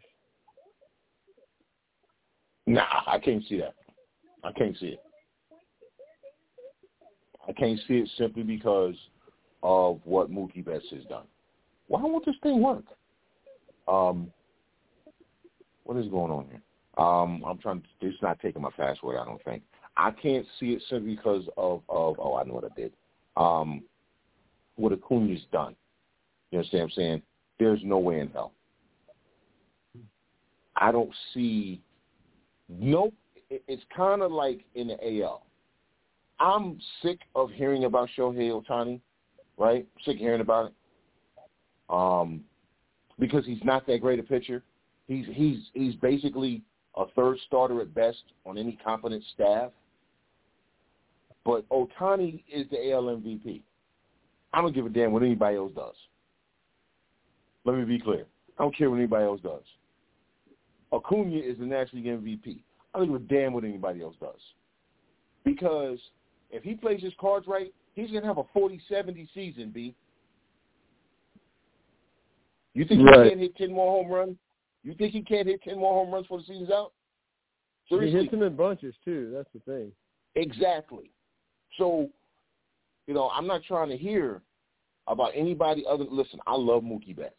Nah, 2.66 3.02
I 3.06 3.18
can't 3.18 3.44
see 3.48 3.58
that. 3.58 3.74
I 4.42 4.52
can't 4.52 4.76
see 4.78 4.86
it. 4.88 5.00
I 7.48 7.52
can't 7.52 7.78
see 7.86 7.98
it 7.98 8.10
simply 8.18 8.42
because 8.42 8.96
of 9.62 10.00
what 10.04 10.30
Mookie 10.30 10.64
Betts 10.64 10.84
has 10.92 11.04
done. 11.04 11.26
Why 11.88 12.02
won't 12.02 12.24
this 12.24 12.34
thing 12.42 12.60
work? 12.60 12.84
Um, 13.86 14.32
what 15.84 15.96
is 15.96 16.08
going 16.08 16.32
on 16.32 16.46
here? 16.50 16.62
Um, 16.98 17.44
I'm 17.46 17.58
trying. 17.58 17.82
To, 17.82 18.06
it's 18.06 18.20
not 18.22 18.40
taking 18.40 18.62
my 18.62 18.70
password. 18.76 19.18
I 19.20 19.24
don't 19.24 19.42
think. 19.44 19.62
I 19.96 20.10
can't 20.10 20.46
see 20.58 20.72
it 20.72 20.82
simply 20.90 21.14
because 21.14 21.44
of 21.56 21.82
of. 21.88 22.16
Oh, 22.18 22.36
I 22.36 22.44
know 22.44 22.54
what 22.54 22.64
I 22.64 22.74
did. 22.74 22.92
Um, 23.36 23.84
what 24.76 24.92
Acuna's 24.92 25.44
done. 25.52 25.76
You 26.50 26.58
understand 26.58 26.82
what 26.82 26.86
I'm 26.86 26.90
saying? 26.96 27.22
There's 27.58 27.80
no 27.84 27.98
way 27.98 28.20
in 28.20 28.28
hell. 28.30 28.52
I 30.74 30.90
don't 30.90 31.12
see. 31.32 31.80
Nope. 32.68 33.14
It's 33.48 33.82
kind 33.96 34.22
of 34.22 34.32
like 34.32 34.64
in 34.74 34.88
the 34.88 35.22
AL. 35.22 35.46
I'm 36.40 36.78
sick 37.02 37.20
of 37.34 37.50
hearing 37.50 37.84
about 37.84 38.08
Shohei 38.16 38.50
Ohtani, 38.50 39.00
right? 39.56 39.86
Sick 40.04 40.14
of 40.14 40.20
hearing 40.20 40.40
about 40.40 40.66
it. 40.66 40.72
Um, 41.88 42.42
because 43.18 43.46
he's 43.46 43.62
not 43.62 43.86
that 43.86 44.00
great 44.00 44.18
a 44.18 44.22
pitcher. 44.22 44.62
He's 45.06 45.26
he's 45.32 45.58
he's 45.72 45.94
basically 45.96 46.62
a 46.96 47.04
third 47.14 47.38
starter 47.46 47.80
at 47.80 47.94
best 47.94 48.22
on 48.44 48.58
any 48.58 48.78
competent 48.84 49.22
staff. 49.34 49.70
But 51.44 51.68
Otani 51.68 52.42
is 52.52 52.66
the 52.70 52.92
AL 52.92 53.04
MVP. 53.04 53.62
I 54.52 54.60
don't 54.60 54.74
give 54.74 54.86
a 54.86 54.88
damn 54.88 55.12
what 55.12 55.22
anybody 55.22 55.56
else 55.56 55.72
does. 55.76 55.94
Let 57.64 57.76
me 57.76 57.84
be 57.84 58.00
clear. 58.00 58.26
I 58.58 58.62
don't 58.62 58.76
care 58.76 58.90
what 58.90 58.96
anybody 58.96 59.24
else 59.24 59.40
does. 59.42 59.62
Acuna 60.92 61.36
is 61.36 61.58
the 61.58 61.64
National 61.64 62.02
League 62.02 62.40
MVP. 62.44 62.58
I 62.94 62.98
don't 62.98 63.08
give 63.08 63.16
a 63.16 63.18
damn 63.18 63.52
what 63.52 63.64
anybody 63.64 64.02
else 64.02 64.16
does. 64.20 64.40
Because 65.44 65.98
if 66.50 66.62
he 66.62 66.74
plays 66.74 67.02
his 67.02 67.12
cards 67.20 67.46
right, 67.46 67.72
he's 67.94 68.10
going 68.10 68.22
to 68.22 68.28
have 68.28 68.38
a 68.38 68.44
40-70 68.58 69.28
season, 69.34 69.70
B. 69.70 69.94
You 72.74 72.84
think 72.84 73.06
Right. 73.06 73.24
he 73.24 73.28
can't 73.30 73.40
hit 73.40 73.56
10 73.56 73.72
more 73.72 73.90
home 74.02 74.12
runs? 74.12 74.36
You 74.84 74.94
think 74.94 75.12
he 75.12 75.22
can't 75.22 75.48
hit 75.48 75.62
10 75.62 75.78
more 75.78 75.94
home 75.94 76.12
runs 76.12 76.24
before 76.24 76.38
the 76.38 76.44
season's 76.44 76.70
out? 76.70 76.92
He 77.86 77.94
Seriously? 77.96 78.20
hits 78.20 78.30
them 78.30 78.42
in 78.42 78.54
bunches 78.56 78.94
too. 79.04 79.30
That's 79.32 79.48
the 79.52 79.60
thing. 79.60 79.92
Exactly. 80.34 81.10
So, 81.78 82.10
you 83.06 83.14
know, 83.14 83.30
I'm 83.30 83.46
not 83.46 83.62
trying 83.64 83.88
to 83.88 83.96
hear 83.96 84.42
about 85.06 85.32
anybody 85.34 85.84
other. 85.88 86.04
Listen, 86.04 86.40
I 86.46 86.54
love 86.54 86.82
Mookie 86.82 87.16
Betts, 87.16 87.34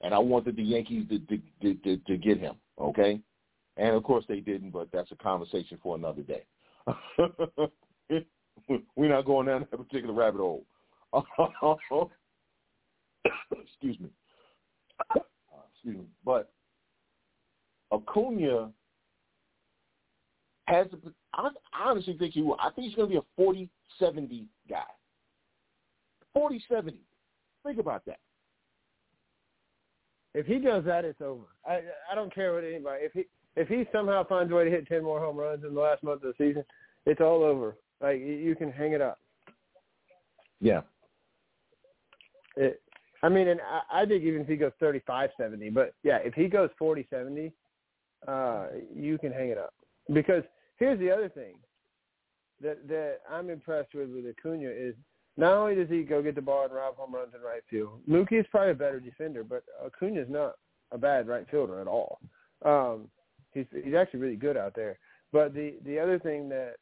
and 0.00 0.14
I 0.14 0.18
wanted 0.18 0.56
the 0.56 0.62
Yankees 0.62 1.08
to 1.08 1.18
to, 1.18 1.74
to, 1.74 1.96
to, 1.96 2.16
get 2.16 2.38
him. 2.38 2.54
Okay, 2.80 3.20
and 3.76 3.94
of 3.94 4.02
course 4.04 4.24
they 4.28 4.40
didn't, 4.40 4.70
but 4.70 4.88
that's 4.92 5.12
a 5.12 5.16
conversation 5.16 5.78
for 5.82 5.96
another 5.96 6.22
day. 6.22 6.44
We're 8.96 9.08
not 9.10 9.26
going 9.26 9.46
down 9.46 9.66
that 9.70 9.76
particular 9.76 10.14
rabbit 10.14 10.38
hole. 10.38 10.64
Excuse 13.52 13.98
me. 14.00 14.08
Excuse 15.14 15.98
me. 15.98 16.06
But 16.24 16.50
Acuna 17.92 18.70
has 20.66 20.86
the, 20.90 21.12
I, 21.34 21.48
I 21.72 21.90
honestly 21.90 22.16
think 22.18 22.34
he 22.34 22.42
will. 22.42 22.56
I 22.60 22.70
think 22.70 22.88
he's 22.88 22.96
going 22.96 23.10
to 23.10 23.20
be 23.20 23.20
a 23.20 24.02
40-70 24.02 24.46
guy. 24.68 24.82
40-70. 26.36 26.94
Think 27.64 27.78
about 27.78 28.04
that. 28.06 28.18
If 30.38 30.44
he 30.46 30.58
does 30.58 30.84
that, 30.84 31.04
it's 31.06 31.20
over. 31.22 31.44
I 31.66 31.80
I 32.12 32.14
don't 32.14 32.32
care 32.34 32.52
what 32.54 32.62
anybody. 32.62 33.04
If 33.04 33.12
he 33.12 33.24
if 33.56 33.68
he 33.68 33.84
somehow 33.90 34.22
finds 34.26 34.52
a 34.52 34.54
way 34.54 34.64
to 34.64 34.70
hit 34.70 34.86
ten 34.86 35.02
more 35.02 35.18
home 35.18 35.36
runs 35.38 35.64
in 35.64 35.74
the 35.74 35.80
last 35.80 36.02
month 36.02 36.22
of 36.24 36.34
the 36.36 36.44
season, 36.46 36.62
it's 37.06 37.22
all 37.22 37.42
over. 37.42 37.76
Like 38.02 38.18
you- 38.20 38.26
you 38.46 38.54
can 38.54 38.70
hang 38.70 38.92
it 38.92 39.00
up. 39.00 39.18
Yeah. 40.60 40.82
It, 42.56 42.82
I 43.22 43.28
mean, 43.30 43.48
and 43.48 43.60
I, 43.62 44.02
I 44.02 44.06
think 44.06 44.24
even 44.24 44.42
if 44.42 44.46
he 44.48 44.56
goes 44.56 44.72
thirty-five 44.78 45.30
seventy, 45.38 45.70
but 45.70 45.94
yeah, 46.02 46.18
if 46.18 46.34
he 46.34 46.48
goes 46.48 46.68
forty 46.78 47.06
seventy, 47.10 47.52
uh, 48.28 48.66
you 48.94 49.16
can 49.18 49.32
hang 49.32 49.48
it 49.48 49.58
up. 49.58 49.72
Because 50.12 50.44
here's 50.78 50.98
the 50.98 51.10
other 51.10 51.28
thing 51.30 51.54
that 52.62 52.86
that 52.88 53.20
I'm 53.30 53.48
impressed 53.48 53.94
with 53.94 54.10
with 54.10 54.26
Acuna 54.26 54.68
is 54.68 54.94
not 55.36 55.52
only 55.54 55.74
does 55.74 55.88
he 55.88 56.02
go 56.02 56.22
get 56.22 56.34
the 56.34 56.42
ball 56.42 56.64
and 56.64 56.72
rob 56.72 56.96
home 56.96 57.14
runs 57.14 57.34
in 57.34 57.40
right 57.42 57.62
field, 57.68 58.00
Mookie 58.08 58.40
is 58.40 58.46
probably 58.50 58.70
a 58.70 58.74
better 58.74 59.00
defender, 59.00 59.44
but 59.44 59.62
Acuna 59.84 60.20
is 60.20 60.28
not 60.30 60.54
a 60.92 60.98
bad 60.98 61.28
right 61.28 61.46
fielder 61.50 61.80
at 61.80 61.86
all. 61.86 62.20
Um, 62.64 63.08
he's 63.52 63.66
he's 63.84 63.94
actually 63.94 64.20
really 64.20 64.36
good 64.36 64.56
out 64.56 64.74
there. 64.74 64.98
But 65.32 65.54
the 65.54 65.74
the 65.84 65.98
other 65.98 66.18
thing 66.18 66.48
that 66.50 66.76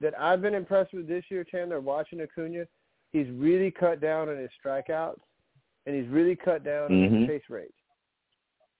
that 0.00 0.18
I've 0.18 0.42
been 0.42 0.54
impressed 0.54 0.94
with 0.94 1.06
this 1.06 1.24
year, 1.28 1.44
Chandler, 1.44 1.80
watching 1.80 2.20
Acuna, 2.20 2.64
he's 3.12 3.28
really 3.30 3.70
cut 3.70 4.00
down 4.00 4.28
on 4.28 4.38
his 4.38 4.50
strikeouts, 4.64 5.20
and 5.86 5.94
he's 5.94 6.08
really 6.08 6.34
cut 6.36 6.64
down 6.64 6.84
on 6.84 6.90
Mhm. 6.90 7.18
his 7.20 7.28
chase 7.28 7.50
rates. 7.50 7.74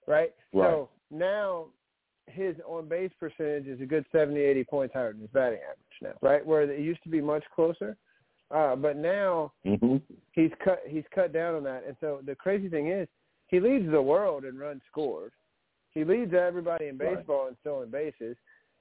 Right? 0.06 0.34
Right. 0.52 0.70
So 0.70 0.88
now 1.10 1.66
his 2.26 2.56
on 2.66 2.88
base 2.88 3.12
percentage 3.20 3.66
is 3.66 3.80
a 3.80 3.86
good 3.86 4.06
70, 4.12 4.40
80 4.40 4.64
points 4.64 4.94
higher 4.94 5.12
than 5.12 5.20
his 5.20 5.30
batting 5.30 5.60
average 5.60 6.00
now, 6.00 6.14
right? 6.22 6.44
Where 6.44 6.62
it 6.62 6.80
used 6.80 7.02
to 7.02 7.08
be 7.08 7.20
much 7.20 7.44
closer. 7.54 7.96
Uh, 8.50 8.76
but 8.76 8.96
now 8.96 9.52
Mm-hmm. 9.66 9.96
he's 10.32 10.50
cut 10.64 10.80
he's 10.86 11.04
cut 11.14 11.32
down 11.32 11.54
on 11.54 11.62
that. 11.64 11.84
And 11.86 11.96
so 12.00 12.20
the 12.24 12.34
crazy 12.34 12.68
thing 12.68 12.88
is 12.88 13.06
he 13.48 13.60
leads 13.60 13.90
the 13.90 14.02
world 14.02 14.44
in 14.44 14.58
runs 14.58 14.82
scored. 14.90 15.32
He 15.92 16.04
leads 16.04 16.34
everybody 16.34 16.88
in 16.88 16.98
Right. 16.98 17.16
baseball 17.16 17.48
in 17.48 17.56
stolen 17.60 17.90
bases. 17.90 18.36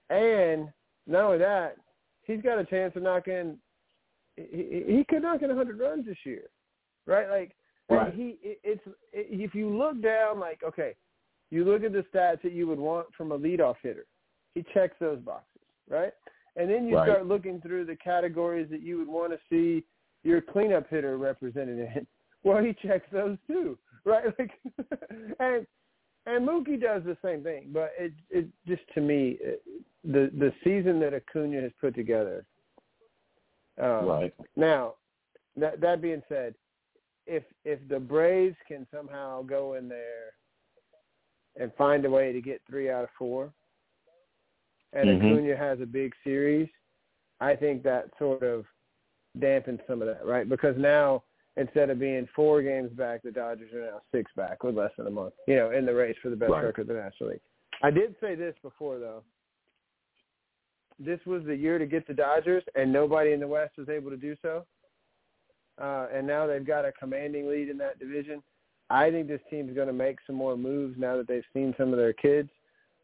And 0.10 0.70
not 1.08 1.24
only 1.26 1.38
that, 1.40 1.78
he's 2.24 2.42
got 2.42 2.60
a 2.60 2.66
chance 2.66 2.96
of 2.96 3.04
knocking 3.04 3.60
he, 4.36 4.84
he 4.88 5.06
could 5.10 5.22
knock 5.24 5.42
in 5.42 5.52
a 5.52 5.56
100 5.56 5.80
runs 5.80 6.06
this 6.06 6.18
year. 6.26 6.50
Right? 7.06 7.30
Like 7.30 7.56
Right. 7.90 8.14
he 8.14 8.38
it, 8.42 8.60
it's 8.64 8.82
it, 9.14 9.28
if 9.32 9.54
you 9.56 9.70
look 9.76 10.02
down 10.02 10.40
like 10.40 10.62
okay, 10.64 10.96
you 11.52 11.64
look 11.66 11.84
at 11.84 11.92
the 11.94 12.06
stats 12.14 12.42
that 12.44 12.54
you 12.54 12.68
would 12.68 12.80
want 12.80 13.08
from 13.16 13.32
a 13.32 13.38
leadoff 13.38 13.76
hitter. 13.82 14.06
He 14.56 14.64
checks 14.74 14.96
those 15.00 15.20
boxes, 15.20 15.62
right? 15.90 16.14
And 16.56 16.70
then 16.70 16.88
you 16.88 16.96
Right. 16.96 17.06
start 17.06 17.26
looking 17.26 17.62
through 17.62 17.86
the 17.86 17.96
categories 17.96 18.70
that 18.70 18.82
you 18.82 18.98
would 18.98 19.08
want 19.08 19.32
to 19.32 19.40
see 19.50 19.86
your 20.24 20.42
cleanup 20.42 20.90
hitter 20.90 21.18
represented 21.18 21.80
in. 21.80 22.08
Well, 22.42 22.64
he 22.64 22.72
checks 22.72 23.06
those 23.12 23.38
too, 23.48 23.78
right? 24.06 24.24
Like, 24.40 24.52
and 25.42 25.68
and 26.26 26.48
Mookie 26.48 26.80
does 26.80 27.04
the 27.04 27.18
same 27.22 27.44
thing, 27.44 27.72
but 27.74 27.92
it 28.00 28.14
it 28.30 28.48
just 28.66 28.84
to 28.94 29.02
me 29.02 29.38
it, 29.42 29.62
the 30.06 30.32
the 30.38 30.54
season 30.64 31.02
that 31.02 31.14
Acuna 31.14 31.60
has 31.60 31.72
put 31.82 31.96
together. 31.96 32.46
Um, 33.78 34.06
right. 34.06 34.34
Now, 34.56 34.94
that 35.58 35.82
that 35.82 36.02
being 36.02 36.24
said, 36.30 36.56
if 37.28 37.44
if 37.66 37.80
the 37.90 38.00
Braves 38.00 38.56
can 38.68 38.88
somehow 38.94 39.42
go 39.44 39.74
in 39.74 39.90
there 39.90 40.34
and 41.60 41.74
find 41.78 42.06
a 42.06 42.10
way 42.10 42.32
to 42.32 42.42
get 42.42 42.62
three 42.70 42.90
out 42.90 43.04
of 43.04 43.10
four, 43.18 43.52
and 44.94 45.10
Mhm. 45.10 45.34
Acuna 45.34 45.56
has 45.56 45.80
a 45.82 45.86
big 45.86 46.14
series, 46.24 46.70
I 47.40 47.56
think 47.56 47.84
that 47.84 48.10
sort 48.18 48.44
of 48.44 48.66
dampens 49.38 49.86
some 49.88 50.02
of 50.02 50.08
that, 50.08 50.26
right? 50.26 50.48
Because 50.48 50.78
now 50.78 51.24
instead 51.58 51.90
of 51.90 52.00
being 52.00 52.26
four 52.28 52.62
games 52.62 52.92
back, 52.94 53.22
the 53.22 53.32
Dodgers 53.32 53.74
are 53.74 53.82
now 53.82 54.02
six 54.12 54.32
back 54.34 54.64
with 54.64 54.76
less 54.76 54.96
than 54.98 55.08
a 55.08 55.12
month, 55.12 55.34
you 55.48 55.56
know, 55.56 55.72
in 55.72 55.86
the 55.86 55.94
race 55.94 56.18
for 56.18 56.30
the 56.30 56.36
best 56.36 56.52
Right. 56.52 56.64
record 56.64 56.90
in 56.90 56.96
the 56.96 57.02
National 57.02 57.32
League. 57.32 57.42
I 57.82 57.92
did 57.92 58.18
say 58.20 58.36
this 58.36 58.58
before 58.60 59.00
though. 59.00 59.24
This 61.00 61.26
was 61.26 61.44
the 61.46 61.56
year 61.56 61.78
to 61.78 61.86
get 61.86 62.06
the 62.08 62.14
Dodgers, 62.14 62.64
and 62.76 62.92
nobody 62.92 63.32
in 63.32 63.40
the 63.40 63.48
West 63.48 63.78
was 63.78 63.88
able 63.88 64.10
to 64.10 64.18
do 64.18 64.36
so. 64.42 64.66
Uh, 65.78 66.08
and 66.12 66.28
now 66.28 66.46
they've 66.46 66.66
got 66.66 66.84
a 66.84 66.92
commanding 66.92 67.48
lead 67.48 67.70
in 67.70 67.78
that 67.78 68.00
division. 68.00 68.44
I 68.90 69.10
think 69.10 69.28
this 69.28 69.42
team's 69.50 69.74
going 69.74 69.88
to 69.88 69.94
make 69.94 70.18
some 70.28 70.36
more 70.36 70.58
moves 70.58 70.98
now 70.98 71.16
that 71.16 71.28
they've 71.28 71.46
seen 71.54 71.74
some 71.78 71.94
of 71.94 71.98
their 71.98 72.12
kids. 72.12 72.50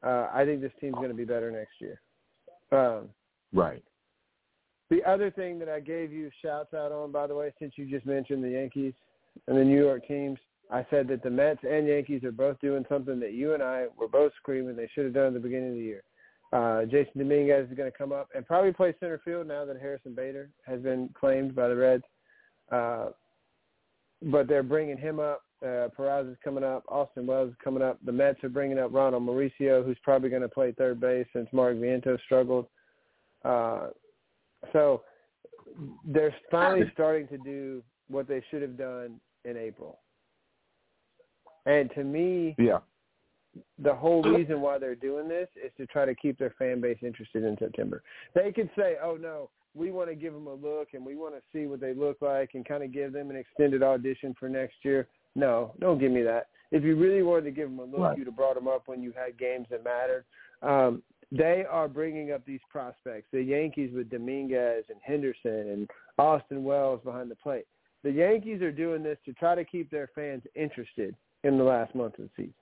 Uh, 0.03 0.27
I 0.33 0.45
think 0.45 0.61
this 0.61 0.71
team's 0.79 0.95
going 0.95 1.09
to 1.09 1.15
be 1.15 1.25
better 1.25 1.51
next 1.51 1.73
year. 1.79 1.99
Um, 2.71 3.09
Right. 3.53 3.83
the 4.89 5.03
other 5.03 5.31
thing 5.31 5.59
that 5.59 5.69
I 5.69 5.79
gave 5.79 6.11
you 6.11 6.29
shouts 6.41 6.73
out 6.73 6.91
on, 6.91 7.11
by 7.11 7.27
the 7.27 7.35
way, 7.35 7.53
since 7.59 7.73
you 7.77 7.85
just 7.85 8.05
mentioned 8.05 8.43
the 8.43 8.49
Yankees 8.49 8.93
and 9.47 9.57
the 9.57 9.63
New 9.63 9.81
York 9.81 10.07
teams, 10.07 10.37
I 10.71 10.85
said 10.89 11.07
that 11.09 11.23
the 11.23 11.29
Mets 11.29 11.63
and 11.63 11.87
Yankees 11.87 12.23
are 12.23 12.31
both 12.31 12.59
doing 12.59 12.85
something 12.89 13.19
that 13.19 13.33
you 13.33 13.53
and 13.53 13.63
I 13.63 13.85
were 13.97 14.07
both 14.07 14.33
screaming 14.37 14.75
they 14.75 14.89
should 14.93 15.05
have 15.05 15.13
done 15.13 15.27
at 15.27 15.33
the 15.33 15.39
beginning 15.39 15.69
of 15.69 15.75
the 15.75 15.81
year. 15.81 16.03
Uh, 16.51 16.85
Jasson 16.85 17.17
Dominguez 17.17 17.69
is 17.69 17.77
going 17.77 17.91
to 17.91 17.97
come 17.97 18.11
up 18.11 18.29
and 18.35 18.45
probably 18.45 18.73
play 18.73 18.93
center 18.99 19.21
field 19.23 19.47
now 19.47 19.65
that 19.65 19.79
Harrison 19.79 20.13
Bader 20.13 20.49
has 20.65 20.81
been 20.81 21.09
claimed 21.19 21.55
by 21.55 21.67
the 21.67 21.75
Reds. 21.75 22.03
Uh, 22.71 23.09
but 24.23 24.47
they're 24.47 24.63
bringing 24.63 24.97
him 24.97 25.19
up. 25.19 25.43
Uh, 25.63 25.87
Perez 25.95 26.27
is 26.27 26.37
coming 26.43 26.63
up. 26.63 26.83
Austin 26.89 27.25
Wells 27.25 27.49
is 27.49 27.55
coming 27.63 27.81
up. 27.81 27.97
The 28.05 28.11
Mets 28.11 28.43
are 28.43 28.49
bringing 28.49 28.77
up 28.77 28.93
Ronald 28.93 29.23
Mauricio, 29.23 29.83
who's 29.85 29.97
probably 30.03 30.29
going 30.29 30.41
to 30.41 30.49
play 30.49 30.71
third 30.73 30.99
base 30.99 31.25
since 31.33 31.47
Mark 31.53 31.75
Vientos 31.75 32.19
struggled. 32.25 32.67
Uh, 33.43 33.87
so 34.73 35.01
they're 36.05 36.35
finally 36.51 36.89
starting 36.93 37.27
to 37.29 37.37
do 37.37 37.81
what 38.09 38.27
they 38.27 38.43
should 38.49 38.61
have 38.61 38.77
done 38.77 39.19
in 39.45 39.57
April. 39.57 39.99
And 41.65 41.89
to 41.95 42.03
me, 42.03 42.55
Yeah. 42.59 42.79
the 43.79 43.93
whole 43.93 44.21
reason 44.23 44.61
why 44.61 44.77
they're 44.77 44.93
doing 44.95 45.27
this 45.27 45.49
is 45.55 45.71
to 45.77 45.87
try 45.87 46.05
to 46.05 46.13
keep 46.15 46.37
their 46.37 46.51
fan 46.51 46.81
base 46.81 46.97
interested 47.01 47.43
in 47.43 47.57
September. 47.57 48.03
They 48.33 48.51
could 48.51 48.69
say, 48.77 48.97
"Oh 49.01 49.15
no, 49.15 49.49
we 49.73 49.91
want 49.91 50.09
to 50.09 50.15
give 50.15 50.33
them 50.33 50.47
a 50.47 50.53
look 50.53 50.93
and 50.93 51.05
we 51.05 51.15
want 51.15 51.33
to 51.35 51.41
see 51.51 51.65
what 51.65 51.79
they 51.79 51.93
look 51.93 52.21
like 52.21 52.53
and 52.53 52.65
kind 52.65 52.83
of 52.83 52.91
give 52.91 53.13
them 53.13 53.29
an 53.29 53.35
extended 53.35 53.81
audition 53.81 54.33
for 54.35 54.49
next 54.49 54.83
year." 54.83 55.07
No, 55.35 55.73
don't 55.79 55.99
give 55.99 56.11
me 56.11 56.21
that. 56.23 56.47
If 56.71 56.83
you 56.83 56.95
really 56.95 57.21
wanted 57.23 57.43
to 57.45 57.51
give 57.51 57.69
them 57.69 57.79
a 57.79 57.83
look, 57.85 57.99
Right. 57.99 58.17
you'd 58.17 58.27
have 58.27 58.35
brought 58.35 58.55
them 58.55 58.67
up 58.67 58.87
when 58.87 59.01
you 59.01 59.11
had 59.11 59.37
games 59.37 59.67
that 59.69 59.83
mattered. 59.83 60.25
Um, 60.61 61.03
they 61.31 61.65
are 61.65 61.87
bringing 61.87 62.31
up 62.31 62.45
these 62.45 62.61
prospects. 62.69 63.27
The 63.31 63.41
Yankees 63.41 63.93
with 63.93 64.09
Dominguez 64.09 64.85
and 64.89 64.99
Henderson 65.01 65.69
and 65.69 65.91
Austin 66.17 66.63
Wells 66.63 67.01
behind 67.03 67.29
the 67.29 67.35
plate. 67.35 67.65
The 68.03 68.11
Yankees 68.11 68.61
are 68.61 68.71
doing 68.71 69.03
this 69.03 69.17
to 69.25 69.33
try 69.33 69.55
to 69.55 69.65
keep 69.65 69.89
their 69.89 70.07
fans 70.15 70.43
interested 70.55 71.15
in 71.43 71.57
the 71.57 71.63
last 71.63 71.93
month 71.95 72.17
of 72.19 72.25
the 72.25 72.29
season. 72.35 72.53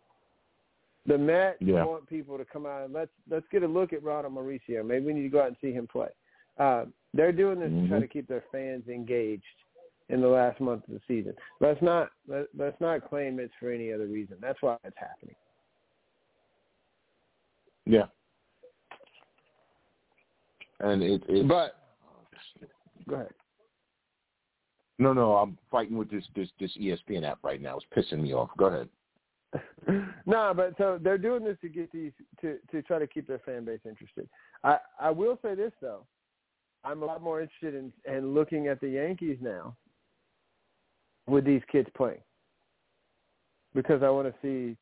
The 1.05 1.17
Mets 1.17 1.61
Yeah. 1.61 1.83
want 1.83 2.07
people 2.07 2.37
to 2.37 2.45
come 2.45 2.65
out 2.65 2.85
and 2.85 2.93
let's 2.93 3.11
let's 3.29 3.47
get 3.49 3.61
a 3.63 3.67
look 3.67 3.91
at 3.91 4.01
Ronald 4.03 4.33
Mauricio. 4.33 4.85
Maybe 4.85 5.05
we 5.05 5.13
need 5.13 5.23
to 5.23 5.29
go 5.29 5.41
out 5.41 5.47
and 5.47 5.57
see 5.59 5.73
him 5.73 5.85
play. 5.85 6.09
Uh, 6.57 6.85
they're 7.13 7.33
doing 7.33 7.59
this 7.59 7.69
to 7.71 7.87
try 7.89 7.97
Mhm. 7.97 8.01
to 8.01 8.07
keep 8.07 8.27
their 8.27 8.43
fans 8.51 8.87
engaged 8.87 9.43
in 10.09 10.21
the 10.21 10.27
last 10.27 10.59
month 10.59 10.83
of 10.87 10.93
the 10.93 11.01
season. 11.07 11.33
Let's 11.59 11.81
not 11.81 12.09
let, 12.27 12.47
let's 12.57 12.79
not 12.79 13.07
claim 13.09 13.39
it's 13.39 13.53
for 13.59 13.71
any 13.71 13.91
other 13.91 14.07
reason. 14.07 14.37
That's 14.41 14.61
why 14.61 14.77
it's 14.83 14.97
happening. 14.97 15.35
Yeah. 17.85 18.05
And 20.79 21.01
it, 21.01 21.23
it's 21.29 21.47
But 21.47 21.77
go 23.07 23.15
ahead. 23.15 23.29
no, 24.99 25.13
no. 25.13 25.35
I'm 25.37 25.57
fighting 25.71 25.97
with 25.97 26.09
this 26.11 26.23
this 26.35 26.49
this 26.59 26.71
ESPN 26.79 27.23
app 27.23 27.39
right 27.43 27.61
now. 27.61 27.77
It's 27.77 28.11
pissing 28.11 28.21
me 28.21 28.33
off. 28.33 28.49
Go 28.57 28.65
ahead. 28.65 28.89
no, 30.25 30.51
but 30.55 30.73
so 30.77 30.99
they're 31.01 31.17
doing 31.17 31.43
this 31.43 31.57
to 31.61 31.69
get 31.69 31.91
these 31.91 32.11
to 32.41 32.57
to 32.71 32.81
try 32.81 32.99
to 32.99 33.07
keep 33.07 33.27
their 33.27 33.39
fan 33.39 33.65
base 33.65 33.79
interested. 33.87 34.27
I 34.63 34.77
I 34.99 35.11
will 35.11 35.37
say 35.41 35.55
this 35.55 35.71
though, 35.79 36.05
I'm 36.83 37.03
a 37.03 37.05
lot 37.05 37.21
more 37.21 37.41
interested 37.41 37.75
in 37.75 37.93
in 38.11 38.33
looking 38.33 38.67
at 38.67 38.81
the 38.81 38.89
Yankees 38.89 39.37
now 39.41 39.75
with 41.27 41.45
these 41.45 41.61
kids 41.71 41.89
playing 41.95 42.21
because 43.73 44.03
I 44.03 44.09
want 44.09 44.27
to 44.27 44.33
see, 44.41 44.77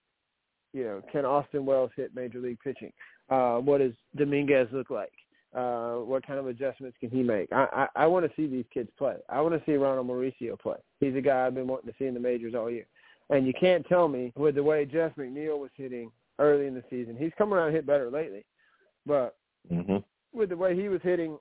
you 0.73 0.84
know, 0.84 1.01
can 1.11 1.26
Austin 1.26 1.65
Wells 1.65 1.91
hit 1.95 2.15
major 2.15 2.39
league 2.39 2.59
pitching? 2.63 2.91
Uh, 3.30 3.57
what 3.57 3.80
does 3.80 3.93
Dominguez 4.15 4.68
look 4.72 4.89
like? 4.89 5.11
Uh, 5.55 5.95
what 5.95 6.26
kind 6.26 6.39
of 6.39 6.47
adjustments 6.47 6.97
can 6.99 7.09
he 7.09 7.22
make? 7.23 7.51
I 7.51 7.88
I, 7.95 8.03
I 8.03 8.07
want 8.07 8.26
to 8.26 8.31
see 8.35 8.47
these 8.47 8.65
kids 8.73 8.89
play. 8.97 9.15
I 9.30 9.41
want 9.41 9.53
to 9.53 9.61
see 9.65 9.76
Ronald 9.76 10.07
Mauricio 10.07 10.57
play. 10.59 10.77
He's 10.99 11.15
a 11.15 11.22
guy 11.22 11.45
I've 11.45 11.55
been 11.55 11.68
wanting 11.68 11.91
to 11.91 11.97
see 11.99 12.05
in 12.05 12.13
the 12.13 12.19
majors 12.19 12.55
all 12.55 12.72
year. 12.72 12.85
And 13.30 13.45
you 13.45 13.53
can't 13.59 13.85
tell 13.88 14.07
me 14.07 14.34
with 14.35 14.55
the 14.55 14.63
way 14.63 14.85
Jeff 14.85 15.15
McNeil 15.15 15.59
was 15.59 15.72
hitting 15.76 16.11
early 16.39 16.68
in 16.68 16.73
the 16.73 16.84
season. 16.89 17.15
He's 17.18 17.31
come 17.38 17.53
around 17.53 17.68
and 17.68 17.76
hit 17.76 17.85
better 17.85 18.09
lately. 18.09 18.45
But 19.05 19.35
hmm 19.69 19.97
with 20.34 20.49
the 20.49 20.57
way 20.57 20.76
he 20.76 20.88
was 20.88 21.01
hitting 21.03 21.38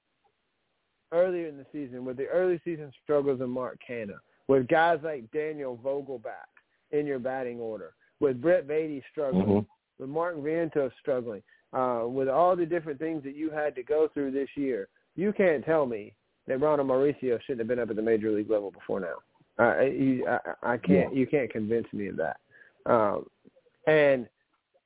earlier 1.13 1.47
in 1.47 1.57
the 1.57 1.67
season, 1.73 2.05
with 2.05 2.17
the 2.17 2.27
early 2.27 2.61
season 2.65 2.93
struggles 3.03 3.41
of 3.41 3.49
Mark 3.49 3.79
Canha, 3.89 4.17
with 4.51 4.67
guys 4.67 4.99
like 5.05 5.31
Daniel 5.31 5.79
Vogelbach 5.81 6.51
in 6.91 7.07
your 7.07 7.21
batting 7.21 7.61
order, 7.61 7.93
with 8.19 8.43
Brett 8.43 8.67
Baty 8.67 9.03
struggling, 9.13 9.47
hmm 9.47 9.59
with 10.01 10.09
Martin 10.09 10.43
Vientos 10.43 10.91
struggling, 10.99 11.43
uh, 11.75 12.05
with 12.07 12.27
all 12.27 12.57
the 12.57 12.65
different 12.65 12.99
things 12.99 13.23
that 13.23 13.37
you 13.37 13.51
had 13.51 13.75
to 13.75 13.83
go 13.83 14.09
through 14.15 14.31
this 14.31 14.49
year, 14.57 14.89
you 15.15 15.31
can't 15.31 15.63
tell 15.63 15.85
me 15.85 16.15
that 16.47 16.59
Ronald 16.59 16.89
Mauricio 16.89 17.39
shouldn't 17.43 17.59
have 17.59 17.69
been 17.69 17.79
up 17.79 17.91
at 17.91 17.97
the 17.97 18.03
major 18.03 18.31
league 18.31 18.51
level 18.51 18.71
before 18.71 18.99
now. 18.99 19.17
Uh, 19.63 19.83
you, 19.83 20.27
I, 20.27 20.73
I 20.73 20.77
can't. 20.79 21.15
You 21.15 21.27
can't 21.27 21.53
convince 21.53 21.87
me 21.93 22.09
of 22.09 22.17
that. 22.17 22.39
Um, 22.87 23.27
and 23.87 24.27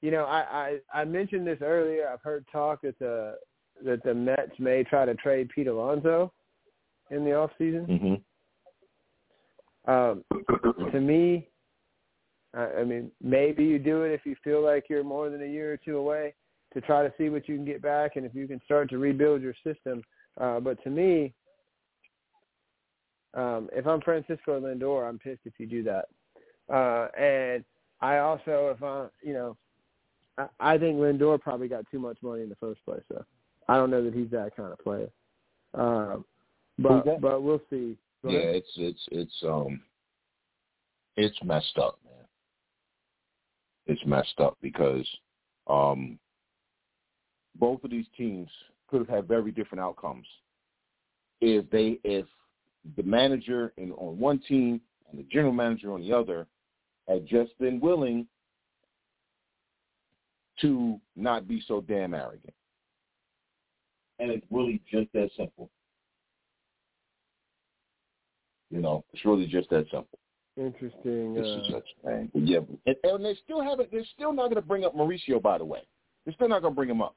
you 0.02 0.10
know, 0.10 0.24
I, 0.24 0.78
I 0.92 1.00
I 1.02 1.04
mentioned 1.04 1.46
this 1.46 1.60
earlier. 1.62 2.08
I've 2.12 2.22
heard 2.22 2.44
talk 2.50 2.82
that 2.82 2.98
the 2.98 3.36
that 3.84 4.02
the 4.02 4.14
Mets 4.14 4.58
may 4.58 4.82
try 4.82 5.04
to 5.04 5.14
trade 5.14 5.48
Pete 5.54 5.68
Alonso 5.68 6.32
in 7.12 7.24
the 7.24 7.34
off 7.34 7.52
season. 7.56 7.84
hmm 7.84 8.14
Um, 9.86 10.24
to 10.92 11.00
me, 11.00 11.48
I, 12.54 12.80
I 12.80 12.84
mean, 12.84 13.10
maybe 13.22 13.64
you 13.64 13.78
do 13.78 14.02
it 14.02 14.12
if 14.12 14.22
you 14.24 14.36
feel 14.42 14.62
like 14.62 14.84
you're 14.88 15.04
more 15.04 15.30
than 15.30 15.42
a 15.42 15.46
year 15.46 15.72
or 15.72 15.76
two 15.76 15.98
away 15.98 16.34
to 16.72 16.80
try 16.80 17.02
to 17.02 17.12
see 17.18 17.28
what 17.28 17.48
you 17.48 17.56
can 17.56 17.64
get 17.64 17.82
back 17.82 18.16
and 18.16 18.24
if 18.24 18.34
you 18.34 18.48
can 18.48 18.60
start 18.64 18.90
to 18.90 18.98
rebuild 18.98 19.42
your 19.42 19.54
system. 19.64 20.02
Uh, 20.40 20.60
but 20.60 20.82
to 20.84 20.90
me, 20.90 21.32
um, 23.34 23.68
if 23.72 23.86
I'm 23.86 24.00
Francisco 24.00 24.60
Lindor, 24.60 25.08
I'm 25.08 25.18
pissed 25.18 25.40
if 25.44 25.54
you 25.58 25.66
do 25.66 25.82
that. 25.84 26.06
Uh, 26.72 27.08
and 27.18 27.64
I 28.00 28.18
also, 28.18 28.74
if 28.76 28.82
I, 28.82 29.06
you 29.22 29.34
know, 29.34 29.56
I, 30.38 30.46
I 30.60 30.78
think 30.78 30.98
Lindor 30.98 31.40
probably 31.40 31.68
got 31.68 31.84
too 31.90 31.98
much 31.98 32.18
money 32.22 32.42
in 32.42 32.48
the 32.48 32.56
first 32.56 32.84
place. 32.84 33.02
So 33.08 33.24
I 33.68 33.76
don't 33.76 33.90
know 33.90 34.04
that 34.04 34.14
he's 34.14 34.30
that 34.30 34.56
kind 34.56 34.72
of 34.72 34.78
player. 34.78 35.08
Um, 35.74 36.24
but 36.78 37.20
but 37.20 37.42
we'll 37.42 37.62
see. 37.70 37.96
Go 38.24 38.30
Yeah, 38.30 38.38
ahead. 38.38 38.54
it's 38.56 38.70
it's 38.76 39.08
it's 39.12 39.42
um 39.44 39.82
it's 41.16 41.36
messed 41.44 41.76
up, 41.78 41.98
man. 42.04 42.26
It's 43.86 44.04
messed 44.06 44.40
up 44.40 44.56
because 44.62 45.06
um 45.66 46.18
both 47.56 47.84
of 47.84 47.90
these 47.90 48.06
teams 48.16 48.48
could 48.88 49.00
have 49.00 49.08
had 49.08 49.28
very 49.28 49.52
different 49.52 49.82
outcomes 49.84 50.26
if 51.42 51.68
they 51.70 52.00
if 52.02 52.24
the 52.96 53.02
manager 53.02 53.74
in 53.76 53.92
on 53.92 54.18
one 54.18 54.38
team 54.38 54.80
and 55.10 55.18
the 55.18 55.24
general 55.24 55.52
manager 55.52 55.92
on 55.92 56.00
the 56.00 56.12
other 56.12 56.46
had 57.06 57.26
just 57.26 57.56
been 57.58 57.78
willing 57.78 58.26
to 60.62 60.98
not 61.14 61.46
be 61.46 61.62
so 61.68 61.82
damn 61.82 62.14
arrogant. 62.14 62.54
And 64.18 64.30
it's 64.30 64.46
really 64.50 64.80
just 64.90 65.12
that 65.12 65.30
simple. 65.36 65.68
You 68.74 68.80
know, 68.80 69.04
it's 69.12 69.24
really 69.24 69.46
just 69.46 69.70
that 69.70 69.84
simple. 69.88 70.18
Interesting. 70.56 71.34
This 71.34 71.46
is 71.46 71.68
Uh, 71.68 71.72
such 71.74 71.84
yeah, 72.34 72.58
and, 72.86 72.96
and 73.04 73.24
they 73.24 73.36
still 73.44 73.62
haven't. 73.62 73.92
They're 73.92 74.04
still 74.14 74.32
not 74.32 74.44
going 74.50 74.56
to 74.56 74.62
bring 74.62 74.84
up 74.84 74.96
Mauricio. 74.96 75.40
By 75.40 75.58
the 75.58 75.64
way, 75.64 75.82
they're 76.24 76.34
still 76.34 76.48
not 76.48 76.60
going 76.62 76.72
to 76.72 76.76
bring 76.76 76.90
him 76.90 77.00
up. 77.00 77.16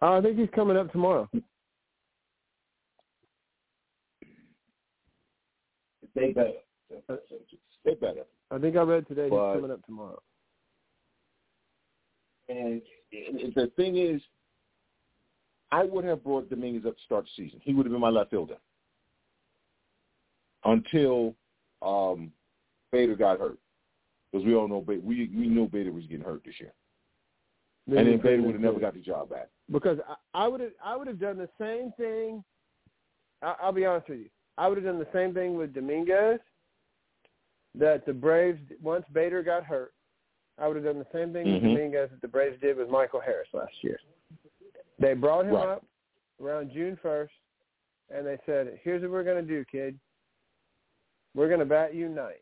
I 0.00 0.22
think 0.22 0.38
he's 0.38 0.48
coming 0.54 0.78
up 0.78 0.90
tomorrow. 0.90 1.28
They 6.14 6.32
better. 6.32 6.52
They 7.84 7.94
better. 7.94 8.24
I 8.50 8.58
think 8.58 8.76
I 8.76 8.82
read 8.82 9.06
today 9.06 9.28
But- 9.28 9.52
he's 9.52 9.60
coming 9.60 9.70
up 9.70 9.84
tomorrow. 9.84 10.22
And 12.48 12.80
the 13.54 13.70
thing 13.76 13.98
is, 13.98 14.22
I 15.70 15.84
would 15.84 16.04
have 16.06 16.24
brought 16.24 16.48
Dominguez 16.48 16.86
up 16.86 16.96
to 16.96 17.02
start 17.04 17.26
the 17.26 17.30
season. 17.44 17.60
He 17.62 17.74
would 17.74 17.84
have 17.84 17.92
been 17.92 18.00
my 18.00 18.08
left 18.08 18.30
fielder 18.30 18.56
until 20.64 21.34
um, 21.82 22.32
Bader 22.92 23.14
got 23.16 23.38
hurt. 23.38 23.58
Because 24.32 24.46
we 24.46 24.54
all 24.54 24.68
know 24.68 24.80
Bader, 24.82 25.00
we 25.02 25.30
we 25.34 25.48
knew 25.48 25.66
Bader 25.68 25.92
was 25.92 26.04
getting 26.06 26.24
hurt 26.24 26.42
this 26.44 26.54
year, 26.60 26.72
and 27.86 27.96
then 28.06 28.20
Bader 28.20 28.42
would 28.42 28.52
have 28.52 28.60
never 28.60 28.78
got 28.78 28.94
the 28.94 29.00
job 29.00 29.30
back. 29.30 29.48
because 29.72 29.98
I, 30.06 30.44
I 30.44 30.48
would 30.48 30.60
have 30.60 30.72
I 30.84 30.96
would 30.96 31.06
have 31.06 31.18
done 31.20 31.38
the 31.38 31.48
same 31.58 31.92
thing. 31.96 32.44
I, 33.42 33.54
I'll 33.62 33.72
be 33.72 33.86
honest 33.86 34.08
with 34.08 34.18
you. 34.18 34.28
I 34.58 34.68
would 34.68 34.76
have 34.76 34.84
done 34.84 34.98
the 34.98 35.06
same 35.14 35.32
thing 35.32 35.56
with 35.56 35.72
Dominguez 35.72 36.40
that 37.74 38.04
the 38.04 38.12
Braves 38.12 38.58
once 38.82 39.04
Bader 39.12 39.42
got 39.42 39.64
hurt. 39.64 39.92
I 40.60 40.66
would 40.66 40.76
have 40.76 40.84
done 40.84 40.98
the 40.98 41.06
same 41.12 41.32
thing 41.32 41.44
with 41.52 41.62
Mhm. 41.62 41.74
Dominguez 41.74 42.10
that 42.10 42.20
the 42.20 42.28
Braves 42.28 42.60
did 42.60 42.76
with 42.76 42.90
Michael 42.90 43.20
Harris 43.20 43.48
last 43.54 43.72
year. 43.82 43.98
They 44.98 45.14
brought 45.14 45.46
him 45.46 45.54
Right. 45.54 45.68
up 45.68 45.84
around 46.42 46.72
June 46.72 46.96
first, 46.96 47.32
and 48.10 48.26
they 48.26 48.36
said, 48.44 48.78
"Here's 48.82 49.00
what 49.02 49.12
we're 49.12 49.22
going 49.24 49.46
to 49.46 49.54
do, 49.54 49.64
kid. 49.64 49.98
We're 51.38 51.46
going 51.46 51.60
to 51.60 51.66
bat 51.66 51.94
you 51.94 52.08
ninth. 52.08 52.34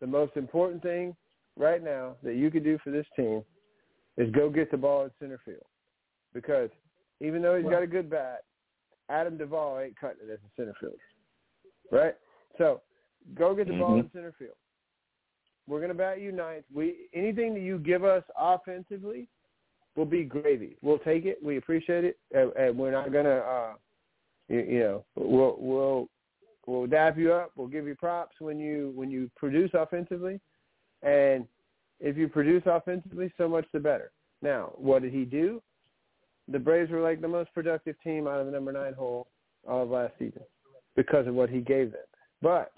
The 0.00 0.06
most 0.06 0.36
important 0.36 0.80
thing 0.80 1.16
right 1.56 1.82
now 1.82 2.14
that 2.22 2.36
you 2.36 2.52
could 2.52 2.62
do 2.62 2.78
for 2.84 2.92
this 2.92 3.06
team 3.16 3.42
is 4.16 4.30
go 4.30 4.48
get 4.48 4.70
the 4.70 4.76
ball 4.76 5.02
in 5.02 5.10
center 5.18 5.40
field. 5.44 5.66
Because 6.32 6.70
even 7.20 7.42
though 7.42 7.56
he's 7.56 7.68
got 7.68 7.82
a 7.82 7.86
good 7.88 8.08
bat, 8.08 8.44
Adam 9.10 9.36
Duvall 9.36 9.80
ain't 9.80 9.98
cutting 9.98 10.18
it 10.22 10.32
as 10.32 10.38
a 10.38 10.50
center 10.54 10.72
fielder. 10.78 10.94
Right? 11.90 12.14
So 12.58 12.80
go 13.36 13.56
get 13.56 13.66
the 13.66 13.76
ball 13.76 13.98
in 13.98 14.08
center 14.12 14.32
field. 14.38 14.54
We're 15.66 15.80
gonna 15.80 15.94
bat 15.94 16.20
you 16.20 16.30
ninth. 16.30 16.64
We 16.72 17.08
anything 17.12 17.54
that 17.54 17.60
you 17.60 17.78
give 17.78 18.04
us 18.04 18.22
offensively 18.38 19.26
will 19.96 20.06
be 20.06 20.22
gravy. 20.22 20.76
We'll 20.80 20.98
take 21.00 21.24
it. 21.24 21.38
We 21.42 21.56
appreciate 21.56 22.04
it, 22.04 22.18
and, 22.32 22.52
and 22.52 22.78
we're 22.78 22.92
not 22.92 23.12
gonna, 23.12 23.38
uh, 23.38 23.72
you, 24.48 24.60
you 24.60 24.78
know, 24.78 25.04
we'll 25.16 25.56
we'll 25.58 26.08
we'll 26.68 26.86
dap 26.86 27.16
you 27.16 27.32
up. 27.32 27.52
We'll 27.56 27.66
give 27.66 27.86
you 27.86 27.94
props 27.94 28.36
when 28.40 28.58
you 28.58 28.92
when 28.94 29.10
you 29.10 29.30
produce 29.36 29.70
offensively, 29.74 30.40
and 31.02 31.46
if 31.98 32.16
you 32.16 32.28
produce 32.28 32.62
offensively, 32.66 33.32
so 33.38 33.48
much 33.48 33.66
the 33.72 33.80
better. 33.80 34.12
Now, 34.42 34.72
what 34.76 35.02
did 35.02 35.12
he 35.12 35.24
do? 35.24 35.62
The 36.46 36.58
Braves 36.58 36.90
were 36.90 37.00
like 37.00 37.20
the 37.20 37.28
most 37.28 37.52
productive 37.54 37.96
team 38.02 38.26
out 38.26 38.40
of 38.40 38.46
the 38.46 38.52
number 38.52 38.72
nine 38.72 38.94
hole 38.94 39.28
all 39.66 39.82
of 39.82 39.90
last 39.90 40.12
season 40.18 40.42
because 40.94 41.26
of 41.26 41.34
what 41.34 41.50
he 41.50 41.60
gave 41.60 41.92
them. 41.92 42.00
But 42.40 42.72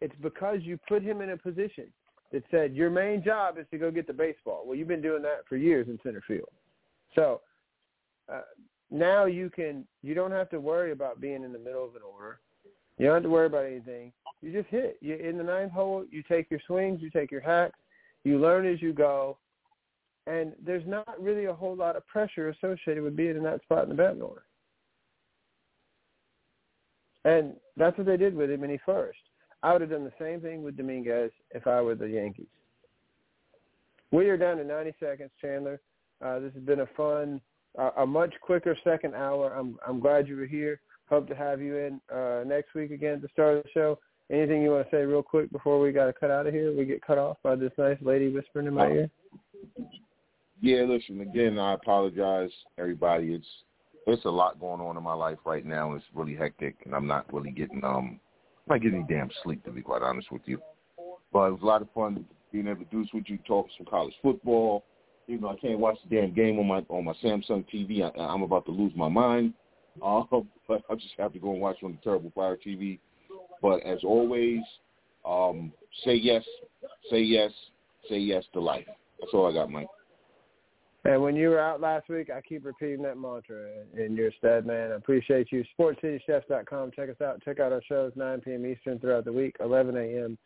it's 0.00 0.14
because 0.22 0.58
you 0.62 0.78
put 0.88 1.02
him 1.02 1.20
in 1.20 1.30
a 1.30 1.36
position 1.36 1.86
that 2.32 2.42
said 2.50 2.74
your 2.74 2.90
main 2.90 3.22
job 3.24 3.58
is 3.58 3.66
to 3.70 3.78
go 3.78 3.90
get 3.90 4.06
the 4.06 4.12
baseball. 4.12 4.62
Well, 4.66 4.76
you've 4.76 4.88
been 4.88 5.02
doing 5.02 5.22
that 5.22 5.42
for 5.48 5.56
years 5.56 5.88
in 5.88 5.98
center 6.02 6.22
field. 6.26 6.48
So 7.14 7.40
uh, 8.32 8.42
now 8.90 9.24
you 9.24 9.50
can 9.50 9.84
you 10.02 10.14
don't 10.14 10.30
have 10.30 10.50
to 10.50 10.60
worry 10.60 10.92
about 10.92 11.20
being 11.20 11.42
in 11.42 11.52
the 11.52 11.58
middle 11.58 11.84
of 11.84 11.94
an 11.96 12.02
order. 12.02 12.40
You 12.98 13.06
don't 13.06 13.16
have 13.16 13.22
to 13.24 13.28
worry 13.28 13.46
about 13.46 13.66
anything. 13.66 14.12
You 14.42 14.52
just 14.52 14.68
hit. 14.68 14.98
You 15.00 15.16
in 15.16 15.38
the 15.38 15.44
ninth 15.44 15.72
hole. 15.72 16.04
You 16.10 16.22
take 16.22 16.50
your 16.50 16.60
swings. 16.66 17.00
You 17.02 17.10
take 17.10 17.30
your 17.30 17.40
hacks. 17.40 17.78
You 18.24 18.38
learn 18.38 18.66
as 18.66 18.82
you 18.82 18.92
go, 18.92 19.38
and 20.26 20.52
there's 20.64 20.86
not 20.86 21.20
really 21.20 21.44
a 21.44 21.54
whole 21.54 21.76
lot 21.76 21.96
of 21.96 22.06
pressure 22.06 22.48
associated 22.48 23.02
with 23.02 23.16
being 23.16 23.36
in 23.36 23.42
that 23.44 23.62
spot 23.62 23.84
in 23.84 23.90
the 23.90 23.94
batting 23.94 24.22
order. 24.22 24.42
And 27.24 27.54
that's 27.76 27.96
what 27.98 28.06
they 28.06 28.16
did 28.16 28.34
with 28.34 28.50
him, 28.50 28.62
and 28.62 28.72
he 28.72 28.78
first. 28.84 29.18
I 29.62 29.72
would 29.72 29.80
have 29.80 29.90
done 29.90 30.04
the 30.04 30.12
same 30.18 30.40
thing 30.40 30.62
with 30.62 30.76
Dominguez 30.76 31.30
if 31.52 31.66
I 31.66 31.80
were 31.80 31.94
the 31.94 32.08
Yankees. 32.08 32.46
We 34.12 34.28
are 34.28 34.36
down 34.36 34.58
to 34.58 34.64
90 34.64 34.94
seconds, 35.00 35.30
Chandler. 35.40 35.80
Uh, 36.24 36.38
this 36.38 36.52
has 36.54 36.62
been 36.62 36.80
a 36.80 36.88
fun, 36.96 37.40
uh, 37.78 37.90
a 37.98 38.06
much 38.06 38.34
quicker 38.40 38.76
second 38.84 39.14
hour. 39.14 39.54
I'm 39.54 39.78
I'm 39.86 40.00
glad 40.00 40.28
you 40.28 40.36
were 40.36 40.46
here. 40.46 40.80
Hope 41.08 41.28
to 41.28 41.34
have 41.34 41.60
you 41.60 41.76
in 41.76 42.00
uh, 42.14 42.42
next 42.46 42.74
week 42.74 42.90
again 42.90 43.20
the 43.20 43.28
start 43.32 43.58
of 43.58 43.64
the 43.64 43.70
show. 43.70 43.98
Anything 44.30 44.62
you 44.62 44.70
want 44.70 44.90
to 44.90 44.96
say 44.96 45.02
real 45.02 45.22
quick 45.22 45.52
before 45.52 45.80
we 45.80 45.92
got 45.92 46.06
to 46.06 46.12
cut 46.12 46.32
out 46.32 46.48
of 46.48 46.52
here? 46.52 46.76
We 46.76 46.84
get 46.84 47.04
cut 47.04 47.18
off 47.18 47.36
by 47.44 47.54
this 47.54 47.70
nice 47.78 47.98
lady 48.00 48.28
whispering 48.28 48.66
in 48.66 48.74
my 48.74 48.88
ear. 48.88 49.10
Yeah, 50.60 50.82
listen, 50.82 51.20
again, 51.20 51.58
I 51.58 51.74
apologize, 51.74 52.50
everybody. 52.78 53.34
It's 53.34 53.46
it's 54.06 54.24
a 54.24 54.30
lot 54.30 54.58
going 54.58 54.80
on 54.80 54.96
in 54.96 55.02
my 55.02 55.14
life 55.14 55.38
right 55.44 55.64
now. 55.64 55.94
It's 55.94 56.04
really 56.14 56.34
hectic, 56.34 56.76
and 56.84 56.94
I'm 56.94 57.06
not 57.06 57.32
really 57.32 57.50
getting 57.50 57.84
um, 57.84 58.18
I'm 58.68 58.76
not 58.76 58.82
getting 58.82 59.06
any 59.08 59.14
damn 59.18 59.30
sleep 59.44 59.64
to 59.64 59.70
be 59.70 59.82
quite 59.82 60.02
honest 60.02 60.32
with 60.32 60.42
you. 60.46 60.60
But 61.32 61.48
it 61.48 61.52
was 61.52 61.62
a 61.62 61.66
lot 61.66 61.82
of 61.82 61.88
fun 61.94 62.24
being 62.52 62.66
able 62.66 62.84
to 62.84 62.90
do 62.90 63.02
this 63.02 63.12
with 63.12 63.24
you, 63.26 63.38
talk 63.46 63.68
some 63.76 63.86
college 63.86 64.14
football. 64.22 64.84
Even 65.28 65.42
though 65.42 65.50
I 65.50 65.56
can't 65.56 65.78
watch 65.78 65.98
the 66.08 66.16
damn 66.16 66.32
game 66.32 66.58
on 66.58 66.66
my 66.66 66.84
on 66.88 67.04
my 67.04 67.14
Samsung 67.22 67.64
TV, 67.72 68.02
I, 68.02 68.18
I'm 68.20 68.42
about 68.42 68.64
to 68.66 68.72
lose 68.72 68.92
my 68.94 69.08
mind. 69.08 69.54
Um, 70.02 70.28
but 70.68 70.82
I 70.90 70.94
just 70.94 71.14
have 71.18 71.32
to 71.32 71.38
go 71.38 71.52
and 71.52 71.60
watch 71.60 71.78
on 71.82 71.92
the 71.92 71.98
terrible 72.02 72.32
Fire 72.34 72.56
TV. 72.56 72.98
But 73.62 73.82
as 73.84 73.98
always, 74.04 74.60
um, 75.24 75.72
say 76.04 76.14
yes, 76.14 76.44
say 77.10 77.20
yes, 77.20 77.50
say 78.08 78.18
yes 78.18 78.44
to 78.52 78.60
life. 78.60 78.86
That's 79.20 79.32
all 79.32 79.50
I 79.50 79.52
got, 79.52 79.70
Mike. 79.70 79.88
And 81.04 81.22
when 81.22 81.36
you 81.36 81.50
were 81.50 81.60
out 81.60 81.80
last 81.80 82.08
week, 82.08 82.30
I 82.30 82.40
keep 82.40 82.64
repeating 82.64 83.02
that 83.02 83.16
mantra, 83.16 83.68
and 83.96 84.16
you're 84.16 84.28
a 84.28 84.36
stud 84.38 84.66
man. 84.66 84.90
I 84.90 84.96
appreciate 84.96 85.52
you. 85.52 85.64
SportsCityChefs.com. 85.78 86.90
Check 86.96 87.10
us 87.10 87.20
out. 87.22 87.40
Check 87.44 87.60
out 87.60 87.72
our 87.72 87.82
shows 87.88 88.10
9 88.16 88.40
p.m. 88.40 88.66
Eastern 88.66 88.98
throughout 88.98 89.24
the 89.24 89.32
week, 89.32 89.54
11 89.60 89.96
a.m. 89.96 90.36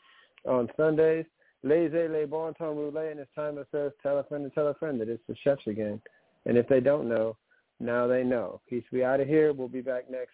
on 0.47 0.69
Sundays. 0.77 1.25
Laissez 1.63 2.09
les 2.09 2.27
bon 2.27 2.53
temps 2.55 2.75
rouler, 2.75 3.11
and 3.11 3.21
it's 3.21 3.35
time 3.35 3.59
it 3.59 3.67
says 3.71 3.93
tell 4.03 4.19
a 4.19 4.25
friend 4.25 4.45
to 4.45 4.51
tell 4.51 4.69
a 4.69 4.75
friend 4.75 5.01
that 5.01 5.09
it's 5.09 5.23
the 5.29 5.37
chefs 5.45 5.67
again. 5.67 6.01
And 6.47 6.57
if 6.57 6.67
they 6.69 6.81
don't 6.81 7.09
know, 7.09 7.37
now 7.81 8.07
they 8.07 8.25
know. 8.25 8.61
Peace. 8.69 8.85
We 8.93 9.05
out 9.05 9.21
of 9.21 9.29
here. 9.29 9.53
We'll 9.53 9.69
be 9.69 9.83
back 9.83 10.11
next 10.11 10.33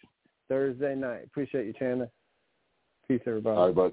Thursday 0.48 0.94
night. 0.94 1.24
Appreciate 1.24 1.66
you, 1.66 1.73
Chandler. 1.73 2.11
Peace, 3.09 3.20
everybody. 3.27 3.57
All 3.57 3.66
right, 3.66 3.74
bud. 3.74 3.93